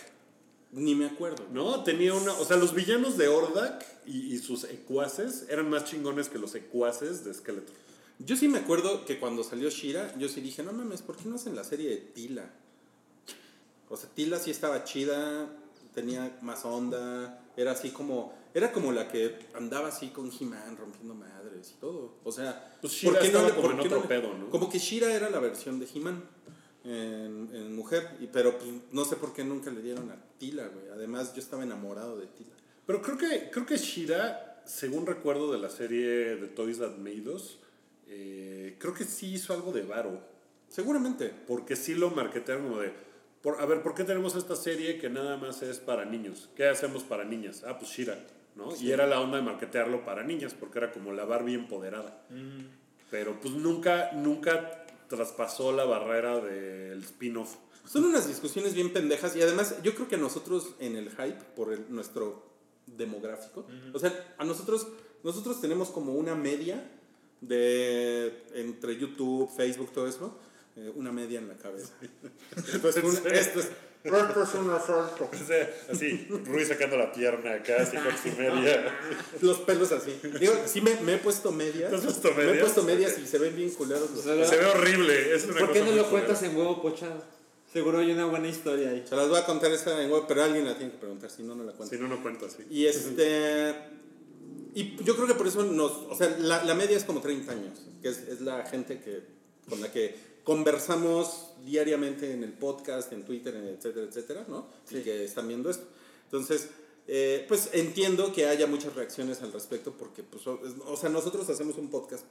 Ni 0.75 0.95
me 0.95 1.07
acuerdo. 1.07 1.47
¿No? 1.53 1.83
Tenía 1.85 2.15
una. 2.15 2.33
O 2.35 2.45
sea, 2.45 2.57
los 2.57 2.75
villanos 2.75 3.17
de 3.17 3.29
Ordak 3.29 3.87
y, 4.07 4.35
y 4.35 4.39
sus 4.39 4.65
ecuaces 4.65 5.47
eran 5.49 5.71
más 5.71 5.85
chingones 5.85 6.29
que 6.29 6.39
los 6.39 6.55
ecuaces 6.55 7.25
de 7.25 7.33
Skeletor. 7.33 7.75
Yo 8.19 8.37
sí 8.37 8.49
me 8.49 8.59
acuerdo 8.59 9.05
que 9.05 9.19
cuando 9.19 9.43
salió 9.43 9.71
Shira, 9.71 10.15
yo 10.19 10.29
sí 10.29 10.41
dije, 10.41 10.63
no 10.63 10.73
mames, 10.73 11.03
¿por 11.03 11.17
qué 11.17 11.29
no 11.29 11.37
hacen 11.37 11.57
la 11.57 11.65
serie 11.65 11.91
de 11.91 11.97
Tila? 11.97 12.51
O 13.89 13.97
sea, 13.97 14.09
Tila 14.11 14.39
sí 14.39 14.51
estaba 14.51 14.85
chida, 14.85 15.49
tenía 15.95 16.37
más 16.41 16.65
onda, 16.65 17.45
era 17.57 17.73
así 17.73 17.91
como, 17.91 18.33
era 18.55 18.73
como 18.73 18.93
la 18.93 19.09
que 19.09 19.39
andaba 19.55 19.89
así 19.89 20.09
con 20.09 20.31
He-Man 20.31 20.77
rompiendo 20.77 21.15
madres 21.15 21.75
y 21.77 21.81
todo. 21.81 22.15
O 22.25 22.33
sea, 22.33 22.77
Pues 22.81 22.93
She-Ra 22.93 23.21
estaba 23.21 23.55
como 23.55 23.73
en 23.73 23.81
otro 23.81 24.03
pedo, 24.09 24.35
¿no? 24.35 24.51
Como 24.51 24.69
que 24.69 24.79
Shira 24.79 25.13
era 25.13 25.29
la 25.29 25.41
versión 25.41 25.79
de 25.81 25.89
He-Man 25.93 26.23
en, 26.85 27.51
en 27.53 27.75
mujer, 27.75 28.11
y, 28.21 28.27
pero 28.27 28.59
pues, 28.59 28.71
no 28.93 29.05
sé 29.05 29.17
por 29.17 29.33
qué 29.33 29.43
nunca 29.43 29.71
le 29.71 29.83
dieron 29.83 30.11
a 30.11 30.17
Tila, 30.39 30.69
güey. 30.69 30.89
Además, 30.93 31.35
yo 31.35 31.41
estaba 31.41 31.63
enamorado 31.63 32.19
de 32.19 32.27
Tila. 32.27 32.53
Pero 32.87 33.01
creo 33.01 33.17
que, 33.17 33.51
creo 33.51 33.65
que 33.65 33.77
Shira, 33.79 34.63
según 34.67 35.07
recuerdo 35.07 35.53
de 35.53 35.59
la 35.59 35.71
serie 35.71 36.37
de 36.37 36.49
Toys 36.49 36.79
That 36.79 36.97
Made 36.99 37.29
Us, 37.31 37.59
eh, 38.09 38.77
creo 38.79 38.95
que 38.95 39.05
sí 39.05 39.35
hizo 39.35 39.55
algo 39.55 39.73
de 39.73 39.83
varo. 39.83 40.21
Seguramente. 40.69 41.33
Porque 41.47 41.77
sí 41.77 41.95
lo 41.95 42.11
marketearon 42.11 42.65
como 42.65 42.81
de. 42.81 42.93
Por, 43.43 43.61
a 43.61 43.67
ver, 43.67 43.83
¿por 43.83 43.95
qué 43.95 44.05
tenemos 44.05 44.35
esta 44.37 44.57
serie 44.57 44.99
que 44.99 45.09
nada 45.09 45.37
más 45.37 45.63
es 45.63 45.79
para 45.79 46.05
niños? 46.05 46.51
¿Qué 46.57 46.67
hacemos 46.67 47.03
para 47.03 47.25
niñas? 47.25 47.63
Ah, 47.67 47.79
pues 47.79 47.91
Shira, 47.91 48.19
¿no? 48.57 48.75
Y 48.77 48.91
era 48.91 49.07
la 49.07 49.21
onda 49.21 49.37
de 49.37 49.43
marketearlo 49.43 50.05
para 50.05 50.23
niñas, 50.23 50.55
porque 50.59 50.79
era 50.79 50.93
como 50.93 51.13
la 51.13 51.25
Barbie 51.25 51.55
empoderada. 51.55 52.23
Pero 53.11 53.39
pues 53.41 53.55
nunca, 53.55 54.13
nunca 54.13 54.84
traspasó 55.15 55.73
la 55.73 55.85
barrera 55.85 56.41
del 56.41 57.03
spin-off. 57.03 57.55
Son 57.87 58.05
unas 58.05 58.27
discusiones 58.27 58.75
bien 58.75 58.93
pendejas 58.93 59.37
y 59.37 59.43
además 59.43 59.77
yo 59.83 59.95
creo 59.95 60.09
que 60.09 60.15
a 60.15 60.19
nosotros 60.19 60.75
en 60.79 60.97
el 60.97 61.11
hype 61.11 61.39
por 61.55 61.73
el- 61.73 61.85
nuestro 61.89 62.43
demográfico, 62.87 63.67
o 63.93 63.99
sea, 63.99 64.35
a 64.39 64.45
nosotros 64.45 64.87
nosotros 65.23 65.61
tenemos 65.61 65.89
como 65.91 66.13
una 66.15 66.35
media 66.35 66.91
de 67.41 68.43
entre 68.55 68.97
YouTube, 68.99 69.51
Facebook, 69.55 69.91
todo 69.93 70.07
eso, 70.07 70.39
eh, 70.77 70.93
una 70.95 71.13
media 71.13 71.39
en 71.39 71.49
la 71.49 71.57
cabeza. 71.57 71.93
Esto 72.57 72.89
es, 72.89 72.97
un, 72.97 73.17
esto 73.33 73.61
es, 73.61 73.71
esto 74.05 74.43
es 74.43 74.55
un 74.55 74.71
asalto. 74.71 75.31
O 75.43 75.47
sea, 75.47 75.71
así, 75.91 76.29
Ruiz 76.45 76.69
sacando 76.69 76.97
la 76.97 77.11
pierna 77.13 77.55
acá, 77.55 77.77
así 77.81 77.97
con 77.97 78.17
su 78.17 78.39
media. 78.39 78.95
Los 79.41 79.59
pelos 79.61 79.91
así. 79.93 80.21
Digo, 80.39 80.55
sí 80.67 80.81
me, 80.81 80.95
me 81.01 81.15
he 81.15 81.19
puesto 81.19 81.51
medias. 81.53 81.91
¿Te 81.91 81.97
has 81.97 82.05
puesto 82.05 82.35
Me 82.35 82.43
he 82.43 82.47
medias? 82.47 82.63
puesto 82.63 82.83
medias 82.83 83.19
y 83.19 83.27
se 83.27 83.39
ven 83.39 83.57
bien 83.57 83.71
culeros 83.71 84.11
los 84.11 84.23
Se 84.23 84.57
ve 84.57 84.67
horrible. 84.67 85.35
Es 85.35 85.45
una 85.45 85.61
¿Por 85.61 85.73
qué 85.73 85.81
cosa 85.81 85.91
no 85.91 85.97
lo 85.97 86.11
cuentas 86.11 86.43
en 86.43 86.57
huevo 86.57 86.83
pochado? 86.83 87.23
Seguro 87.73 87.99
hay 87.99 88.13
una 88.13 88.27
buena 88.27 88.49
historia 88.49 88.91
ahí. 88.91 89.05
Se 89.09 89.17
las 89.17 89.29
voy 89.29 89.39
a 89.39 89.45
contar 89.45 89.73
esta 89.73 90.01
en 90.01 90.11
web, 90.11 90.25
pero 90.29 90.45
alguien 90.45 90.65
la 90.65 90.77
tiene 90.77 90.93
que 90.93 90.99
preguntar, 90.99 91.29
si 91.29 91.43
no, 91.43 91.57
no 91.57 91.65
la 91.65 91.73
cuento. 91.73 91.95
Si 91.97 92.01
no, 92.01 92.07
no 92.07 92.23
cuento 92.23 92.47
así. 92.47 92.63
Y 92.71 92.87
este. 92.87 93.75
Y 94.75 95.03
yo 95.03 95.17
creo 95.17 95.27
que 95.27 95.35
por 95.35 95.49
eso 95.49 95.65
nos. 95.65 95.91
O 95.91 96.15
sea, 96.17 96.37
la, 96.39 96.63
la 96.63 96.75
media 96.75 96.97
es 96.97 97.05
como 97.05 97.21
30 97.21 97.51
años, 97.51 97.81
que 98.01 98.09
es, 98.11 98.19
es 98.29 98.41
la 98.43 98.65
gente 98.67 99.01
que, 99.01 99.23
con 99.69 99.81
la 99.81 99.91
que 99.91 100.15
conversamos 100.45 101.49
diariamente 101.65 102.33
en 102.33 102.45
el 102.45 102.53
podcast, 102.53 103.13
en 103.13 103.25
Twitter, 103.25 103.55
etcétera, 103.57 104.07
etcétera, 104.07 104.45
¿no? 104.49 104.67
Y 104.91 105.03
que 105.03 105.25
están 105.25 105.49
viendo 105.49 105.71
esto. 105.71 105.85
Entonces, 106.27 106.69
eh, 107.09 107.45
pues 107.49 107.71
entiendo 107.73 108.33
que 108.33 108.47
haya 108.47 108.67
muchas 108.67 108.95
reacciones 108.95 109.43
al 109.43 109.53
respecto, 109.53 109.93
porque, 109.93 110.23
pues, 110.23 110.47
o, 110.47 110.61
es- 110.67 110.75
o 110.87 110.97
sea, 110.97 111.09
nosotros 111.11 111.49
hacemos 111.49 111.77
un 111.79 111.89
podcast 111.91 112.25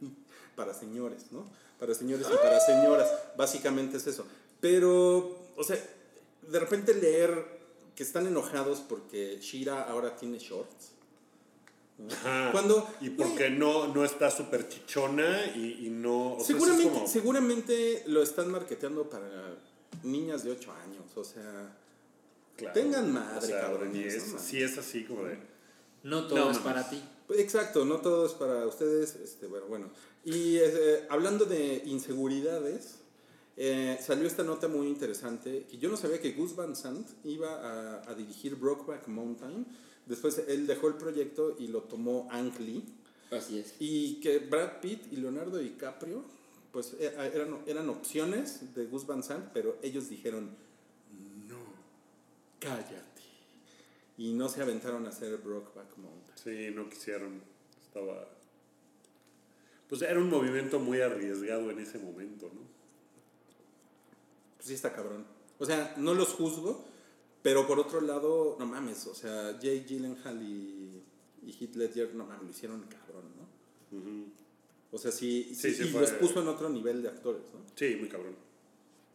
para 0.56 0.72
señores, 0.74 1.26
¿no? 1.32 1.50
Para 1.78 1.94
señores 1.94 2.26
y 2.32 2.36
para 2.36 2.60
señoras. 2.60 3.08
Básicamente 3.36 3.96
es 3.98 4.06
eso. 4.06 4.24
Pero, 4.60 5.36
o 5.56 5.64
sea, 5.64 5.76
de 6.48 6.58
repente 6.60 6.94
leer 6.94 7.44
que 7.94 8.02
están 8.02 8.26
enojados 8.26 8.80
porque 8.80 9.38
Shira 9.40 9.82
ahora 9.82 10.16
tiene 10.16 10.38
shorts. 10.38 10.92
Ajá. 12.10 12.50
Cuando- 12.52 12.86
y 13.00 13.10
porque 13.10 13.48
no, 13.50 13.88
no 13.88 14.04
está 14.04 14.30
súper 14.30 14.68
chichona 14.68 15.46
y, 15.54 15.86
y 15.86 15.90
no. 15.90 16.34
o 16.34 16.44
seguramente, 16.44 16.90
como- 16.92 17.06
seguramente 17.08 18.02
lo 18.06 18.22
están 18.22 18.50
marketeando 18.50 19.08
para 19.08 19.54
niñas 20.02 20.44
de 20.44 20.50
8 20.52 20.72
años. 20.72 21.04
O 21.16 21.24
sea, 21.24 21.74
claro. 22.56 22.74
tengan 22.74 23.12
madre, 23.12 23.38
O 23.38 23.48
sea, 23.48 23.60
cabrones, 23.62 23.96
y 23.96 24.16
es, 24.16 24.32
no 24.32 24.38
sí 24.38 24.62
es 24.62 24.76
así 24.78 25.04
como 25.04 25.24
de. 25.24 25.38
No 26.02 26.26
todo 26.26 26.38
No, 26.38 26.50
es 26.50 26.58
para 26.58 26.88
ti. 26.88 27.02
pues, 27.26 27.40
exacto, 27.40 27.84
no 27.84 27.96
todo 28.00 28.26
es 28.26 28.32
para 28.32 28.66
ustedes. 28.66 29.16
Este, 29.16 29.46
bueno, 29.46 29.66
bueno. 29.66 29.90
Y 30.24 30.56
eh, 30.58 31.06
hablando 31.08 31.44
de 31.46 31.82
inseguridades, 31.86 32.96
eh, 33.56 33.98
salió 34.00 34.26
esta 34.26 34.42
nota 34.42 34.68
muy 34.68 34.86
interesante 34.86 35.64
que 35.64 35.78
yo 35.78 35.88
no 35.88 35.96
sabía 35.96 36.20
que 36.20 36.32
Gus 36.32 36.54
Van 36.54 36.76
Sant 36.76 37.08
iba 37.24 37.54
a, 37.54 38.10
a 38.10 38.14
dirigir 38.14 38.56
Brokeback 38.56 39.08
Mountain. 39.08 39.66
Después 40.04 40.42
él 40.46 40.66
dejó 40.66 40.88
el 40.88 40.94
proyecto 40.94 41.56
y 41.58 41.68
lo 41.68 41.82
tomó 41.82 42.28
Ang 42.30 42.58
Lee. 42.60 42.84
Así 43.30 43.58
es. 43.58 43.74
Y 43.80 44.20
que 44.20 44.38
Brad 44.38 44.80
Pitt 44.80 45.12
y 45.12 45.16
Leonardo 45.16 45.58
DiCaprio, 45.58 46.24
pues 46.70 46.94
e- 47.00 47.14
eran, 47.34 47.62
eran 47.66 47.88
opciones 47.88 48.74
de 48.74 48.86
Gus 48.86 49.06
Van 49.06 49.22
Sant, 49.22 49.50
pero 49.52 49.78
ellos 49.82 50.08
dijeron, 50.08 50.50
no, 51.48 51.58
cállate. 52.60 53.22
Y 54.18 54.32
no 54.32 54.48
se 54.48 54.62
aventaron 54.62 55.06
a 55.06 55.08
hacer 55.08 55.36
Brokeback 55.38 55.96
Mountain. 55.96 56.36
Sí, 56.36 56.74
no 56.74 56.88
quisieron. 56.88 57.42
Estaba. 57.82 58.28
Pues 59.88 60.02
era 60.02 60.18
un 60.18 60.28
movimiento 60.28 60.78
muy 60.78 61.00
arriesgado 61.00 61.70
en 61.70 61.78
ese 61.80 61.98
momento, 61.98 62.50
¿no? 62.54 62.75
Pues 64.66 64.80
sí 64.80 64.84
está 64.84 64.92
cabrón. 64.92 65.24
O 65.60 65.64
sea, 65.64 65.94
no 65.96 66.12
los 66.12 66.30
juzgo, 66.30 66.84
pero 67.40 67.68
por 67.68 67.78
otro 67.78 68.00
lado, 68.00 68.56
no 68.58 68.66
mames, 68.66 69.06
o 69.06 69.14
sea, 69.14 69.56
Jay 69.62 69.84
Gyllenhaal 69.88 70.42
y, 70.42 71.02
y 71.44 71.52
Heath 71.52 71.76
Ledger, 71.76 72.14
no 72.16 72.26
mames, 72.26 72.42
lo 72.42 72.50
hicieron 72.50 72.82
cabrón, 72.82 73.26
¿no? 73.36 74.26
O 74.90 74.98
sea, 74.98 75.12
sí, 75.12 75.44
Sí, 75.54 75.70
sí, 75.70 75.74
sí 75.74 75.82
y 75.84 75.92
fue- 75.92 76.00
los 76.00 76.10
puso 76.14 76.42
en 76.42 76.48
otro 76.48 76.68
nivel 76.68 77.00
de 77.00 77.08
actores, 77.10 77.42
¿no? 77.54 77.60
Sí, 77.76 77.94
muy 77.96 78.08
cabrón. 78.08 78.34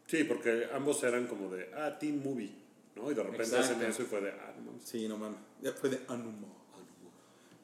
Sí, 0.08 0.24
porque 0.24 0.68
ambos 0.72 1.04
eran 1.04 1.28
como 1.28 1.50
de, 1.54 1.70
ah, 1.76 2.00
teen 2.00 2.24
movie, 2.24 2.56
¿no? 2.96 3.12
Y 3.12 3.14
de 3.14 3.24
repente 3.24 3.44
Exacto. 3.44 3.76
hacen 3.76 3.82
eso 3.90 4.04
y 4.04 4.06
fue 4.06 4.22
de, 4.22 4.32
ah, 4.32 4.54
no 4.58 4.64
mames. 4.72 4.84
Sí, 4.86 5.06
no 5.10 5.18
mames. 5.18 5.40
Ya 5.62 5.74
fue 5.74 5.90
de 5.90 6.00
Anuma. 6.08 6.48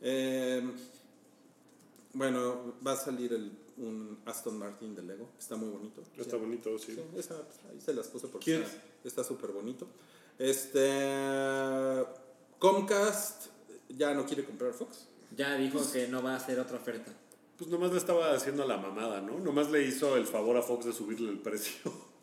Eh, 0.01 0.61
bueno, 2.13 2.75
va 2.85 2.91
a 2.91 2.95
salir 2.97 3.31
el, 3.31 3.49
un 3.77 4.19
Aston 4.25 4.57
Martin 4.57 4.95
de 4.95 5.03
Lego. 5.03 5.29
Está 5.37 5.55
muy 5.55 5.69
bonito. 5.69 6.01
Está 6.17 6.31
Sí. 6.31 6.37
bonito, 6.37 6.77
sí. 6.79 6.93
Sí, 6.95 7.01
esa, 7.17 7.35
ahí 7.71 7.79
se 7.79 7.93
las 7.93 8.07
puse 8.07 8.27
porque 8.27 8.57
Cute. 8.59 8.67
está- 9.03 9.23
súper 9.23 9.51
bonito. 9.51 9.87
Este. 10.39 12.03
Comcast 12.59 13.47
ya 13.89 14.13
no 14.13 14.25
quiere 14.25 14.43
comprar 14.45 14.73
Fox. 14.73 15.07
Ya 15.35 15.55
dijo 15.55 15.79
que 15.91 16.07
no 16.07 16.23
va 16.23 16.33
a 16.33 16.37
hacer 16.37 16.59
otra 16.59 16.77
oferta. 16.77 17.11
Pues 17.57 17.69
nomás 17.69 17.91
le 17.91 17.97
estaba 17.97 18.33
haciendo 18.33 18.65
la 18.65 18.77
mamada, 18.77 19.21
¿no? 19.21 19.39
Nomás 19.39 19.69
le 19.71 19.83
hizo 19.83 20.15
el 20.17 20.25
favor 20.25 20.57
a 20.57 20.61
Fox 20.61 20.85
de 20.85 20.93
subirle 20.93 21.29
el 21.29 21.39
precio. 21.39 21.91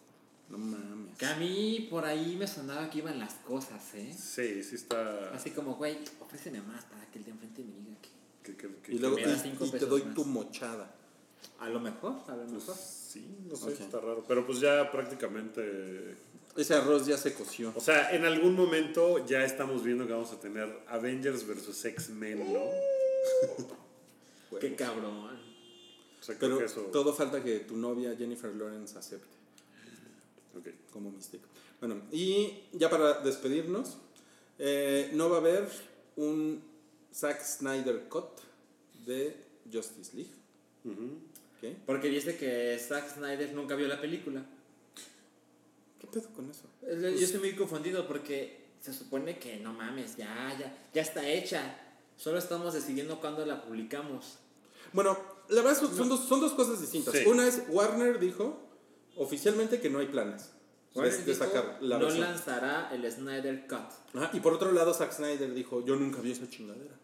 No 0.51 0.59
mames. 0.59 1.17
Que 1.17 1.25
a 1.25 1.37
mí 1.37 1.89
por 1.91 2.05
ahí 2.05 2.37
me 2.37 2.47
sonaba 2.47 2.91
que 2.91 2.99
iban 2.99 3.19
las 3.19 3.33
cosas, 3.37 3.83
¿eh? 3.95 4.13
Sí, 4.15 4.63
sí 4.63 4.75
está... 4.75 5.31
Así 5.35 5.51
como, 5.53 5.75
güey, 5.77 5.97
ofréceme 6.21 6.61
más 6.61 6.85
para 6.85 7.11
que 7.11 7.19
el 7.19 7.25
de 7.25 7.31
enfrente 7.31 7.65
me 7.65 7.73
diga 7.75 7.97
que. 8.03 8.55
que- 8.55 8.57
que- 8.57 8.77
que- 8.83 8.93
Y 8.95 8.99
luego 8.99 9.17
me 9.17 9.23
da 9.27 9.43
y- 9.47 9.71
te 9.71 9.87
doy 9.87 10.03
más. 10.03 10.15
tu 10.15 10.25
mochada. 10.27 10.95
A 11.61 11.69
lo 11.69 11.81
mejor, 11.81 12.15
a 12.29 12.33
lo 12.37 12.43
pues, 12.47 12.53
mejor. 12.53 12.75
sí, 12.77 13.37
no 13.49 13.57
sé, 13.57 13.65
Ok. 13.73 13.81
está 13.81 14.01
raro. 14.01 14.25
Pero 14.27 14.47
pues 14.47 14.61
ya 14.61 14.91
prácticamente... 14.91 16.17
Ese 16.57 16.75
arroz 16.75 17.07
ya 17.07 17.17
se 17.17 17.35
coció. 17.35 17.73
O 17.75 17.81
sea, 17.81 18.15
en 18.15 18.25
algún 18.25 18.55
momento 18.55 19.25
ya 19.27 19.45
estamos 19.45 19.83
viendo 19.83 20.07
que 20.07 20.13
vamos 20.13 20.33
a 20.33 20.39
tener 20.41 20.69
Avengers 20.89 21.47
versus 21.47 21.85
X-Men, 21.85 22.53
¿no? 22.53 22.61
Qué 24.61 24.77
cabrón. 24.77 25.31
O 26.21 26.23
sea, 26.23 26.37
creo 26.39 26.51
Pero 26.51 26.59
que 26.59 26.65
eso... 26.67 26.81
todo 26.93 27.13
falta 27.13 27.43
que 27.43 27.61
tu 27.61 27.77
novia 27.77 28.15
Jennifer 28.17 28.55
Lawrence 28.55 28.97
acepte. 28.99 29.35
Ok. 30.57 30.69
como 30.93 31.11
místico. 31.11 31.45
Bueno, 31.81 32.03
y 32.13 32.63
ya 32.73 32.89
para 32.89 33.21
despedirnos, 33.21 33.99
eh, 34.59 35.11
no 35.13 35.29
va 35.29 35.37
a 35.37 35.41
haber 35.41 35.69
un 36.17 36.63
Zack 37.13 37.43
Snyder 37.45 38.09
Cut 38.09 38.29
de 39.05 39.37
Justice 39.71 40.17
League. 40.17 40.31
¿Qué? 41.65 41.75
Porque 41.87 42.09
dice 42.09 42.37
que 42.37 42.79
Zack 42.79 43.15
Snyder 43.15 43.55
nunca 43.55 43.75
vio 43.75 43.89
la 43.89 43.99
película. 43.99 44.45
¿Qué 45.99 46.07
pedo 46.07 46.29
con 46.35 46.51
eso? 46.51 46.65
Es- 46.87 47.01
Yo 47.19 47.25
estoy 47.25 47.41
muy 47.41 47.55
confundido 47.55 48.07
porque 48.07 48.65
se 48.81 48.93
supone 48.93 49.39
que 49.39 49.57
no 49.61 49.73
mames, 49.73 50.17
ya, 50.19 50.55
ya, 50.61 50.77
ya 50.93 51.01
está 51.01 51.27
hecha. 51.27 51.75
Solo 52.19 52.37
estamos 52.39 52.75
decidiendo 52.75 53.19
cuándo 53.19 53.47
la 53.47 53.63
publicamos. 53.65 54.39
Bueno, 54.93 55.19
la 55.49 55.63
verdad 55.63 55.81
son, 55.81 55.97
son 55.97 56.09
dos, 56.11 56.29
son 56.29 56.41
dos 56.41 56.53
cosas 56.53 56.81
distintas. 56.83 57.15
Sí. 57.15 57.25
Una 57.27 57.47
es 57.49 57.63
Warner 57.71 58.19
dijo 58.21 58.61
oficialmente 59.17 59.81
que 59.81 59.89
no 59.89 60.01
hay 60.01 60.07
planes 60.09 60.51
de, 60.93 61.01
Warner 61.01 61.17
de 61.19 61.33
dijo, 61.33 61.45
sacar 61.45 61.79
la 61.81 61.99
no 61.99 62.05
versión. 62.05 62.27
lanzará 62.29 62.91
el 62.93 63.11
Snyder 63.11 63.67
Cut. 63.67 64.17
Ajá, 64.21 64.31
y 64.35 64.41
por 64.41 64.53
otro 64.53 64.71
lado, 64.71 64.93
Zack 64.93 65.13
Snyder 65.13 65.55
dijo, 65.55 65.83
yo 65.85 65.97
nunca 65.97 66.21
vi 66.21 66.33
esa 66.33 66.47
chingadera. 66.49 66.95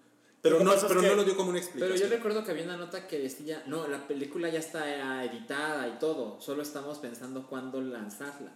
Pero, 0.43 0.61
no, 0.65 0.73
pero 0.89 1.01
que- 1.03 1.09
no 1.09 1.15
lo 1.17 1.25
dio 1.25 1.37
como 1.37 1.51
una 1.51 1.59
Pero 1.61 1.67
explicación. 1.67 2.09
yo 2.11 2.17
recuerdo 2.17 2.45
que 2.45 2.51
había 2.53 2.65
una 2.65 2.77
nota 2.79 3.07
que 3.07 3.19
decía, 3.19 3.63
no, 3.67 3.87
la 3.89 4.07
película 4.09 4.49
ya 4.49 4.59
está 4.59 5.23
editada 5.25 5.87
y 5.89 5.99
todo, 5.99 6.41
solo 6.41 6.63
estamos 6.63 6.99
pensando 6.99 7.47
cuándo 7.47 7.81
lanzarla. 7.83 8.53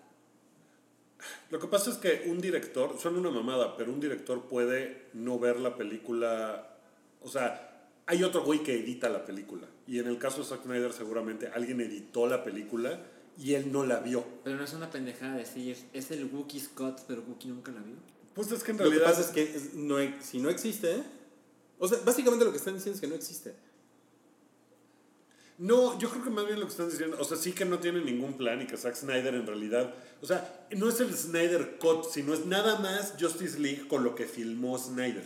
Lo 1.51 1.59
que 1.59 1.67
pasa 1.69 1.91
es 1.91 1.97
que 1.97 2.25
un 2.27 2.41
director, 2.41 2.99
suena 2.99 3.19
una 3.19 3.31
mamada, 3.31 3.77
pero 3.77 3.93
un 3.93 4.01
director 4.01 4.43
puede 4.49 5.07
no 5.15 5.39
ver 5.39 5.59
la 5.61 5.77
película. 5.77 6.77
O 7.23 7.29
sea, 7.29 7.89
hay 8.07 8.23
otro 8.25 8.43
güey 8.45 8.63
que 8.63 8.75
edita 8.75 9.09
la 9.09 9.25
película. 9.25 9.67
Y 9.87 9.99
en 9.99 10.07
el 10.07 10.19
caso 10.19 10.39
de 10.39 10.45
Zack 10.45 10.63
Snyder, 10.65 10.93
seguramente 10.93 11.49
alguien 11.49 11.81
editó 11.81 12.27
la 12.27 12.45
película 12.45 12.99
y 13.39 13.55
él 13.55 13.73
no 13.73 13.85
la 13.87 14.01
vio. 14.01 14.25
Pero 14.43 14.57
no 14.57 14.65
es 14.65 14.73
una 14.75 14.91
pendejada 14.91 15.37
decir, 15.37 15.77
es 15.93 16.11
el 16.11 16.27
Wookiee 16.27 16.61
Scott, 16.61 17.03
pero 17.07 17.23
Wookiee 17.23 17.51
nunca 17.51 17.73
la 17.73 17.81
vio. 17.81 17.97
Pues 18.35 18.51
es 18.53 18.63
que 18.65 18.73
en 18.73 18.79
Lo 18.79 18.85
que 18.85 18.91
realidad. 18.91 19.11
pasa 19.11 19.21
es 19.23 19.29
que 19.29 19.43
es- 19.43 19.75
no, 19.75 19.97
si 20.21 20.41
no 20.41 20.51
existe, 20.51 21.03
o 21.85 21.89
sea, 21.89 21.99
básicamente 22.05 22.45
lo 22.45 22.51
que 22.51 22.59
están 22.59 22.75
diciendo 22.75 22.97
es 22.97 23.01
que 23.01 23.07
no 23.07 23.15
existe. 23.15 23.55
No, 25.57 25.99
yo 26.01 26.11
creo 26.11 26.25
que 26.25 26.31
más 26.31 26.47
bien 26.47 26.59
lo 26.59 26.67
que 26.67 26.73
están 26.73 26.91
diciendo, 26.91 27.17
o 27.21 27.25
sea, 27.25 27.37
sí 27.37 27.53
que 27.53 27.65
no 27.65 27.79
tiene 27.79 28.01
ningún 28.01 28.37
plan 28.37 28.61
y 28.61 28.67
que 28.67 28.77
Zack 28.77 28.97
Snyder 28.97 29.35
en 29.35 29.47
realidad, 29.47 29.95
o 30.21 30.27
sea, 30.27 30.67
no 30.73 30.89
es 30.89 30.99
el 30.99 31.15
Snyder 31.15 31.79
Cut, 31.79 32.11
sino 32.11 32.35
es 32.35 32.45
nada 32.47 32.81
más 32.81 33.15
Justice 33.21 33.61
League 33.61 33.87
con 33.87 34.03
lo 34.03 34.17
que 34.17 34.27
filmó 34.27 34.77
Snyder. 34.77 35.23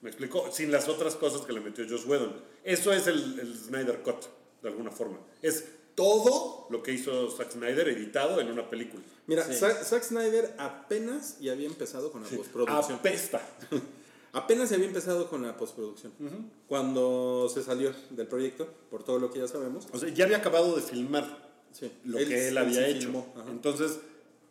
¿Me 0.00 0.08
explicó? 0.08 0.50
Sin 0.50 0.72
las 0.72 0.88
otras 0.88 1.14
cosas 1.16 1.42
que 1.42 1.52
le 1.52 1.60
metió 1.60 1.84
Joss 1.86 2.06
Whedon. 2.06 2.34
Eso 2.64 2.90
es 2.90 3.06
el, 3.06 3.38
el 3.38 3.54
Snyder 3.54 4.00
Cut, 4.02 4.24
de 4.62 4.68
alguna 4.70 4.90
forma. 4.90 5.18
Es 5.42 5.64
todo 5.94 6.66
lo 6.70 6.82
que 6.82 6.92
hizo 6.92 7.30
Zack 7.30 7.52
Snyder 7.52 7.86
editado 7.88 8.40
en 8.40 8.50
una 8.50 8.70
película. 8.70 9.02
Mira, 9.26 9.44
Sí. 9.44 9.52
Zack, 9.52 9.84
Zack 9.84 10.02
Snyder 10.04 10.54
apenas 10.56 11.36
y 11.38 11.50
había 11.50 11.66
empezado 11.66 12.10
con 12.10 12.22
la 12.22 12.28
postproducción. 12.30 12.98
Apesta. 12.98 13.42
Apenas 14.32 14.68
se 14.68 14.76
había 14.76 14.86
empezado 14.86 15.28
con 15.28 15.42
la 15.42 15.56
postproducción. 15.56 16.12
Cuando 16.68 17.50
se 17.52 17.62
salió 17.62 17.92
del 18.10 18.28
proyecto, 18.28 18.68
por 18.90 19.02
todo 19.02 19.18
lo 19.18 19.30
que 19.30 19.40
ya 19.40 19.48
sabemos. 19.48 19.86
O 19.92 19.98
sea, 19.98 20.08
ya 20.10 20.24
había 20.24 20.36
acabado 20.38 20.76
de 20.76 20.82
filmar 20.82 21.50
Sí, 21.72 21.90
lo 22.04 22.18
que 22.18 22.48
él 22.48 22.58
había 22.58 22.86
hecho. 22.86 23.24
Entonces, 23.48 23.98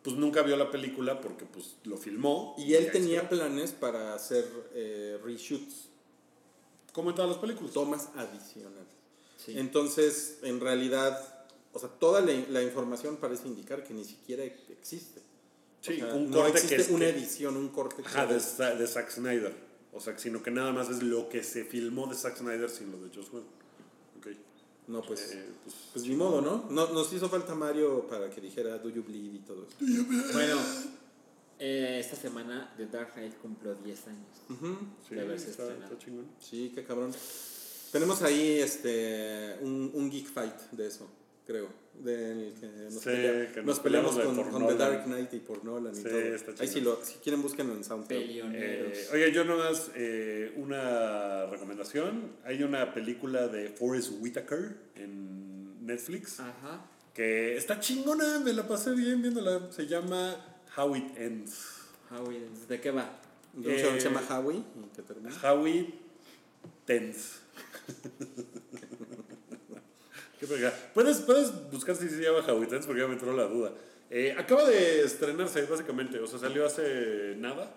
pues 0.02 0.16
nunca 0.16 0.42
vio 0.42 0.56
la 0.56 0.70
película 0.70 1.20
porque 1.20 1.44
pues 1.46 1.76
lo 1.84 1.96
filmó. 1.96 2.54
Y 2.58 2.74
él 2.74 2.90
tenía 2.92 3.28
planes 3.28 3.72
para 3.72 4.14
hacer 4.14 4.46
eh, 4.74 5.18
reshoots, 5.24 5.88
Como 6.92 7.10
en 7.10 7.16
todas 7.16 7.30
las 7.30 7.38
películas. 7.38 7.72
tomas 7.72 8.08
adicionales. 8.16 8.88
Sí. 9.36 9.58
Entonces, 9.58 10.38
en 10.42 10.60
realidad, 10.60 11.46
o 11.72 11.78
sea, 11.78 11.88
toda 11.88 12.20
la, 12.20 12.32
la 12.50 12.62
información 12.62 13.16
parece 13.16 13.48
indicar 13.48 13.82
que 13.84 13.94
ni 13.94 14.04
siquiera 14.04 14.44
existe. 14.44 15.22
Sí, 15.80 15.94
O 15.94 16.04
sea, 16.06 16.14
un 16.14 16.30
no 16.30 16.36
corte 16.38 16.50
existe 16.52 16.76
que 16.76 16.82
es 16.82 16.88
una 16.90 17.06
que- 17.06 17.10
edición, 17.12 17.56
un 17.56 17.68
corte. 17.70 18.02
Ajá, 18.04 18.26
de, 18.26 18.34
de 18.34 18.86
Zack 18.86 19.10
Snyder. 19.10 19.69
O 19.92 20.00
sea, 20.00 20.16
sino 20.18 20.42
que 20.42 20.50
nada 20.50 20.72
más 20.72 20.88
es 20.88 21.02
lo 21.02 21.28
que 21.28 21.42
se 21.42 21.64
filmó 21.64 22.06
de 22.06 22.14
Zack 22.14 22.36
Snyder 22.38 22.70
sin 22.70 22.92
lo 22.92 22.98
de 23.02 23.08
Joss 23.14 23.32
Whedon. 23.32 23.48
Ok. 24.18 24.26
No, 24.88 25.02
pues, 25.02 25.32
Eh, 25.32 25.44
pues, 25.64 25.76
pues 25.92 26.06
ni 26.06 26.14
modo, 26.14 26.40
¿no? 26.40 26.66
¿no? 26.70 26.92
Nos 26.92 27.12
hizo 27.12 27.28
falta 27.28 27.54
Mario 27.54 28.06
para 28.08 28.30
que 28.30 28.40
dijera 28.40 28.78
Do 28.78 28.88
You 28.88 29.02
Bleed 29.02 29.34
y 29.34 29.38
todo 29.40 29.66
eso. 29.66 29.76
Bueno, 30.32 30.56
eh, 31.58 31.98
esta 32.00 32.16
semana 32.16 32.72
The 32.76 32.86
Dark 32.86 33.12
Knight 33.14 33.36
cumplió 33.38 33.74
10 33.74 34.06
años. 34.08 34.26
Ujú. 34.48 34.76
sí, 35.08 35.14
de 35.14 35.20
haberse 35.22 35.50
está, 35.50 35.64
estrenado. 35.64 35.92
está 35.92 36.04
chingón. 36.04 36.26
Sí, 36.40 36.72
qué 36.74 36.84
cabrón. 36.84 37.12
Tenemos 37.92 38.22
ahí 38.22 38.60
este 38.60 39.58
un, 39.62 39.90
un 39.94 40.10
geek 40.10 40.26
fight 40.28 40.54
de 40.72 40.86
eso, 40.86 41.08
creo. 41.46 41.68
Del 41.94 42.54
que 42.58 42.66
nos, 42.66 42.94
Sí, 42.94 43.08
pelea- 43.10 43.52
que 43.52 43.56
nos 43.58 43.66
nos 43.66 43.80
peleamos 43.80 44.14
peleamos 44.16 44.48
con, 44.48 44.62
con 44.62 44.68
The. 44.68 44.74
Dark 44.76 45.04
Knight 45.04 45.34
y 45.34 45.38
por 45.40 45.64
Nolan 45.64 45.92
y 45.92 45.96
Sí, 45.96 46.02
todo. 46.04 46.18
está 46.18 46.52
Ahí 46.62 46.68
chingón. 46.68 46.84
lo, 46.98 47.04
si 47.04 47.14
quieren 47.18 47.42
búsquenlo 47.42 47.74
en 47.74 47.84
SoundCloud. 47.84 48.22
Eh, 48.54 49.08
oye, 49.12 49.32
yo 49.32 49.44
nomás 49.44 49.90
eh, 49.94 50.52
una 50.56 51.46
recomendación. 51.46 52.32
Hay 52.44 52.62
una 52.62 52.94
película 52.94 53.48
de 53.48 53.68
Forrest 53.68 54.12
Whitaker 54.20 54.76
en 54.94 55.84
Netflix 55.84 56.40
Ajá. 56.40 56.86
que 57.12 57.56
está 57.56 57.80
chingona, 57.80 58.38
me 58.38 58.52
la 58.54 58.66
pasé 58.66 58.92
bien 58.92 59.20
viéndola. 59.20 59.70
Se 59.70 59.86
llama 59.86 60.36
How 60.76 60.96
It 60.96 61.18
Ends. 61.18 61.66
Howie, 62.10 62.40
¿de 62.68 62.80
qué 62.80 62.90
va? 62.92 63.20
De 63.52 63.68
un 63.68 63.76
chavo 63.78 63.94
que 63.94 64.00
se 64.00 64.08
Eh, 64.08 64.10
llama 64.12 64.22
Howie 64.38 64.56
y 64.96 65.02
termina. 65.02 65.30
How 65.42 65.66
It 65.66 65.94
Ends. 66.88 67.40
Qué 70.40 70.46
verga. 70.46 70.72
¿Puedes, 70.94 71.18
puedes 71.18 71.70
buscar 71.70 71.94
si 71.94 72.08
se 72.08 72.22
llama 72.22 72.38
How 72.46 72.62
It 72.62 72.72
Ends 72.72 72.86
porque 72.86 73.02
ya 73.02 73.06
me 73.06 73.12
entró 73.12 73.32
la 73.36 73.44
duda. 73.44 73.72
Eh, 74.08 74.34
acaba 74.36 74.64
de 74.64 75.02
estrenarse, 75.02 75.62
básicamente. 75.66 76.18
O 76.18 76.26
sea, 76.26 76.38
salió 76.38 76.64
hace 76.64 77.34
nada. 77.36 77.74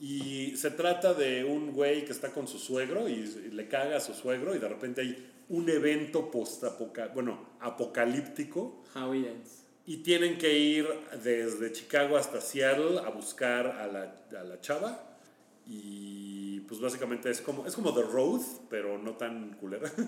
Y 0.00 0.56
se 0.56 0.70
trata 0.70 1.12
de 1.12 1.44
un 1.44 1.72
güey 1.72 2.04
que 2.04 2.12
está 2.12 2.30
con 2.30 2.48
su 2.48 2.58
suegro 2.58 3.08
y, 3.08 3.12
y 3.12 3.50
le 3.50 3.68
caga 3.68 3.98
a 3.98 4.00
su 4.00 4.14
suegro 4.14 4.54
y 4.54 4.58
de 4.58 4.68
repente 4.68 5.02
hay 5.02 5.32
un 5.48 5.68
evento 5.68 6.30
post 6.30 6.62
bueno, 7.14 7.56
apocalíptico 7.60 8.84
Howie 8.94 9.28
Ends. 9.28 9.64
y 9.86 9.98
tienen 9.98 10.38
que 10.38 10.56
ir 10.56 10.86
desde 11.22 11.72
Chicago 11.72 12.16
hasta 12.16 12.40
Seattle 12.40 13.00
a 13.00 13.08
buscar 13.08 13.66
a 13.66 13.86
la, 13.86 14.14
a 14.38 14.44
la 14.44 14.60
chava 14.60 15.18
y 15.66 16.60
pues 16.60 16.80
básicamente 16.80 17.30
es 17.30 17.40
como, 17.40 17.66
es 17.66 17.74
como 17.74 17.92
The 17.94 18.02
Road, 18.02 18.42
pero 18.70 18.98
no 18.98 19.12
tan 19.16 19.54
culera. 19.54 19.90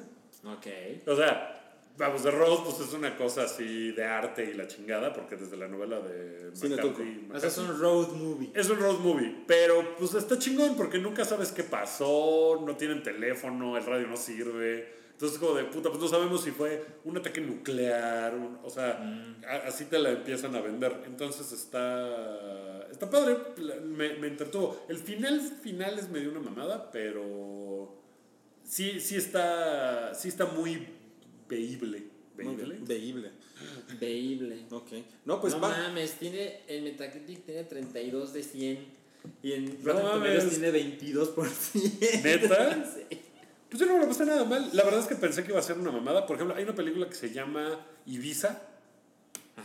Ok. 0.43 0.67
o 1.07 1.17
sea, 1.17 1.60
vamos, 2.01 2.23
The 2.25 2.31
Road 2.33 2.65
pues 2.65 2.81
es 2.81 2.93
una 2.95 3.17
cosa 3.17 3.43
así 3.45 3.93
de 3.93 4.05
arte 4.05 4.51
y 4.51 4.55
la 4.55 4.67
chingada 4.67 5.13
porque 5.13 5.37
desde 5.37 5.57
la 5.57 5.69
novela 5.69 6.01
de 6.01 6.51
Cine 6.57 6.77
McCarthy- 6.77 7.39
sea, 7.39 7.49
es 7.49 7.59
McCarthy- 7.59 7.71
un 7.71 7.81
road 7.81 8.09
movie. 8.15 8.51
es 8.55 8.69
un 8.71 8.79
road 8.81 8.99
movie, 8.99 9.45
pero 9.47 9.95
pues 9.99 10.15
está 10.15 10.39
chingón 10.39 10.77
porque 10.77 10.99
nunca 10.99 11.25
sabes 11.25 11.53
qué 11.53 11.63
pasó, 11.63 12.61
no 12.67 12.77
tienen 12.77 13.03
teléfono, 13.03 13.77
el 13.77 13.85
radio 13.87 14.07
no 14.09 14.17
sirve. 14.17 14.99
Entonces 15.13 15.39
como 15.39 15.53
de 15.55 15.65
puta, 15.65 15.91
pues 15.91 16.01
no 16.01 16.09
sabemos 16.09 16.43
si 16.43 16.51
fue 16.51 16.83
un 17.05 17.19
ataque 17.19 17.43
nuclear, 17.43 18.35
un- 18.35 18.59
o 18.65 18.71
sea, 18.71 18.93
a- 19.47 19.69
así 19.69 19.85
te 19.85 19.99
la 19.99 20.11
empiezan 20.13 20.55
a 20.57 20.63
vender. 20.63 21.03
Entonces 21.07 21.53
está 21.53 22.87
está 22.91 23.09
padre, 23.11 23.37
me, 23.85 24.15
me 24.15 24.27
entretuvo. 24.29 24.85
El 24.89 24.97
final 24.99 25.39
final 25.63 25.99
es 25.99 26.09
medio 26.09 26.31
una 26.31 26.41
mamada, 26.41 26.91
pero 26.91 27.95
sí 28.65 28.99
sí 29.01 29.17
está 29.17 30.15
sí 30.15 30.29
está 30.29 30.47
muy 30.47 30.89
veíble, 31.51 32.03
veíble. 32.37 32.77
Veíble. 32.81 33.31
Veíble. 34.01 34.65
Ok. 34.71 34.93
No, 35.27 35.41
pues 35.41 35.55
no 35.55 35.61
va. 35.61 35.69
mames, 35.69 36.13
tiene, 36.15 36.61
en 36.69 36.85
Metacritic 36.85 37.45
tiene 37.45 37.65
32 37.65 38.33
de 38.33 38.43
100 38.43 38.87
y 39.43 39.53
en 39.53 39.65
No 39.65 39.93
Rotten 39.93 40.03
Tomatoes 40.07 40.45
mames. 40.45 40.61
tiene 40.61 40.97
22%. 40.99 42.23
¿Neta? 42.23 42.85
Sí. 43.11 43.19
Pues 43.69 43.79
yo 43.81 43.87
no 43.87 43.95
me 43.95 44.01
lo 44.01 44.09
pasé 44.09 44.25
nada 44.27 44.45
mal. 44.45 44.69
La 44.73 44.83
verdad 44.83 44.99
es 45.01 45.07
que 45.07 45.15
pensé 45.15 45.45
que 45.45 45.51
iba 45.51 45.61
a 45.61 45.63
ser 45.63 45.79
una 45.79 45.93
mamada. 45.93 46.27
Por 46.27 46.35
ejemplo, 46.35 46.57
hay 46.57 46.65
una 46.65 46.75
película 46.75 47.09
que 47.09 47.15
se 47.15 47.31
llama 47.33 47.79
Ibiza 48.05 48.63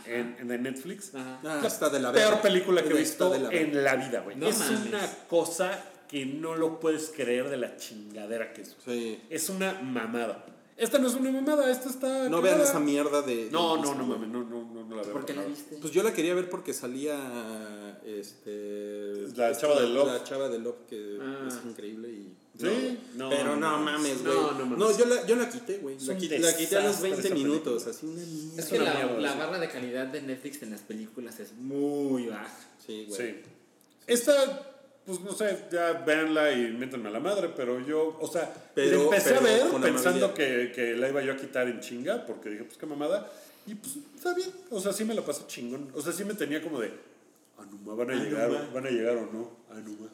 en, 0.06 0.36
en 0.38 0.46
de 0.46 0.58
Netflix. 0.58 1.12
Ajá. 1.12 1.40
Ah, 1.42 1.58
La 1.60 1.66
está 1.66 1.88
de 1.88 1.98
la 1.98 2.12
peor 2.12 2.26
verga. 2.34 2.42
película 2.42 2.82
que 2.84 2.88
he 2.90 3.00
Está 3.02 3.28
visto 3.28 3.30
de 3.30 3.38
la 3.40 3.48
verga. 3.48 3.66
en 3.78 3.82
la 3.84 3.96
vida, 3.96 4.20
güey. 4.20 4.36
No 4.36 4.46
es 4.46 4.58
mames. 4.60 4.86
una 4.86 5.10
cosa 5.28 5.82
que 6.08 6.24
no 6.24 6.54
lo 6.54 6.78
puedes 6.78 7.10
creer 7.16 7.48
de 7.48 7.56
la 7.56 7.76
chingadera 7.76 8.52
que 8.52 8.62
es. 8.62 8.76
Sí. 8.84 9.20
Es 9.28 9.48
una 9.48 9.72
mamada. 9.82 10.44
Esta 10.76 10.98
no 10.98 11.08
es 11.08 11.14
una 11.14 11.30
mamada, 11.32 11.70
esta 11.70 11.88
está. 11.88 12.28
No 12.28 12.42
vean 12.42 12.60
esa 12.60 12.78
mierda 12.80 13.22
de. 13.22 13.48
No, 13.50 13.76
de- 13.76 13.82
no, 13.82 13.94
no 13.94 14.04
mames, 14.06 14.28
no, 14.28 14.44
no, 14.44 14.62
no, 14.72 14.84
no 14.84 14.96
la 14.96 15.02
veo. 15.02 15.12
¿Por 15.12 15.24
qué 15.24 15.32
la 15.34 15.42
viste? 15.44 15.76
Pues 15.80 15.90
yo 15.92 16.02
la 16.02 16.12
quería 16.12 16.34
ver 16.34 16.50
porque 16.50 16.74
salía 16.74 17.98
este 18.04 19.12
La 19.36 19.50
esta- 19.50 19.56
chava 19.68 19.80
de 19.80 19.88
Love. 19.88 20.06
La 20.06 20.24
chava 20.24 20.48
de 20.48 20.58
Love 20.58 20.86
que 20.88 21.18
Ah. 21.20 21.48
es 21.48 21.54
increíble 21.64 22.08
y 22.10 22.32
Sí, 22.58 22.98
no, 23.16 23.28
pero 23.28 23.54
no, 23.56 23.70
no 23.78 23.78
mames, 23.84 24.22
no, 24.22 24.32
güey. 24.32 24.44
no 24.58 24.64
No, 24.66 24.76
mames. 24.76 24.96
yo 24.98 25.04
la 25.06 25.26
yo 25.26 25.36
la 25.36 25.48
quité, 25.50 25.78
güey. 25.78 25.96
La, 26.00 26.12
la 26.14 26.18
quité 26.18 26.36
a 26.36 26.40
los 26.40 26.56
desastre 26.56 27.10
20 27.10 27.26
esa 27.28 27.34
minutos, 27.34 27.86
así 27.86 28.06
una 28.06 28.22
mierda. 28.22 28.62
Es 28.62 28.68
que 28.68 28.78
la, 28.78 28.94
mierda, 28.94 29.20
la 29.20 29.34
barra 29.34 29.58
de 29.58 29.68
calidad 29.68 30.06
de 30.06 30.22
Netflix 30.22 30.62
en 30.62 30.70
las 30.70 30.80
películas 30.80 31.38
es 31.40 31.52
muy 31.54 32.26
baja. 32.26 32.48
Sí, 32.86 33.06
güey. 33.08 33.20
Sí. 33.20 33.36
Esta, 34.06 34.75
pues 35.06 35.20
no 35.20 35.32
sé, 35.32 35.66
ya 35.70 35.92
véanla 36.04 36.52
y 36.52 36.72
métanme 36.72 37.08
a 37.08 37.12
la 37.12 37.20
madre, 37.20 37.50
pero 37.56 37.80
yo, 37.80 38.18
o 38.20 38.26
sea, 38.26 38.52
Pero- 38.74 39.04
empecé 39.04 39.30
pero 39.34 39.40
a 39.40 39.42
ver 39.44 39.82
pensando 39.82 40.34
que, 40.34 40.72
que 40.74 40.94
la 40.96 41.08
iba 41.08 41.22
yo 41.22 41.32
a 41.32 41.36
quitar 41.36 41.68
en 41.68 41.80
chinga, 41.80 42.26
porque 42.26 42.50
dije, 42.50 42.64
pues 42.64 42.76
qué 42.76 42.86
mamada, 42.86 43.30
y 43.66 43.74
pues 43.76 43.96
está 44.16 44.34
bien, 44.34 44.50
o 44.70 44.80
sea, 44.80 44.92
sí 44.92 45.04
me 45.04 45.14
la 45.14 45.24
pasé 45.24 45.46
chingón, 45.46 45.90
o 45.94 46.00
sea, 46.02 46.12
sí 46.12 46.24
me 46.24 46.34
tenía 46.34 46.60
como 46.62 46.80
de, 46.80 46.90
Anuma, 47.58 47.94
van 47.94 48.10
a 48.10 48.14
llegar, 48.22 48.50
o- 48.50 48.74
van 48.74 48.86
a 48.86 48.90
llegar 48.90 49.16
o 49.16 49.32
no, 49.32 49.50
Anuma. 49.70 50.08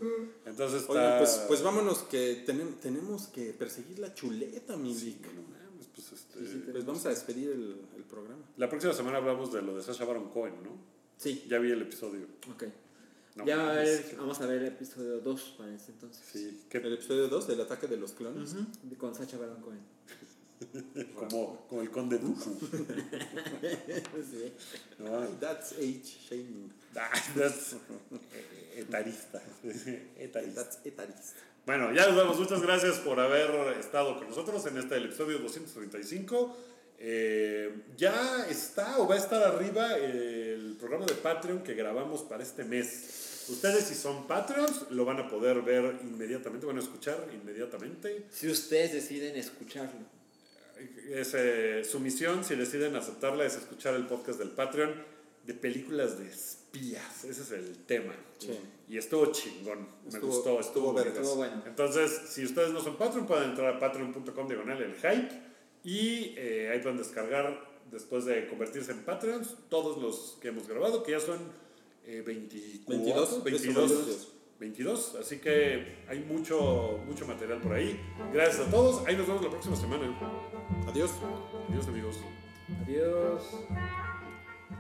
Entonces 0.47 0.83
está... 0.83 0.93
Oye, 0.93 1.19
pues, 1.19 1.43
pues 1.49 1.63
vámonos 1.63 1.99
que 2.01 2.45
tenem- 2.47 2.77
tenemos 2.81 3.27
que 3.29 3.53
perseguir 3.53 3.99
la 3.99 4.15
chuleta, 4.15 4.77
mi 4.77 4.95
Sí, 4.95 5.19
no 5.35 5.43
mames, 5.43 5.89
pues 5.95 6.13
este... 6.13 6.71
Pues 6.71 6.85
vamos 6.87 7.05
a 7.07 7.09
despedir 7.09 7.51
el, 7.51 7.77
el 7.97 8.03
programa. 8.05 8.43
La 8.59 8.69
próxima 8.69 8.93
semana 8.93 9.17
hablamos 9.19 9.53
de 9.53 9.61
lo 9.63 9.75
de 9.77 9.83
Sasha 9.83 10.05
Baron 10.05 10.29
Cohen, 10.31 10.55
¿no? 10.63 10.71
Sí, 11.17 11.45
Ya 11.49 11.59
vi 11.59 11.71
el 11.73 11.83
episodio. 11.83 12.27
ok. 12.53 12.65
No 13.35 13.47
ya 13.47 13.57
va 13.57 13.71
a 13.71 13.75
ver- 13.75 14.15
vamos 14.19 14.41
a 14.41 14.47
ver 14.47 14.59
el 14.63 14.69
episodio 14.69 15.21
2 15.21 15.55
para 15.57 15.75
ese 15.75 15.93
entonces. 15.93 16.23
Sí, 16.31 16.63
El 16.71 16.93
episodio 16.93 17.29
2 17.29 17.47
del 17.49 17.61
ataque 17.63 17.87
de 17.87 17.97
los 17.97 18.13
clones. 18.13 18.55
Con 18.99 19.15
Sacha 19.15 19.39
Baron 19.39 19.61
Cohen. 19.63 19.81
como, 21.17 21.67
como 21.69 21.83
el 21.83 21.91
conde 21.91 22.19
Dooku. 22.19 22.39
Sí. 24.31 24.53
that's 25.41 25.73
age 25.73 26.03
shaming. 26.29 26.73
Ah, 26.97 27.11
that's 27.37 27.75
etarista. 28.77 29.41
Etarista. 30.19 30.63
That's 30.63 30.79
etarista. 30.85 31.41
Bueno, 31.67 31.93
ya 31.93 32.07
nos 32.07 32.17
vamos. 32.17 32.39
Muchas 32.39 32.61
gracias 32.63 32.99
por 32.99 33.19
haber 33.21 33.77
estado 33.79 34.19
con 34.19 34.29
nosotros 34.29 34.65
en 34.67 34.79
este 34.79 34.97
el 34.97 35.07
episodio 35.07 35.39
235. 35.39 36.57
Eh, 36.99 37.75
ya 37.97 38.47
está 38.49 38.99
o 38.99 39.09
va 39.09 39.17
a 39.17 39.19
estar 39.19 39.43
arriba 39.43 39.97
el 39.97 40.77
programa 40.79 41.05
de 41.07 41.15
Patreon 41.15 41.63
que 41.63 41.75
grabamos 41.75 42.23
para 42.23 42.43
este 42.43 42.65
mes. 42.65 43.22
Ustedes 43.49 43.85
si 43.85 43.95
son 43.95 44.27
Patreons 44.27 44.87
lo 44.91 45.05
van 45.05 45.19
a 45.19 45.29
poder 45.29 45.63
ver 45.63 45.99
inmediatamente, 46.03 46.67
van 46.67 46.77
a 46.77 46.81
escuchar 46.81 47.29
inmediatamente. 47.33 48.25
Si 48.31 48.49
ustedes 48.49 48.93
deciden 48.93 49.37
escucharlo. 49.37 50.01
Es, 51.11 51.33
eh, 51.35 51.85
su 51.85 52.01
misión, 52.01 52.45
si 52.45 52.55
deciden 52.57 52.97
aceptarla, 52.97 53.45
es 53.45 53.55
escuchar 53.57 53.95
el 53.95 54.07
podcast 54.07 54.39
del 54.39 54.51
Patreon 54.51 54.93
de 55.47 55.55
películas 55.55 56.19
de 56.19 56.29
espías. 56.29 57.25
Ese 57.25 57.43
es 57.43 57.51
el 57.53 57.77
tema. 57.85 58.15
Sí. 58.39 58.59
Y 58.89 58.99
estuvo 58.99 59.27
chingón. 59.33 59.87
Me 60.05 60.11
Estuvo- 60.11 60.27
gustó, 60.33 60.61
estuvo. 60.61 61.01
Estuvo 61.01 61.37
bueno. 61.37 61.63
Entonces, 61.67 62.11
si 62.29 62.45
ustedes 62.45 62.71
no 62.71 62.81
son 62.83 62.97
Patreon, 62.97 63.27
pueden 63.27 63.51
entrar 63.51 63.75
a 63.75 63.79
patreon.com 63.79 64.49
diagonal 64.49 64.83
el 64.83 64.95
hype 64.95 65.29
y 65.85 66.35
eh, 66.37 66.71
ahí 66.73 66.81
pueden 66.81 66.99
descargar, 66.99 67.71
después 67.91 68.25
de 68.25 68.47
convertirse 68.49 68.93
en 68.93 69.05
Patreons, 69.05 69.57
todos 69.69 70.01
los 70.01 70.39
que 70.41 70.49
hemos 70.49 70.67
grabado, 70.67 71.03
que 71.03 71.13
ya 71.13 71.21
son 71.21 71.39
eh, 72.07 72.23
24, 72.25 73.43
22, 73.45 73.45
22, 73.45 73.75
22. 73.91 74.29
22. 74.63 75.17
Así 75.21 75.39
que 75.39 76.05
hay 76.09 76.21
mucho, 76.21 77.01
mucho 77.07 77.27
material 77.27 77.61
por 77.61 77.75
ahí. 77.75 78.01
Gracias 78.33 78.69
a 78.69 78.71
todos. 78.71 79.05
Ahí 79.07 79.17
nos 79.17 79.27
vemos 79.27 79.43
la 79.43 79.51
próxima 79.51 79.77
semana. 79.77 80.05
Adiós. 80.87 81.11
Adiós, 81.69 81.89
amigos. 81.89 82.17
Adiós. 82.83 83.43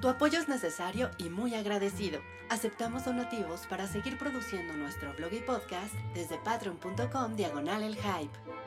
Tu 0.01 0.09
apoyo 0.09 0.39
es 0.39 0.49
necesario 0.49 1.11
y 1.19 1.29
muy 1.31 1.55
agradecido. 1.55 2.21
Aceptamos 2.49 3.05
donativos 3.05 3.67
para 3.67 3.87
seguir 3.87 4.19
produciendo 4.19 4.75
nuestro 4.75 5.13
blog 5.15 5.33
y 5.33 5.41
podcast 5.41 5.95
desde 6.15 6.39
patreon.com 6.39 7.37
diagonal 7.37 7.83
el 7.83 7.97
hype. 7.97 8.62